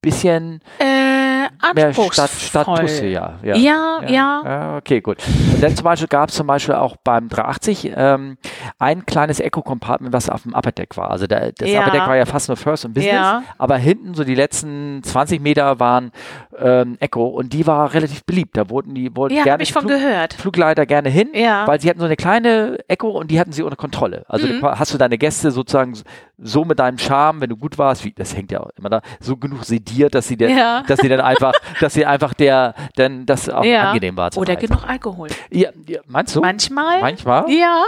bisschen 0.00 0.60
äh, 0.78 1.74
mehr 1.74 1.92
Stadt, 1.92 2.30
Stadtbusse, 2.30 3.06
ja. 3.06 3.34
Ja, 3.42 3.56
ja. 3.56 4.02
ja. 4.08 4.42
ja. 4.44 4.76
okay, 4.76 5.00
gut. 5.00 5.18
Und 5.54 5.62
dann 5.62 5.74
zum 5.74 5.84
Beispiel 5.84 6.08
gab 6.08 6.28
es 6.28 6.36
zum 6.36 6.46
Beispiel 6.46 6.74
auch 6.74 6.96
beim 7.02 7.28
380 7.28 7.92
ähm, 7.96 8.38
ein 8.78 9.06
kleines 9.06 9.40
Eco-Compartment, 9.40 10.12
was 10.12 10.30
auf 10.30 10.42
dem 10.42 10.54
Upper 10.54 10.72
Deck 10.72 10.96
war. 10.96 11.10
Also 11.10 11.26
der, 11.26 11.52
das 11.52 11.68
ja. 11.68 11.80
Upper 11.80 11.90
Deck 11.90 12.06
war 12.06 12.16
ja 12.16 12.26
fast 12.26 12.48
nur 12.48 12.56
First 12.56 12.84
und 12.84 12.94
Business, 12.94 13.42
aber 13.58 13.76
hinten 13.76 14.14
so 14.14 14.24
die 14.24 14.34
letzten 14.34 15.02
20 15.02 15.40
Meter 15.40 15.80
waren 15.80 16.12
ähm, 16.58 16.96
Echo 17.00 17.26
und 17.26 17.52
die 17.52 17.66
war 17.66 17.92
relativ 17.92 18.24
beliebt. 18.24 18.56
Da 18.56 18.70
wurden 18.70 18.94
die 18.94 19.14
wollten 19.16 19.36
ja, 19.36 19.44
gerne 19.44 19.62
ich 19.62 19.72
von 19.72 19.82
Flug, 19.82 19.92
gehört. 19.92 20.34
Flugleiter 20.34 20.86
gerne 20.86 21.08
hin, 21.08 21.30
weil 21.32 21.80
sie 21.80 21.90
hatten 21.90 22.00
so 22.00 22.06
eine 22.06 22.16
kleine 22.16 22.78
Echo 22.88 23.08
und 23.08 23.30
die 23.30 23.40
hatten 23.40 23.52
sie 23.52 23.62
unter 23.62 23.76
Kontrolle. 23.76 24.24
Also 24.28 24.46
mhm. 24.46 24.62
hast 24.62 24.94
du 24.94 24.98
deine 24.98 25.18
Gäste 25.18 25.50
sozusagen 25.50 25.94
so 26.40 26.64
mit 26.64 26.78
deinem 26.78 26.98
Charme, 26.98 27.40
wenn 27.40 27.50
du 27.50 27.56
gut 27.56 27.78
warst, 27.78 28.04
wie, 28.04 28.12
das 28.12 28.36
hängt 28.36 28.52
ja 28.52 28.60
auch 28.60 28.70
immer 28.78 28.88
da, 28.88 29.00
so 29.20 29.36
genug 29.36 29.64
sediert, 29.64 30.14
dass 30.14 30.28
sie, 30.28 30.36
der, 30.36 30.50
ja. 30.50 30.82
dass 30.86 31.00
sie 31.00 31.08
dann 31.08 31.20
einfach, 31.20 31.52
dass 31.80 31.94
sie 31.94 32.06
einfach 32.06 32.32
der, 32.34 32.74
dann 32.94 33.26
das 33.26 33.48
auch 33.48 33.64
ja. 33.64 33.90
angenehm 33.90 34.16
war. 34.16 34.30
Oder 34.36 34.52
einfach. 34.52 34.68
genug 34.68 34.88
Alkohol. 34.88 35.28
Ja, 35.50 35.70
ja, 35.88 36.00
meinst 36.06 36.36
du? 36.36 36.40
Manchmal. 36.40 37.00
Manchmal? 37.00 37.50
Ja. 37.50 37.86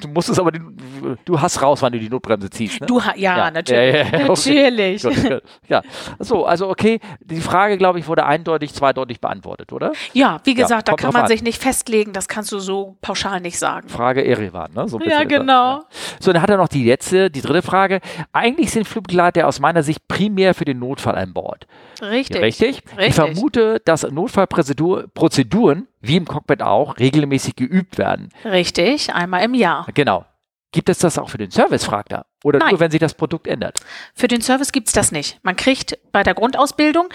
Du 0.00 0.08
musst 0.08 0.28
es 0.28 0.38
aber, 0.38 0.52
du 0.52 1.40
hast 1.40 1.62
raus, 1.62 1.82
wann 1.82 1.92
du 1.92 1.98
die 1.98 2.08
Notbremse 2.08 2.50
ziehst. 2.50 2.80
Ne? 2.80 2.86
Du, 2.86 3.00
ja, 3.16 3.50
natürlich. 3.50 4.12
natürlich. 4.12 5.02
Gut, 5.02 5.42
ja, 5.68 5.82
so, 6.18 6.44
also 6.44 6.68
okay, 6.68 7.00
die 7.20 7.40
Frage, 7.40 7.76
glaube 7.78 7.98
ich, 7.98 8.06
wurde 8.06 8.24
eindeutig, 8.24 8.72
zweideutig 8.74 9.20
beantwortet, 9.20 9.72
oder? 9.72 9.92
Ja, 10.12 10.40
wie 10.44 10.54
gesagt, 10.54 10.88
da 10.88 10.94
kann 10.94 11.12
man 11.12 11.22
an. 11.22 11.28
sich 11.28 11.42
nicht 11.42 11.60
festlegen, 11.60 12.12
das 12.12 12.28
kannst 12.28 12.52
du 12.52 12.58
so 12.58 12.96
pauschal 13.00 13.40
nicht 13.40 13.58
sagen. 13.58 13.88
Frage 13.88 14.24
Erevan, 14.24 14.72
ne? 14.74 14.88
So 14.88 15.00
ja, 15.00 15.24
genau. 15.24 15.82
So, 16.20 16.32
dann 16.32 16.42
hat 16.42 16.50
er 16.50 16.56
noch 16.56 16.68
die 16.68 16.84
letzte, 16.84 17.31
die 17.32 17.40
dritte 17.40 17.62
Frage. 17.62 18.00
Eigentlich 18.32 18.70
sind 18.70 18.86
Flugbegleiter 18.86 19.46
aus 19.48 19.60
meiner 19.60 19.82
Sicht 19.82 20.06
primär 20.08 20.54
für 20.54 20.64
den 20.64 20.78
Notfall 20.78 21.16
an 21.16 21.32
Bord. 21.32 21.66
Richtig. 22.00 22.40
Richtig? 22.40 22.82
Richtig. 22.96 23.08
Ich 23.08 23.14
vermute, 23.14 23.80
dass 23.84 24.02
Notfallprozeduren, 24.02 25.88
wie 26.00 26.16
im 26.16 26.26
Cockpit 26.26 26.62
auch, 26.62 26.98
regelmäßig 26.98 27.56
geübt 27.56 27.98
werden. 27.98 28.28
Richtig, 28.44 29.12
einmal 29.12 29.44
im 29.44 29.54
Jahr. 29.54 29.86
Genau. 29.94 30.24
Gibt 30.72 30.88
es 30.88 30.98
das 30.98 31.18
auch 31.18 31.28
für 31.28 31.38
den 31.38 31.50
Service, 31.50 31.84
fragt 31.84 32.12
er. 32.12 32.26
Oder 32.42 32.58
Nein. 32.58 32.70
nur, 32.70 32.80
wenn 32.80 32.90
sich 32.90 33.00
das 33.00 33.14
Produkt 33.14 33.46
ändert? 33.46 33.80
Für 34.14 34.28
den 34.28 34.40
Service 34.40 34.72
gibt's 34.72 34.92
das 34.92 35.12
nicht. 35.12 35.38
Man 35.42 35.56
kriegt 35.56 35.98
bei 36.10 36.22
der 36.22 36.34
Grundausbildung 36.34 37.08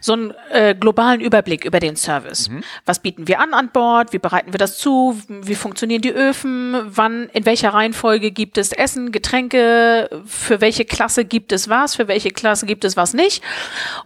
so 0.00 0.14
einen 0.14 0.34
äh, 0.50 0.74
globalen 0.74 1.20
Überblick 1.20 1.64
über 1.64 1.80
den 1.80 1.96
Service. 1.96 2.48
Mhm. 2.48 2.62
Was 2.86 3.00
bieten 3.00 3.28
wir 3.28 3.40
an 3.40 3.54
an 3.54 3.70
Bord? 3.70 4.12
Wie 4.12 4.18
bereiten 4.18 4.52
wir 4.52 4.58
das 4.58 4.78
zu? 4.78 5.20
Wie 5.28 5.54
funktionieren 5.54 6.02
die 6.02 6.12
Öfen? 6.12 6.76
Wann, 6.86 7.28
in 7.32 7.46
welcher 7.46 7.74
Reihenfolge 7.74 8.30
gibt 8.30 8.58
es 8.58 8.72
Essen, 8.72 9.12
Getränke? 9.12 10.08
Für 10.26 10.60
welche 10.60 10.84
Klasse 10.84 11.24
gibt 11.24 11.52
es 11.52 11.68
was? 11.68 11.96
Für 11.96 12.08
welche 12.08 12.30
Klasse 12.30 12.66
gibt 12.66 12.84
es 12.84 12.96
was 12.96 13.14
nicht? 13.14 13.42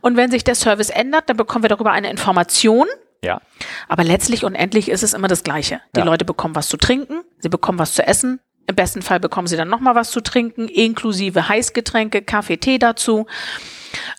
Und 0.01 0.17
wenn 0.17 0.31
sich 0.31 0.45
der 0.45 0.55
Service 0.55 0.91
ändert, 0.91 1.29
dann 1.29 1.37
bekommen 1.37 1.65
wir 1.65 1.69
darüber 1.69 1.93
eine 1.93 2.11
Information. 2.11 2.87
Ja. 3.25 3.41
Aber 3.89 4.05
letztlich 4.05 4.45
und 4.45 4.55
endlich 4.55 4.91
ist 4.91 5.03
es 5.03 5.15
immer 5.15 5.29
das 5.29 5.43
Gleiche. 5.45 5.81
Die 5.97 6.01
ja. 6.01 6.07
Leute 6.07 6.25
bekommen 6.25 6.55
was 6.55 6.69
zu 6.69 6.77
trinken, 6.77 7.23
sie 7.39 7.49
bekommen 7.49 7.79
was 7.79 7.95
zu 7.95 8.07
essen, 8.07 8.41
im 8.67 8.75
besten 8.75 9.03
Fall 9.03 9.21
bekommen 9.21 9.47
sie 9.47 9.57
dann 9.57 9.69
nochmal 9.69 9.95
was 9.95 10.11
zu 10.11 10.21
trinken, 10.21 10.69
inklusive 10.69 11.49
Heißgetränke, 11.49 12.23
Kaffee, 12.23 12.57
Tee 12.57 12.79
dazu. 12.79 13.27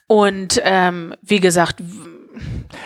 Und 0.07 0.61
ähm, 0.63 1.15
wie 1.21 1.39
gesagt, 1.39 1.81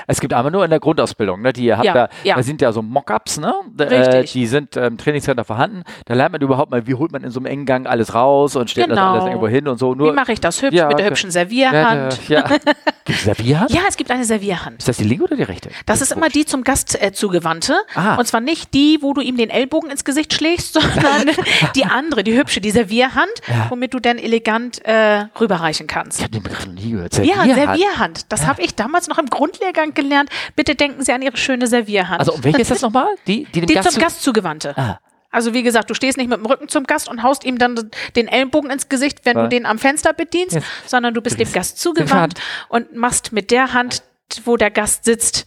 es 0.08 0.20
gibt 0.20 0.34
aber 0.34 0.52
nur 0.52 0.64
in 0.64 0.70
der 0.70 0.80
Grundausbildung, 0.80 1.42
ne? 1.42 1.54
Die 1.54 1.74
habt 1.74 1.86
ja, 1.86 1.94
da, 1.94 2.10
ja. 2.24 2.36
da 2.36 2.44
sind 2.44 2.62
ja 2.62 2.72
so 2.72 2.82
Mockups, 2.82 3.40
ne? 3.40 3.54
Äh, 3.78 4.24
die 4.24 4.46
sind 4.48 4.76
im 4.76 4.84
ähm, 4.84 4.98
Trainingscenter 4.98 5.44
vorhanden. 5.44 5.84
Da 6.06 6.14
lernt 6.14 6.34
man 6.34 6.42
überhaupt 6.42 6.72
mal, 6.72 6.88
wie 6.88 6.96
holt 6.96 7.12
man 7.12 7.24
in 7.24 7.32
so 7.32 7.40
einem 7.40 7.48
engen 7.48 7.66
Gang 7.66 7.88
alles 7.88 8.14
raus 8.14 8.56
und 8.56 8.70
stellt 8.70 8.90
genau. 8.90 9.14
das 9.14 9.22
alles 9.22 9.26
irgendwo 9.26 9.48
hin 9.48 9.68
und 9.68 9.78
so. 9.78 9.96
Nur, 9.96 10.12
wie 10.12 10.16
mache 10.16 10.34
ich 10.34 10.40
das 10.40 10.62
hübsch 10.62 10.76
ja, 10.76 10.88
mit 10.88 11.00
der 11.00 11.08
hübschen 11.08 11.32
Servierhand? 11.32 12.30
Ja, 12.30 12.46
ja. 13.10 13.16
Gibt 13.16 13.38
Servierhand? 13.38 13.72
Ja, 13.72 13.82
es 13.88 13.98
gibt 13.98 14.12
eine 14.12 14.26
Servierhand. 14.26 14.80
Ist 14.80 14.88
das 14.88 14.98
die 14.98 15.04
linke 15.04 15.24
oder 15.24 15.36
die 15.36 15.44
rechte? 15.44 15.70
Das, 15.86 16.00
das 16.00 16.10
ist 16.10 16.18
immer 16.18 16.30
die 16.30 16.46
zum 16.46 16.64
Gast 16.64 17.02
äh, 17.02 17.12
zugewandte. 17.12 17.76
Ah. 17.96 18.16
Und 18.16 18.28
zwar 18.28 18.42
nicht 18.42 18.74
die, 18.74 19.00
wo 19.02 19.14
du 19.14 19.22
ihm 19.22 19.38
den 19.38 19.50
Ellbogen 19.50 19.90
ins 19.90 20.04
Gesicht 20.04 20.34
schlägst, 20.34 20.74
sondern 20.74 21.36
die 21.76 21.86
andere, 21.86 22.24
die 22.24 22.38
hübsche, 22.38 22.62
die 22.62 22.72
Servierhand, 22.72 23.30
womit 23.70 23.94
du 23.94 24.00
dann 24.00 24.18
elegant 24.18 24.84
äh, 24.86 25.26
rüberreichen 25.40 25.88
kannst. 25.88 26.20
Ich 26.20 26.24
habe 26.24 26.32
den 26.34 26.44
Begriff 26.44 26.66
noch 26.66 26.74
nie 26.74 26.92
gehört. 26.92 27.14
Servierhand. 27.14 27.50
Ja, 27.50 27.56
Servierhand. 27.56 28.32
Das 28.32 28.46
habe 28.46 28.62
ich 28.62 28.76
damals 28.76 29.08
noch 29.08 29.18
im 29.18 29.28
Grundlehrgang 29.28 29.94
gelernt. 29.94 30.30
Bitte 30.56 30.76
denken 30.76 31.04
Sie 31.04 31.12
an 31.12 31.22
Ihre 31.22 31.38
schöne 31.38 31.68
Servierhand. 31.68 32.20
Also, 32.20 32.34
welche 32.44 32.62
ist 32.62 32.72
das 32.72 32.82
nochmal? 32.84 33.08
Die, 33.28 33.46
die, 33.46 33.62
dem 33.62 33.68
die 33.68 33.74
Gast 33.74 33.92
zum 33.92 34.02
Gast 34.02 34.22
zugewandte. 34.22 34.78
Ah. 34.78 35.00
Also 35.32 35.54
wie 35.54 35.64
gesagt, 35.64 35.90
du 35.90 35.94
stehst 35.94 36.18
nicht 36.18 36.30
mit 36.30 36.40
dem 36.40 36.46
Rücken 36.46 36.70
zum 36.70 36.86
Gast 36.86 37.08
und 37.08 37.22
haust 37.22 37.44
ihm 37.46 37.58
dann 37.58 37.92
den 38.16 38.28
Ellenbogen 38.28 38.72
ins 38.72 38.90
Gesicht, 38.90 39.26
wenn 39.26 39.38
ja. 39.38 39.44
du 39.44 39.50
den 39.50 39.66
am 39.66 39.78
Fenster 39.78 40.14
bedienst, 40.14 40.56
ja. 40.56 40.62
sondern 40.86 41.14
du 41.14 41.22
bist 41.22 41.40
dem 41.40 41.52
Gast 41.52 41.78
zugewandt 41.80 42.40
und 42.70 42.96
machst 42.96 43.32
mit 43.32 43.52
der 43.52 43.74
Hand, 43.74 44.02
wo 44.46 44.58
der 44.58 44.72
Gast 44.72 45.06
sitzt, 45.06 45.46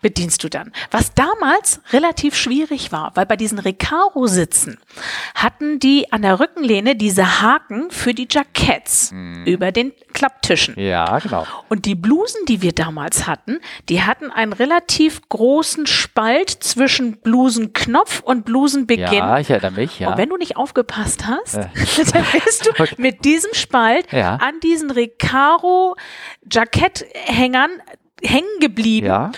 bedienst 0.00 0.42
du 0.44 0.48
dann. 0.48 0.72
Was 0.90 1.14
damals 1.14 1.80
relativ 1.92 2.34
schwierig 2.34 2.92
war, 2.92 3.12
weil 3.14 3.26
bei 3.26 3.36
diesen 3.36 3.58
Recaro-Sitzen 3.58 4.78
hatten 5.34 5.78
die 5.78 6.12
an 6.12 6.22
der 6.22 6.40
Rückenlehne 6.40 6.96
diese 6.96 7.40
Haken 7.40 7.90
für 7.90 8.14
die 8.14 8.28
Jacketts 8.30 9.10
hm. 9.10 9.44
über 9.44 9.72
den 9.72 9.92
Klapptischen. 10.12 10.78
Ja, 10.78 11.18
genau. 11.18 11.46
Und 11.68 11.84
die 11.84 11.94
Blusen, 11.94 12.44
die 12.46 12.62
wir 12.62 12.72
damals 12.72 13.26
hatten, 13.26 13.60
die 13.88 14.02
hatten 14.02 14.30
einen 14.30 14.52
relativ 14.52 15.28
großen 15.28 15.86
Spalt 15.86 16.50
zwischen 16.50 17.18
Blusenknopf 17.18 18.20
und 18.20 18.44
Blusenbeginn. 18.44 19.12
Ja, 19.12 19.38
ich 19.38 19.50
erinnere 19.50 19.72
mich, 19.72 20.00
ja. 20.00 20.10
Und 20.10 20.18
wenn 20.18 20.28
du 20.28 20.36
nicht 20.36 20.56
aufgepasst 20.56 21.26
hast, 21.26 21.54
äh. 21.54 21.68
dann 22.12 22.24
bist 22.44 22.66
du 22.66 22.70
okay. 22.78 22.94
mit 22.98 23.24
diesem 23.24 23.54
Spalt 23.54 24.12
ja. 24.12 24.36
an 24.36 24.60
diesen 24.60 24.90
Recaro 24.90 25.96
Jacketthängern 26.50 27.70
hängen 28.22 28.60
geblieben. 28.60 29.06
Ja 29.06 29.30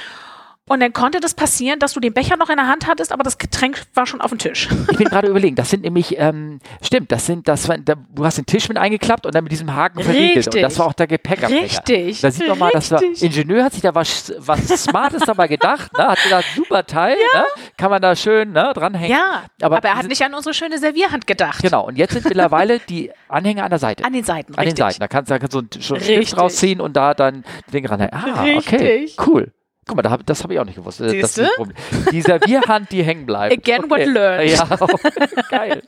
Und 0.71 0.79
dann 0.79 0.93
konnte 0.93 1.19
das 1.19 1.35
passieren, 1.35 1.81
dass 1.81 1.95
du 1.95 1.99
den 1.99 2.13
Becher 2.13 2.37
noch 2.37 2.49
in 2.49 2.55
der 2.55 2.69
Hand 2.69 2.87
hattest, 2.87 3.11
aber 3.11 3.25
das 3.25 3.39
Getränk 3.39 3.83
war 3.95 4.07
schon 4.07 4.21
auf 4.21 4.31
dem 4.31 4.39
Tisch. 4.39 4.69
Ich 4.89 4.99
bin 4.99 5.09
gerade 5.09 5.27
überlegen, 5.29 5.57
das 5.57 5.69
sind 5.69 5.83
nämlich, 5.83 6.17
ähm, 6.17 6.61
stimmt, 6.81 7.11
das 7.11 7.27
sind, 7.27 7.49
das 7.49 7.69
war, 7.69 7.77
da, 7.77 7.95
du 7.97 8.25
hast 8.25 8.39
den 8.39 8.47
Tisch 8.47 8.69
mit 8.69 8.79
eingeklappt 8.79 9.27
und 9.27 9.35
dann 9.35 9.43
mit 9.43 9.51
diesem 9.51 9.75
Haken 9.75 10.01
verriegelt. 10.01 10.47
Und 10.47 10.63
das 10.63 10.79
war 10.79 10.87
auch 10.87 10.93
der 10.93 11.09
Gepäckabdecker. 11.09 11.65
Richtig. 11.65 12.21
Da 12.21 12.31
sieht 12.31 12.47
man 12.47 12.57
mal, 12.57 12.71
dass 12.71 12.89
der 12.89 13.03
Ingenieur 13.03 13.65
hat 13.65 13.73
sich 13.73 13.83
da 13.83 13.93
was, 13.97 14.33
was 14.39 14.85
Smartes 14.85 15.25
dabei 15.27 15.49
gedacht, 15.49 15.93
ne? 15.99 16.07
hat 16.07 16.23
gedacht, 16.23 16.45
super 16.55 16.87
Teil, 16.87 17.17
ja. 17.35 17.41
ne? 17.41 17.47
kann 17.77 17.91
man 17.91 18.01
da 18.01 18.15
schön 18.15 18.53
ne, 18.53 18.71
dranhängen. 18.73 19.11
Ja, 19.11 19.47
aber, 19.61 19.79
aber 19.79 19.89
er 19.89 19.97
hat 19.97 20.07
nicht 20.07 20.23
an 20.23 20.35
unsere 20.35 20.55
schöne 20.55 20.79
Servierhand 20.79 21.27
gedacht. 21.27 21.63
Genau, 21.63 21.89
und 21.89 21.99
jetzt 21.99 22.13
sind 22.13 22.27
mittlerweile 22.27 22.79
die 22.79 23.11
Anhänger 23.27 23.65
an 23.65 23.71
der 23.71 23.81
Seite. 23.81 24.05
An 24.05 24.13
den 24.13 24.23
Seiten, 24.23 24.55
An 24.55 24.61
richtig. 24.61 24.77
den 24.77 24.89
Seiten, 24.89 25.01
da 25.01 25.09
kannst, 25.09 25.53
du 25.53 25.59
einen 25.59 26.01
Stift 26.01 26.39
rausziehen 26.39 26.81
und 26.81 26.97
da 26.97 27.13
dann 27.13 27.43
den 27.67 27.73
Ding 27.73 27.87
ran. 27.87 28.03
Ah, 28.13 28.45
okay, 28.57 29.11
cool. 29.27 29.53
Guck 29.91 29.97
mal, 29.97 30.03
da 30.03 30.13
hab, 30.13 30.25
das 30.25 30.45
habe 30.45 30.55
ich 30.55 30.61
auch 30.61 30.65
nicht 30.65 30.77
gewusst. 30.77 30.99
Siehste? 30.99 31.51
Das 31.59 31.67
ist 31.67 32.13
die 32.13 32.23
Servierhand, 32.23 32.93
die 32.93 33.03
hängen 33.03 33.27
bleibt. 33.27 33.53
Again 33.53 33.87
okay. 33.87 33.91
what 33.91 34.07
learned. 34.07 34.49
Ja, 34.49 34.69
geil. 35.51 35.83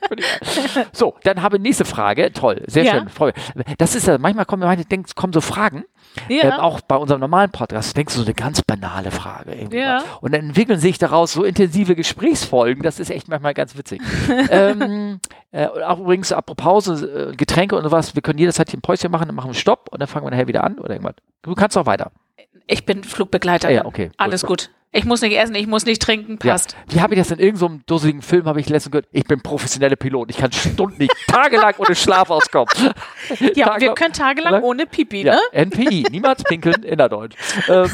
So, 0.91 1.15
dann 1.23 1.41
habe 1.41 1.59
ich 1.59 1.63
nächste 1.63 1.85
Frage. 1.85 2.33
Toll, 2.33 2.65
sehr 2.67 2.83
ja. 2.83 3.07
schön. 3.17 3.33
Das 3.79 3.95
ist 3.95 4.09
ja, 4.09 4.19
manchmal 4.19 4.45
kommen, 4.45 4.65
manchmal 4.65 4.87
denkst, 4.87 5.15
kommen 5.15 5.33
so 5.33 5.41
Fragen, 5.41 5.85
ja. 6.29 6.43
ähm, 6.43 6.53
auch 6.55 6.81
bei 6.81 6.97
unserem 6.97 7.21
normalen 7.21 7.53
Podcast, 7.53 7.97
denkst 7.97 8.15
du 8.15 8.23
so 8.23 8.27
eine 8.27 8.35
ganz 8.35 8.61
banale 8.63 9.13
Frage. 9.13 9.69
Ja. 9.71 10.03
Und 10.21 10.35
dann 10.35 10.49
entwickeln 10.49 10.81
sich 10.81 10.99
daraus 10.99 11.33
so 11.33 11.45
intensive 11.45 11.95
Gesprächsfolgen, 11.95 12.83
das 12.83 12.99
ist 12.99 13.09
echt 13.09 13.29
manchmal 13.29 13.55
ganz 13.55 13.79
witzig. 13.79 14.03
ähm, 14.51 15.21
äh, 15.53 15.67
auch 15.67 16.01
übrigens, 16.01 16.33
apropos 16.33 16.89
äh, 16.89 17.35
Getränke 17.37 17.77
und 17.77 17.85
sowas, 17.85 18.17
wir 18.17 18.23
können 18.23 18.41
jederzeit 18.41 18.69
hier 18.69 18.79
ein 18.79 18.83
Päuschen 18.83 19.13
machen, 19.13 19.29
dann 19.29 19.37
machen 19.37 19.51
wir 19.51 19.55
Stopp 19.55 19.91
und 19.93 20.01
dann 20.01 20.09
fangen 20.09 20.27
wir 20.27 20.33
nachher 20.33 20.49
wieder 20.49 20.65
an 20.65 20.81
oder 20.81 20.91
irgendwas. 20.91 21.15
Du 21.43 21.55
kannst 21.55 21.79
auch 21.79 21.87
weiter. 21.87 22.11
Ich 22.67 22.85
bin 22.87 23.05
Flugbegleiter. 23.05 23.71
Ja, 23.71 23.85
okay. 23.85 24.11
Alles 24.17 24.45
gut. 24.45 24.71
Ich 24.95 25.07
muss 25.07 25.23
nicht 25.23 25.35
essen, 25.39 25.55
ich 25.55 25.67
muss 25.67 25.87
nicht 25.87 26.03
trinken, 26.03 26.37
passt. 26.37 26.77
Ja. 26.89 26.95
Wie 26.95 27.01
habe 27.01 27.15
ich 27.15 27.21
das 27.21 27.31
in 27.31 27.39
irgendeinem 27.39 27.79
so 27.79 27.83
dusseligen 27.87 28.21
Film, 28.21 28.45
habe 28.45 28.61
ich 28.61 28.69
letztens 28.69 28.93
gehört, 28.93 29.07
ich 29.11 29.25
bin 29.25 29.41
professioneller 29.41 29.97
Pilot. 29.97 30.29
Ich 30.29 30.37
kann 30.37 30.53
Stunden 30.53 30.99
nicht, 30.99 31.13
tagelang 31.29 31.73
ohne 31.79 31.95
Schlaf 31.95 32.29
auskommen. 32.29 32.69
Ja, 33.55 33.69
Tage 33.69 33.81
wir 33.81 33.95
können 33.95 34.13
tagelang 34.13 34.63
ohne 34.63 34.85
Pipi, 34.85 35.25
ne? 35.25 35.39
Ja, 35.53 35.63
NPI, 35.63 36.05
niemals 36.11 36.45
pinkeln, 36.45 36.83
innerdeutsch. 36.83 37.35
ähm, 37.69 37.89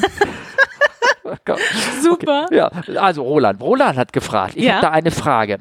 Super. 2.02 2.46
Okay. 2.46 2.56
Ja, 2.56 2.70
also 3.00 3.22
Roland. 3.22 3.60
Roland 3.60 3.96
hat 3.98 4.12
gefragt. 4.12 4.54
Ich 4.56 4.64
Ja. 4.64 4.74
habe 4.74 4.86
da 4.86 4.90
eine 4.90 5.10
Frage. 5.10 5.58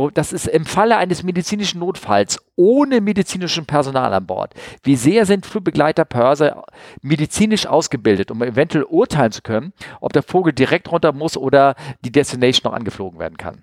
Oh, 0.00 0.08
das 0.08 0.32
ist 0.32 0.46
im 0.46 0.64
Falle 0.64 0.96
eines 0.96 1.22
medizinischen 1.22 1.78
Notfalls 1.78 2.38
ohne 2.56 3.02
medizinischen 3.02 3.66
Personal 3.66 4.14
an 4.14 4.26
Bord. 4.26 4.54
Wie 4.82 4.96
sehr 4.96 5.26
sind 5.26 5.44
Flugbegleiter 5.44 6.06
Pörser 6.06 6.64
medizinisch 7.02 7.66
ausgebildet, 7.66 8.30
um 8.30 8.42
eventuell 8.42 8.84
urteilen 8.84 9.30
zu 9.30 9.42
können, 9.42 9.74
ob 10.00 10.14
der 10.14 10.22
Vogel 10.22 10.54
direkt 10.54 10.90
runter 10.90 11.12
muss 11.12 11.36
oder 11.36 11.74
die 12.00 12.10
Destination 12.10 12.70
noch 12.70 12.78
angeflogen 12.78 13.18
werden 13.18 13.36
kann? 13.36 13.62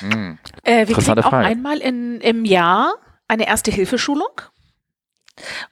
Hm. 0.00 0.38
Äh, 0.62 0.88
wir 0.88 0.96
kriegen 0.96 1.18
auch 1.18 1.32
einmal 1.32 1.76
in, 1.76 2.22
im 2.22 2.46
Jahr 2.46 2.94
eine 3.28 3.46
Erste-Hilfe-Schulung 3.46 4.40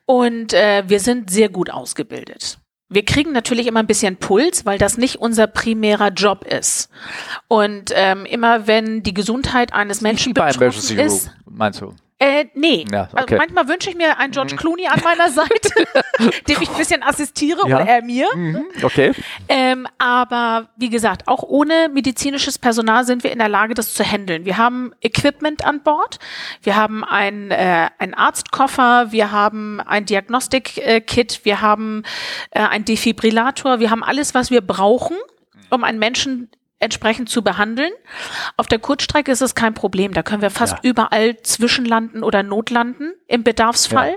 und 0.04 0.52
äh, 0.52 0.84
wir 0.86 1.00
sind 1.00 1.30
sehr 1.30 1.48
gut 1.48 1.70
ausgebildet. 1.70 2.58
Wir 2.88 3.04
kriegen 3.04 3.32
natürlich 3.32 3.66
immer 3.66 3.80
ein 3.80 3.86
bisschen 3.86 4.16
Puls, 4.16 4.66
weil 4.66 4.78
das 4.78 4.98
nicht 4.98 5.16
unser 5.16 5.46
primärer 5.46 6.10
Job 6.10 6.44
ist. 6.44 6.90
Und 7.48 7.92
ähm, 7.94 8.26
immer 8.26 8.66
wenn 8.66 9.02
die 9.02 9.14
Gesundheit 9.14 9.72
eines 9.72 10.00
Menschen 10.00 10.30
Nicht 10.30 10.38
bei 10.38 10.52
betroffen 10.52 10.98
ist, 10.98 11.30
meinst 11.46 11.80
du? 11.80 11.94
Äh, 12.24 12.46
nee. 12.54 12.84
Ja, 12.90 13.02
Also 13.12 13.24
okay. 13.24 13.36
manchmal 13.36 13.68
wünsche 13.68 13.90
ich 13.90 13.96
mir 13.96 14.18
einen 14.18 14.32
George 14.32 14.56
Clooney 14.56 14.86
an 14.86 15.00
meiner 15.04 15.30
Seite, 15.30 15.70
dem 16.48 16.62
ich 16.62 16.70
ein 16.70 16.76
bisschen 16.76 17.02
assistiere 17.02 17.60
Ja. 17.68 17.76
oder 17.76 17.86
er 17.88 18.02
mir. 18.02 18.26
Mhm, 18.34 18.64
okay. 18.82 19.12
Ähm, 19.48 19.86
aber 19.98 20.68
wie 20.76 20.88
gesagt, 20.90 21.28
auch 21.28 21.42
ohne 21.42 21.88
medizinisches 21.92 22.58
Personal 22.58 23.04
sind 23.04 23.24
wir 23.24 23.32
in 23.32 23.38
der 23.38 23.48
Lage, 23.48 23.74
das 23.74 23.94
zu 23.94 24.04
handeln. 24.04 24.44
Wir 24.44 24.56
haben 24.56 24.92
Equipment 25.02 25.64
an 25.66 25.82
Bord, 25.82 26.18
wir 26.62 26.76
haben 26.76 27.04
ein, 27.04 27.50
äh, 27.50 27.88
einen 27.98 28.14
Arztkoffer, 28.14 29.12
wir 29.12 29.30
haben 29.32 29.80
ein 29.80 30.06
Diagnostik-Kit, 30.06 31.40
wir 31.44 31.60
haben 31.60 32.02
äh, 32.50 32.60
einen 32.60 32.84
Defibrillator, 32.84 33.80
wir 33.80 33.90
haben 33.90 34.02
alles, 34.04 34.34
was 34.34 34.50
wir 34.50 34.60
brauchen, 34.60 35.16
um 35.70 35.84
einen 35.84 35.98
Menschen 35.98 36.50
entsprechend 36.84 37.28
zu 37.28 37.42
behandeln. 37.42 37.90
Auf 38.56 38.66
der 38.68 38.78
Kurzstrecke 38.78 39.32
ist 39.32 39.40
es 39.40 39.54
kein 39.54 39.74
Problem. 39.74 40.12
Da 40.12 40.22
können 40.22 40.42
wir 40.42 40.50
fast 40.50 40.74
Ja. 40.74 40.80
überall 40.82 41.40
zwischenlanden 41.42 42.22
oder 42.22 42.42
notlanden 42.42 43.12
im 43.26 43.42
Bedarfsfall. 43.42 44.10
Ja. 44.10 44.16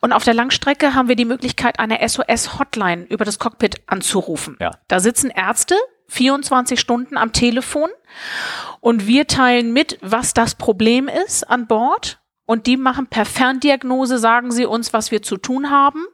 Und 0.00 0.12
auf 0.12 0.22
der 0.22 0.34
Langstrecke 0.34 0.94
haben 0.94 1.08
wir 1.08 1.16
die 1.16 1.24
Möglichkeit, 1.24 1.80
eine 1.80 2.06
SOS-Hotline 2.06 3.04
über 3.04 3.24
das 3.24 3.38
Cockpit 3.38 3.76
anzurufen. 3.86 4.56
Ja. 4.60 4.70
Da 4.88 5.00
sitzen 5.00 5.30
Ärzte 5.30 5.74
24 6.08 6.78
Stunden 6.78 7.16
am 7.16 7.32
Telefon 7.32 7.88
und 8.80 9.06
wir 9.08 9.26
teilen 9.26 9.72
mit, 9.72 9.98
was 10.02 10.34
das 10.34 10.54
Problem 10.54 11.08
ist 11.08 11.42
an 11.50 11.66
Bord. 11.66 12.20
Und 12.46 12.66
die 12.66 12.76
machen 12.76 13.08
per 13.08 13.24
Ferndiagnose, 13.24 14.18
sagen 14.18 14.52
sie 14.52 14.66
uns, 14.66 14.92
was 14.92 15.10
wir 15.10 15.20
zu 15.20 15.36
tun 15.36 15.70
haben 15.70 16.06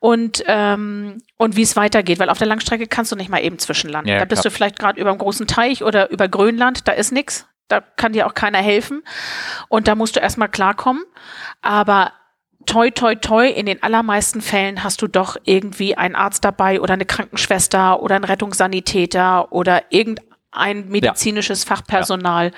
und, 0.00 0.42
ähm, 0.46 1.22
und 1.36 1.56
wie 1.56 1.62
es 1.62 1.76
weitergeht. 1.76 2.18
Weil 2.18 2.30
auf 2.30 2.38
der 2.38 2.46
Langstrecke 2.46 2.86
kannst 2.86 3.12
du 3.12 3.16
nicht 3.16 3.28
mal 3.28 3.42
eben 3.42 3.58
zwischenlanden. 3.58 4.12
Ja, 4.12 4.18
da 4.18 4.24
bist 4.24 4.42
klar. 4.42 4.50
du 4.50 4.56
vielleicht 4.56 4.78
gerade 4.78 4.98
über 4.98 5.10
einem 5.10 5.18
großen 5.18 5.46
Teich 5.46 5.84
oder 5.84 6.10
über 6.10 6.26
Grönland, 6.26 6.88
da 6.88 6.92
ist 6.92 7.12
nix. 7.12 7.46
Da 7.68 7.82
kann 7.82 8.14
dir 8.14 8.26
auch 8.26 8.32
keiner 8.32 8.58
helfen. 8.58 9.02
Und 9.68 9.88
da 9.88 9.94
musst 9.94 10.16
du 10.16 10.20
erstmal 10.20 10.48
klarkommen. 10.48 11.04
Aber 11.60 12.12
toi, 12.64 12.90
toi, 12.90 13.14
toi, 13.14 13.48
in 13.48 13.66
den 13.66 13.82
allermeisten 13.82 14.40
Fällen 14.40 14.82
hast 14.82 15.02
du 15.02 15.06
doch 15.06 15.36
irgendwie 15.44 15.96
einen 15.96 16.14
Arzt 16.14 16.44
dabei 16.44 16.80
oder 16.80 16.94
eine 16.94 17.04
Krankenschwester 17.04 18.02
oder 18.02 18.14
einen 18.14 18.24
Rettungssanitäter 18.24 19.52
oder 19.52 19.84
irgendein 19.90 20.88
medizinisches 20.88 21.64
Fachpersonal. 21.64 22.52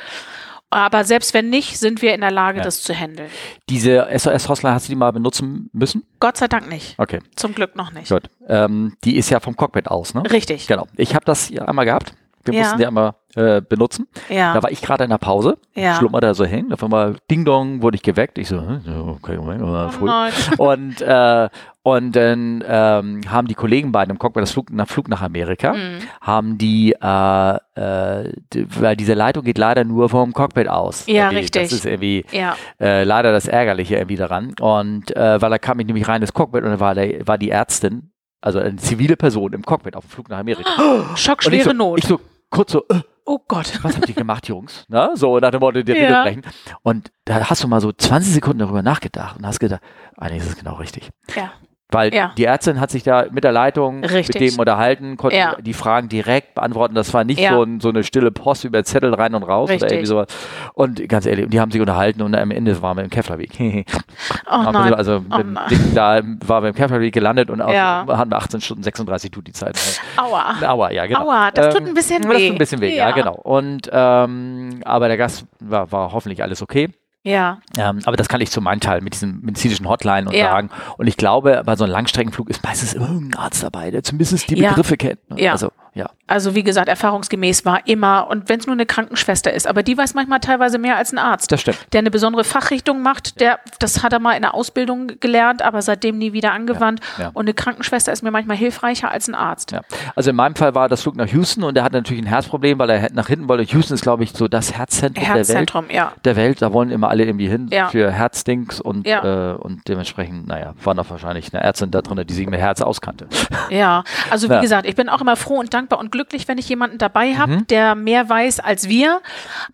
Aber 0.70 1.04
selbst 1.04 1.34
wenn 1.34 1.50
nicht, 1.50 1.78
sind 1.78 2.00
wir 2.00 2.14
in 2.14 2.20
der 2.20 2.30
Lage, 2.30 2.58
Ja. 2.58 2.64
das 2.64 2.82
zu 2.82 2.94
handeln. 2.94 3.28
Diese 3.68 4.06
SOS-Hotline, 4.16 4.72
hast 4.74 4.86
du 4.86 4.92
die 4.92 4.96
mal 4.96 5.10
benutzen 5.12 5.68
müssen? 5.72 6.04
Gott 6.20 6.36
sei 6.36 6.46
Dank 6.46 6.68
nicht. 6.68 6.94
Okay, 6.98 7.18
Zum 7.34 7.54
Glück 7.54 7.74
noch 7.74 7.92
nicht. 7.92 8.08
gut. 8.08 8.22
Ähm, 8.46 8.96
die 9.04 9.16
ist 9.16 9.30
ja 9.30 9.40
vom 9.40 9.56
Cockpit 9.56 9.88
aus, 9.88 10.14
ne? 10.14 10.22
Richtig. 10.30 10.68
Genau. 10.68 10.86
Ich 10.96 11.14
habe 11.16 11.24
das 11.24 11.50
einmal 11.56 11.84
gehabt. 11.86 12.14
Wir 12.44 12.54
Ja. 12.54 12.60
mussten 12.62 12.78
die 12.78 12.86
einmal 12.86 13.14
äh, 13.36 13.60
benutzen. 13.60 14.06
Ja. 14.28 14.54
Da 14.54 14.62
war 14.62 14.70
ich 14.70 14.80
gerade 14.82 15.04
in 15.04 15.10
der 15.10 15.18
Pause, 15.18 15.56
Ja. 15.74 15.94
schlummerte 15.94 16.26
da 16.28 16.34
so 16.34 16.44
hin. 16.44 16.72
Auf 16.72 16.82
einmal 16.82 17.16
Ding 17.30 17.44
Dong 17.44 17.80
wurde 17.82 17.96
ich 17.96 18.02
geweckt. 18.02 18.38
Ich 18.38 18.48
so, 18.48 18.60
hm, 18.60 18.82
okay, 19.08 19.36
Moment, 19.36 19.60
mal 19.62 19.86
Oh 19.86 19.90
früh. 19.90 20.06
nein. 20.06 20.32
Und, 20.58 21.00
äh, 21.00 21.48
und 21.82 22.14
dann 22.14 22.62
ähm, 22.68 23.20
haben 23.30 23.48
die 23.48 23.54
Kollegen 23.54 23.90
bei 23.90 24.04
dem 24.04 24.18
Cockpit, 24.18 24.42
das 24.42 24.50
Flug 24.50 24.70
nach, 24.70 24.86
Flug 24.86 25.08
nach 25.08 25.22
Amerika, 25.22 25.72
Mhm. 25.72 25.98
haben 26.20 26.58
die, 26.58 26.92
äh, 27.00 27.54
äh, 27.74 28.32
die, 28.52 28.66
weil 28.80 28.96
diese 28.96 29.14
Leitung 29.14 29.44
geht 29.44 29.56
leider 29.56 29.84
nur 29.84 30.08
vom 30.10 30.32
Cockpit 30.34 30.68
aus. 30.68 31.06
Ja, 31.06 31.24
Irgendwie. 31.26 31.36
richtig. 31.38 31.62
Das 31.62 31.72
ist 31.72 31.86
irgendwie 31.86 32.24
Ja. 32.32 32.54
äh, 32.78 33.04
leider 33.04 33.32
das 33.32 33.48
Ärgerliche 33.48 33.94
irgendwie 33.96 34.16
daran. 34.16 34.54
Und 34.60 35.16
äh, 35.16 35.40
weil 35.40 35.48
da 35.50 35.58
kam 35.58 35.80
ich 35.80 35.86
nämlich 35.86 36.06
rein 36.06 36.20
ins 36.20 36.34
Cockpit 36.34 36.64
und 36.64 36.70
da 36.70 36.80
war, 36.80 36.94
der, 36.94 37.26
war 37.26 37.38
die 37.38 37.50
Ärztin, 37.50 38.10
also 38.42 38.58
eine 38.58 38.76
zivile 38.76 39.16
Person 39.16 39.52
im 39.54 39.62
Cockpit 39.62 39.96
auf 39.96 40.04
dem 40.04 40.10
Flug 40.10 40.28
nach 40.28 40.38
Amerika. 40.38 40.68
Und 40.82 41.04
ich 41.14 41.20
Schockschwere 41.22 41.64
so, 41.64 41.72
Not. 41.72 41.98
ich 41.98 42.04
so 42.06 42.20
kurz 42.50 42.72
so, 42.72 42.84
äh, 42.90 43.00
oh 43.26 43.38
Gott. 43.48 43.78
was 43.82 43.96
habt 43.96 44.08
ihr 44.08 44.14
gemacht, 44.14 44.48
Jungs? 44.48 44.84
Na, 44.88 45.16
so 45.16 45.38
nach 45.38 45.50
dem 45.50 45.60
Motto, 45.60 45.82
die 45.82 45.92
Rede 45.92 46.12
Ja. 46.12 46.22
brechen. 46.24 46.42
Und 46.82 47.10
da 47.24 47.48
hast 47.48 47.62
du 47.62 47.68
mal 47.68 47.80
so 47.80 47.92
20 47.92 48.32
Sekunden 48.34 48.58
darüber 48.60 48.82
nachgedacht 48.82 49.36
und 49.38 49.46
hast 49.46 49.60
gedacht, 49.60 49.82
eigentlich 50.16 50.42
ist 50.42 50.48
es 50.50 50.56
genau 50.56 50.74
richtig. 50.74 51.10
Ja. 51.36 51.52
Weil 51.90 52.14
Ja. 52.14 52.32
die 52.36 52.44
Ärztin 52.44 52.80
hat 52.80 52.90
sich 52.90 53.02
da 53.02 53.26
mit 53.30 53.44
der 53.44 53.52
Leitung 53.52 54.04
Richtig. 54.04 54.40
mit 54.40 54.52
dem 54.52 54.58
unterhalten, 54.58 55.16
konnte 55.16 55.36
Ja. 55.36 55.56
die 55.60 55.72
Fragen 55.74 56.08
direkt 56.08 56.54
beantworten. 56.54 56.94
Das 56.94 57.12
war 57.14 57.24
nicht 57.24 57.40
Ja. 57.40 57.52
so, 57.54 57.62
ein, 57.62 57.80
so 57.80 57.88
eine 57.88 58.04
stille 58.04 58.30
Post 58.30 58.64
über 58.64 58.82
Zettel 58.84 59.14
rein 59.14 59.34
und 59.34 59.42
raus 59.42 59.64
oder 59.68 59.74
Richtig. 59.74 59.90
irgendwie 59.92 60.06
sowas. 60.06 60.26
Und 60.74 61.08
ganz 61.08 61.26
ehrlich, 61.26 61.48
die 61.48 61.60
haben 61.60 61.70
sich 61.70 61.80
unterhalten 61.80 62.22
und 62.22 62.34
am 62.34 62.50
Ende 62.50 62.80
waren 62.82 62.96
wir 62.96 63.04
im 63.04 63.10
Keflerweg. 63.10 63.50
Oh 63.60 63.62
nein. 64.72 64.88
so, 64.88 64.94
Also 64.94 65.24
Oh 65.30 65.38
nein. 65.44 65.90
Da 65.94 66.20
waren 66.46 66.62
wir 66.64 66.68
im 66.68 66.74
Käferweg 66.74 67.12
gelandet 67.12 67.50
und 67.50 67.62
hatten 67.62 68.30
wir 68.30 68.36
18 68.38 68.60
Stunden 68.60 68.82
36 68.82 69.30
tut 69.30 69.46
die 69.46 69.52
Zeit. 69.52 69.78
Aua. 70.16 70.54
Aua, 70.66 70.90
ja, 70.90 71.06
genau. 71.06 71.20
Aua, 71.26 71.50
das 71.50 71.74
tut 71.74 71.86
ein 71.86 71.94
bisschen 71.94 72.22
Das 72.22 72.30
weh. 72.32 72.46
tut 72.48 72.56
ein 72.56 72.58
bisschen 72.58 72.80
weh, 72.80 72.96
ja, 72.96 73.08
Ja. 73.08 73.14
genau. 73.14 73.34
Und 73.34 73.88
ähm, 73.92 74.80
aber 74.84 75.08
der 75.08 75.16
Gast 75.16 75.46
war, 75.60 75.90
war 75.92 76.12
hoffentlich 76.12 76.42
alles 76.42 76.62
okay. 76.62 76.88
Ja. 77.22 77.58
Ähm, 77.76 78.00
aber 78.06 78.16
das 78.16 78.28
kann 78.28 78.40
ich 78.40 78.50
zu 78.50 78.60
meinem 78.62 78.80
Teil 78.80 79.02
mit 79.02 79.12
diesem 79.12 79.40
medizinischen 79.42 79.86
Hotline 79.88 80.26
und 80.28 80.34
Ja. 80.34 80.46
sagen. 80.46 80.70
Und 80.96 81.06
ich 81.06 81.16
glaube, 81.18 81.62
bei 81.66 81.76
so 81.76 81.84
einem 81.84 81.92
Langstreckenflug 81.92 82.48
ist 82.48 82.64
meistens 82.64 82.94
immer 82.94 83.08
irgendein 83.08 83.38
Arzt 83.40 83.62
dabei, 83.62 83.90
der 83.90 84.02
zumindest 84.02 84.48
die. 84.48 84.54
Begriffe 84.56 84.96
kennt. 84.96 85.28
ne? 85.30 85.40
Ja. 85.42 85.52
Also, 85.52 85.70
ja. 85.94 86.08
Also 86.30 86.54
wie 86.54 86.62
gesagt, 86.62 86.88
erfahrungsgemäß 86.88 87.64
war 87.64 87.80
immer, 87.86 88.28
und 88.28 88.48
wenn 88.48 88.60
es 88.60 88.66
nur 88.66 88.74
eine 88.74 88.86
Krankenschwester 88.86 89.52
ist, 89.52 89.66
aber 89.66 89.82
die 89.82 89.98
weiß 89.98 90.14
manchmal 90.14 90.38
teilweise 90.38 90.78
mehr 90.78 90.96
als 90.96 91.12
ein 91.12 91.18
Arzt. 91.18 91.50
Das 91.50 91.60
stimmt. 91.60 91.78
Der 91.92 91.98
eine 91.98 92.10
besondere 92.12 92.44
Fachrichtung 92.44 93.02
macht, 93.02 93.40
der, 93.40 93.58
das 93.80 94.04
hat 94.04 94.12
er 94.12 94.20
mal 94.20 94.34
in 94.34 94.42
der 94.42 94.54
Ausbildung 94.54 95.08
gelernt, 95.18 95.60
aber 95.60 95.82
seitdem 95.82 96.18
nie 96.18 96.32
wieder 96.32 96.52
angewandt. 96.52 97.00
Ja, 97.18 97.24
ja. 97.24 97.30
Und 97.34 97.46
eine 97.46 97.54
Krankenschwester 97.54 98.12
ist 98.12 98.22
mir 98.22 98.30
manchmal 98.30 98.56
hilfreicher 98.56 99.10
als 99.10 99.26
ein 99.26 99.34
Arzt. 99.34 99.72
Ja. 99.72 99.80
Also 100.14 100.30
in 100.30 100.36
meinem 100.36 100.54
Fall 100.54 100.74
war 100.74 100.88
das 100.88 101.02
Flug 101.02 101.16
nach 101.16 101.26
Houston 101.26 101.64
und 101.64 101.76
er 101.76 101.82
hatte 101.82 101.96
natürlich 101.96 102.22
ein 102.22 102.28
Herzproblem, 102.28 102.78
weil 102.78 102.90
er 102.90 103.12
nach 103.12 103.26
hinten 103.26 103.48
wollte. 103.48 103.64
Houston 103.64 103.94
ist, 103.94 104.02
glaube 104.02 104.22
ich, 104.22 104.30
so 104.30 104.46
das 104.46 104.72
Herzzentrum 104.72 105.24
der 105.24 105.34
Welt. 105.34 105.48
Herzzentrum, 105.48 105.86
ja. 105.90 106.12
Der 106.24 106.36
Welt, 106.36 106.62
da 106.62 106.72
wollen 106.72 106.90
immer 106.90 107.08
alle 107.08 107.24
irgendwie 107.24 107.48
hin 107.48 107.70
für 107.90 108.12
Herzdings 108.12 108.80
und, 108.80 109.04
äh, 109.04 109.56
und 109.58 109.88
dementsprechend, 109.88 110.46
naja, 110.46 110.74
war 110.84 110.94
noch 110.94 111.10
wahrscheinlich 111.10 111.52
eine 111.52 111.64
Ärztin 111.64 111.90
da 111.90 112.02
drin, 112.02 112.24
die 112.24 112.34
sich 112.34 112.46
mit 112.46 112.60
Herz 112.60 112.80
auskannte. 112.82 113.26
Ja, 113.70 114.04
also 114.30 114.48
wie 114.48 114.60
gesagt, 114.60 114.86
ich 114.86 114.94
bin 114.94 115.08
auch 115.08 115.20
immer 115.20 115.34
froh 115.34 115.58
und 115.58 115.74
dankbar 115.74 115.98
und 115.98 116.12
glücklich, 116.12 116.19
wenn 116.48 116.58
ich 116.58 116.68
jemanden 116.68 116.98
dabei 116.98 117.36
habe, 117.36 117.56
mhm. 117.56 117.66
der 117.68 117.94
mehr 117.94 118.28
weiß 118.28 118.60
als 118.60 118.88
wir. 118.88 119.20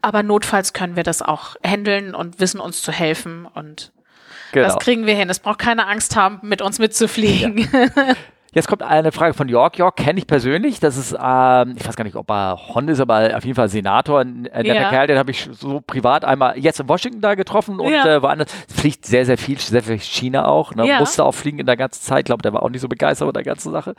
Aber 0.03 0.23
notfalls 0.23 0.73
können 0.73 0.97
wir 0.97 1.03
das 1.03 1.23
auch 1.23 1.57
handeln 1.65 2.15
und 2.15 2.41
wissen 2.41 2.61
uns 2.61 2.83
zu 2.83 2.93
helfen 2.93 3.47
und 3.47 3.93
genau. 4.53 4.67
das 4.67 4.79
kriegen 4.79 5.07
wir 5.07 5.15
hin. 5.15 5.31
Es 5.31 5.39
braucht 5.39 5.59
keine 5.59 5.87
Angst 5.87 6.17
haben, 6.17 6.41
mit 6.43 6.63
uns 6.63 6.79
mitzufliegen. 6.79 7.59
Ja. 7.59 8.15
Jetzt 8.57 8.69
kommt 8.69 8.83
eine 8.83 9.13
Frage 9.13 9.35
von 9.35 9.51
York. 9.51 9.77
York 9.77 9.97
kenne 9.97 10.19
ich 10.19 10.27
persönlich. 10.27 10.81
Das 10.81 10.97
ist, 10.97 11.13
ähm, 11.13 11.75
ich 11.77 11.87
weiß 11.87 11.95
gar 11.95 12.05
nicht, 12.05 12.17
ob 12.17 12.31
er 12.31 12.59
Hon 12.75 12.89
ist, 12.89 13.01
aber 13.01 13.37
auf 13.37 13.45
jeden 13.45 13.55
Fall 13.55 13.69
Senator. 13.69 14.21
Ein 14.21 14.45
netter 14.45 14.75
ja. 14.75 14.89
Kerl, 14.89 15.07
den 15.09 15.19
habe 15.19 15.31
ich 15.31 15.47
so 15.53 15.83
privat 15.87 16.25
einmal 16.25 16.59
jetzt 16.59 16.81
in 16.81 16.89
Washington 16.89 17.21
da 17.21 17.35
getroffen 17.35 17.79
und 17.79 17.93
ja. 17.93 18.07
äh, 18.07 18.23
woanders. 18.23 18.51
Fliegt 18.75 19.05
sehr, 19.05 19.27
sehr 19.27 19.37
viel, 19.37 19.59
sehr 19.59 19.83
viel 19.83 19.99
China 19.99 20.47
auch. 20.47 20.75
Ne? 20.75 20.89
Ja. 20.89 21.01
Musste 21.01 21.23
auch 21.25 21.35
fliegen 21.35 21.59
in 21.59 21.67
der 21.67 21.77
ganzen 21.77 22.01
Zeit. 22.01 22.21
Ich 22.21 22.25
glaube, 22.25 22.41
der 22.41 22.55
war 22.55 22.63
auch 22.63 22.71
nicht 22.71 22.81
so 22.81 22.89
begeistert 22.89 23.27
von 23.27 23.35
der 23.35 23.43
ganzen 23.43 23.73
Sache. 23.73 23.95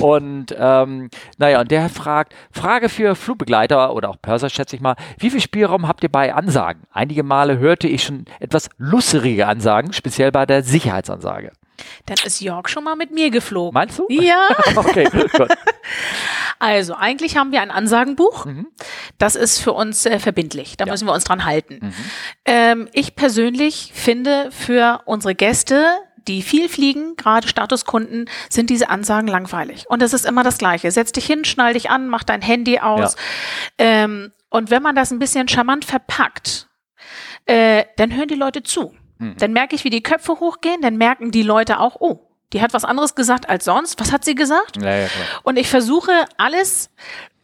Oh. 0.00 0.14
Und 0.14 0.56
ähm, 0.58 1.10
naja, 1.36 1.60
und 1.60 1.70
der 1.70 1.90
fragt, 1.90 2.34
Frage 2.50 2.88
für 2.88 3.14
Flugbegleiter 3.14 3.92
oder 3.92 4.08
auch 4.08 4.16
Pörser, 4.22 4.48
schätze 4.48 4.74
ich 4.74 4.80
mal, 4.80 4.96
wie 5.18 5.28
viel 5.28 5.42
Spielraum 5.42 5.86
habt 5.86 6.02
ihr 6.02 6.10
bei 6.10 6.32
Ansagen? 6.32 6.84
Einige 6.92 7.24
Male 7.24 7.58
hörte 7.58 7.88
ich 7.88 8.04
schon 8.04 8.24
etwas 8.40 8.70
lusserige 8.78 9.46
Ansagen, 9.46 9.92
speziell 9.92 10.32
bei 10.32 10.46
der 10.46 10.62
Sicherheitsansage. 10.62 11.52
Dann 12.06 12.16
ist 12.24 12.40
York 12.40 12.68
schon 12.68 12.84
mal 12.84 12.96
mit 12.96 13.10
mir 13.10 13.30
geflogen. 13.30 13.74
Meinst 13.74 13.98
du? 13.98 14.06
Ja. 14.08 14.48
okay, 14.76 15.08
gut. 15.10 15.48
Also, 16.60 16.94
eigentlich 16.94 17.36
haben 17.36 17.52
wir 17.52 17.62
ein 17.62 17.70
Ansagenbuch. 17.70 18.44
Mhm. 18.44 18.66
Das 19.16 19.36
ist 19.36 19.60
für 19.60 19.72
uns 19.72 20.06
äh, 20.06 20.18
verbindlich. 20.18 20.76
Da 20.76 20.86
ja. 20.86 20.92
müssen 20.92 21.06
wir 21.06 21.14
uns 21.14 21.22
dran 21.22 21.44
halten. 21.44 21.78
Mhm. 21.80 21.94
Ähm, 22.44 22.88
ich 22.92 23.14
persönlich 23.14 23.92
finde 23.94 24.50
für 24.50 25.02
unsere 25.04 25.36
Gäste, 25.36 25.86
die 26.26 26.42
viel 26.42 26.68
fliegen, 26.68 27.14
gerade 27.16 27.46
Statuskunden, 27.46 28.28
sind 28.50 28.70
diese 28.70 28.90
Ansagen 28.90 29.28
langweilig. 29.28 29.86
Und 29.88 30.02
es 30.02 30.12
ist 30.12 30.26
immer 30.26 30.42
das 30.42 30.58
Gleiche. 30.58 30.90
Setz 30.90 31.12
dich 31.12 31.26
hin, 31.26 31.44
schnall 31.44 31.74
dich 31.74 31.90
an, 31.90 32.08
mach 32.08 32.24
dein 32.24 32.42
Handy 32.42 32.80
aus. 32.80 33.14
Ja. 33.78 34.04
Ähm, 34.04 34.32
und 34.50 34.70
wenn 34.70 34.82
man 34.82 34.96
das 34.96 35.10
ein 35.10 35.18
bisschen 35.18 35.48
charmant 35.48 35.84
verpackt, 35.84 36.68
äh, 37.46 37.84
dann 37.96 38.14
hören 38.14 38.28
die 38.28 38.34
Leute 38.34 38.62
zu. 38.62 38.94
Mhm. 39.18 39.36
Dann 39.38 39.52
merke 39.52 39.74
ich, 39.74 39.84
wie 39.84 39.90
die 39.90 40.02
Köpfe 40.02 40.40
hochgehen, 40.40 40.80
dann 40.80 40.96
merken 40.96 41.30
die 41.30 41.42
Leute 41.42 41.80
auch, 41.80 41.96
oh, 42.00 42.28
die 42.52 42.62
hat 42.62 42.72
was 42.72 42.84
anderes 42.84 43.14
gesagt 43.14 43.48
als 43.48 43.64
sonst. 43.64 44.00
Was 44.00 44.12
hat 44.12 44.24
sie 44.24 44.34
gesagt? 44.34 44.80
Ja, 44.80 45.00
ja, 45.00 45.08
Und 45.42 45.58
ich 45.58 45.68
versuche 45.68 46.12
alles 46.38 46.90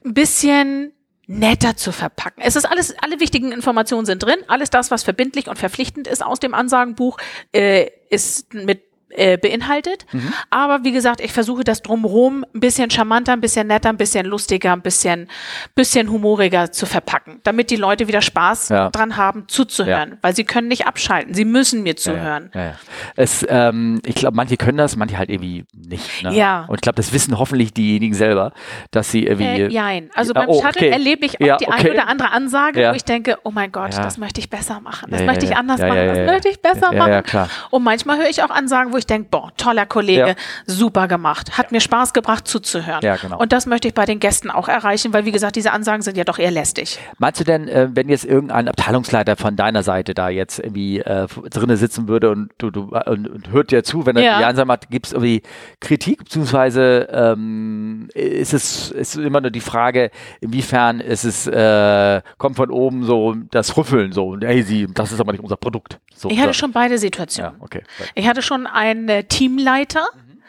ein 0.05 0.15
bisschen 0.15 0.93
netter 1.27 1.77
zu 1.77 1.93
verpacken. 1.93 2.43
Es 2.43 2.57
ist 2.57 2.65
alles, 2.65 2.95
alle 3.03 3.21
wichtigen 3.21 3.53
Informationen 3.53 4.07
sind 4.07 4.23
drin. 4.23 4.39
Alles 4.47 4.71
das, 4.71 4.91
was 4.91 5.03
verbindlich 5.03 5.49
und 5.49 5.59
verpflichtend 5.59 6.07
ist 6.07 6.25
aus 6.25 6.41
dem 6.41 6.55
Ansagenbuch, 6.55 7.19
äh, 7.53 7.91
ist 8.11 8.53
mit 8.55 8.83
äh, 9.15 9.37
beinhaltet. 9.39 10.07
Mhm. 10.13 10.33
Aber 10.51 10.85
wie 10.85 10.93
gesagt, 10.93 11.21
ich 11.21 11.33
versuche 11.33 11.65
das 11.65 11.83
drumherum 11.83 12.45
ein 12.55 12.61
bisschen 12.61 12.91
charmanter, 12.91 13.33
ein 13.33 13.41
bisschen 13.41 13.67
netter, 13.67 13.89
ein 13.89 13.97
bisschen 13.97 14.27
lustiger, 14.27 14.73
ein 14.73 14.83
bisschen, 14.83 15.29
bisschen 15.75 16.11
humoriger 16.11 16.73
zu 16.73 16.87
verpacken, 16.87 17.41
damit 17.45 17.71
die 17.71 17.77
Leute 17.77 18.09
wieder 18.09 18.23
Spaß 18.23 18.69
ja. 18.71 18.91
dran 18.91 19.17
haben, 19.17 19.45
zuzuhören, 19.47 20.11
ja. 20.11 20.17
weil 20.23 20.35
sie 20.35 20.45
können 20.45 20.69
nicht 20.69 20.87
abschalten, 20.87 21.35
sie 21.35 21.45
müssen 21.45 21.83
mir 21.83 21.97
zuhören. 21.97 22.51
Ja, 22.55 22.75
es, 23.17 23.47
ähm, 23.49 24.01
ich 24.05 24.17
glaube, 24.17 24.37
manche 24.37 24.57
können 24.57 24.79
das, 24.79 24.97
manche 24.97 25.19
halt 25.19 25.31
irgendwie 25.31 25.65
nicht. 25.73 26.23
Ne? 26.23 26.35
Ja. 26.35 26.65
Und 26.69 26.77
ich 26.77 26.81
glaube, 26.81 26.97
das 26.97 27.13
wissen 27.13 27.39
hoffentlich 27.39 27.73
diejenigen 27.73 28.15
selber, 28.15 28.53
dass 28.91 29.11
sie 29.11 29.27
irgendwie. 29.27 29.63
Äh, 29.63 29.69
nein, 29.73 30.11
also 30.15 30.35
beim 30.35 30.49
oh, 30.49 30.55
Shuttle 30.55 30.89
okay. 30.89 30.91
erlebe 30.91 31.27
ich 31.27 31.41
auch 31.41 31.57
die 31.59 31.67
okay. 31.67 31.81
eine 31.81 31.91
oder 31.93 32.09
andere 32.09 32.31
Ansage, 32.33 32.89
wo 32.91 32.95
ich 32.95 33.05
denke, 33.05 33.39
oh 33.45 33.51
mein 33.51 33.73
Gott, 33.73 33.97
das 33.97 34.19
möchte 34.19 34.41
ich 34.41 34.51
besser 34.51 34.81
machen, 34.81 35.11
das 35.11 35.23
möchte 35.23 35.45
ich 35.45 35.57
anders 35.57 35.81
machen, 35.81 36.07
das 36.07 36.27
möchte 36.27 36.49
ich 36.49 36.61
besser 36.61 36.93
machen. 36.93 37.23
Und 37.71 37.83
manchmal 37.83 38.19
höre 38.19 38.29
ich 38.29 38.43
auch 38.43 38.51
Ansagen, 38.51 38.93
wo 38.93 38.97
ich 38.97 39.04
denke, 39.07 39.29
boah, 39.31 39.53
toller 39.57 39.87
Kollege, 39.87 40.29
ja. 40.29 40.35
super 40.67 41.09
gemacht, 41.09 41.59
hat 41.59 41.67
ja. 41.67 41.77
mir 41.77 41.81
Spaß 41.81 42.13
gebracht 42.13 42.47
zuzuhören. 42.49 43.01
Ja, 43.03 43.17
genau. 43.17 43.39
Und 43.39 43.53
das 43.53 43.67
möchte 43.67 43.89
ich 43.89 43.95
bei 43.95 44.07
den 44.07 44.21
Gästen 44.21 44.51
auch 44.51 44.69
erreichen, 44.69 45.13
weil 45.13 45.25
wie 45.25 45.33
gesagt, 45.33 45.57
diese 45.57 45.73
Ansagen 45.73 46.03
sind 46.03 46.17
ja 46.17 46.25
doch 46.25 46.39
eher 46.39 46.51
lästig. 46.51 46.99
Meinst 47.19 47.41
du 47.41 47.45
denn, 47.45 47.69
äh, 47.69 47.89
wenn 47.93 48.09
jetzt 48.09 48.25
irgendein 48.25 48.69
Abteilungsleiter 48.69 49.37
von 49.37 49.57
deiner 49.57 49.83
Seite 49.83 50.15
da 50.15 50.29
jetzt 50.29 50.59
irgendwie 50.59 51.01
äh, 51.01 51.27
drinnen 51.51 51.77
sitzen 51.77 52.09
würde 52.09 52.31
und 52.31 52.51
du, 52.59 52.71
du 52.71 52.83
und, 53.07 53.29
und 53.29 53.51
hört 53.51 53.71
dir 53.71 53.85
zu, 53.85 54.07
wenn 54.07 54.17
er 54.17 54.23
ja. 54.23 54.39
die 54.39 54.45
Ansage 54.45 54.67
macht, 54.67 54.91
gibt 54.91 55.07
es 55.07 55.13
irgendwie 55.13 55.43
Kritik, 55.81 56.25
beziehungsweise 56.25 57.09
ähm, 57.13 58.09
ist 58.15 58.53
es 58.53 58.91
ist 58.91 59.17
immer 59.17 59.41
nur 59.41 59.51
die 59.51 59.61
Frage, 59.61 60.11
inwiefern 60.41 61.01
ist 61.01 61.25
es, 61.25 61.47
äh, 61.47 62.23
kommt 62.39 62.57
von 62.57 62.71
oben 62.71 63.05
so 63.05 63.35
das 63.51 63.77
Rüffeln, 63.77 64.13
so, 64.13 64.37
hey, 64.41 64.63
sie, 64.63 64.87
das 64.93 65.13
ist 65.13 65.21
aber 65.21 65.33
nicht 65.33 65.43
unser 65.43 65.57
Produkt. 65.57 65.99
So, 66.15 66.31
ich 66.31 66.41
hatte 66.41 66.55
schon 66.55 66.73
beide 66.73 66.99
Situationen. 66.99 67.55
Ja, 67.59 67.65
okay. 67.65 67.83
Ich 68.15 68.27
hatte 68.29 68.43
schon 68.43 68.67
ein 68.67 68.73
äh, 69.09 69.25
Teamleiter. 69.25 70.07
Mhm. 70.15 70.43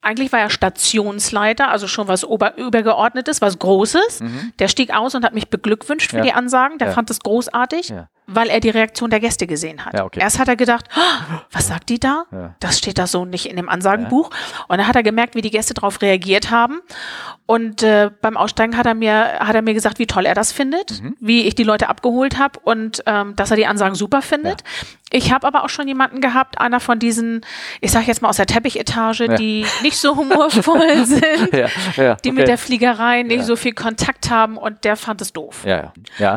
Eigentlich 0.00 0.32
war 0.32 0.40
er 0.40 0.50
Stationsleiter, 0.50 1.68
also 1.70 1.88
schon 1.88 2.08
was 2.08 2.24
Ober 2.24 2.56
übergeordnetes, 2.56 3.40
was 3.40 3.58
Großes. 3.58 4.20
Mhm. 4.20 4.52
Der 4.58 4.68
stieg 4.68 4.94
aus 4.94 5.14
und 5.14 5.24
hat 5.24 5.34
mich 5.34 5.48
beglückwünscht 5.48 6.10
für 6.10 6.18
ja. 6.18 6.22
die 6.22 6.32
Ansagen. 6.32 6.78
Der 6.78 6.88
ja. 6.88 6.94
fand 6.94 7.10
es 7.10 7.20
großartig. 7.20 7.88
Ja 7.88 8.08
weil 8.28 8.48
er 8.48 8.60
die 8.60 8.70
Reaktion 8.70 9.08
der 9.10 9.20
Gäste 9.20 9.46
gesehen 9.46 9.84
hat. 9.84 9.94
Ja, 9.94 10.04
okay. 10.04 10.20
Erst 10.20 10.38
hat 10.38 10.48
er 10.48 10.56
gedacht, 10.56 10.84
oh, 10.94 11.34
was 11.50 11.68
sagt 11.68 11.88
die 11.88 11.98
da? 11.98 12.24
Ja. 12.30 12.54
Das 12.60 12.78
steht 12.78 12.98
da 12.98 13.06
so 13.06 13.24
nicht 13.24 13.46
in 13.46 13.56
dem 13.56 13.68
Ansagenbuch. 13.68 14.30
Und 14.68 14.78
dann 14.78 14.86
hat 14.86 14.96
er 14.96 15.02
gemerkt, 15.02 15.34
wie 15.34 15.40
die 15.40 15.50
Gäste 15.50 15.72
darauf 15.72 16.02
reagiert 16.02 16.50
haben. 16.50 16.80
Und 17.46 17.82
äh, 17.82 18.10
beim 18.20 18.36
Aussteigen 18.36 18.76
hat 18.76 18.84
er 18.84 18.94
mir 18.94 19.38
hat 19.38 19.54
er 19.54 19.62
mir 19.62 19.72
gesagt, 19.72 19.98
wie 19.98 20.06
toll 20.06 20.26
er 20.26 20.34
das 20.34 20.52
findet, 20.52 21.02
mhm. 21.02 21.16
wie 21.18 21.46
ich 21.46 21.54
die 21.54 21.62
Leute 21.62 21.88
abgeholt 21.88 22.38
habe 22.38 22.60
und 22.62 23.02
ähm, 23.06 23.34
dass 23.36 23.50
er 23.50 23.56
die 23.56 23.66
Ansagen 23.66 23.94
super 23.94 24.20
findet. 24.20 24.62
Ich 25.10 25.32
habe 25.32 25.46
aber 25.46 25.64
auch 25.64 25.70
schon 25.70 25.88
jemanden 25.88 26.20
gehabt, 26.20 26.60
einer 26.60 26.80
von 26.80 26.98
diesen, 26.98 27.40
ich 27.80 27.90
sage 27.90 28.04
jetzt 28.08 28.20
mal 28.20 28.28
aus 28.28 28.36
der 28.36 28.44
Teppichetage, 28.44 29.28
die 29.36 29.64
nicht 29.82 29.96
so 29.96 30.14
humorvoll 30.16 30.82
sind, 31.06 31.50
die 31.54 31.62
okay. 31.96 32.32
mit 32.32 32.48
der 32.48 32.58
Fliegerei 32.58 33.22
nicht 33.22 33.44
so 33.44 33.56
viel 33.56 33.72
Kontakt 33.72 34.28
haben 34.28 34.58
und 34.58 34.84
der 34.84 34.96
fand 34.96 35.22
es 35.22 35.32
doof. 35.32 35.64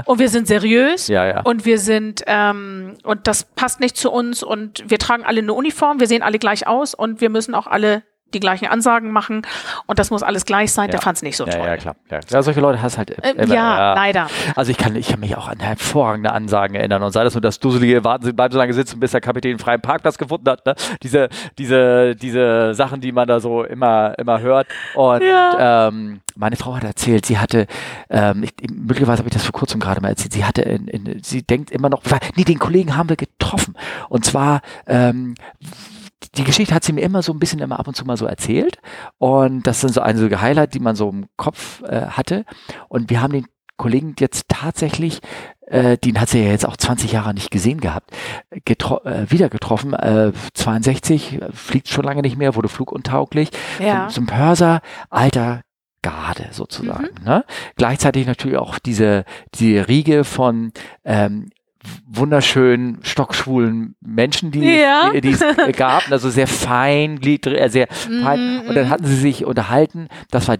Und 0.05 0.19
wir 0.19 0.29
sind 0.29 0.47
seriös 0.47 1.09
und 1.43 1.65
wir 1.65 1.77
sind, 1.81 2.23
ähm, 2.27 2.97
und 3.03 3.27
das 3.27 3.43
passt 3.43 3.79
nicht 3.79 3.97
zu 3.97 4.11
uns 4.11 4.43
und 4.43 4.89
wir 4.89 4.99
tragen 4.99 5.23
alle 5.23 5.41
eine 5.41 5.53
Uniform, 5.53 5.99
wir 5.99 6.07
sehen 6.07 6.23
alle 6.23 6.39
gleich 6.39 6.67
aus 6.67 6.93
und 6.93 7.21
wir 7.21 7.29
müssen 7.29 7.53
auch 7.53 7.67
alle 7.67 8.03
die 8.33 8.39
gleichen 8.39 8.67
Ansagen 8.67 9.11
machen 9.11 9.43
und 9.87 9.99
das 9.99 10.11
muss 10.11 10.23
alles 10.23 10.45
gleich 10.45 10.71
sein. 10.71 10.87
Ja. 10.87 10.91
Der 10.91 11.01
fand 11.01 11.17
es 11.17 11.23
nicht 11.23 11.37
so 11.37 11.45
ja, 11.45 11.53
toll. 11.53 11.65
Ja, 11.65 11.77
klar. 11.77 11.95
Ja, 12.09 12.19
ja 12.29 12.41
solche 12.41 12.59
Leute 12.59 12.81
hast 12.81 12.97
halt. 12.97 13.11
Äh, 13.11 13.31
immer, 13.31 13.53
ja, 13.53 13.93
leider. 13.93 14.27
Also 14.55 14.71
ich 14.71 14.77
kann, 14.77 14.95
ich 14.95 15.07
kann 15.07 15.19
mich 15.19 15.35
auch 15.35 15.47
an 15.47 15.59
hervorragende 15.59 16.31
Ansagen 16.31 16.75
erinnern 16.75 17.03
und 17.03 17.11
sei 17.11 17.23
das 17.23 17.33
nur 17.33 17.41
das 17.41 17.59
dusselige 17.59 18.03
Warten 18.03 18.25
Sie, 18.25 18.33
bleiben 18.33 18.51
so 18.51 18.57
lange 18.57 18.73
sitzen, 18.73 18.99
bis 18.99 19.11
der 19.11 19.21
Kapitän 19.21 19.51
einen 19.51 19.59
freien 19.59 19.81
Parkplatz 19.81 20.17
gefunden 20.17 20.49
hat. 20.49 20.65
Ne? 20.65 20.75
Diese, 21.03 21.29
diese, 21.57 22.15
diese 22.15 22.73
Sachen, 22.73 23.01
die 23.01 23.11
man 23.11 23.27
da 23.27 23.39
so 23.39 23.63
immer, 23.63 24.17
immer 24.17 24.39
hört. 24.41 24.67
Und 24.95 25.21
ähm, 25.23 26.21
meine 26.35 26.55
Frau 26.55 26.75
hat 26.75 26.83
erzählt, 26.83 27.25
sie 27.25 27.37
hatte, 27.37 27.67
ähm, 28.09 28.43
ich, 28.43 28.53
möglicherweise 28.69 29.19
habe 29.19 29.29
ich 29.29 29.33
das 29.33 29.43
vor 29.43 29.53
kurzem 29.53 29.79
gerade 29.79 30.01
mal 30.01 30.09
erzählt, 30.09 30.33
sie 30.33 30.45
hatte, 30.45 30.61
in, 30.61 30.87
in, 30.87 31.23
sie 31.23 31.43
denkt 31.43 31.71
immer 31.71 31.89
noch, 31.89 32.03
nee, 32.35 32.43
den 32.43 32.59
Kollegen 32.59 32.95
haben 32.95 33.09
wir 33.09 33.17
getroffen. 33.17 33.75
Und 34.09 34.25
zwar 34.25 34.61
ähm, 34.87 35.35
die 36.35 36.43
Geschichte 36.43 36.73
hat 36.73 36.83
sie 36.83 36.93
mir 36.93 37.01
immer 37.01 37.21
so 37.21 37.33
ein 37.33 37.39
bisschen 37.39 37.59
immer 37.59 37.79
ab 37.79 37.87
und 37.87 37.95
zu 37.95 38.05
mal 38.05 38.17
so 38.17 38.25
erzählt. 38.25 38.77
Und 39.17 39.67
das 39.67 39.81
sind 39.81 39.93
so 39.93 40.01
einige 40.01 40.41
Highlights, 40.41 40.73
die 40.73 40.79
man 40.79 40.95
so 40.95 41.09
im 41.09 41.27
Kopf 41.35 41.81
äh, 41.83 42.07
hatte. 42.07 42.45
Und 42.87 43.09
wir 43.09 43.21
haben 43.21 43.33
den 43.33 43.47
Kollegen 43.77 44.15
jetzt 44.19 44.45
tatsächlich, 44.47 45.21
äh, 45.67 45.97
den 45.97 46.21
hat 46.21 46.29
sie 46.29 46.43
ja 46.43 46.51
jetzt 46.51 46.67
auch 46.67 46.77
20 46.77 47.11
Jahre 47.11 47.33
nicht 47.33 47.49
gesehen 47.49 47.81
gehabt, 47.81 48.11
getro 48.63 49.03
äh, 49.03 49.29
wieder 49.31 49.49
getroffen. 49.49 49.93
Äh, 49.93 50.31
62, 50.53 51.39
fliegt 51.51 51.89
schon 51.89 52.05
lange 52.05 52.21
nicht 52.21 52.37
mehr, 52.37 52.55
wurde 52.55 52.69
fluguntauglich. 52.69 53.49
Ja. 53.79 54.07
Zum, 54.07 54.27
zum 54.27 54.35
Pörser, 54.37 54.81
alter 55.09 55.61
Garde 56.01 56.49
sozusagen. 56.51 57.09
Mhm. 57.19 57.25
Ne? 57.25 57.45
Gleichzeitig 57.75 58.25
natürlich 58.25 58.57
auch 58.57 58.79
diese, 58.79 59.25
diese 59.55 59.87
Riege 59.87 60.23
von 60.23 60.71
ähm, 61.03 61.49
wunderschönen, 62.05 62.99
stockschwulen 63.03 63.95
Menschen, 64.01 64.51
die, 64.51 64.63
ja. 64.63 65.11
die, 65.13 65.21
die 65.21 65.31
es 65.31 65.43
gab, 65.77 66.11
also 66.11 66.29
sehr 66.29 66.47
feingliedrig, 66.47 67.59
äh, 67.59 67.69
sehr 67.69 67.87
fein. 67.89 68.55
Mhm, 68.55 68.61
und 68.67 68.75
dann 68.75 68.85
mhm. 68.85 68.89
hatten 68.89 69.05
sie 69.05 69.15
sich 69.15 69.45
unterhalten, 69.45 70.07
das 70.29 70.47
war 70.47 70.57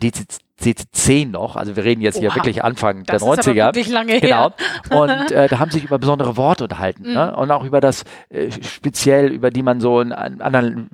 DC10 0.59 1.29
noch, 1.29 1.55
also 1.55 1.75
wir 1.75 1.83
reden 1.83 2.01
jetzt 2.01 2.17
Oha, 2.17 2.21
hier 2.21 2.35
wirklich 2.35 2.63
Anfang 2.63 3.03
der 3.03 3.19
90er. 3.19 3.39
Ist 3.39 3.47
aber 3.47 3.55
wirklich 3.55 3.89
lange 3.89 4.19
genau. 4.19 4.51
Her. 4.51 4.53
Und 4.99 5.31
äh, 5.31 5.47
da 5.47 5.59
haben 5.59 5.71
sie 5.71 5.79
sich 5.79 5.85
über 5.85 5.97
besondere 5.97 6.37
Worte 6.37 6.65
unterhalten. 6.65 7.07
Mhm. 7.07 7.13
Ne? 7.13 7.35
Und 7.35 7.51
auch 7.51 7.63
über 7.63 7.81
das, 7.81 8.03
äh, 8.29 8.51
speziell, 8.51 9.31
über 9.31 9.49
die 9.49 9.63
man 9.63 9.81
so 9.81 10.01
in, 10.01 10.11
anderen 10.11 10.89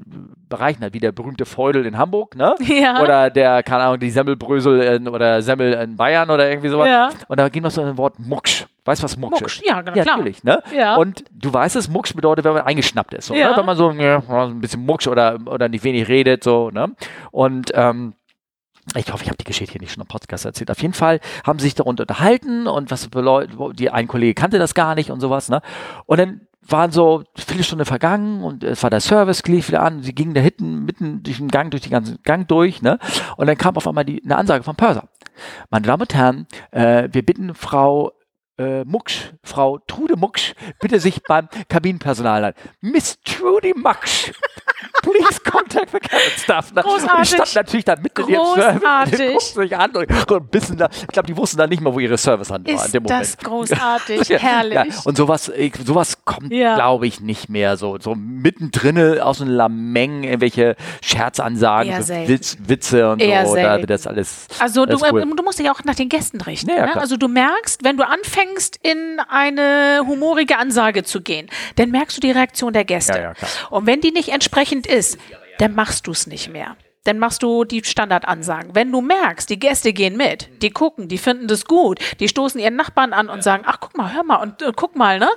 Bereichen 0.50 0.84
hat, 0.84 0.94
wie 0.94 1.00
der 1.00 1.12
berühmte 1.12 1.46
Feudel 1.46 1.86
in 1.86 1.98
Hamburg, 1.98 2.36
ne? 2.36 2.56
Ja. 2.60 3.02
Oder 3.02 3.30
der, 3.30 3.64
keine 3.64 3.84
Ahnung, 3.84 4.00
die 4.00 4.10
Semmelbrösel 4.10 4.82
in, 4.82 5.08
oder 5.08 5.42
Semmel 5.42 5.74
in 5.74 5.98
Bayern 5.98 6.30
oder 6.30 6.50
irgendwie 6.50 6.70
sowas. 6.70 6.88
Ja. 6.88 7.10
Und 7.28 7.40
da 7.40 7.50
ging 7.50 7.64
noch 7.64 7.72
so 7.72 7.82
ein 7.82 7.98
Wort 7.98 8.20
Mucksch. 8.20 8.66
Weißt 8.86 9.02
du, 9.02 9.04
was 9.04 9.18
Mucksch, 9.18 9.42
Mucksch 9.42 9.60
ist? 9.60 9.68
Ja, 9.68 9.82
genau, 9.82 9.98
ja, 9.98 10.04
klar. 10.04 10.18
Natürlich, 10.18 10.44
ne? 10.44 10.64
Ja. 10.74 10.96
Und 10.96 11.26
du 11.32 11.54
weißt 11.54 11.76
es, 11.76 11.90
Mucksch 11.90 12.14
bedeutet, 12.14 12.46
wenn 12.46 12.54
man 12.54 12.64
eingeschnappt 12.64 13.14
ist. 13.14 13.28
So, 13.28 13.34
ja. 13.34 13.50
ne? 13.50 13.58
Wenn 13.58 13.66
man 13.66 13.76
so 13.76 13.92
ja, 13.92 14.24
ein 14.30 14.62
bisschen 14.62 14.86
Mucksch 14.86 15.08
oder, 15.08 15.38
oder 15.46 15.68
nicht 15.68 15.84
wenig 15.84 16.08
redet, 16.08 16.44
so, 16.44 16.70
ne? 16.72 16.96
Und, 17.32 17.72
ähm, 17.74 18.14
ich 18.96 19.12
hoffe, 19.12 19.24
ich 19.24 19.30
habe 19.30 19.38
die 19.38 19.44
Geschichte 19.44 19.74
hier 19.74 19.82
nicht 19.82 19.94
schon 19.94 20.02
im 20.02 20.08
Podcast 20.08 20.46
erzählt. 20.46 20.72
Auf 20.72 20.82
jeden 20.82 20.94
Fall 20.94 21.20
haben 21.46 21.60
sie 21.60 21.66
sich 21.66 21.76
darunter 21.76 22.04
unterhalten 22.04 22.68
und 22.68 22.90
was 22.90 23.10
die 23.74 23.90
ein 23.90 24.08
Kollege 24.08 24.34
kannte 24.34 24.60
das 24.60 24.74
gar 24.74 24.96
nicht 24.96 25.12
und 25.12 25.20
sowas, 25.20 25.50
ne? 25.50 25.62
Und 26.06 26.20
dann 26.20 26.42
waren 26.70 26.92
so 26.92 27.24
viele 27.36 27.64
Stunden 27.64 27.86
vergangen 27.86 28.44
und 28.44 28.64
es 28.64 28.84
war 28.84 28.90
der 28.90 29.00
Service, 29.00 29.44
lief 29.44 29.70
wieder 29.70 29.84
an. 29.84 30.04
Sie 30.04 30.14
gingen 30.14 30.34
da 30.34 30.42
hinten 30.42 30.86
mitten 30.86 31.24
durch 31.24 31.38
den 31.38 31.48
Gang, 31.48 31.72
durch 31.72 31.84
den 31.84 31.92
ganzen 31.92 32.22
Gang 32.24 32.48
durch, 32.48 32.82
ne? 32.82 33.00
Und 33.38 33.48
dann 33.48 33.58
kam 33.58 33.78
auf 33.78 33.88
einmal 33.88 34.06
die, 34.06 34.22
eine 34.24 34.38
Ansage 34.38 34.64
vom 34.64 34.76
Pörser. 34.76 35.08
Meine 35.70 35.88
Damen 35.88 36.02
und 36.02 36.14
Herren, 36.14 36.48
äh, 36.72 37.08
wir 37.12 37.26
bitten 37.26 37.56
Frau 37.56 38.12
äh, 38.58 38.84
Mucksch, 38.86 39.34
Frau 39.44 39.78
Trude 39.80 40.18
Mucksch, 40.18 40.56
bitte 40.80 41.00
sich 41.00 41.22
beim 41.24 41.48
Kabinenpersonal 41.70 42.44
an. 42.46 42.54
Miss 42.82 43.20
Trudy 43.24 43.74
Mucksch, 43.76 44.32
please 45.02 45.40
contact 45.40 45.92
the 45.92 46.00
cabin 46.00 46.32
staff. 46.38 46.74
Großartig. 46.74 47.22
Ich 47.24 47.30
stand 47.30 47.56
natürlich 47.56 47.86
da 47.86 47.96
mitten 47.96 48.22
in 48.22 48.30
ihrem 48.30 48.56
Service. 48.56 48.84
An 49.78 50.48
bisschen 50.50 50.78
da, 50.78 50.90
ich 51.02 51.08
glaube, 51.08 51.28
die 51.28 51.38
wussten 51.38 51.58
da 51.58 51.68
nicht 51.68 51.82
mal, 51.82 51.94
wo 51.94 52.00
ihre 52.00 52.18
Servicehand 52.18 52.68
war 52.68 52.86
in 52.86 52.92
dem 52.92 53.04
Moment. 53.04 53.22
Das 53.22 53.30
ist 53.30 53.44
großartig, 53.44 54.30
herrlich. 54.42 54.74
Ja, 54.74 54.86
und 55.06 55.18
sowas, 55.18 55.52
sowas 55.84 56.26
kommt, 56.26 56.52
ja. 56.52 56.76
glaube 56.76 57.08
ich, 57.08 57.20
nicht 57.22 57.50
mehr 57.50 57.78
so. 57.78 57.98
So 58.00 58.16
mittendrin 58.16 59.20
aus 59.20 59.42
einem 59.42 59.52
Lameng, 59.52 60.24
irgendwelche 60.24 60.76
Scherzansagen, 61.02 62.02
so 62.04 62.14
Witz, 62.14 62.58
Witze 62.60 63.12
und 63.12 63.22
Eher 63.22 63.46
so. 63.46 63.56
Da, 63.56 63.78
das 63.80 64.08
alles. 64.08 64.48
Also 64.60 64.86
du, 64.86 64.98
cool. 65.12 65.26
du 65.36 65.44
musst 65.44 65.60
dich 65.60 65.70
auch 65.70 65.84
nach 65.84 65.96
den 65.96 66.10
Gästen 66.10 66.42
richten. 66.42 66.68
Ne? 66.68 66.96
Also 66.96 67.18
du 67.18 67.28
merkst, 67.28 67.84
wenn 67.84 67.98
du 67.98 68.08
anfängst, 68.08 68.80
in 68.82 69.20
eine 69.30 70.02
humorige 70.06 70.58
Ansage 70.58 71.04
zu 71.04 71.22
gehen, 71.22 71.50
dann 71.76 71.92
merkst 71.92 72.18
du 72.18 72.22
die 72.22 72.32
Reaktion 72.32 72.74
der 72.74 72.86
Gäste. 72.86 73.34
Und 73.70 73.86
wenn 73.86 74.02
die 74.02 74.12
nicht 74.12 74.30
entsprechend 74.30 74.67
ist, 74.88 75.18
dann 75.60 75.74
machst 75.76 76.08
du 76.08 76.12
es 76.12 76.28
nicht 76.28 76.50
mehr. 76.50 76.76
Dann 77.04 77.20
machst 77.20 77.42
du 77.42 77.64
die 77.64 77.84
Standardansagen. 77.86 78.76
Wenn 78.76 78.92
du 78.92 79.00
merkst, 79.00 79.50
die 79.50 79.58
Gäste 79.58 79.94
gehen 79.94 80.18
mit, 80.18 80.50
die 80.62 80.72
gucken, 80.72 81.08
die 81.08 81.18
finden 81.18 81.48
das 81.48 81.64
gut, 81.64 82.00
die 82.20 82.28
stoßen 82.28 82.60
ihren 82.60 82.76
Nachbarn 82.76 83.14
an 83.14 83.30
und 83.30 83.44
sagen, 83.44 83.64
ach 83.66 83.80
guck 83.80 83.96
mal, 83.96 84.14
hör 84.14 84.24
mal 84.24 84.36
und 84.36 84.62
äh, 84.62 84.74
guck 84.76 84.98
mal, 84.98 85.18
ne? 85.18 85.30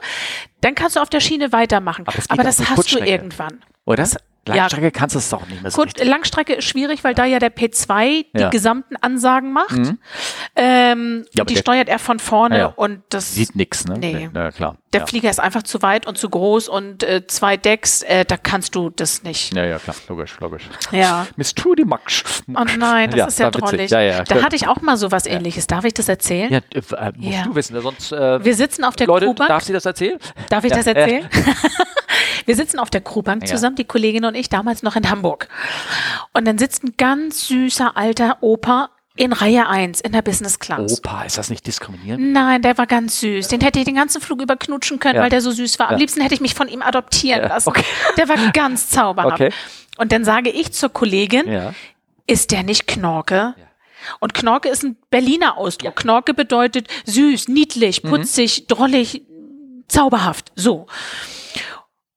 Dann 0.63 0.75
kannst 0.75 0.97
du 0.97 1.01
auf 1.01 1.11
der 1.11 1.21
Schiene 1.21 1.53
weitermachen. 1.53 2.05
Aber, 2.09 2.19
Aber 2.29 2.43
das 2.43 2.69
hast 2.69 2.93
du 2.93 2.99
irgendwann. 2.99 3.63
Oder? 3.85 4.03
Das, 4.03 4.17
Langstrecke 4.47 4.87
ja. 4.87 4.91
kannst 4.91 5.15
du 5.15 5.19
es 5.19 5.29
doch 5.29 5.47
nicht 5.47 5.63
mehr 5.63 5.71
so 5.71 5.83
Gut, 5.83 6.03
Langstrecke 6.03 6.55
ist 6.55 6.65
schwierig, 6.65 7.05
weil 7.05 7.15
da 7.15 7.25
ja 7.25 7.39
der 7.39 7.55
P2 7.55 8.27
die 8.35 8.41
ja. 8.41 8.49
gesamten 8.51 8.97
Ansagen 8.97 9.53
macht. 9.53 9.77
Mhm. 9.77 9.99
Ähm, 10.57 11.27
ja, 11.33 11.45
die 11.45 11.57
steuert 11.57 11.89
er 11.89 11.99
von 11.99 12.19
vorne 12.19 12.73
und 12.77 13.03
das 13.11 13.35
sieht 13.35 13.55
nichts, 13.55 13.87
ne? 13.87 13.99
Nee. 13.99 14.31
Na, 14.33 14.51
klar. 14.51 14.77
Der 14.93 15.07
Flieger 15.07 15.31
ist 15.31 15.39
einfach 15.39 15.63
zu 15.63 15.83
weit 15.83 16.07
und 16.07 16.19
zu 16.19 16.29
groß 16.29 16.69
und 16.69 17.05
äh, 17.05 17.25
zwei 17.27 17.57
Decks, 17.57 18.03
äh, 18.03 18.25
da 18.25 18.37
kannst 18.37 18.75
du 18.75 18.91
das 18.91 19.23
nicht. 19.23 19.55
Ja, 19.55 19.65
ja, 19.65 19.79
klar, 19.79 19.95
logisch, 20.09 20.37
logisch. 20.41 20.65
Ja. 20.91 21.29
Miss 21.37 21.55
Trudy 21.55 21.85
Max. 21.85 22.43
Oh 22.49 22.65
nein, 22.77 23.11
das 23.11 23.35
ist 23.35 23.39
ja 23.39 23.51
drollig. 23.51 23.91
Da 23.91 24.43
hatte 24.43 24.57
ich 24.57 24.67
auch 24.67 24.81
mal 24.81 24.97
so 24.97 25.13
was 25.13 25.27
ähnliches. 25.27 25.67
Darf 25.69 25.85
ich 25.85 25.95
das 25.95 26.09
erzählen? 26.09 26.51
Ja, 26.53 26.59
äh, 26.59 27.13
musst 27.17 27.47
du 27.47 27.55
wissen, 27.55 27.81
sonst. 27.81 28.13
Äh, 28.13 28.45
Wir 28.45 28.55
sitzen 28.55 28.85
auf 28.85 28.97
der 28.97 29.07
Leute, 29.07 29.27
Crewbank. 29.27 29.49
Darf 29.49 29.63
sie 29.63 29.73
das 29.73 29.85
erzählen? 29.85 30.19
Darf 30.49 30.65
ich 30.65 30.73
das 30.73 30.87
erzählen? 30.87 31.29
Wir 32.47 32.57
sitzen 32.57 32.79
auf 32.79 32.91
der 32.91 33.01
Crewbank 33.01 33.47
zusammen, 33.47 33.77
die 33.77 33.85
Kollegin 33.85 34.25
und 34.25 34.35
ich, 34.35 34.49
damals 34.49 34.83
noch 34.83 34.97
in 34.97 35.11
Hamburg. 35.11 35.49
Und 36.33 36.47
dann 36.47 36.59
sitzt 36.59 36.85
ein 36.85 36.95
ganz 36.97 37.47
süßer 37.49 37.97
alter 37.97 38.39
Opa 38.41 38.91
in 39.17 39.33
Reihe 39.33 39.69
1 39.69 40.01
in 40.01 40.13
der 40.13 40.23
Business 40.23 40.59
Class. 40.59 40.99
Opa, 40.99 41.25
ist 41.25 41.37
das 41.37 41.51
nicht 41.51 41.67
diskriminierend? 41.67 42.33
Nein, 42.33 42.63
der 42.63 42.79
war 42.79 42.87
ganz 42.87 43.21
süß. 43.21 43.49
Den 43.49 43.61
hätte 43.61 43.79
ich 43.79 43.85
den 43.85 43.97
ganzen 43.97 44.21
Flug 44.21 44.41
über 44.41 44.57
knutschen 44.57 44.99
können, 44.99 45.17
ja. 45.17 45.23
weil 45.23 45.31
der 45.31 45.41
so 45.41 45.51
süß 45.51 45.79
war. 45.79 45.89
Am 45.89 45.95
ja. 45.95 45.99
liebsten 45.99 46.21
hätte 46.23 46.35
ich 46.35 46.41
mich 46.41 46.55
von 46.55 46.69
ihm 46.69 46.81
adoptieren 46.81 47.43
ja. 47.43 47.49
lassen. 47.49 47.69
Okay. 47.69 47.85
Der 48.17 48.29
war 48.29 48.37
ganz 48.53 48.89
zauberhaft. 48.89 49.35
Okay. 49.35 49.53
Und 49.99 50.13
dann 50.13 50.25
sage 50.25 50.51
ich 50.51 50.73
zur 50.73 50.89
Kollegin, 50.89 51.73
ist 52.27 52.51
der 52.53 52.63
nicht 52.63 52.87
Knorke? 52.87 53.55
Und 54.19 54.33
Knorke 54.35 54.69
ist 54.69 54.83
ein 54.83 54.97
Berliner 55.11 55.59
Ausdruck. 55.59 55.97
Knorke 55.97 56.33
bedeutet 56.33 56.89
süß, 57.05 57.49
niedlich, 57.49 58.03
mhm. 58.03 58.09
putzig, 58.09 58.63
mhm. 58.63 58.67
drollig, 58.69 59.23
zauberhaft. 59.89 60.53
So. 60.57 60.87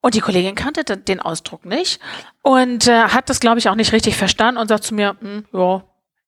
Und 0.03 0.15
die 0.15 0.19
Kollegin 0.19 0.53
kannte 0.55 0.84
den 0.84 1.21
Ausdruck 1.21 1.63
nicht 1.63 2.01
und 2.41 2.89
äh, 2.89 3.03
hat 3.03 3.30
das, 3.30 3.39
glaube 3.39 3.59
ich, 3.59 3.69
auch 3.69 3.75
nicht 3.75 3.93
richtig 3.93 4.17
verstanden 4.17 4.59
und 4.59 4.67
sagt 4.67 4.84
zu 4.84 4.93
mir, 4.93 5.15
hm, 5.17 5.45
ja, 5.53 5.81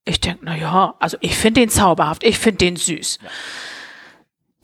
ich 0.06 0.18
denke, 0.18 0.38
na 0.44 0.56
ja, 0.56 0.94
also 0.98 1.18
ich 1.20 1.36
finde 1.36 1.60
den 1.60 1.68
zauberhaft, 1.68 2.24
ich 2.24 2.38
finde 2.38 2.56
den 2.56 2.76
süß. 2.76 3.18
Ja. 3.22 3.28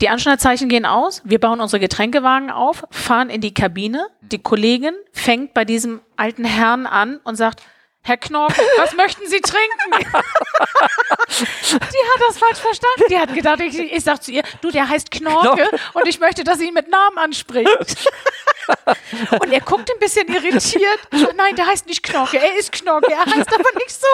Die 0.01 0.09
Anschnallzeichen 0.09 0.67
gehen 0.67 0.87
aus, 0.87 1.21
wir 1.25 1.39
bauen 1.39 1.61
unsere 1.61 1.79
Getränkewagen 1.79 2.49
auf, 2.49 2.85
fahren 2.89 3.29
in 3.29 3.39
die 3.39 3.53
Kabine. 3.53 4.07
Die 4.21 4.41
Kollegin 4.41 4.95
fängt 5.11 5.53
bei 5.53 5.63
diesem 5.63 6.01
alten 6.15 6.43
Herrn 6.43 6.87
an 6.87 7.17
und 7.23 7.35
sagt, 7.35 7.61
Herr 8.01 8.17
Knorke, 8.17 8.61
was 8.77 8.93
möchten 8.97 9.27
Sie 9.27 9.39
trinken? 9.41 10.09
die 11.69 11.75
hat 11.75 12.21
das 12.27 12.37
falsch 12.37 12.59
verstanden. 12.59 13.03
Die 13.09 13.17
hat 13.17 13.33
gedacht, 13.33 13.61
ich, 13.61 13.79
ich 13.79 14.03
sag 14.03 14.21
zu 14.23 14.31
ihr, 14.31 14.43
du, 14.61 14.71
der 14.71 14.89
heißt 14.89 15.09
Knorke 15.11 15.69
und 15.93 16.07
ich 16.07 16.19
möchte, 16.19 16.43
dass 16.43 16.57
sie 16.57 16.67
ihn 16.67 16.73
mit 16.73 16.89
Namen 16.89 17.17
anspricht. 17.17 17.69
und 19.39 19.51
er 19.51 19.61
guckt 19.61 19.89
ein 19.91 19.99
bisschen 19.99 20.27
irritiert. 20.27 20.99
Nein, 21.35 21.55
der 21.55 21.67
heißt 21.67 21.87
nicht 21.87 22.03
Knorke, 22.03 22.37
er 22.37 22.57
ist 22.57 22.71
Knorke, 22.71 23.11
er 23.11 23.25
heißt 23.25 23.53
aber 23.53 23.69
nicht 23.75 23.91
so. 23.91 24.07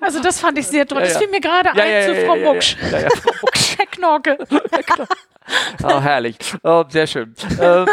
Also 0.00 0.20
das 0.20 0.40
fand 0.40 0.58
ich 0.58 0.66
sehr 0.66 0.86
toll. 0.86 0.98
Ja, 1.00 1.06
ja. 1.06 1.12
Das 1.12 1.18
fiel 1.18 1.30
mir 1.30 1.40
gerade 1.40 1.70
ja, 1.74 1.84
ein 1.84 2.14
zu 2.14 2.26
Frau 2.26 2.36
Mucksch. 2.36 2.76
Herr 2.80 3.86
Knorke. 3.86 4.38
Oh, 5.82 6.00
herrlich. 6.00 6.36
Oh, 6.62 6.84
sehr 6.88 7.06
schön. 7.06 7.34
Ähm, 7.60 7.86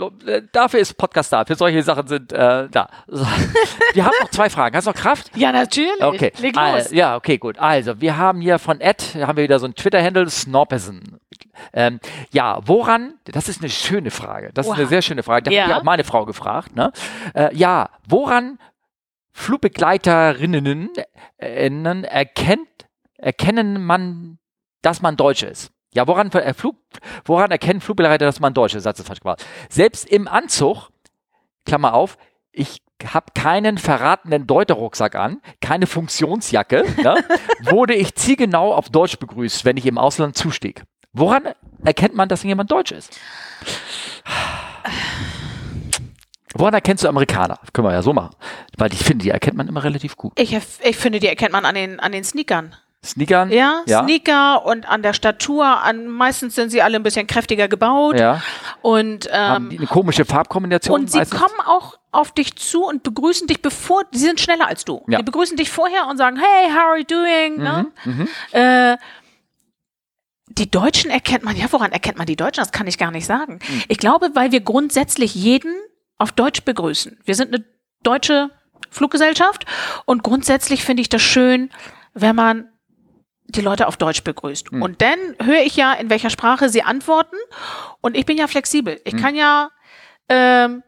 dafür 0.52 0.80
ist 0.80 0.96
Podcast 0.96 1.32
da. 1.32 1.44
Für 1.44 1.54
solche 1.54 1.82
Sachen 1.82 2.06
sind 2.06 2.32
äh, 2.32 2.66
da. 2.70 2.88
So. 3.06 3.26
Wir 3.92 4.06
haben 4.06 4.14
noch 4.22 4.30
zwei 4.30 4.48
Fragen. 4.48 4.74
Hast 4.74 4.86
du 4.86 4.90
noch 4.90 4.96
Kraft? 4.96 5.30
Ja, 5.36 5.52
natürlich. 5.52 6.02
Okay. 6.02 6.32
Leg 6.38 6.56
los. 6.56 6.92
Äh, 6.92 6.96
ja, 6.96 7.16
okay, 7.16 7.36
gut. 7.36 7.58
Also, 7.58 8.00
wir 8.00 8.16
haben 8.16 8.40
hier 8.40 8.58
von 8.58 8.80
Ed, 8.80 9.16
haben 9.20 9.36
wir 9.36 9.44
wieder 9.44 9.58
so 9.58 9.66
ein 9.66 9.74
Twitter-Handle, 9.74 10.30
Snorpesen. 10.30 11.20
Ähm, 11.72 12.00
ja, 12.30 12.60
woran, 12.64 13.14
das 13.24 13.48
ist 13.48 13.60
eine 13.60 13.70
schöne 13.70 14.10
Frage. 14.10 14.50
Das 14.54 14.66
wow. 14.66 14.72
ist 14.72 14.80
eine 14.80 14.88
sehr 14.88 15.02
schöne 15.02 15.22
Frage. 15.22 15.44
Da 15.44 15.50
ja. 15.50 15.66
hat 15.66 15.76
auch 15.80 15.82
meine 15.82 16.04
Frau 16.04 16.24
gefragt. 16.24 16.74
Ne? 16.74 16.90
Äh, 17.34 17.54
ja, 17.54 17.90
woran 18.08 18.58
Flugbegleiterinnen 19.34 20.90
äh, 21.38 22.04
erkennt, 22.04 22.68
erkennen 23.18 23.84
man, 23.84 24.38
dass 24.80 25.02
man 25.02 25.16
Deutsch 25.16 25.42
ist? 25.42 25.72
Ja, 25.92 26.06
woran, 26.06 26.30
äh, 26.32 26.54
Flug, 26.54 26.76
woran 27.24 27.50
erkennen 27.50 27.80
Flugbegleiter, 27.80 28.24
dass 28.26 28.38
man 28.40 28.54
Deutsch 28.54 28.74
ist? 28.74 28.84
Satz 28.84 29.00
ist 29.00 29.08
falsch 29.08 29.20
gemacht. 29.20 29.44
Selbst 29.68 30.08
im 30.08 30.28
Anzug, 30.28 30.88
Klammer 31.66 31.94
auf, 31.94 32.16
ich 32.52 32.80
habe 33.04 33.26
keinen 33.34 33.76
verratenen 33.76 34.46
Deuterrucksack 34.46 35.16
an, 35.16 35.42
keine 35.60 35.88
Funktionsjacke, 35.88 36.84
ne, 37.02 37.16
wurde 37.70 37.94
ich 37.94 38.14
zielgenau 38.14 38.72
auf 38.72 38.88
Deutsch 38.88 39.18
begrüßt, 39.18 39.64
wenn 39.64 39.76
ich 39.76 39.86
im 39.86 39.98
Ausland 39.98 40.36
zustieg. 40.36 40.84
Woran 41.12 41.42
erkennt 41.84 42.14
man, 42.14 42.28
dass 42.28 42.44
jemand 42.44 42.70
Deutsch 42.70 42.92
ist? 42.92 43.18
Woran 46.54 46.74
erkennst 46.74 47.04
du 47.04 47.08
Amerikaner? 47.08 47.58
Können 47.72 47.88
wir 47.88 47.92
ja 47.92 48.02
so 48.02 48.12
machen. 48.12 48.34
Weil 48.78 48.92
ich 48.92 49.00
finde, 49.00 49.24
die 49.24 49.30
erkennt 49.30 49.56
man 49.56 49.68
immer 49.68 49.82
relativ 49.82 50.16
gut. 50.16 50.32
Ich, 50.38 50.54
ich 50.54 50.96
finde, 50.96 51.20
die 51.20 51.28
erkennt 51.28 51.52
man 51.52 51.64
an 51.64 51.74
den, 51.74 52.00
an 52.00 52.12
den 52.12 52.24
Sneakern. 52.24 52.74
Sneakern? 53.04 53.50
Ja, 53.50 53.82
ja, 53.86 54.02
Sneaker 54.02 54.64
und 54.64 54.88
an 54.88 55.02
der 55.02 55.12
Statur. 55.12 55.64
An, 55.64 56.08
meistens 56.08 56.54
sind 56.54 56.70
sie 56.70 56.80
alle 56.80 56.96
ein 56.96 57.02
bisschen 57.02 57.26
kräftiger 57.26 57.68
gebaut. 57.68 58.18
Ja. 58.18 58.42
Und, 58.82 59.28
ähm, 59.30 59.32
Haben 59.32 59.70
die 59.70 59.78
eine 59.78 59.86
komische 59.86 60.24
Farbkombination. 60.24 61.00
Und 61.00 61.10
sie 61.10 61.18
meistens? 61.18 61.38
kommen 61.38 61.60
auch 61.66 61.98
auf 62.12 62.32
dich 62.32 62.56
zu 62.56 62.84
und 62.84 63.02
begrüßen 63.02 63.46
dich 63.46 63.60
bevor, 63.60 64.04
sie 64.12 64.20
sind 64.20 64.40
schneller 64.40 64.66
als 64.68 64.84
du. 64.84 65.04
Ja. 65.08 65.18
Die 65.18 65.24
begrüßen 65.24 65.56
dich 65.56 65.70
vorher 65.70 66.06
und 66.08 66.16
sagen, 66.16 66.38
hey, 66.38 66.70
how 66.70 66.84
are 66.90 66.98
you 66.98 67.04
doing? 67.04 67.62
Ne? 67.62 67.86
Mhm, 68.04 68.10
ne? 68.10 68.24
mhm. 68.24 68.28
Äh, 68.52 68.96
die 70.48 70.70
Deutschen 70.70 71.10
erkennt 71.10 71.44
man, 71.44 71.56
ja, 71.56 71.66
woran 71.70 71.92
erkennt 71.92 72.16
man 72.16 72.26
die 72.26 72.36
Deutschen? 72.36 72.62
Das 72.62 72.70
kann 72.70 72.86
ich 72.86 72.96
gar 72.96 73.10
nicht 73.10 73.26
sagen. 73.26 73.58
Mhm. 73.68 73.82
Ich 73.88 73.98
glaube, 73.98 74.30
weil 74.34 74.52
wir 74.52 74.60
grundsätzlich 74.60 75.34
jeden 75.34 75.74
auf 76.18 76.32
Deutsch 76.32 76.62
begrüßen. 76.62 77.18
Wir 77.24 77.34
sind 77.34 77.54
eine 77.54 77.64
deutsche 78.02 78.50
Fluggesellschaft 78.90 79.66
und 80.04 80.22
grundsätzlich 80.22 80.84
finde 80.84 81.00
ich 81.02 81.08
das 81.08 81.22
schön, 81.22 81.70
wenn 82.12 82.36
man 82.36 82.68
die 83.46 83.60
Leute 83.60 83.86
auf 83.86 83.96
Deutsch 83.96 84.22
begrüßt. 84.24 84.72
Mhm. 84.72 84.82
Und 84.82 85.02
dann 85.02 85.18
höre 85.42 85.62
ich 85.62 85.76
ja, 85.76 85.92
in 85.92 86.10
welcher 86.10 86.30
Sprache 86.30 86.68
sie 86.68 86.82
antworten. 86.82 87.36
Und 88.00 88.16
ich 88.16 88.26
bin 88.26 88.38
ja 88.38 88.46
flexibel. 88.46 89.00
Ich 89.04 89.14
mhm. 89.14 89.20
kann 89.20 89.34
ja 89.34 89.70
ähm, 90.28 90.82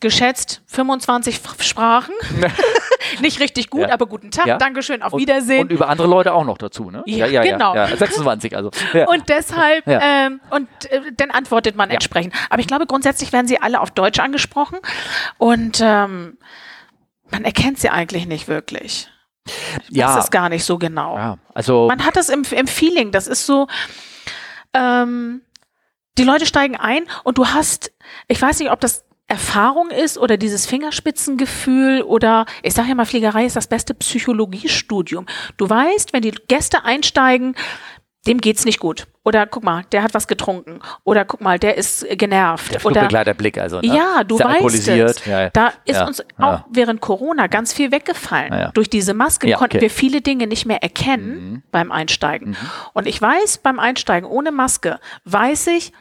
geschätzt 0.00 0.62
25 0.66 1.40
Sprachen. 1.60 2.14
Nicht 3.20 3.40
richtig 3.40 3.70
gut, 3.70 3.82
ja. 3.82 3.92
aber 3.92 4.06
guten 4.06 4.30
Tag, 4.30 4.46
ja. 4.46 4.58
Dankeschön, 4.58 5.02
auf 5.02 5.12
und, 5.12 5.20
Wiedersehen. 5.20 5.62
Und 5.62 5.72
über 5.72 5.88
andere 5.88 6.08
Leute 6.08 6.32
auch 6.32 6.44
noch 6.44 6.58
dazu, 6.58 6.90
ne? 6.90 7.02
Ja, 7.06 7.26
ja, 7.26 7.42
genau. 7.42 7.74
Ja, 7.74 7.86
26, 7.94 8.56
also. 8.56 8.70
Und 9.06 9.28
deshalb, 9.28 9.84
ähm, 9.86 10.40
und 10.50 10.68
äh, 10.90 11.12
dann 11.16 11.30
antwortet 11.30 11.76
man 11.76 11.90
entsprechend. 11.90 12.34
Aber 12.50 12.60
ich 12.60 12.66
glaube, 12.66 12.86
grundsätzlich 12.86 13.32
werden 13.32 13.46
sie 13.46 13.60
alle 13.60 13.80
auf 13.80 13.90
Deutsch 13.90 14.18
angesprochen 14.18 14.78
und 15.38 15.80
ähm, 15.82 16.38
man 17.30 17.44
erkennt 17.44 17.78
sie 17.78 17.90
eigentlich 17.90 18.26
nicht 18.26 18.48
wirklich. 18.48 19.08
Ja. 19.88 20.14
Das 20.14 20.24
ist 20.24 20.30
gar 20.30 20.48
nicht 20.48 20.64
so 20.64 20.78
genau. 20.78 21.16
Ja, 21.16 21.38
also 21.54 21.86
Man 21.88 22.04
hat 22.04 22.16
das 22.16 22.28
im, 22.28 22.44
im 22.50 22.66
Feeling. 22.66 23.12
Das 23.12 23.26
ist 23.26 23.46
so, 23.46 23.66
ähm, 24.74 25.42
die 26.18 26.24
Leute 26.24 26.46
steigen 26.46 26.76
ein 26.76 27.04
und 27.24 27.38
du 27.38 27.46
hast, 27.46 27.92
ich 28.26 28.40
weiß 28.40 28.58
nicht, 28.58 28.70
ob 28.70 28.80
das 28.80 29.04
Erfahrung 29.28 29.90
ist 29.90 30.16
oder 30.16 30.38
dieses 30.38 30.66
Fingerspitzengefühl 30.66 32.02
oder 32.02 32.46
ich 32.62 32.72
sage 32.74 32.88
ja 32.88 32.94
mal, 32.94 33.04
Fliegerei 33.04 33.44
ist 33.44 33.56
das 33.56 33.66
beste 33.66 33.92
Psychologiestudium. 33.94 35.26
Du 35.58 35.68
weißt, 35.68 36.14
wenn 36.14 36.22
die 36.22 36.34
Gäste 36.48 36.84
einsteigen, 36.84 37.54
dem 38.26 38.40
geht's 38.40 38.64
nicht 38.64 38.80
gut. 38.80 39.06
Oder 39.24 39.46
guck 39.46 39.62
mal, 39.62 39.84
der 39.92 40.02
hat 40.02 40.14
was 40.14 40.26
getrunken. 40.26 40.80
Oder 41.04 41.26
guck 41.26 41.42
mal, 41.42 41.58
der 41.58 41.76
ist 41.76 42.06
genervt. 42.16 42.72
Der 42.72 42.84
Oder 42.84 43.34
Blick 43.34 43.58
also. 43.58 43.80
Ne? 43.80 43.88
Ja, 43.88 44.24
du 44.24 44.38
weißt 44.38 44.88
es. 44.88 45.24
Ja, 45.26 45.42
ja. 45.42 45.50
Da 45.50 45.72
ist 45.84 46.00
uns 46.00 46.22
auch 46.38 46.64
während 46.70 47.00
Corona 47.00 47.46
ganz 47.46 47.74
viel 47.74 47.92
weggefallen. 47.92 48.70
Durch 48.72 48.88
diese 48.88 49.12
Maske 49.12 49.50
konnten 49.52 49.76
okay. 49.76 49.82
wir 49.82 49.90
viele 49.90 50.22
Dinge 50.22 50.46
nicht 50.46 50.64
mehr 50.64 50.82
erkennen 50.82 51.50
mhm. 51.50 51.62
beim 51.70 51.92
Einsteigen. 51.92 52.50
Mhm. 52.50 52.56
Und 52.94 53.06
ich 53.06 53.20
weiß, 53.20 53.58
beim 53.58 53.78
Einsteigen 53.78 54.28
ohne 54.28 54.52
Maske 54.52 54.98
weiß 55.24 55.66
ich, 55.68 55.92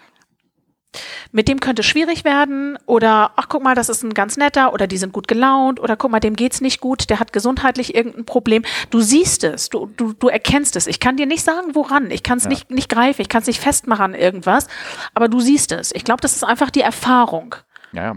mit 1.32 1.48
dem 1.48 1.60
könnte 1.60 1.82
es 1.82 1.86
schwierig 1.86 2.26
werden 2.26 2.78
oder 2.86 3.32
ach 3.36 3.48
guck 3.50 3.64
mal, 3.64 3.76
das 3.76 3.90
ist 3.90 4.04
ein 4.04 4.14
ganz 4.14 4.38
netter 4.38 4.74
oder 4.74 4.88
die 4.88 4.98
sind 4.98 5.14
gut 5.14 5.28
gelaunt 5.28 5.80
oder 5.80 5.96
guck 5.96 6.12
mal, 6.12 6.20
dem 6.20 6.36
geht's 6.36 6.62
nicht 6.62 6.82
gut, 6.82 7.10
der 7.10 7.20
hat 7.20 7.34
gesundheitlich 7.34 7.96
irgendein 7.96 8.26
Problem. 8.26 8.64
Du 8.90 9.02
siehst 9.02 9.44
es, 9.44 9.70
du, 9.70 9.90
du, 9.98 10.14
du 10.14 10.28
erkennst 10.28 10.76
es. 10.76 10.88
Ich 10.88 11.00
kann 11.00 11.18
dir 11.18 11.26
nicht 11.26 11.44
sagen, 11.44 11.76
woran. 11.76 12.12
Ich 12.12 12.24
kann 12.24 12.38
es 12.38 12.46
ja. 12.46 12.50
nicht, 12.50 12.72
nicht 12.72 12.90
greifen, 12.90 13.22
ich 13.22 13.30
kann 13.30 13.42
es 13.42 13.48
nicht 13.48 13.62
festmachen 13.62 14.06
an 14.06 14.14
irgendwas, 14.14 14.68
aber 15.14 15.28
du 15.28 15.40
siehst 15.40 15.72
es. 15.72 15.94
Ich 15.94 16.04
glaube, 16.04 16.22
das 16.22 16.36
ist 16.36 16.44
einfach 16.44 16.70
die 16.70 16.82
Erfahrung. 16.82 17.56
Ja, 17.94 18.16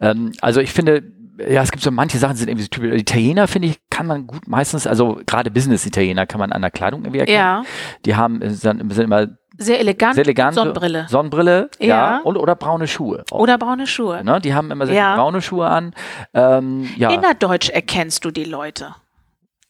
ähm, 0.00 0.32
also 0.40 0.60
ich 0.60 0.72
finde, 0.72 1.02
ja, 1.38 1.62
es 1.62 1.70
gibt 1.70 1.82
so 1.82 1.90
manche 1.90 2.18
Sachen, 2.18 2.34
die 2.34 2.40
sind 2.40 2.48
irgendwie 2.48 2.64
so 2.64 2.68
typisch. 2.68 3.00
Italiener, 3.00 3.48
finde 3.48 3.68
ich, 3.68 3.78
kann 3.90 4.06
man 4.06 4.26
gut 4.26 4.46
meistens, 4.46 4.86
also 4.86 5.20
gerade 5.26 5.50
Business-Italiener 5.50 6.26
kann 6.26 6.38
man 6.38 6.52
an 6.52 6.62
der 6.62 6.70
Kleidung 6.70 7.02
irgendwie 7.02 7.20
erkennen. 7.20 7.38
Ja. 7.38 7.62
Die 8.04 8.16
haben, 8.16 8.40
sind, 8.50 8.92
sind 8.92 9.04
immer 9.04 9.28
sehr 9.58 9.80
elegant. 9.80 10.14
Sehr 10.14 10.24
elegant. 10.24 10.54
Sonnenbrille. 10.54 11.06
Sonnenbrille, 11.08 11.70
ja. 11.78 11.86
ja. 11.86 12.20
Und, 12.24 12.36
oder 12.36 12.54
braune 12.54 12.88
Schuhe. 12.88 13.24
Auch. 13.30 13.40
Oder 13.40 13.58
braune 13.58 13.86
Schuhe. 13.86 14.24
Ne? 14.24 14.40
Die 14.40 14.54
haben 14.54 14.70
immer 14.70 14.86
sehr 14.86 14.94
ja. 14.94 15.16
braune 15.16 15.42
Schuhe 15.42 15.66
an. 15.66 15.94
Ähm, 16.34 16.88
ja. 16.96 17.10
Innerdeutsch 17.10 17.70
erkennst 17.70 18.24
du 18.24 18.30
die 18.30 18.44
Leute. 18.44 18.94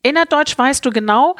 Innerdeutsch 0.02 0.56
weißt 0.58 0.84
du 0.84 0.90
genau, 0.90 1.36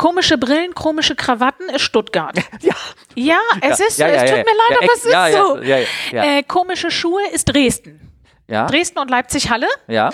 Komische 0.00 0.38
Brillen, 0.38 0.74
komische 0.74 1.14
Krawatten 1.14 1.68
ist 1.68 1.82
Stuttgart. 1.82 2.34
Ja, 2.62 2.74
ja 3.14 3.38
es 3.60 3.80
ist 3.80 3.98
so. 3.98 4.04
es 4.04 4.30
tut 4.30 4.38
mir 4.38 4.44
leid, 4.44 4.78
aber 4.78 4.92
es 4.94 5.04
ist 5.04 6.10
so. 6.10 6.16
Äh, 6.16 6.42
komische 6.44 6.90
Schuhe 6.90 7.20
ist 7.34 7.44
Dresden. 7.52 8.09
Ja. 8.50 8.66
Dresden 8.66 8.98
und 8.98 9.08
Leipzig-Halle. 9.08 9.68
Ja. 9.86 10.10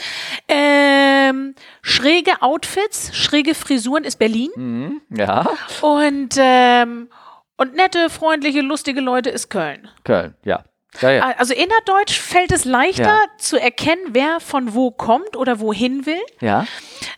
Ähm, 0.46 1.54
schräge 1.82 2.42
Outfits, 2.42 3.16
schräge 3.16 3.54
Frisuren 3.54 4.04
ist 4.04 4.18
Berlin. 4.18 4.50
Mhm. 4.54 5.00
Ja. 5.10 5.46
Und, 5.80 6.36
ähm, 6.38 7.08
und 7.56 7.74
nette, 7.74 8.10
freundliche, 8.10 8.60
lustige 8.60 9.00
Leute 9.00 9.30
ist 9.30 9.48
Köln. 9.48 9.88
Köln, 10.04 10.34
ja. 10.44 10.62
Ja, 11.00 11.10
ja. 11.10 11.34
Also 11.38 11.52
innerdeutsch 11.52 12.18
fällt 12.18 12.52
es 12.52 12.64
leichter 12.64 13.04
ja. 13.04 13.38
zu 13.38 13.60
erkennen, 13.60 14.00
wer 14.12 14.40
von 14.40 14.74
wo 14.74 14.90
kommt 14.90 15.36
oder 15.36 15.60
wohin 15.60 16.06
will, 16.06 16.20
ja. 16.40 16.66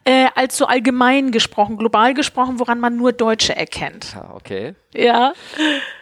äh, 0.04 0.26
als 0.34 0.56
so 0.56 0.66
allgemein 0.66 1.30
gesprochen, 1.30 1.76
global 1.76 2.14
gesprochen, 2.14 2.58
woran 2.58 2.80
man 2.80 2.96
nur 2.96 3.12
Deutsche 3.12 3.54
erkennt. 3.54 4.16
Okay. 4.34 4.74
Ja. 4.94 5.32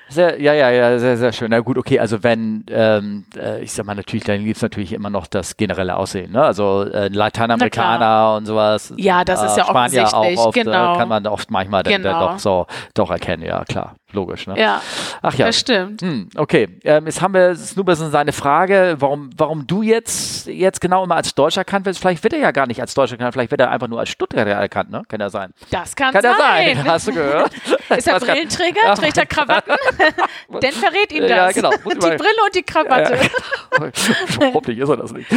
Sehr, 0.08 0.40
ja, 0.40 0.54
ja, 0.54 0.70
ja, 0.70 0.98
sehr, 0.98 1.16
sehr 1.16 1.32
schön. 1.32 1.50
Na 1.50 1.60
gut, 1.60 1.76
okay, 1.78 1.98
also 1.98 2.22
wenn, 2.22 2.64
ähm, 2.70 3.24
äh, 3.36 3.62
ich 3.62 3.72
sag 3.72 3.86
mal, 3.86 3.94
natürlich, 3.94 4.24
dann 4.24 4.44
gibt 4.44 4.56
es 4.56 4.62
natürlich 4.62 4.92
immer 4.92 5.10
noch 5.10 5.26
das 5.26 5.56
generelle 5.56 5.96
Aussehen, 5.96 6.32
ne? 6.32 6.42
Also 6.44 6.84
äh, 6.84 7.08
Lateinamerikaner 7.08 8.36
und 8.36 8.46
sowas. 8.46 8.94
Ja, 8.96 9.24
das 9.24 9.42
ist 9.42 9.56
ja 9.56 9.64
äh, 9.64 9.66
Spanier 9.66 10.02
offensichtlich, 10.04 10.38
auch 10.38 10.46
oft, 10.46 10.56
äh, 10.56 10.62
genau. 10.62 10.96
kann 10.96 11.08
man 11.08 11.26
oft 11.26 11.50
manchmal 11.50 11.82
genau. 11.82 11.96
dann, 11.96 12.02
dann 12.02 12.20
genau. 12.20 12.32
doch 12.32 12.38
so 12.38 12.66
doch 12.94 13.10
erkennen, 13.10 13.42
ja, 13.42 13.64
klar 13.64 13.96
logisch. 14.12 14.46
Ne? 14.46 14.58
Ja. 14.58 14.82
Ach 15.22 15.34
ja. 15.34 15.46
Das 15.46 15.58
stimmt. 15.58 16.02
Hm, 16.02 16.28
okay. 16.36 16.68
Ähm, 16.84 17.06
jetzt 17.06 17.20
haben 17.20 17.34
wir 17.34 17.54
Snooberson 17.54 18.10
seine 18.10 18.32
Frage, 18.32 18.96
warum, 18.98 19.30
warum 19.36 19.66
du 19.66 19.82
jetzt, 19.82 20.46
jetzt 20.46 20.80
genau 20.80 21.04
immer 21.04 21.16
als 21.16 21.34
Deutscher 21.34 21.62
erkannt 21.62 21.86
wirst. 21.86 22.00
Vielleicht 22.00 22.22
wird 22.22 22.32
er 22.32 22.40
ja 22.40 22.50
gar 22.50 22.66
nicht 22.66 22.80
als 22.80 22.94
Deutscher 22.94 23.14
erkannt, 23.14 23.34
vielleicht 23.34 23.50
wird 23.50 23.60
er 23.60 23.70
einfach 23.70 23.88
nur 23.88 24.00
als 24.00 24.08
Stuttgarter 24.08 24.50
erkannt, 24.50 24.90
ne? 24.90 25.02
Kann 25.08 25.20
ja 25.20 25.30
sein. 25.30 25.52
Das 25.70 25.94
kann, 25.94 26.12
kann 26.12 26.22
sein. 26.22 26.34
Kann 26.34 26.38
sein. 26.38 26.84
Hast 26.86 27.08
du 27.08 27.12
gehört? 27.12 27.52
Ist 27.96 28.06
er 28.06 28.20
Brillenträger? 28.20 28.80
Ach, 28.86 28.98
Trägt 28.98 29.18
er 29.18 29.26
Krawatten? 29.26 29.74
Dann 30.60 30.72
verrät 30.72 31.12
ihm 31.12 31.22
das. 31.22 31.30
Ja, 31.30 31.50
genau. 31.52 31.70
die 31.70 31.98
Brille 31.98 32.44
und 32.44 32.54
die 32.54 32.62
Krawatte. 32.62 33.14
Ja, 33.14 33.86
ja. 33.86 34.52
Hoffentlich 34.54 34.78
ist 34.78 34.88
er 34.88 34.96
das 34.96 35.12
nicht. 35.12 35.28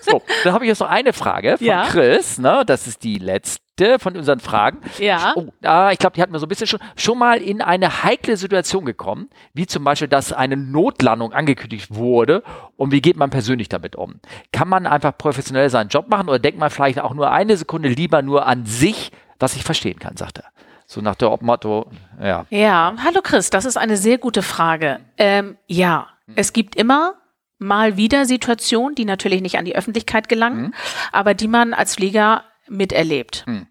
So, 0.00 0.22
dann 0.44 0.52
habe 0.52 0.64
ich 0.64 0.68
jetzt 0.68 0.80
noch 0.80 0.90
eine 0.90 1.12
Frage 1.12 1.56
von 1.58 1.66
ja. 1.66 1.86
Chris, 1.86 2.38
ne? 2.38 2.64
Das 2.66 2.86
ist 2.86 3.02
die 3.02 3.18
letzte 3.18 3.65
von 3.98 4.16
unseren 4.16 4.40
Fragen. 4.40 4.78
Ja. 4.98 5.34
Oh, 5.36 5.46
ah, 5.62 5.90
ich 5.92 5.98
glaube, 5.98 6.14
die 6.14 6.22
hatten 6.22 6.32
wir 6.32 6.38
so 6.38 6.46
ein 6.46 6.48
bisschen 6.48 6.66
schon, 6.66 6.80
schon 6.96 7.18
mal 7.18 7.42
in 7.42 7.60
eine 7.60 8.02
heikle 8.02 8.36
Situation 8.36 8.84
gekommen, 8.84 9.28
wie 9.52 9.66
zum 9.66 9.84
Beispiel, 9.84 10.08
dass 10.08 10.32
eine 10.32 10.56
Notlandung 10.56 11.32
angekündigt 11.32 11.94
wurde 11.94 12.42
und 12.76 12.90
wie 12.92 13.02
geht 13.02 13.16
man 13.16 13.30
persönlich 13.30 13.68
damit 13.68 13.96
um? 13.96 14.20
Kann 14.52 14.68
man 14.68 14.86
einfach 14.86 15.16
professionell 15.16 15.68
seinen 15.70 15.88
Job 15.88 16.08
machen 16.08 16.28
oder 16.28 16.38
denkt 16.38 16.58
man 16.58 16.70
vielleicht 16.70 17.00
auch 17.00 17.14
nur 17.14 17.30
eine 17.30 17.56
Sekunde 17.56 17.88
lieber 17.88 18.22
nur 18.22 18.46
an 18.46 18.64
sich, 18.64 19.12
was 19.38 19.56
ich 19.56 19.64
verstehen 19.64 19.98
kann, 19.98 20.16
sagt 20.16 20.38
er. 20.38 20.44
So 20.86 21.00
nach 21.00 21.16
der 21.16 21.36
Motto, 21.40 21.90
ja. 22.20 22.46
Ja, 22.50 22.94
hallo 23.04 23.20
Chris, 23.22 23.50
das 23.50 23.64
ist 23.64 23.76
eine 23.76 23.96
sehr 23.96 24.18
gute 24.18 24.42
Frage. 24.42 25.00
Ähm, 25.18 25.58
ja, 25.66 26.08
es 26.36 26.52
gibt 26.52 26.76
immer 26.76 27.14
mal 27.58 27.96
wieder 27.96 28.24
Situationen, 28.24 28.94
die 28.94 29.04
natürlich 29.04 29.40
nicht 29.40 29.58
an 29.58 29.64
die 29.64 29.76
Öffentlichkeit 29.76 30.28
gelangen, 30.28 30.62
mhm. 30.62 30.74
aber 31.12 31.34
die 31.34 31.48
man 31.48 31.74
als 31.74 31.96
Flieger 31.96 32.44
miterlebt. 32.68 33.44
Hm. 33.46 33.66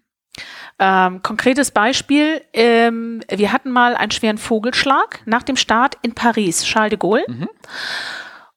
Ähm, 0.78 1.22
konkretes 1.22 1.70
Beispiel, 1.70 2.42
ähm, 2.52 3.22
wir 3.30 3.52
hatten 3.52 3.70
mal 3.70 3.96
einen 3.96 4.10
schweren 4.10 4.36
Vogelschlag 4.36 5.20
nach 5.24 5.42
dem 5.42 5.56
Start 5.56 5.96
in 6.02 6.14
Paris, 6.14 6.64
Charles 6.64 6.90
de 6.90 6.98
Gaulle. 6.98 7.24
Mhm. 7.26 7.48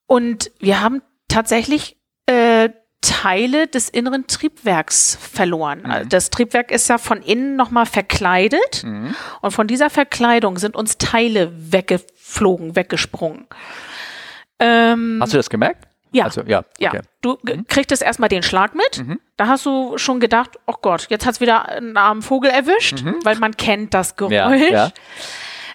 Und 0.06 0.52
wir 0.60 0.82
haben 0.82 1.02
tatsächlich 1.30 1.98
äh, 2.26 2.70
Teile 3.02 3.68
des 3.68 3.88
inneren 3.90 4.28
Triebwerks 4.28 5.18
verloren. 5.22 5.84
Mhm. 5.84 6.10
Das 6.10 6.30
Triebwerk 6.30 6.72
ist 6.72 6.90
ja 6.90 6.98
von 6.98 7.22
innen 7.22 7.56
nochmal 7.56 7.86
verkleidet 7.86 8.84
mhm. 8.84 9.16
und 9.42 9.52
von 9.52 9.68
dieser 9.68 9.90
Verkleidung 9.90 10.58
sind 10.58 10.76
uns 10.76 10.98
Teile 10.98 11.54
weggeflogen, 11.72 12.76
weggesprungen. 12.76 13.48
Ähm, 14.60 15.20
Hast 15.22 15.32
du 15.32 15.38
das 15.38 15.50
gemerkt? 15.50 15.88
Ja. 16.12 16.26
Also, 16.26 16.42
ja, 16.42 16.64
ja. 16.80 16.90
Okay. 16.90 17.02
Du 17.22 17.38
mhm. 17.44 17.66
kriegst 17.68 18.02
erstmal 18.02 18.30
den 18.30 18.44
Schlag 18.44 18.76
mit. 18.76 19.06
Mhm. 19.06 19.20
Da 19.38 19.48
hast 19.48 19.66
du 19.66 19.98
schon 19.98 20.20
gedacht, 20.20 20.60
oh 20.66 20.76
Gott, 20.82 21.08
jetzt 21.10 21.26
hat's 21.26 21.42
wieder 21.42 21.70
einen 21.70 21.98
armen 21.98 22.22
Vogel 22.22 22.50
erwischt, 22.50 23.04
mhm. 23.04 23.16
weil 23.24 23.38
man 23.38 23.56
kennt 23.58 23.94
das 23.94 24.16
Geräusch. 24.16 24.32
Ja, 24.34 24.54
ja. 24.54 24.92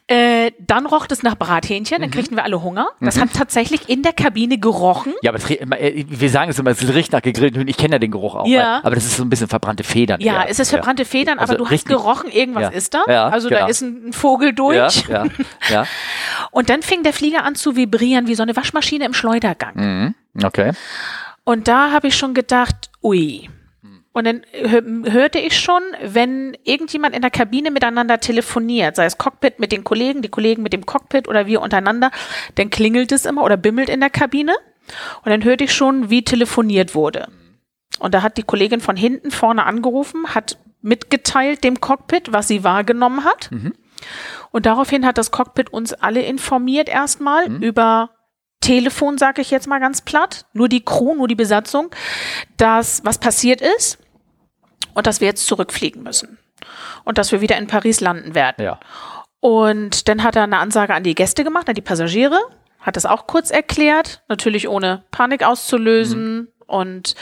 Äh, 0.06 0.52
dann 0.59 0.85
roch 0.85 1.06
es 1.09 1.23
nach 1.23 1.35
Brathähnchen, 1.35 1.98
dann 1.98 2.11
mhm. 2.11 2.12
kriegten 2.12 2.36
wir 2.36 2.44
alle 2.44 2.62
Hunger. 2.62 2.89
Das 3.01 3.16
mhm. 3.16 3.23
hat 3.23 3.32
tatsächlich 3.32 3.89
in 3.89 4.02
der 4.02 4.12
Kabine 4.12 4.59
gerochen. 4.59 5.15
Ja, 5.23 5.31
aber 5.31 5.39
das, 5.39 5.51
äh, 5.51 6.05
wir 6.06 6.28
sagen 6.28 6.51
es 6.51 6.59
immer, 6.59 6.73
es 6.73 6.86
riecht 6.94 7.12
nach 7.12 7.23
gegrillten 7.23 7.59
Hühnchen. 7.59 7.70
Ich 7.70 7.78
kenne 7.78 7.94
ja 7.94 7.98
den 7.98 8.11
Geruch 8.11 8.35
auch. 8.35 8.47
Ja. 8.47 8.81
Aber 8.85 8.94
das 8.94 9.06
ist 9.06 9.16
so 9.16 9.23
ein 9.23 9.31
bisschen 9.31 9.48
verbrannte 9.48 9.82
Federn. 9.82 10.20
Ja, 10.20 10.35
ja. 10.35 10.44
es 10.47 10.59
ist 10.59 10.69
verbrannte 10.69 11.06
Federn, 11.06 11.39
also 11.39 11.55
aber 11.55 11.65
du 11.65 11.70
richtig, 11.70 11.90
hast 11.90 12.02
gerochen, 12.02 12.31
irgendwas 12.31 12.74
ist 12.74 12.93
da. 12.93 13.02
Ja, 13.09 13.28
also 13.31 13.48
genau. 13.48 13.62
da 13.62 13.66
ist 13.69 13.81
ein 13.81 14.12
Vogel 14.12 14.52
durch. 14.52 15.05
Und 16.51 16.69
dann 16.69 16.82
fing 16.82 17.02
der 17.02 17.15
Flieger 17.15 17.43
an 17.44 17.55
zu 17.55 17.74
vibrieren 17.74 18.27
wie 18.27 18.35
so 18.35 18.43
eine 18.43 18.55
Waschmaschine 18.55 19.06
im 19.06 19.15
Schleudergang. 19.15 20.15
Okay. 20.43 20.73
Und 21.44 21.69
da 21.69 21.90
habe 21.93 22.09
ich 22.09 22.16
schon 22.16 22.35
gedacht, 22.35 22.90
ui. 23.02 23.48
Und 24.12 24.27
dann 24.28 24.43
hörte 24.52 25.40
ich 25.40 25.59
schon, 25.59 25.82
wenn 26.01 26.56
irgendjemand 26.62 27.16
in 27.16 27.23
der 27.23 27.32
Kabine 27.32 27.73
miteinander 27.73 28.20
telefoniert, 28.20 28.94
sei 28.94 29.06
es 29.06 29.19
Cockpit 29.19 29.59
mit 29.59 29.73
den 29.73 29.82
Kollegen, 29.82 30.23
die 30.23 30.28
Kollegen 30.28 30.62
mit 30.62 30.73
dem 30.73 30.86
Cockpit 30.86 31.27
oder 31.27 31.47
wir 31.47 31.61
untereinander, 31.61 32.12
dann 32.55 32.70
klingelt 32.70 33.11
es 33.11 33.27
immer 33.27 33.43
oder 33.43 33.56
bimmelt 33.56 33.89
in 33.89 33.98
der 33.98 34.11
Kabine. 34.11 34.55
Und 35.24 35.31
dann 35.31 35.43
hörte 35.43 35.65
ich 35.65 35.74
schon, 35.74 36.11
wie 36.11 36.23
telefoniert 36.23 36.94
wurde. 36.94 37.27
Und 37.98 38.15
da 38.15 38.23
hat 38.23 38.36
die 38.36 38.44
Kollegin 38.44 38.81
von 38.81 38.97
hinten 38.97 39.32
vorne 39.32 39.66
angerufen, 39.66 40.32
hat 40.32 40.59
mitgeteilt 40.81 41.65
dem 41.65 41.81
Cockpit, 41.81 42.32
was 42.32 42.47
sie 42.47 42.62
wahrgenommen 42.62 43.24
hat. 43.24 43.51
Mhm. 43.51 43.74
Und 44.52 44.66
daraufhin 44.66 45.06
hat 45.06 45.19
das 45.19 45.32
Cockpit 45.32 45.73
uns 45.73 45.93
alle 45.93 46.23
informiert 46.23 46.89
erstmal 46.89 47.48
mhm. 47.48 47.62
über 47.62 48.11
Telefon, 48.65 49.19
sage 49.19 49.43
ich 49.43 49.51
jetzt 49.51 49.66
mal 49.66 49.78
ganz 49.78 50.01
platt, 50.01 50.47
nur 50.55 50.69
die 50.70 50.85
Crew, 50.85 51.15
nur 51.15 51.28
die 51.28 51.35
Besatzung, 51.35 51.91
dass 52.57 53.05
was 53.05 53.19
passiert 53.19 53.61
ist 53.61 53.99
und 54.95 55.07
dass 55.07 55.20
wir 55.20 55.28
jetzt 55.28 55.47
zurückfliegen 55.47 56.03
müssen 56.03 56.39
und 57.05 57.19
dass 57.19 57.31
wir 57.31 57.43
wieder 57.43 57.59
in 57.59 57.66
Paris 57.66 58.01
landen 58.01 58.35
werden. 58.35 58.65
Ja. 58.65 58.81
Und 59.41 60.09
dann 60.09 60.23
hat 60.23 60.36
er 60.36 60.45
eine 60.45 60.57
Ansage 60.57 60.95
an 60.95 61.03
die 61.03 61.15
Gäste 61.15 61.45
gemacht, 61.45 61.69
an 61.69 61.74
die 61.74 61.82
Passagiere, 61.82 62.39
hat 62.81 62.97
das 62.97 63.05
auch 63.05 63.27
kurz 63.27 63.51
erklärt, 63.51 64.23
natürlich 64.28 64.66
ohne 64.66 65.05
Panik 65.11 65.43
auszulösen. 65.43 66.36
Mhm. 66.36 66.49
Und 66.66 67.15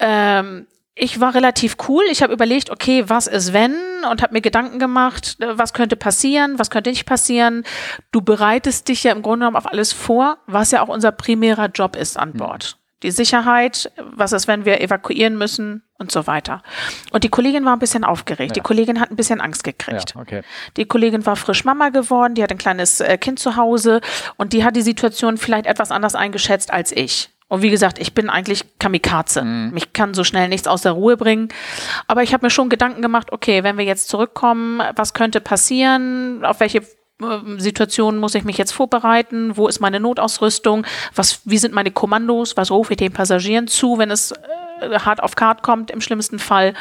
ähm, 0.00 0.66
ich 0.96 1.20
war 1.20 1.34
relativ 1.34 1.76
cool. 1.88 2.04
Ich 2.10 2.22
habe 2.22 2.32
überlegt, 2.32 2.70
okay, 2.70 3.04
was 3.08 3.26
ist 3.26 3.52
wenn? 3.52 3.74
Und 4.10 4.22
habe 4.22 4.32
mir 4.32 4.40
Gedanken 4.40 4.78
gemacht, 4.78 5.36
äh, 5.40 5.58
was 5.58 5.72
könnte 5.72 5.96
passieren, 5.96 6.58
was 6.58 6.70
könnte 6.70 6.90
nicht 6.90 7.06
passieren. 7.06 7.64
Du 8.12 8.20
bereitest 8.20 8.88
dich 8.88 9.02
ja 9.04 9.12
im 9.12 9.22
Grunde 9.22 9.44
genommen 9.44 9.56
auf 9.56 9.70
alles 9.70 9.92
vor, 9.92 10.38
was 10.46 10.70
ja 10.70 10.82
auch 10.82 10.88
unser 10.88 11.12
primärer 11.12 11.66
Job 11.66 11.96
ist 11.96 12.18
an 12.18 12.32
Bord. 12.32 12.78
Die 13.02 13.10
Sicherheit, 13.10 13.92
was 13.98 14.32
ist, 14.32 14.48
wenn 14.48 14.64
wir 14.64 14.80
evakuieren 14.80 15.36
müssen 15.36 15.82
und 15.98 16.10
so 16.10 16.26
weiter. 16.26 16.62
Und 17.10 17.22
die 17.22 17.28
Kollegin 17.28 17.64
war 17.64 17.74
ein 17.74 17.78
bisschen 17.78 18.02
aufgeregt. 18.02 18.52
Ja. 18.52 18.54
Die 18.54 18.66
Kollegin 18.66 18.98
hat 18.98 19.10
ein 19.10 19.16
bisschen 19.16 19.42
Angst 19.42 19.62
gekriegt. 19.62 20.14
Ja, 20.14 20.20
okay. 20.20 20.42
Die 20.78 20.86
Kollegin 20.86 21.26
war 21.26 21.36
frisch 21.36 21.64
Mama 21.64 21.90
geworden, 21.90 22.34
die 22.34 22.42
hat 22.42 22.50
ein 22.50 22.56
kleines 22.56 23.00
äh, 23.00 23.18
Kind 23.18 23.38
zu 23.38 23.56
Hause 23.56 24.00
und 24.36 24.54
die 24.54 24.64
hat 24.64 24.74
die 24.74 24.82
Situation 24.82 25.36
vielleicht 25.36 25.66
etwas 25.66 25.90
anders 25.90 26.14
eingeschätzt 26.14 26.72
als 26.72 26.92
ich. 26.92 27.33
Und 27.54 27.62
wie 27.62 27.70
gesagt, 27.70 28.00
ich 28.00 28.14
bin 28.14 28.28
eigentlich 28.28 28.64
Kamikaze. 28.80 29.44
Mhm. 29.44 29.70
Mich 29.72 29.92
kann 29.92 30.12
so 30.12 30.24
schnell 30.24 30.48
nichts 30.48 30.66
aus 30.66 30.82
der 30.82 30.90
Ruhe 30.90 31.16
bringen. 31.16 31.50
Aber 32.08 32.24
ich 32.24 32.34
habe 32.34 32.44
mir 32.44 32.50
schon 32.50 32.68
Gedanken 32.68 33.00
gemacht, 33.00 33.30
okay, 33.30 33.62
wenn 33.62 33.78
wir 33.78 33.84
jetzt 33.84 34.08
zurückkommen, 34.08 34.82
was 34.96 35.14
könnte 35.14 35.40
passieren? 35.40 36.44
Auf 36.44 36.58
welche 36.58 36.82
ähm, 37.22 37.60
Situationen 37.60 38.18
muss 38.18 38.34
ich 38.34 38.42
mich 38.42 38.58
jetzt 38.58 38.72
vorbereiten? 38.72 39.56
Wo 39.56 39.68
ist 39.68 39.78
meine 39.78 40.00
Notausrüstung? 40.00 40.84
Was, 41.14 41.42
wie 41.44 41.58
sind 41.58 41.72
meine 41.72 41.92
Kommandos? 41.92 42.56
Was 42.56 42.72
rufe 42.72 42.94
ich 42.94 42.96
den 42.96 43.12
Passagieren 43.12 43.68
zu, 43.68 43.98
wenn 43.98 44.10
es 44.10 44.32
äh, 44.32 44.98
hart 44.98 45.22
auf 45.22 45.36
Kart 45.36 45.62
kommt 45.62 45.92
im 45.92 46.00
schlimmsten 46.00 46.40
Fall? 46.40 46.74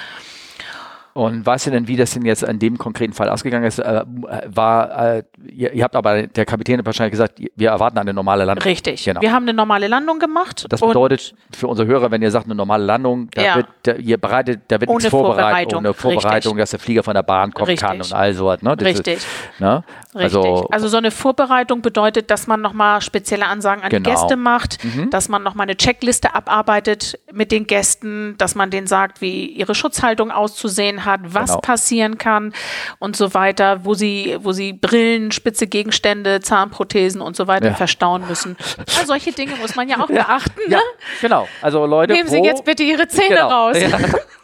Und 1.13 1.45
weißt 1.45 1.67
du 1.67 1.71
denn, 1.71 1.87
wie 1.87 1.95
das 1.95 2.11
denn 2.11 2.25
jetzt 2.25 2.41
in 2.41 2.57
dem 2.57 2.79
konkreten 2.79 3.13
Fall 3.13 3.29
ausgegangen 3.29 3.65
ist? 3.65 3.77
Äh, 3.77 4.03
war, 4.47 5.17
äh, 5.17 5.23
ihr, 5.45 5.71
ihr, 5.71 5.83
habt 5.83 5.95
aber, 5.95 6.25
der 6.25 6.45
Kapitän 6.45 6.79
hat 6.79 6.87
wahrscheinlich 6.87 7.11
gesagt, 7.11 7.39
wir 7.55 7.69
erwarten 7.69 7.99
eine 7.99 8.15
normale 8.15 8.45
Landung. 8.45 8.63
Richtig. 8.63 9.05
Genau. 9.05 9.21
Wir 9.21 9.31
haben 9.31 9.43
eine 9.43 9.53
normale 9.53 9.87
Landung 9.87 10.17
gemacht. 10.17 10.65
Das 10.69 10.81
bedeutet 10.81 11.35
für 11.55 11.67
unsere 11.67 11.87
Hörer, 11.87 12.09
wenn 12.09 12.23
ihr 12.23 12.31
sagt, 12.31 12.45
eine 12.45 12.55
normale 12.55 12.83
Landung, 12.83 13.29
da 13.31 13.41
ja. 13.43 13.55
wird, 13.57 13.67
da, 13.83 13.93
ihr 13.93 14.17
bereitet, 14.17 14.61
da 14.69 14.81
wird 14.81 14.89
ohne 14.89 15.07
Vorbereitung, 15.07 15.79
ohne 15.79 15.93
Vorbereitung, 15.93 16.57
dass 16.57 16.71
der 16.71 16.79
Flieger 16.79 17.03
von 17.03 17.13
der 17.13 17.21
Bahn 17.21 17.53
kommen 17.53 17.67
Richtig. 17.67 17.87
kann 17.87 18.01
und 18.01 18.11
all 18.11 18.33
so 18.33 18.47
was. 18.47 18.63
Ne? 18.63 18.75
Richtig. 18.81 19.17
Ist, 19.17 19.27
ne? 19.59 19.83
Richtig. 20.15 20.23
Also, 20.23 20.67
also 20.71 20.87
so 20.87 20.97
eine 20.97 21.11
Vorbereitung 21.11 21.81
bedeutet, 21.83 22.31
dass 22.31 22.47
man 22.47 22.61
nochmal 22.61 23.01
spezielle 23.01 23.45
Ansagen 23.45 23.83
an 23.83 23.89
genau. 23.89 24.09
die 24.09 24.15
Gäste 24.15 24.35
macht, 24.35 24.83
mhm. 24.83 25.11
dass 25.11 25.29
man 25.29 25.43
nochmal 25.43 25.65
eine 25.65 25.75
Checkliste 25.75 26.33
abarbeitet 26.33 27.19
mit 27.31 27.51
den 27.51 27.67
Gästen, 27.67 28.35
dass 28.39 28.55
man 28.55 28.71
denen 28.71 28.87
sagt, 28.87 29.21
wie 29.21 29.45
ihre 29.45 29.75
Schutzhaltung 29.75 30.31
auszusehen 30.31 31.02
hat, 31.05 31.21
was 31.23 31.51
genau. 31.51 31.61
passieren 31.61 32.17
kann 32.17 32.53
und 32.99 33.15
so 33.15 33.33
weiter, 33.33 33.85
wo 33.85 33.93
sie, 33.93 34.37
wo 34.41 34.51
sie 34.51 34.73
Brillen, 34.73 35.31
spitze 35.31 35.67
Gegenstände, 35.67 36.39
Zahnprothesen 36.41 37.21
und 37.21 37.35
so 37.35 37.47
weiter 37.47 37.69
ja. 37.69 37.73
verstauen 37.73 38.27
müssen. 38.27 38.57
Also 38.95 39.07
solche 39.07 39.31
Dinge 39.31 39.55
muss 39.55 39.75
man 39.75 39.89
ja 39.89 39.99
auch 39.99 40.09
ja. 40.09 40.23
beachten. 40.23 40.59
Ne? 40.67 40.75
Ja, 40.75 40.79
genau. 41.21 41.47
Also 41.61 41.85
Leute, 41.85 42.13
nehmen 42.13 42.29
Sie 42.29 42.39
jetzt 42.39 42.63
bitte 42.63 42.83
Ihre 42.83 43.07
Zähne 43.07 43.35
genau. 43.35 43.67
raus. 43.67 43.77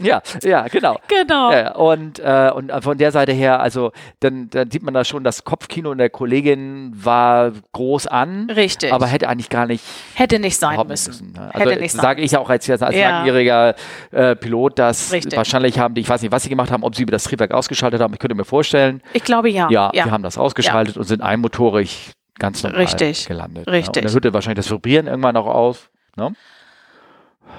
Ja. 0.00 0.22
ja, 0.42 0.50
ja, 0.50 0.68
genau. 0.68 0.98
Genau. 1.08 1.52
Ja, 1.52 1.74
und, 1.74 2.18
äh, 2.18 2.50
und 2.54 2.72
von 2.82 2.98
der 2.98 3.12
Seite 3.12 3.32
her, 3.32 3.60
also 3.60 3.92
dann, 4.20 4.50
dann 4.50 4.70
sieht 4.70 4.82
man 4.82 4.94
da 4.94 5.04
schon, 5.04 5.24
das 5.24 5.44
Kopfkino 5.44 5.94
der 5.94 6.10
Kollegin 6.10 6.92
war 6.94 7.52
groß 7.72 8.06
an. 8.06 8.50
Richtig. 8.50 8.92
Aber 8.92 9.06
hätte 9.06 9.28
eigentlich 9.28 9.48
gar 9.48 9.66
nicht. 9.66 9.84
Hätte 10.14 10.38
nicht 10.38 10.58
sein 10.58 10.78
müssen. 10.86 11.10
müssen. 11.10 11.38
Also 11.52 11.70
hätte 11.70 11.80
nicht 11.80 11.92
sage 11.92 12.22
ich 12.22 12.36
auch 12.36 12.50
als, 12.50 12.68
als 12.68 12.94
ja. 12.94 13.10
langjähriger 13.10 13.74
äh, 14.10 14.36
Pilot, 14.36 14.78
dass 14.78 15.12
Richtig. 15.12 15.36
wahrscheinlich 15.36 15.78
haben 15.78 15.94
die, 15.94 16.02
ich 16.02 16.08
weiß 16.08 16.22
nicht, 16.22 16.32
was 16.32 16.42
sie 16.42 16.48
gemacht 16.48 16.70
haben, 16.70 16.82
ob 16.82 16.94
sie 16.94 17.02
über 17.02 17.12
das 17.12 17.24
Triebwerk 17.24 17.52
ausgeschaltet 17.52 18.00
haben, 18.00 18.12
ich 18.12 18.18
könnte 18.18 18.34
mir 18.34 18.44
vorstellen. 18.44 19.02
Ich 19.12 19.24
glaube 19.24 19.50
ja. 19.50 19.68
Ja, 19.70 19.90
ja. 19.94 20.04
die 20.04 20.10
haben 20.10 20.22
das 20.22 20.38
ausgeschaltet 20.38 20.96
ja. 20.96 21.00
und 21.00 21.06
sind 21.06 21.22
einmotorig 21.22 22.12
ganz 22.38 22.62
normal 22.62 22.80
Richtig. 22.80 23.26
gelandet. 23.26 23.66
Richtig. 23.66 23.94
Ne? 23.94 24.00
Und 24.00 24.04
dann 24.04 24.12
hörte 24.12 24.34
wahrscheinlich 24.34 24.64
das 24.64 24.70
Vibrieren 24.70 25.06
irgendwann 25.06 25.36
auch 25.36 25.46
auf. 25.46 25.90
Ne? 26.16 26.32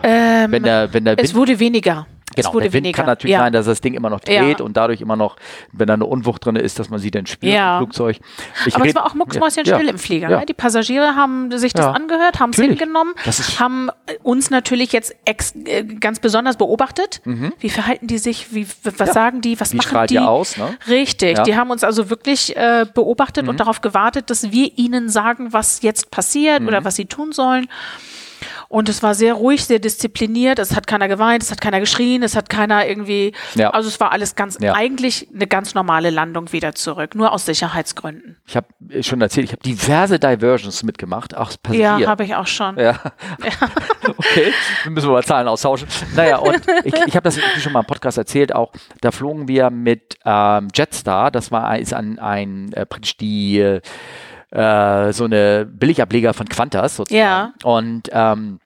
Ähm, 0.03 0.51
wenn 0.51 0.63
der, 0.63 0.93
wenn 0.93 1.05
der 1.05 1.17
Wind, 1.17 1.27
es 1.27 1.35
wurde 1.35 1.59
weniger. 1.59 2.07
Genau, 2.35 2.49
es 2.49 2.53
wurde 2.53 2.65
der 2.65 2.73
Wind 2.73 2.85
weniger. 2.85 2.97
kann 2.97 3.05
natürlich 3.05 3.33
ja. 3.33 3.39
sein, 3.39 3.53
dass 3.53 3.65
das 3.65 3.81
Ding 3.81 3.93
immer 3.93 4.09
noch 4.09 4.19
dreht 4.19 4.59
ja. 4.59 4.65
und 4.65 4.75
dadurch 4.75 4.99
immer 4.99 5.15
noch, 5.15 5.37
wenn 5.71 5.87
da 5.87 5.93
eine 5.93 6.05
Unwucht 6.05 6.45
drin 6.45 6.55
ist, 6.55 6.79
dass 6.79 6.89
man 6.89 6.99
sie 6.99 7.11
dann 7.11 7.25
spürt 7.25 7.53
ja. 7.53 7.77
im 7.77 7.85
Flugzeug. 7.85 8.19
Ich 8.65 8.75
Aber 8.75 8.85
es 8.85 8.95
war 8.95 9.05
auch 9.05 9.13
mucksmäuschen 9.13 9.65
im 9.65 9.97
Flieger. 9.97 10.29
Ne? 10.29 10.45
Die 10.47 10.53
Passagiere 10.53 11.15
haben 11.15 11.57
sich 11.57 11.73
das 11.73 11.85
angehört, 11.85 12.39
haben 12.39 12.49
es 12.49 12.57
hingenommen, 12.57 13.13
haben 13.59 13.89
uns 14.23 14.49
natürlich 14.49 14.91
jetzt 14.91 15.15
äh, 15.25 15.83
ganz 15.83 16.19
besonders 16.19 16.57
beobachtet. 16.57 17.21
Mhm. 17.25 17.53
Wie 17.59 17.69
verhalten 17.69 18.07
die 18.07 18.17
sich? 18.17 18.53
Wie, 18.53 18.67
was 18.83 19.13
sagen 19.13 19.41
die? 19.41 19.59
Was 19.59 19.73
Wie 19.73 19.77
machen 19.77 20.07
die? 20.07 20.19
Aus, 20.19 20.57
ne? 20.57 20.77
Richtig. 20.87 21.39
Die 21.43 21.55
haben 21.55 21.71
uns 21.71 21.83
also 21.83 22.09
wirklich 22.09 22.55
äh, 22.55 22.85
beobachtet 22.91 23.43
mhm. 23.43 23.49
und 23.49 23.59
darauf 23.59 23.81
gewartet, 23.81 24.29
dass 24.29 24.51
wir 24.51 24.77
ihnen 24.77 25.09
sagen, 25.09 25.53
was 25.53 25.81
jetzt 25.83 26.11
passiert 26.11 26.61
mhm. 26.61 26.67
oder 26.67 26.83
was 26.83 26.95
sie 26.95 27.05
tun 27.05 27.31
sollen. 27.31 27.67
Und 28.75 28.89
es 28.89 29.01
war 29.01 29.15
sehr 29.15 29.35
ruhig, 29.35 29.63
sehr 29.63 29.79
diszipliniert. 29.79 30.59
Es 30.59 30.75
hat 30.75 30.85
keiner 30.85 31.07
geweint, 31.07 31.41
es 31.41 31.49
hat 31.49 31.61
keiner 31.61 31.79
geschrien, 31.79 32.23
es 32.23 32.35
hat 32.35 32.49
keiner 32.49 32.85
irgendwie. 32.85 33.31
Ja. 33.53 33.69
Also 33.69 33.87
es 33.87 34.01
war 34.01 34.11
alles 34.11 34.35
ganz 34.35 34.57
ja. 34.59 34.73
eigentlich 34.73 35.29
eine 35.33 35.47
ganz 35.47 35.75
normale 35.75 36.09
Landung 36.09 36.51
wieder 36.51 36.75
zurück, 36.75 37.15
nur 37.15 37.31
aus 37.31 37.45
Sicherheitsgründen. 37.45 38.35
Ich 38.45 38.57
habe 38.57 38.67
schon 39.01 39.21
erzählt, 39.21 39.45
ich 39.45 39.53
habe 39.53 39.63
diverse 39.63 40.19
Diversions 40.19 40.83
mitgemacht, 40.83 41.37
auch 41.37 41.53
Passagier. 41.63 41.99
Ja, 41.99 42.05
habe 42.05 42.25
ich 42.25 42.35
auch 42.35 42.47
schon. 42.47 42.77
Ja. 42.77 42.99
okay, 44.17 44.51
wir 44.83 44.91
müssen 44.91 45.07
wir 45.07 45.13
mal 45.13 45.23
Zahlen 45.23 45.47
austauschen. 45.47 45.87
Naja, 46.13 46.39
und 46.39 46.61
ich, 46.83 46.93
ich 46.93 47.15
habe 47.15 47.23
das 47.23 47.39
schon 47.61 47.71
mal 47.71 47.79
im 47.79 47.85
Podcast 47.85 48.17
erzählt, 48.17 48.53
auch 48.53 48.73
da 48.99 49.11
flogen 49.11 49.47
wir 49.47 49.69
mit 49.69 50.17
ähm, 50.25 50.67
Jetstar, 50.75 51.31
das 51.31 51.49
war 51.49 51.79
ist 51.79 51.93
ein, 51.93 52.19
ein 52.19 52.73
äh, 52.73 52.85
praktisch 52.85 53.15
die 53.15 53.79
äh, 54.55 55.13
so 55.13 55.23
eine 55.23 55.65
Billigableger 55.65 56.33
von 56.33 56.47
Qantas 56.49 56.97
sozusagen. 56.97 57.21
Ja. 57.21 57.53
Und 57.63 58.09
ähm, 58.11 58.59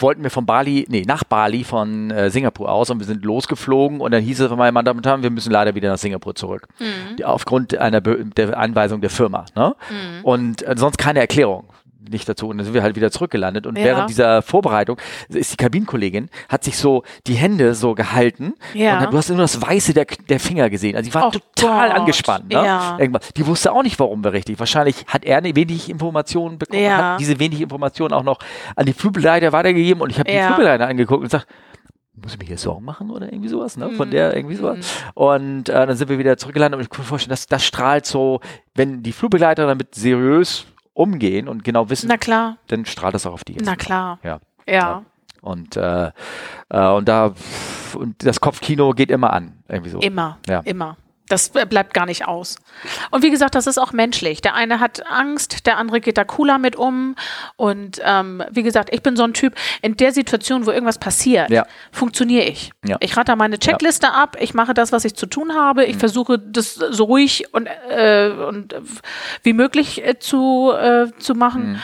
wollten 0.00 0.22
wir 0.22 0.30
von 0.30 0.46
Bali, 0.46 0.84
nee, 0.88 1.04
nach 1.06 1.24
Bali 1.24 1.64
von 1.64 2.10
äh, 2.10 2.30
Singapur 2.30 2.70
aus 2.70 2.90
und 2.90 2.98
wir 2.98 3.06
sind 3.06 3.24
losgeflogen 3.24 4.00
und 4.00 4.10
dann 4.10 4.22
hieß 4.22 4.40
es 4.40 4.48
von 4.48 4.58
meinem 4.58 4.74
Mann 4.74 4.88
und 4.88 5.06
Herren, 5.06 5.22
wir 5.22 5.30
müssen 5.30 5.52
leider 5.52 5.74
wieder 5.74 5.88
nach 5.88 5.98
Singapur 5.98 6.34
zurück. 6.34 6.66
Mhm. 6.78 7.24
Aufgrund 7.24 7.76
einer 7.76 8.00
Be 8.00 8.24
der 8.24 8.58
Anweisung 8.58 9.00
der 9.00 9.10
Firma. 9.10 9.44
Ne? 9.54 9.76
Mhm. 9.90 10.24
Und 10.24 10.62
äh, 10.66 10.74
sonst 10.76 10.98
keine 10.98 11.20
Erklärung 11.20 11.68
nicht 12.10 12.28
dazu 12.28 12.48
und 12.48 12.58
dann 12.58 12.64
sind 12.64 12.74
wir 12.74 12.82
halt 12.82 12.96
wieder 12.96 13.10
zurückgelandet 13.10 13.66
und 13.66 13.78
ja. 13.78 13.84
während 13.84 14.10
dieser 14.10 14.42
Vorbereitung 14.42 14.98
ist 15.28 15.52
die 15.52 15.56
Kabinenkollegin 15.56 16.28
hat 16.48 16.64
sich 16.64 16.76
so 16.76 17.02
die 17.26 17.34
Hände 17.34 17.74
so 17.74 17.94
gehalten 17.94 18.54
ja. 18.74 19.04
und 19.04 19.12
du 19.12 19.16
hast 19.16 19.28
nur 19.28 19.38
das 19.38 19.60
Weiße 19.60 19.94
der, 19.94 20.06
der 20.28 20.40
Finger 20.40 20.70
gesehen. 20.70 20.96
Also 20.96 21.08
die 21.08 21.14
war 21.14 21.28
oh 21.28 21.30
total 21.30 21.88
Gott. 21.88 21.98
angespannt. 21.98 22.48
Ne? 22.48 22.54
Ja. 22.54 22.98
Die 23.36 23.46
wusste 23.46 23.72
auch 23.72 23.82
nicht, 23.82 23.98
warum 23.98 24.24
wir 24.24 24.32
richtig. 24.32 24.58
Wahrscheinlich 24.58 25.04
hat 25.06 25.24
er 25.24 25.38
eine 25.38 25.54
wenig 25.56 25.90
Informationen 25.90 26.58
bekommen, 26.58 26.82
ja. 26.82 27.12
hat 27.12 27.20
diese 27.20 27.38
wenig 27.38 27.60
Informationen 27.60 28.12
auch 28.12 28.22
noch 28.22 28.38
an 28.76 28.86
die 28.86 28.92
Flugbegleiter 28.92 29.52
weitergegeben 29.52 30.02
und 30.02 30.10
ich 30.10 30.18
habe 30.18 30.30
die 30.30 30.38
Flugbegleiter 30.38 30.86
angeguckt 30.86 31.18
und 31.18 31.24
gesagt, 31.24 31.46
muss 32.22 32.34
ich 32.34 32.38
mir 32.38 32.46
hier 32.46 32.58
Sorgen 32.58 32.84
machen 32.84 33.10
oder 33.10 33.32
irgendwie 33.32 33.48
sowas, 33.48 33.76
ne? 33.76 33.90
Von 33.90 34.10
der 34.10 34.36
irgendwie 34.36 34.54
sowas. 34.54 34.76
Mhm. 34.78 35.10
Und 35.14 35.68
äh, 35.68 35.86
dann 35.86 35.96
sind 35.96 36.08
wir 36.08 36.18
wieder 36.18 36.36
zurückgelandet 36.36 36.78
und 36.78 36.82
ich 36.84 36.90
kann 36.90 37.00
mir 37.00 37.06
vorstellen, 37.08 37.30
dass 37.30 37.46
das 37.46 37.64
strahlt 37.64 38.06
so, 38.06 38.40
wenn 38.74 39.02
die 39.02 39.12
Flugbegleiter 39.12 39.66
damit 39.66 39.94
seriös 39.94 40.66
umgehen 40.94 41.48
und 41.48 41.64
genau 41.64 41.90
wissen, 41.90 42.08
Na 42.08 42.16
klar. 42.16 42.56
dann 42.68 42.86
strahlt 42.86 43.14
das 43.14 43.26
auch 43.26 43.32
auf 43.32 43.44
die. 43.44 43.56
Na 43.60 43.76
klar. 43.76 44.18
Ja. 44.22 44.40
Ja. 44.66 44.72
ja. 44.74 45.04
Und, 45.42 45.76
äh, 45.76 46.10
äh, 46.70 46.88
und 46.88 47.06
da 47.06 47.34
und 47.94 48.24
das 48.24 48.40
Kopfkino 48.40 48.92
geht 48.92 49.10
immer 49.10 49.32
an, 49.32 49.62
irgendwie 49.68 49.90
so. 49.90 49.98
Immer, 50.00 50.38
ja. 50.48 50.60
immer. 50.60 50.96
Das 51.28 51.48
bleibt 51.48 51.94
gar 51.94 52.04
nicht 52.04 52.26
aus. 52.26 52.56
Und 53.10 53.22
wie 53.22 53.30
gesagt, 53.30 53.54
das 53.54 53.66
ist 53.66 53.78
auch 53.78 53.92
menschlich. 53.92 54.42
Der 54.42 54.54
eine 54.54 54.78
hat 54.78 55.06
Angst, 55.06 55.66
der 55.66 55.78
andere 55.78 56.00
geht 56.00 56.18
da 56.18 56.24
cooler 56.24 56.58
mit 56.58 56.76
um. 56.76 57.16
Und 57.56 57.98
ähm, 58.04 58.42
wie 58.50 58.62
gesagt, 58.62 58.90
ich 58.92 59.02
bin 59.02 59.16
so 59.16 59.22
ein 59.22 59.32
Typ, 59.32 59.54
in 59.80 59.96
der 59.96 60.12
Situation, 60.12 60.66
wo 60.66 60.70
irgendwas 60.70 60.98
passiert, 60.98 61.48
ja. 61.48 61.66
funktioniere 61.92 62.44
ich. 62.44 62.72
Ja. 62.84 62.98
Ich 63.00 63.16
rate 63.16 63.36
meine 63.36 63.58
Checkliste 63.58 64.08
ja. 64.08 64.12
ab, 64.12 64.36
ich 64.38 64.52
mache 64.52 64.74
das, 64.74 64.92
was 64.92 65.06
ich 65.06 65.14
zu 65.14 65.24
tun 65.24 65.54
habe, 65.54 65.86
ich 65.86 65.96
mhm. 65.96 66.00
versuche 66.00 66.38
das 66.38 66.74
so 66.74 67.04
ruhig 67.04 67.46
und, 67.52 67.68
äh, 67.88 68.28
und 68.28 68.74
wie 69.42 69.54
möglich 69.54 70.04
äh, 70.04 70.18
zu, 70.18 70.72
äh, 70.72 71.06
zu 71.18 71.34
machen. 71.34 71.72
Mhm. 71.72 71.82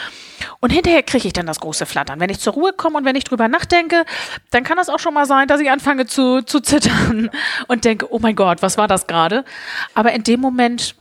Und 0.61 0.71
hinterher 0.71 1.03
kriege 1.03 1.27
ich 1.27 1.33
dann 1.33 1.47
das 1.47 1.61
große 1.61 1.87
Flattern. 1.87 2.21
Wenn 2.21 2.31
ich 2.31 2.41
zur 2.41 2.55
Ruhe 2.55 2.73
komme 2.73 2.99
und 2.99 3.05
wenn 3.05 3.17
ich 3.17 3.25
drüber 3.25 3.49
nachdenke, 3.49 4.05
dann 4.51 4.65
kann 4.65 4.77
das 4.77 4.89
auch 4.89 4.99
schon 4.99 5.15
mal 5.15 5.27
sein, 5.27 5.49
dass 5.49 5.61
ich 5.61 5.71
anfange 5.71 6.07
zu, 6.07 6.43
zu 6.43 6.61
zittern 6.61 7.31
und 7.69 7.85
denke, 7.85 8.13
oh 8.13 8.19
mein 8.21 8.37
Gott, 8.37 8.63
was 8.63 8.79
war 8.79 8.89
das 8.89 9.07
gerade? 9.07 9.45
Aber 9.95 10.13
in 10.13 10.23
dem 10.23 10.41
Moment 10.41 10.95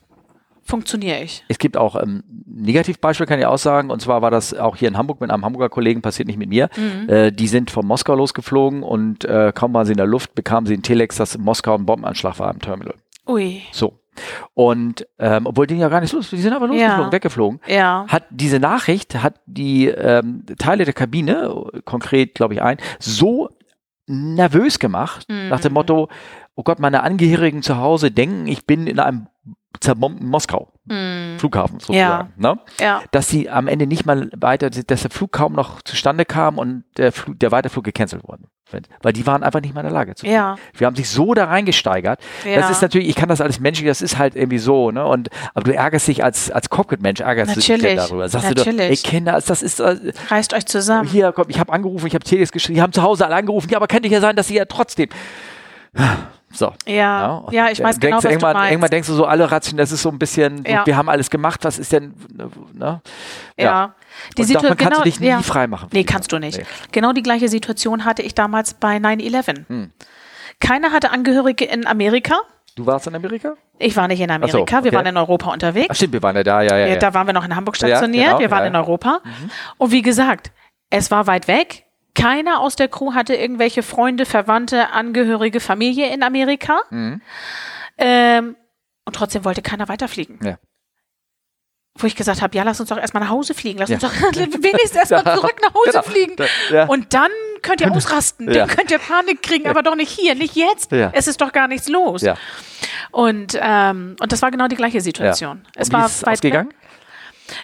funktioniere 0.69 1.23
ich. 1.23 1.43
Es 1.47 1.57
gibt 1.57 1.75
auch 1.75 2.01
ähm, 2.01 2.23
Negativbeispiel, 2.45 3.25
kann 3.25 3.39
ich 3.39 3.45
auch 3.45 3.57
sagen. 3.57 3.89
Und 3.89 4.01
zwar 4.01 4.21
war 4.21 4.31
das 4.31 4.53
auch 4.53 4.75
hier 4.75 4.87
in 4.87 4.97
Hamburg 4.97 5.19
mit 5.19 5.31
einem 5.31 5.43
Hamburger 5.43 5.69
Kollegen, 5.69 6.01
passiert 6.01 6.27
nicht 6.27 6.37
mit 6.37 6.49
mir. 6.49 6.69
Mhm. 6.77 7.09
Äh, 7.09 7.31
die 7.31 7.47
sind 7.47 7.71
von 7.71 7.85
Moskau 7.85 8.15
losgeflogen 8.15 8.83
und 8.83 9.25
äh, 9.25 9.51
kaum 9.53 9.73
waren 9.73 9.85
sie 9.85 9.93
in 9.93 9.97
der 9.97 10.07
Luft, 10.07 10.35
bekamen 10.35 10.67
sie 10.67 10.73
einen 10.73 10.83
Telex, 10.83 11.17
dass 11.17 11.35
in 11.35 11.41
Moskau 11.41 11.75
ein 11.75 11.85
Bombenanschlag 11.85 12.39
war 12.39 12.53
im 12.53 12.59
Terminal. 12.59 12.95
Ui. 13.27 13.61
So. 13.71 13.98
Und 14.53 15.07
ähm, 15.17 15.45
obwohl 15.45 15.67
die 15.67 15.75
ja 15.75 15.89
gar 15.89 16.01
nicht 16.01 16.13
los, 16.13 16.29
die 16.29 16.37
sind 16.37 16.53
aber 16.53 16.67
losgeflogen, 16.67 17.05
ja. 17.05 17.11
weggeflogen. 17.11 17.59
Ja. 17.67 18.05
Hat 18.07 18.25
diese 18.29 18.59
Nachricht, 18.59 19.15
hat 19.21 19.41
die 19.45 19.87
ähm, 19.87 20.45
Teile 20.57 20.85
der 20.85 20.93
Kabine, 20.93 21.53
konkret 21.85 22.35
glaube 22.35 22.55
ich 22.55 22.61
ein, 22.61 22.77
so 22.99 23.49
nervös 24.07 24.79
gemacht, 24.79 25.27
mhm. 25.29 25.49
nach 25.49 25.59
dem 25.59 25.73
Motto, 25.73 26.09
oh 26.55 26.63
Gott, 26.63 26.79
meine 26.79 27.03
Angehörigen 27.03 27.61
zu 27.61 27.77
Hause 27.77 28.11
denken, 28.11 28.47
ich 28.47 28.65
bin 28.65 28.87
in 28.87 28.99
einem 28.99 29.27
zerbombten 29.79 30.27
Moskau 30.27 30.73
mm. 30.85 31.37
Flughafen 31.37 31.79
sozusagen, 31.79 32.33
ja. 32.37 32.53
Ne? 32.53 32.59
Ja. 32.79 33.01
dass 33.11 33.29
sie 33.29 33.49
am 33.49 33.67
Ende 33.67 33.87
nicht 33.87 34.05
mal 34.05 34.29
weiter, 34.35 34.69
dass 34.69 35.01
der 35.01 35.11
Flug 35.11 35.31
kaum 35.31 35.53
noch 35.53 35.81
zustande 35.83 36.25
kam 36.25 36.57
und 36.57 36.83
der, 36.97 37.11
Flug, 37.11 37.39
der 37.39 37.51
Weiterflug 37.51 37.85
gecancelt 37.85 38.23
worden, 38.23 38.47
weil 39.01 39.13
die 39.13 39.25
waren 39.25 39.43
einfach 39.43 39.61
nicht 39.61 39.73
mehr 39.73 39.83
in 39.83 39.89
der 39.89 39.93
Lage 39.93 40.15
zu. 40.15 40.25
Ja. 40.25 40.57
Wir 40.73 40.87
haben 40.87 40.95
sich 40.95 41.09
so 41.09 41.33
da 41.33 41.45
reingesteigert. 41.45 42.19
Ja. 42.45 42.55
Das 42.55 42.69
ist 42.69 42.81
natürlich, 42.81 43.09
ich 43.09 43.15
kann 43.15 43.29
das 43.29 43.41
alles 43.41 43.59
menschlich, 43.59 43.87
das 43.87 44.01
ist 44.01 44.17
halt 44.17 44.35
irgendwie 44.35 44.59
so, 44.59 44.91
ne? 44.91 45.05
Und 45.05 45.29
aber 45.53 45.65
du 45.65 45.75
ärgerst 45.75 46.07
dich 46.07 46.23
als 46.23 46.51
als 46.51 46.69
Cockpit-Mensch, 46.69 47.21
ärgerst 47.21 47.55
natürlich. 47.55 47.81
dich 47.81 47.95
darüber. 47.95 48.29
Sagst 48.29 48.49
natürlich. 48.49 48.77
du, 48.77 48.83
doch, 48.83 48.89
ey 48.89 48.97
Kinder, 48.97 49.41
das 49.45 49.61
ist 49.61 49.79
äh, 49.79 49.97
reißt 50.29 50.53
euch 50.53 50.65
zusammen. 50.65 51.07
Hier, 51.07 51.31
komm, 51.31 51.45
ich 51.49 51.59
habe 51.59 51.71
angerufen, 51.71 52.07
ich 52.07 52.13
habe 52.13 52.23
Telex 52.23 52.51
geschrieben, 52.51 52.75
die 52.75 52.81
haben 52.81 52.93
zu 52.93 53.01
Hause 53.01 53.25
alle 53.25 53.35
angerufen, 53.35 53.69
ja, 53.69 53.77
aber 53.77 53.87
könnte 53.87 54.07
ja 54.09 54.21
sein, 54.21 54.35
dass 54.35 54.47
sie 54.47 54.55
ja 54.55 54.65
trotzdem 54.65 55.09
So. 56.51 56.73
Ja, 56.85 56.93
ja, 56.93 57.43
ja 57.51 57.69
ich 57.69 57.81
weiß 57.81 57.99
genau, 57.99 58.17
was 58.17 58.25
irgendwann, 58.25 58.53
du 58.53 58.59
meinst. 58.59 58.71
Irgendwann 58.71 58.89
denkst 58.89 59.07
du 59.07 59.13
so, 59.13 59.25
alle 59.25 59.51
Ration, 59.51 59.77
das 59.77 59.91
ist 59.91 60.01
so 60.01 60.09
ein 60.09 60.17
bisschen, 60.17 60.63
ja. 60.65 60.85
wir 60.85 60.97
haben 60.97 61.09
alles 61.09 61.29
gemacht, 61.29 61.63
was 61.63 61.77
ist 61.77 61.91
denn, 61.91 62.13
ne? 62.73 63.01
Ja. 63.57 63.63
ja. 63.63 63.95
Die 64.37 64.43
Situation 64.43 64.77
kannst 64.77 64.99
du 64.99 65.03
dich 65.03 65.19
nie 65.19 65.27
ja. 65.27 65.41
frei 65.41 65.67
machen. 65.67 65.89
Nee, 65.91 66.03
kannst 66.03 66.31
du 66.31 66.39
nicht. 66.39 66.57
Nee. 66.57 66.65
Genau 66.91 67.13
die 67.13 67.21
gleiche 67.21 67.47
Situation 67.49 68.05
hatte 68.05 68.21
ich 68.21 68.35
damals 68.35 68.73
bei 68.73 68.97
9-11. 68.97 69.69
Hm. 69.69 69.91
Keiner 70.59 70.91
hatte 70.91 71.11
Angehörige 71.11 71.65
in 71.65 71.87
Amerika. 71.87 72.39
Du 72.75 72.85
warst 72.85 73.07
in 73.07 73.15
Amerika? 73.15 73.53
Ich 73.77 73.95
war 73.95 74.07
nicht 74.07 74.19
in 74.19 74.29
Amerika, 74.29 74.57
so, 74.57 74.61
okay. 74.61 74.83
wir 74.83 74.93
waren 74.93 75.05
in 75.05 75.17
Europa 75.17 75.51
unterwegs. 75.51 75.87
Ach 75.89 75.95
stimmt, 75.95 76.13
wir 76.13 76.23
waren 76.23 76.35
ja 76.35 76.43
da, 76.43 76.61
ja, 76.61 76.77
ja. 76.77 76.95
Da 76.97 77.13
waren 77.13 77.27
wir 77.27 77.33
noch 77.33 77.45
in 77.45 77.55
Hamburg 77.55 77.77
stationiert, 77.77 78.27
genau, 78.27 78.39
wir 78.39 78.51
waren 78.51 78.67
in 78.67 78.75
Europa. 78.75 79.21
Mhm. 79.23 79.49
Und 79.77 79.91
wie 79.91 80.01
gesagt, 80.01 80.51
es 80.89 81.11
war 81.11 81.27
weit 81.27 81.47
weg. 81.47 81.85
Keiner 82.21 82.59
aus 82.59 82.75
der 82.75 82.87
Crew 82.87 83.13
hatte 83.13 83.35
irgendwelche 83.35 83.83
Freunde, 83.83 84.25
Verwandte, 84.25 84.89
Angehörige, 84.89 85.59
Familie 85.59 86.13
in 86.13 86.23
Amerika. 86.23 86.81
Mhm. 86.89 87.21
Ähm, 87.97 88.55
und 89.05 89.15
trotzdem 89.15 89.45
wollte 89.45 89.61
keiner 89.61 89.87
weiterfliegen. 89.87 90.39
Ja 90.43 90.57
wo 92.01 92.07
ich 92.07 92.15
gesagt 92.15 92.41
habe, 92.41 92.55
ja, 92.55 92.63
lass 92.63 92.79
uns 92.79 92.89
doch 92.89 92.97
erstmal 92.97 93.23
nach 93.23 93.29
Hause 93.29 93.53
fliegen. 93.53 93.79
Lass 93.79 93.89
ja. 93.89 93.95
uns 93.95 94.03
doch 94.03 94.13
wenigstens 94.35 94.95
erstmal 94.95 95.23
zurück 95.23 95.55
nach 95.61 95.73
Hause 95.73 95.91
genau. 95.91 96.01
fliegen. 96.03 96.35
Ja. 96.71 96.85
Und 96.85 97.13
dann 97.13 97.31
könnt 97.61 97.81
ihr 97.81 97.91
ausrasten, 97.91 98.47
ja. 98.47 98.65
dann 98.65 98.75
könnt 98.75 98.91
ihr 98.91 98.99
Panik 98.99 99.41
kriegen, 99.41 99.67
aber 99.67 99.83
doch 99.83 99.95
nicht 99.95 100.09
hier, 100.09 100.35
nicht 100.35 100.55
jetzt. 100.55 100.91
Es 100.91 101.27
ist 101.27 101.41
doch 101.41 101.51
gar 101.51 101.67
nichts 101.67 101.87
los. 101.89 102.23
Und, 103.11 103.57
ähm, 103.59 104.15
und 104.19 104.31
das 104.31 104.41
war 104.41 104.51
genau 104.51 104.67
die 104.67 104.75
gleiche 104.75 105.01
Situation. 105.01 105.65
Es 105.75 105.91
war 105.91 106.05
ist 106.05 106.25
weit 106.25 106.33
ausgegangen? 106.33 106.73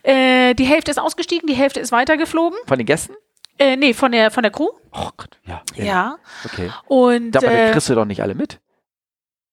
Äh, 0.02 0.56
die 0.56 0.66
Hälfte 0.66 0.90
ist 0.90 0.98
ausgestiegen, 0.98 1.48
die 1.48 1.54
Hälfte 1.54 1.80
ist 1.80 1.92
weitergeflogen. 1.92 2.58
Von 2.66 2.78
den 2.78 2.88
Gästen? 2.88 3.14
Äh, 3.58 3.78
nee, 3.78 3.94
von 3.94 4.12
der, 4.12 4.32
von 4.32 4.44
der 4.44 4.52
Crew. 4.52 4.70
Oh 4.92 5.10
Gott, 5.16 5.40
ja. 5.46 5.62
Ja. 5.76 6.18
Okay. 6.44 6.70
Und, 6.88 7.36
aber 7.38 7.52
äh, 7.52 7.72
kriegst 7.72 7.90
du 7.90 7.96
doch 7.96 8.06
nicht 8.06 8.22
alle 8.22 8.36
mit. 8.36 8.60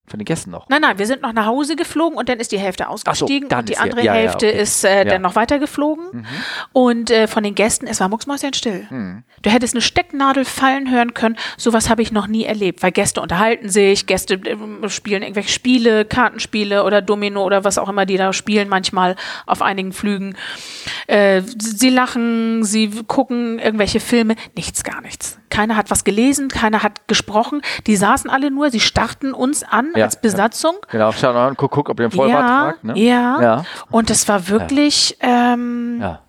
Von 0.08 0.18
den 0.18 0.24
Gästen 0.24 0.50
noch? 0.50 0.68
Nein, 0.68 0.80
nein, 0.80 0.98
wir 0.98 1.06
sind 1.06 1.22
noch 1.22 1.32
nach 1.32 1.46
Hause 1.46 1.76
geflogen 1.76 2.18
und 2.18 2.28
dann 2.28 2.40
ist 2.40 2.50
die 2.50 2.58
Hälfte 2.58 2.88
ausgestiegen 2.88 3.48
so, 3.48 3.56
und 3.56 3.68
die 3.68 3.78
andere 3.78 4.04
ja, 4.04 4.12
Hälfte 4.12 4.46
ja, 4.46 4.52
okay. 4.52 4.62
ist 4.62 4.84
äh, 4.84 5.04
dann 5.04 5.22
noch 5.22 5.36
weiter 5.36 5.60
geflogen. 5.60 6.06
Mhm. 6.12 6.26
Und 6.72 7.10
äh, 7.12 7.28
von 7.28 7.44
den 7.44 7.54
Gästen, 7.54 7.86
es 7.86 8.00
war 8.00 8.08
mucksmäuschenstill. 8.08 8.88
Mhm. 8.90 9.22
Du 9.42 9.50
hättest 9.50 9.74
eine 9.74 9.80
Stecknadel 9.80 10.44
fallen 10.44 10.90
hören 10.90 11.14
können. 11.14 11.36
Sowas 11.56 11.88
habe 11.88 12.02
ich 12.02 12.10
noch 12.10 12.26
nie 12.26 12.44
erlebt, 12.44 12.82
weil 12.82 12.90
Gäste 12.90 13.20
unterhalten 13.20 13.68
sich, 13.68 14.06
Gäste 14.06 14.34
äh, 14.34 14.88
spielen 14.88 15.22
irgendwelche 15.22 15.50
Spiele, 15.50 16.04
Kartenspiele 16.04 16.82
oder 16.82 17.00
Domino 17.00 17.44
oder 17.44 17.62
was 17.62 17.78
auch 17.78 17.88
immer 17.88 18.04
die 18.04 18.16
da 18.16 18.32
spielen, 18.32 18.68
manchmal 18.68 19.14
auf 19.46 19.62
einigen 19.62 19.92
Flügen. 19.92 20.34
Äh, 21.06 21.42
sie 21.42 21.90
lachen, 21.90 22.64
sie 22.64 22.90
gucken 23.06 23.60
irgendwelche 23.60 24.00
Filme, 24.00 24.34
nichts, 24.56 24.82
gar 24.82 25.00
nichts. 25.00 25.38
Keiner 25.52 25.76
hat 25.76 25.90
was 25.90 26.04
gelesen, 26.04 26.48
keiner 26.48 26.82
hat 26.82 27.06
gesprochen. 27.08 27.60
Die 27.86 27.94
saßen 27.94 28.30
alle 28.30 28.50
nur, 28.50 28.70
sie 28.70 28.80
starrten 28.80 29.34
uns 29.34 29.62
an 29.62 29.92
ja, 29.94 30.06
als 30.06 30.18
Besatzung. 30.18 30.76
Ja. 30.84 30.88
Genau, 30.92 31.12
schau 31.12 31.34
mal, 31.34 31.54
guck, 31.54 31.72
guck, 31.72 31.90
ob 31.90 32.00
ihr 32.00 32.08
den 32.08 32.16
Vollbart 32.16 32.40
ja, 32.40 32.62
tragt. 32.64 32.84
Ne? 32.84 32.98
Ja, 32.98 33.42
ja, 33.42 33.64
und 33.90 34.08
es 34.08 34.26
war 34.28 34.48
wirklich, 34.48 35.18
ähm, 35.20 35.98
ja. 36.00 36.20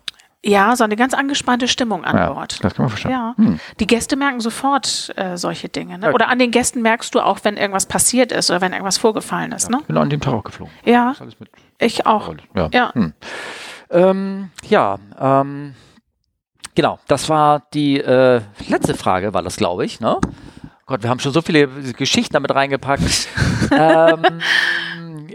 Ja, 0.46 0.76
so 0.76 0.84
eine 0.84 0.94
ganz 0.94 1.14
angespannte 1.14 1.68
Stimmung 1.68 2.04
an 2.04 2.18
ja, 2.18 2.30
Bord. 2.30 2.62
Das 2.62 2.74
kann 2.74 2.84
man 2.84 2.90
verstehen. 2.90 3.12
Ja. 3.12 3.34
Hm. 3.38 3.58
Die 3.80 3.86
Gäste 3.86 4.14
merken 4.14 4.40
sofort 4.40 5.10
äh, 5.16 5.38
solche 5.38 5.70
Dinge. 5.70 5.96
Ne? 5.96 6.12
Oder 6.12 6.28
an 6.28 6.38
den 6.38 6.50
Gästen 6.50 6.82
merkst 6.82 7.14
du 7.14 7.20
auch, 7.20 7.38
wenn 7.44 7.56
irgendwas 7.56 7.86
passiert 7.86 8.30
ist 8.30 8.50
oder 8.50 8.60
wenn 8.60 8.72
irgendwas 8.72 8.98
vorgefallen 8.98 9.52
ist. 9.52 9.70
Ja, 9.70 9.76
ne? 9.76 9.78
Ich 9.80 9.86
bin 9.86 9.96
an 9.96 10.10
dem 10.10 10.20
Tag 10.20 10.34
auch 10.34 10.44
geflogen. 10.44 10.74
Ja. 10.84 11.14
Ich 11.78 12.04
auch. 12.04 12.34
Ja. 12.54 12.68
Ja. 12.74 12.92
Hm. 12.92 13.14
Ähm, 13.88 14.50
ja 14.68 14.98
ähm, 15.18 15.74
Genau, 16.74 16.98
das 17.06 17.28
war 17.28 17.62
die 17.72 18.00
äh, 18.00 18.40
letzte 18.68 18.94
Frage, 18.94 19.32
war 19.32 19.42
das, 19.42 19.56
glaube 19.56 19.84
ich. 19.84 20.00
Ne? 20.00 20.18
Gott, 20.86 21.02
wir 21.02 21.10
haben 21.10 21.20
schon 21.20 21.32
so 21.32 21.40
viele 21.40 21.68
Geschichten 21.68 22.32
damit 22.32 22.54
reingepackt. 22.54 23.28
ähm, 23.70 24.40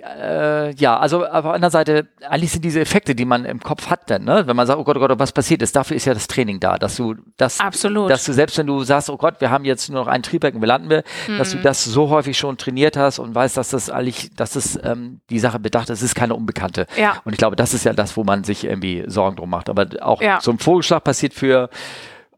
äh, 0.02 0.72
ja, 0.76 0.98
also 0.98 1.26
auf 1.26 1.44
der 1.44 1.54
anderen 1.54 1.72
Seite, 1.72 2.08
eigentlich 2.28 2.52
sind 2.52 2.64
diese 2.66 2.80
Effekte, 2.80 3.16
die 3.16 3.26
man 3.26 3.46
im 3.46 3.60
Kopf 3.60 3.90
hat, 3.90 4.10
dann, 4.10 4.24
ne? 4.24 4.44
wenn 4.46 4.56
man 4.56 4.68
sagt, 4.68 4.80
oh 4.80 4.84
Gott, 4.84 4.98
oh 4.98 5.00
Gott, 5.00 5.20
was 5.20 5.32
passiert 5.32 5.62
ist, 5.62 5.76
dafür 5.76 5.98
ist 5.98 6.06
ja 6.06 6.14
das 6.14 6.28
Training 6.28 6.60
da, 6.60 6.78
dass 6.78 6.96
du 6.96 7.16
das, 7.38 7.60
Absolut. 7.60 8.10
dass 8.10 8.24
du 8.24 8.34
selbst 8.34 8.58
wenn 8.58 8.68
du 8.68 8.84
sagst, 8.84 9.10
oh 9.10 9.18
Gott, 9.18 9.36
wir 9.40 9.50
haben 9.50 9.66
jetzt 9.66 9.90
nur 9.90 10.02
noch 10.02 10.08
ein 10.08 10.24
Triebwerk 10.24 10.56
und 10.56 10.62
wir 10.62 10.68
landen 10.68 10.90
wir, 10.90 11.04
mhm. 11.28 11.38
dass 11.38 11.52
du 11.52 11.58
mhm. 11.58 11.64
das 11.64 11.84
so 11.84 12.10
häufig 12.10 12.38
schon 12.38 12.58
trainiert 12.58 12.98
hast 12.98 13.20
und 13.20 13.34
weißt, 13.36 13.58
dass 13.58 13.70
das 13.70 13.90
eigentlich, 13.90 14.32
dass 14.36 14.52
das 14.52 14.80
ähm, 14.84 15.22
die 15.30 15.40
Sache 15.40 15.60
bedacht 15.60 15.90
ist, 15.90 16.02
ist 16.02 16.16
keine 16.16 16.36
Unbekannte. 16.36 16.88
Ja. 16.98 17.22
Und 17.26 17.34
ich 17.34 17.38
glaube, 17.38 17.56
das 17.56 17.74
ist 17.74 17.86
ja 17.86 17.94
das, 17.94 18.18
wo 18.18 18.24
man 18.24 18.44
sich 18.44 18.66
irgendwie 18.66 19.04
Sorgen 19.08 19.36
drum 19.36 19.50
macht. 19.50 19.70
Aber 19.70 19.88
auch 20.02 20.22
ja. 20.22 20.40
so 20.42 20.52
ein 20.52 20.60
Vogelschlag 20.60 21.04
passiert 21.04 21.34
für 21.34 21.70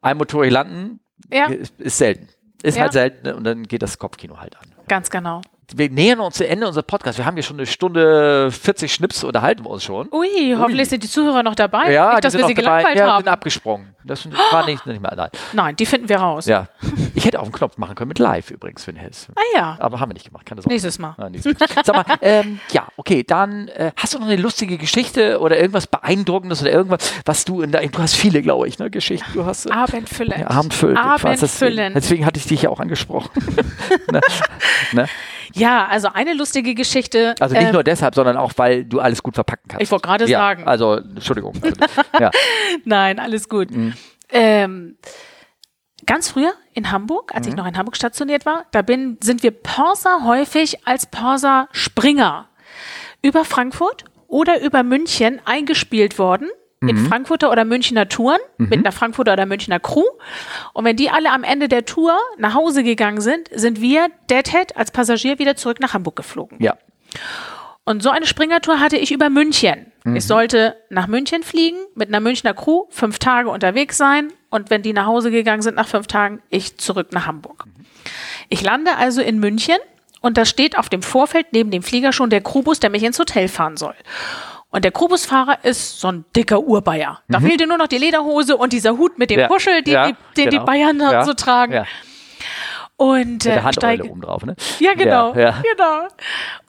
einmotorig 0.02 0.52
landen, 0.52 1.00
ja. 1.32 1.46
ist, 1.46 1.80
ist 1.80 1.98
selten. 1.98 2.28
Ist 2.64 2.78
ja. 2.78 2.84
halt 2.84 2.94
selten 2.94 3.28
ne? 3.28 3.36
und 3.36 3.44
dann 3.44 3.64
geht 3.64 3.82
das 3.82 3.98
Kopfkino 3.98 4.40
halt 4.40 4.56
an. 4.58 4.68
Ganz 4.88 5.10
genau 5.10 5.42
wir 5.78 5.90
nähern 5.90 6.20
uns 6.20 6.38
zu 6.38 6.48
Ende 6.48 6.68
unseres 6.68 6.86
Podcasts. 6.86 7.18
Wir 7.18 7.26
haben 7.26 7.36
hier 7.36 7.44
schon 7.44 7.58
eine 7.58 7.66
Stunde 7.66 8.52
40 8.52 8.94
Schnips, 8.94 9.24
unterhalten 9.24 9.64
wir 9.66 9.70
uns 9.70 9.84
schon. 9.84 10.08
Ui, 10.12 10.56
hoffentlich 10.58 10.82
Ui. 10.82 10.86
sind 10.86 11.04
die 11.04 11.10
Zuhörer 11.10 11.44
noch 11.44 11.56
dabei. 11.56 11.92
Ja, 11.92 12.12
nicht, 12.12 12.24
dass 12.24 12.38
wir 12.38 12.46
sie 12.46 12.54
gelangweilt 12.54 12.98
ja, 12.98 13.08
haben. 13.08 13.24
sind 13.24 13.32
abgesprungen. 13.32 13.96
Das 14.04 14.28
war 14.52 14.66
nicht, 14.66 14.86
nicht 14.86 15.02
mehr 15.02 15.14
nein. 15.16 15.30
Nein, 15.54 15.76
die 15.76 15.86
finden 15.86 16.10
wir 16.10 16.18
raus. 16.18 16.46
Ja. 16.48 16.68
Ich 17.14 17.26
hätte 17.26 17.40
auch 17.40 17.44
einen 17.44 17.52
Knopf 17.52 17.78
machen 17.78 17.96
können 17.96 18.08
mit 18.08 18.20
live 18.20 18.50
übrigens 18.50 18.84
für 18.84 18.94
den 18.94 19.00
Hess. 19.00 19.28
Ah 19.36 19.42
ja. 19.54 19.78
Aber 19.80 20.00
haben 20.00 20.10
wir 20.10 20.14
nicht 20.14 20.26
gemacht, 20.26 20.46
keine 20.46 20.62
Sorge. 20.62 20.74
Nächstes 20.74 20.98
Mal. 20.98 21.16
Ja, 21.18 21.30
nächstes 21.30 21.60
Mal. 21.60 21.68
Sag 21.84 21.96
mal, 21.96 22.06
ähm, 22.22 22.60
ja, 22.72 22.88
okay, 22.98 23.24
dann 23.24 23.68
äh, 23.68 23.92
hast 23.96 24.14
du 24.14 24.20
noch 24.20 24.26
eine 24.26 24.38
lustige 24.38 24.78
Geschichte 24.78 25.40
oder 25.40 25.58
irgendwas 25.58 25.88
Beeindruckendes 25.88 26.62
oder 26.62 26.72
irgendwas, 26.72 27.14
was 27.26 27.46
du 27.46 27.62
in 27.62 27.72
der, 27.72 27.88
du 27.88 28.00
hast 28.00 28.16
viele, 28.16 28.42
glaube 28.42 28.68
ich, 28.68 28.80
ne, 28.80 28.90
Geschichten. 28.90 29.32
Du 29.34 29.46
hast 29.46 29.68
äh, 29.68 29.72
Abendfüllend. 29.72 30.40
Ja, 30.40 30.50
Abendfüllend. 30.50 30.98
Abendfüllend. 30.98 31.96
Deswegen 31.96 32.26
hatte 32.26 32.40
ich 32.40 32.48
dich 32.48 32.64
ja 32.64 32.70
auch 32.70 32.80
angesprochen. 32.80 33.32
ne? 34.12 34.22
Ne? 34.94 35.08
Ja, 35.54 35.88
also 35.88 36.10
eine 36.14 36.34
lustige 36.34 36.76
Geschichte. 36.76 37.36
Also 37.40 37.56
nicht 37.56 37.66
ähm, 37.66 37.74
nur 37.74 37.84
deshalb, 37.84 38.16
sondern 38.16 38.38
auch, 38.38 38.54
weil 38.58 38.86
du 38.86 39.00
alles 39.00 39.24
gut 39.24 39.36
verpacken 39.36 39.68
kannst. 39.68 39.84
Ich 39.84 39.92
wollte 39.92 40.08
gerade 40.08 40.30
ja, 40.30 40.40
sagen. 40.40 40.64
Also, 40.66 40.96
Entschuldigung. 40.96 41.54
ja. 42.20 42.32
Nein, 42.86 43.20
alles 43.20 43.50
gut. 43.50 43.72
Mhm. 43.72 43.94
Ähm, 44.30 44.98
ganz 46.06 46.30
früher 46.30 46.54
in 46.74 46.92
Hamburg, 46.92 47.34
als 47.36 47.46
mhm. 47.46 47.52
ich 47.52 47.58
noch 47.58 47.66
in 47.66 47.78
Hamburg 47.78 47.96
stationiert 47.96 48.46
war, 48.46 48.66
da 48.72 48.82
bin, 48.82 49.18
sind 49.22 49.44
wir 49.44 49.52
Pörser 49.52 50.24
häufig 50.26 50.88
als 50.88 51.06
Pörser 51.06 51.68
Springer 51.72 52.48
über 53.22 53.46
Frankfurt 53.46 54.06
oder 54.28 54.62
über 54.62 54.84
München 54.84 55.42
eingespielt 55.46 56.18
worden 56.18 56.50
in 56.82 56.96
mhm. 56.96 57.06
Frankfurter 57.06 57.52
oder 57.52 57.64
Münchner 57.64 58.10
Touren 58.10 58.40
mhm. 58.58 58.70
mit 58.70 58.80
einer 58.80 58.92
Frankfurter 58.92 59.34
oder 59.34 59.46
Münchner 59.46 59.80
Crew. 59.80 60.04
Und 60.74 60.84
wenn 60.84 60.96
die 60.96 61.10
alle 61.10 61.32
am 61.32 61.44
Ende 61.44 61.68
der 61.68 61.86
Tour 61.86 62.18
nach 62.38 62.56
Hause 62.56 62.84
gegangen 62.84 63.22
sind, 63.22 63.50
sind 63.54 63.82
wir 63.82 64.08
Deadhead 64.30 64.76
als 64.76 64.92
Passagier 64.92 65.38
wieder 65.38 65.56
zurück 65.56 65.80
nach 65.80 65.94
Hamburg 65.94 66.16
geflogen. 66.16 66.58
Ja. 66.60 66.78
Und 67.84 68.02
so 68.02 68.10
eine 68.10 68.26
Springertour 68.26 68.80
hatte 68.80 68.98
ich 68.98 69.12
über 69.12 69.30
München. 69.30 69.92
Mhm. 70.04 70.16
Ich 70.16 70.26
sollte 70.26 70.76
nach 70.90 71.08
München 71.08 71.44
fliegen, 71.44 71.78
mit 71.96 72.10
einer 72.10 72.20
Münchner 72.20 72.54
Crew, 72.54 72.86
fünf 72.90 73.20
Tage 73.20 73.50
unterwegs 73.50 73.98
sein. 73.98 74.32
Und 74.50 74.70
wenn 74.70 74.82
die 74.82 74.94
nach 74.94 75.06
Hause 75.06 75.30
gegangen 75.30 75.62
sind 75.62 75.76
nach 75.76 75.88
fünf 75.88 76.08
Tagen, 76.08 76.42
ich 76.50 76.78
zurück 76.78 77.10
nach 77.12 77.28
Hamburg. 77.28 77.66
Ich 78.50 78.62
lande 78.62 78.98
also 78.98 79.22
in 79.22 79.40
München 79.40 79.78
und 80.20 80.38
da 80.38 80.46
steht 80.46 80.78
auf 80.78 80.90
dem 80.90 81.02
Vorfeld 81.02 81.48
neben 81.52 81.72
dem 81.72 81.84
Flieger 81.84 82.12
schon 82.12 82.30
der 82.30 82.42
Crewbus, 82.42 82.80
der 82.80 82.90
mich 82.90 83.04
ins 83.04 83.20
Hotel 83.20 83.48
fahren 83.48 83.78
soll. 83.78 83.96
Und 84.72 84.86
der 84.86 84.92
Krubusfahrer 84.92 85.64
ist 85.64 86.00
so 86.00 86.08
ein 86.08 86.26
dicker 86.36 86.62
Urbayer. 86.62 87.20
Da 87.28 87.40
mhm. 87.40 87.48
fehlte 87.48 87.68
nur 87.68 87.78
noch 87.78 87.88
die 87.88 87.98
Lederhose 87.98 88.56
und 88.56 88.74
dieser 88.74 88.98
Hut 88.98 89.20
mit 89.20 89.30
dem 89.30 89.42
ja. 89.42 89.48
Puschel, 89.48 89.84
den, 89.84 89.94
ja, 89.94 90.08
die, 90.08 90.16
den 90.38 90.50
genau. 90.50 90.62
die 90.62 90.66
Bayern 90.66 91.00
ja. 91.00 91.26
so 91.26 91.34
tragen. 91.34 91.86
Und 92.96 93.46
äh, 93.48 93.62
der 93.62 93.74
steige, 93.74 94.10
oben 94.10 94.22
drauf, 94.22 94.46
ne? 94.46 94.56
Ja, 94.80 94.94
genau. 94.94 95.34
genau. 95.34 96.08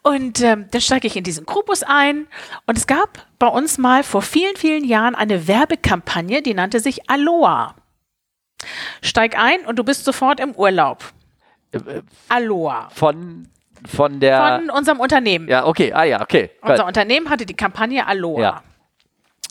Und 0.02 0.40
ähm, 0.40 0.66
dann 0.70 0.80
steige 0.80 1.06
ich 1.06 1.16
in 1.16 1.24
diesen 1.24 1.46
Krubus 1.46 1.82
ein. 1.82 2.26
Und 2.66 2.76
es 2.78 2.86
gab 2.86 3.26
bei 3.38 3.46
uns 3.46 3.78
mal 3.78 4.02
vor 4.02 4.22
vielen, 4.22 4.56
vielen 4.56 4.84
Jahren 4.84 5.14
eine 5.14 5.46
Werbekampagne, 5.46 6.42
die 6.42 6.54
nannte 6.54 6.80
sich 6.80 7.08
Aloha. 7.10 7.74
Steig 9.02 9.38
ein 9.38 9.66
und 9.66 9.78
du 9.78 9.84
bist 9.84 10.04
sofort 10.04 10.40
im 10.40 10.52
Urlaub. 10.52 11.04
Äh, 11.70 11.78
äh 11.78 12.02
Aloha. 12.28 12.88
Von 12.94 13.48
von 13.86 14.20
der. 14.20 14.60
Von 14.60 14.70
unserem 14.70 15.00
Unternehmen. 15.00 15.48
Ja, 15.48 15.66
okay. 15.66 15.92
Ah 15.92 16.04
ja, 16.04 16.20
okay. 16.20 16.50
Unser 16.60 16.86
Unternehmen 16.86 17.30
hatte 17.30 17.46
die 17.46 17.54
Kampagne 17.56 18.06
Aloha. 18.06 18.40
Ja. 18.40 18.62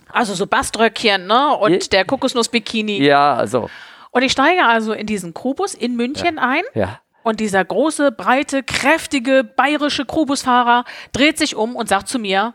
Also 0.10 0.34
so 0.34 0.48
Baströckchen, 0.48 1.28
ne? 1.28 1.56
Und 1.58 1.72
Je 1.72 1.80
der 1.90 2.06
Kokosnuss-Bikini. 2.06 3.02
Ja, 3.02 3.36
also. 3.36 3.70
Und 4.12 4.24
ich 4.24 4.32
steige 4.34 4.66
also 4.66 4.94
in 4.94 5.08
diesen 5.08 5.34
Krubus 5.34 5.74
in 5.74 5.96
München 5.96 6.36
ja. 6.36 6.44
ein. 6.44 6.64
Ja. 6.74 7.00
Und 7.24 7.40
dieser 7.40 7.64
große, 7.64 8.12
breite, 8.12 8.64
kräftige, 8.64 9.44
bayerische 9.44 10.06
Krubusfahrer 10.06 10.86
dreht 11.14 11.38
sich 11.38 11.56
um 11.56 11.76
und 11.76 11.88
sagt 11.88 12.08
zu 12.08 12.20
mir, 12.20 12.54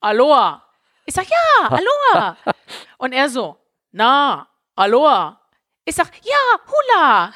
Aloha. 0.00 0.64
Ich 1.04 1.14
sag, 1.14 1.26
ja, 1.28 1.68
Aloha. 2.14 2.36
und 2.98 3.12
er 3.12 3.28
so, 3.28 3.56
na, 3.92 4.48
Aloha. 4.74 5.39
Ich 5.84 5.94
sag, 5.94 6.08
ja, 6.22 6.60
Hula. 6.66 7.32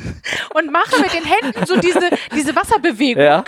und 0.54 0.70
mache 0.70 1.00
mit 1.00 1.12
den 1.12 1.24
Händen 1.24 1.66
so 1.66 1.78
diese, 1.78 2.10
diese 2.34 2.54
Wasserbewegung. 2.54 3.22
Ja. 3.22 3.44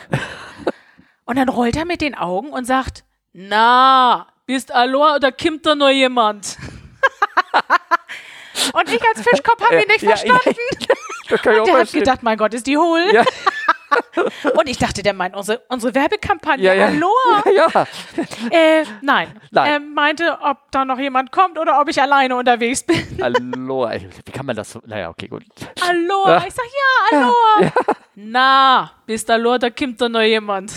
Und 1.25 1.37
dann 1.37 1.49
rollt 1.49 1.77
er 1.77 1.85
mit 1.85 2.01
den 2.01 2.15
Augen 2.15 2.51
und 2.51 2.65
sagt, 2.65 3.05
na, 3.33 4.27
bist 4.47 4.73
Aloha 4.73 5.17
oder 5.17 5.31
kimmt 5.31 5.65
da 5.65 5.75
noch 5.75 5.91
jemand? 5.91 6.59
und 8.73 8.93
ich 8.93 9.03
als 9.07 9.23
Fischkopf 9.23 9.63
habe 9.63 9.83
ihn 9.83 9.89
nicht 9.89 10.03
ja, 10.03 10.17
verstanden. 10.17 10.57
Ja, 11.29 11.61
und 11.61 11.67
der 11.69 11.79
hat 11.79 11.93
gedacht, 11.93 12.23
mein 12.23 12.37
Gott, 12.37 12.53
ist 12.53 12.67
die 12.67 12.77
hohl. 12.77 13.05
Und 14.59 14.69
ich 14.69 14.79
dachte, 14.79 15.03
der 15.03 15.15
meint 15.15 15.37
unsere, 15.37 15.63
unsere 15.69 15.95
Werbekampagne. 15.95 16.65
Ja, 16.65 16.75
ja. 16.75 16.87
Hallo. 16.87 17.09
Ja, 17.55 17.67
ja. 17.73 17.87
Äh, 18.51 18.85
nein. 19.03 19.29
Nein. 19.51 19.73
Er 19.73 19.81
meinte, 19.81 20.39
ob 20.43 20.71
da 20.71 20.85
noch 20.85 20.99
jemand 20.99 21.33
kommt 21.33 21.59
oder 21.59 21.81
ob 21.81 21.89
ich 21.89 22.01
alleine 22.01 22.37
unterwegs 22.37 22.83
bin. 22.83 23.19
Hallo. 23.21 23.89
Wie 24.25 24.33
kann 24.33 24.47
man 24.47 24.57
das 24.57 24.73
so? 24.73 24.81
Naja, 24.87 25.11
okay, 25.11 25.29
gut. 25.29 25.45
Hallo. 25.81 26.27
Ja. 26.27 26.45
Ich 26.47 26.55
sag, 26.55 26.65
ja, 26.65 27.19
hallo. 27.19 27.71
Na, 28.15 28.91
bis 29.07 29.25
da 29.25 29.39
da 29.39 29.71
kommt 29.71 30.01
da 30.01 30.09
noch 30.09 30.21
jemand. 30.21 30.73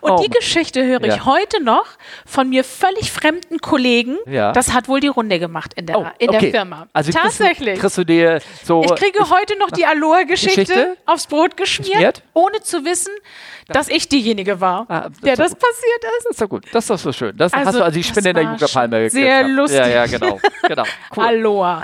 Und 0.00 0.12
Oh 0.12 0.22
die. 0.22 0.30
Geschichte 0.30 0.84
höre 0.84 1.02
ich 1.02 1.16
Ja. 1.16 1.24
heute 1.26 1.62
noch 1.62 1.86
von 2.26 2.48
mir 2.48 2.64
völlig 2.64 3.10
fremden 3.12 3.58
Kollegen. 3.58 4.16
Ja. 4.26 4.52
Das 4.52 4.72
hat 4.72 4.88
wohl 4.88 5.00
die 5.00 5.08
Runde 5.08 5.38
gemacht 5.38 5.72
in 5.74 5.86
der, 5.86 5.98
Oh, 5.98 6.06
in 6.18 6.28
okay. 6.30 6.38
der 6.40 6.50
Firma. 6.50 6.86
Also 6.92 7.12
kriegst 7.12 7.38
du- 7.40 7.44
Tatsächlich. 7.44 7.78
Kriegst 7.80 7.98
du 7.98 8.04
dir 8.04 8.40
so. 8.64 8.82
ich 8.82 8.94
kriege 8.94 9.28
heute 9.30 9.58
noch 9.58 9.70
die 9.70 9.84
Aloha-Geschichte 9.86 10.60
Geschichte? 10.62 10.96
aufs 11.06 11.26
Brot 11.26 11.56
geschmiert, 11.56 11.90
Geschmiert? 11.92 12.22
ohne 12.34 12.60
zu 12.62 12.84
wissen, 12.84 13.12
dass 13.68 13.88
ich 13.88 14.08
diejenige 14.08 14.60
war, 14.60 14.86
Ah, 14.88 15.08
das 15.10 15.20
der 15.20 15.36
das 15.36 15.50
gut. 15.52 15.60
passiert 15.60 16.04
ist. 16.18 16.24
Das 16.24 16.30
ist 16.32 16.40
doch 16.42 16.48
gut. 16.48 16.64
Das 16.72 16.84
ist 16.84 16.90
doch 16.90 16.98
so 16.98 17.12
schön. 17.12 17.36
Das 17.36 17.52
hast 17.52 17.66
Also, 17.66 17.78
du 17.78 17.84
also 17.84 17.94
die 17.98 18.02
Spinne 18.04 18.30
in 18.30 18.34
der 18.34 18.44
Jugendpalme 18.44 19.00
schon 19.02 19.10
sehr 19.10 19.38
gekriegt. 19.40 19.56
lustig. 19.56 19.78
Ja, 19.80 19.86
ja, 19.88 20.06
genau. 20.06 20.40
genau. 20.66 20.84
Cool. 21.16 21.24
Aloha. 21.24 21.82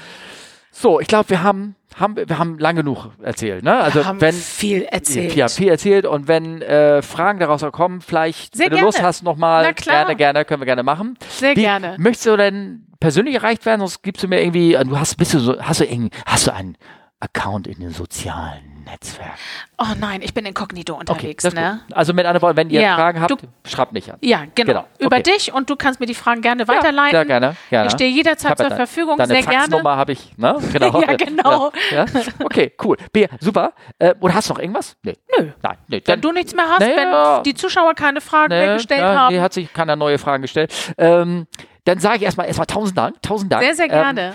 So, 0.78 1.00
ich 1.00 1.08
glaube, 1.08 1.30
wir 1.30 1.42
haben, 1.42 1.74
haben, 1.98 2.16
wir 2.16 2.38
haben 2.38 2.58
lang 2.58 2.76
genug 2.76 3.08
erzählt. 3.22 3.64
Ne? 3.64 3.74
Also, 3.74 4.04
haben 4.04 4.20
wenn. 4.20 4.34
viel 4.34 4.82
erzählt. 4.82 5.34
Ja, 5.34 5.48
viel 5.48 5.68
erzählt 5.68 6.04
und 6.04 6.28
wenn 6.28 6.60
äh, 6.60 7.00
Fragen 7.00 7.38
daraus 7.38 7.64
kommen, 7.72 8.02
vielleicht, 8.02 8.54
Sehr 8.54 8.66
wenn 8.66 8.72
du 8.72 8.76
gerne. 8.76 8.86
Lust 8.86 9.02
hast, 9.02 9.22
nochmal, 9.22 9.72
gerne, 9.72 10.16
gerne, 10.16 10.44
können 10.44 10.60
wir 10.60 10.66
gerne 10.66 10.82
machen. 10.82 11.16
Sehr 11.30 11.56
Wie, 11.56 11.62
gerne. 11.62 11.96
Möchtest 11.98 12.26
du 12.26 12.36
denn 12.36 12.86
persönlich 13.00 13.36
erreicht 13.36 13.64
werden? 13.64 13.80
Sonst 13.80 14.02
gibst 14.02 14.22
du 14.22 14.28
mir 14.28 14.42
irgendwie, 14.42 14.72
du 14.72 14.98
hast, 14.98 15.16
bist 15.16 15.32
du 15.32 15.38
so, 15.38 15.58
hast 15.58 15.80
du 15.80 15.84
irgendwie, 15.86 16.10
hast 16.26 16.46
du 16.46 16.52
einen 16.52 16.76
Account 17.20 17.66
in 17.66 17.80
den 17.80 17.90
sozialen 17.90 18.84
Netzwerken? 18.84 19.32
Oh 19.78 19.86
nein, 19.98 20.20
ich 20.22 20.34
bin 20.34 20.44
inkognito 20.44 20.94
unterwegs, 20.94 21.44
ist 21.44 21.54
ne? 21.54 21.80
Also 21.92 22.12
mit 22.12 22.26
anderen 22.26 22.42
Worten, 22.42 22.56
wenn 22.58 22.70
ihr 22.70 22.82
Ja, 22.82 22.94
Fragen 22.94 23.20
habt, 23.20 23.30
du- 23.30 23.36
schreibt 23.66 23.92
mich 23.92 24.12
an. 24.12 24.18
Ja, 24.20 24.42
genau. 24.54 24.66
Genau, 24.72 24.84
Über 24.98 25.16
okay. 25.16 25.32
dich 25.32 25.52
und 25.52 25.70
du 25.70 25.76
kannst 25.76 25.98
mir 25.98 26.06
die 26.06 26.14
Fragen 26.14 26.42
gerne 26.42 26.68
weiterleiten. 26.68 27.14
Ja, 27.16 27.24
gerne, 27.24 27.56
gerne. 27.70 27.86
Ich 27.86 27.92
stehe 27.92 28.10
jederzeit 28.10 28.50
ja 28.50 28.56
zur 28.56 28.68
dein- 28.68 28.76
Verfügung, 28.76 29.16
Deine 29.16 29.32
sehr 29.32 29.42
gerne. 29.42 29.58
Faxnummer 29.60 29.96
habe 29.96 30.12
ich, 30.12 30.36
ne? 30.36 30.56
Genau. 30.72 31.00
Ja, 31.00 31.14
genau. 31.16 31.72
Ja. 31.90 32.04
Okay, 32.44 32.72
cool. 32.84 32.96
Bea, 33.12 33.28
super. 33.40 33.72
Äh, 33.98 34.14
oder 34.20 34.34
hast 34.34 34.50
du 34.50 34.54
noch 34.54 34.60
irgendwas? 34.60 34.96
Nee. 35.02 35.16
Nö. 35.38 35.48
Nein, 35.62 35.78
nee. 35.88 36.02
Wenn 36.04 36.20
du 36.20 36.32
nichts 36.32 36.54
mehr 36.54 36.66
hast, 36.68 36.80
Nee, 36.80 36.96
wenn 36.96 37.42
die 37.44 37.54
Zuschauer 37.54 37.94
keine 37.94 38.20
Fragen 38.20 38.50
mehr 38.50 38.74
gestellt 38.74 39.00
ja, 39.00 39.14
haben. 39.18 39.34
Nee, 39.34 39.40
hat 39.40 39.54
sich 39.54 39.72
keiner 39.72 39.96
neue 39.96 40.18
Fragen 40.18 40.42
gestellt. 40.42 40.72
Ähm, 40.98 41.46
dann 41.84 41.98
sage 42.00 42.16
ich 42.16 42.22
erstmal 42.24 42.46
erstmal 42.48 42.66
tausend 42.66 42.98
Dank, 42.98 43.22
tausend 43.22 43.52
Dank. 43.52 43.62
sehr, 43.62 43.74
sehr 43.74 43.84
Ähm, 43.86 43.90
gerne. 43.90 44.34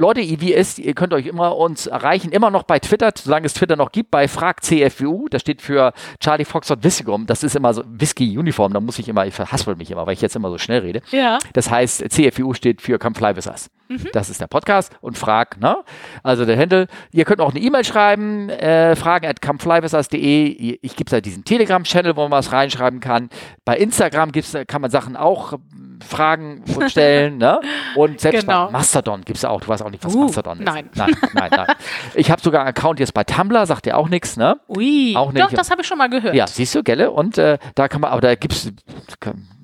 Leute, 0.00 0.22
wie 0.22 0.54
ist, 0.54 0.78
ihr 0.78 0.94
könnt 0.94 1.12
euch 1.12 1.26
immer 1.26 1.56
uns 1.58 1.86
erreichen, 1.86 2.32
immer 2.32 2.50
noch 2.50 2.62
bei 2.62 2.78
Twitter, 2.78 3.10
solange 3.14 3.44
es 3.44 3.52
Twitter 3.52 3.76
noch 3.76 3.92
gibt, 3.92 4.10
bei 4.10 4.28
FragCFWU, 4.28 5.28
das 5.28 5.42
steht 5.42 5.60
für 5.60 5.92
Charlie 6.20 6.46
Foxtrot 6.46 6.82
Vissigum, 6.82 7.26
das 7.26 7.42
ist 7.42 7.54
immer 7.54 7.74
so 7.74 7.84
Whisky 7.86 8.38
Uniform, 8.38 8.72
da 8.72 8.80
muss 8.80 8.98
ich 8.98 9.10
immer, 9.10 9.26
ich 9.26 9.34
verhaspel 9.34 9.76
mich 9.76 9.90
immer, 9.90 10.06
weil 10.06 10.14
ich 10.14 10.22
jetzt 10.22 10.34
immer 10.36 10.48
so 10.48 10.56
schnell 10.56 10.80
rede. 10.80 11.02
ja. 11.10 11.38
Das 11.52 11.70
heißt, 11.70 12.10
CFWU 12.10 12.54
steht 12.54 12.80
für 12.80 12.98
Come 12.98 13.14
Fly 13.14 13.36
With 13.36 13.46
Us. 13.46 13.68
Das 14.12 14.30
ist 14.30 14.40
der 14.40 14.46
Podcast 14.46 14.92
und 15.00 15.18
frag, 15.18 15.60
ne? 15.60 15.76
Also 16.22 16.44
der 16.44 16.56
Handle. 16.56 16.86
Ihr 17.10 17.24
könnt 17.24 17.40
auch 17.40 17.50
eine 17.50 17.58
E-Mail 17.60 17.84
schreiben, 17.84 18.48
äh, 18.48 18.94
fragen 18.94 19.26
at 19.26 19.42
comeflywithus.de. 19.42 20.78
Ich 20.80 20.96
gebe 20.96 21.10
da 21.10 21.20
diesen 21.20 21.44
Telegram-Channel, 21.44 22.16
wo 22.16 22.22
man 22.22 22.30
was 22.30 22.52
reinschreiben 22.52 23.00
kann. 23.00 23.30
Bei 23.64 23.76
Instagram 23.76 24.30
gibt's, 24.30 24.56
kann 24.68 24.80
man 24.80 24.92
Sachen 24.92 25.16
auch 25.16 25.58
fragen 26.04 26.62
stellen, 26.88 27.38
ne? 27.38 27.60
Und 27.94 28.20
selbst 28.20 28.42
Genau. 28.46 28.66
bei 28.66 28.72
Mastodon 28.72 29.22
gibt's 29.22 29.44
auch, 29.44 29.60
du 29.60 29.68
weißt 29.68 29.82
auch 29.82 29.90
nicht, 29.90 30.04
was 30.04 30.14
Uh, 30.14 30.24
Mastodon 30.24 30.58
ist. 30.60 30.64
nein. 30.64 30.90
Nein, 30.94 31.14
nein, 31.34 31.50
nein. 31.54 31.66
Ich 32.14 32.30
habe 32.30 32.40
sogar 32.40 32.62
einen 32.62 32.70
Account 32.70 33.00
jetzt 33.00 33.14
bei 33.14 33.24
Tumblr, 33.24 33.66
sagt 33.66 33.86
ihr 33.86 33.96
auch 33.96 34.08
nichts, 34.08 34.36
ne? 34.36 34.60
Ui. 34.68 35.14
Auch 35.16 35.32
nicht. 35.32 35.44
Doch, 35.44 35.50
das 35.52 35.70
habe 35.70 35.82
ich 35.82 35.86
schon 35.86 35.98
mal 35.98 36.08
gehört. 36.08 36.34
Ja, 36.34 36.46
siehst 36.46 36.74
du, 36.74 36.82
Gelle? 36.82 37.10
Und 37.10 37.38
äh, 37.38 37.58
da 37.74 37.88
kann 37.88 38.00
man, 38.00 38.10
aber 38.10 38.20
da 38.20 38.34
gibt's, 38.34 38.70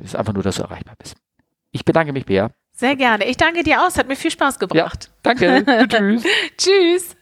ist 0.02 0.16
einfach 0.16 0.32
nur, 0.32 0.42
dass 0.42 0.56
du 0.56 0.62
erreichbar 0.62 0.94
bist. 0.98 1.16
Ich 1.72 1.84
bedanke 1.84 2.12
mich, 2.12 2.24
Bea. 2.26 2.50
Sehr 2.72 2.94
gerne. 2.96 3.24
Ich 3.24 3.36
danke 3.38 3.62
dir 3.62 3.82
aus. 3.86 3.96
Hat 3.98 4.06
mir 4.08 4.16
viel 4.16 4.30
Spaß 4.30 4.54
Ja, 4.60 4.66
gebracht. 4.66 5.10
danke. 5.22 5.64
Tschüss. 5.88 6.24
Tschüss. 6.58 7.15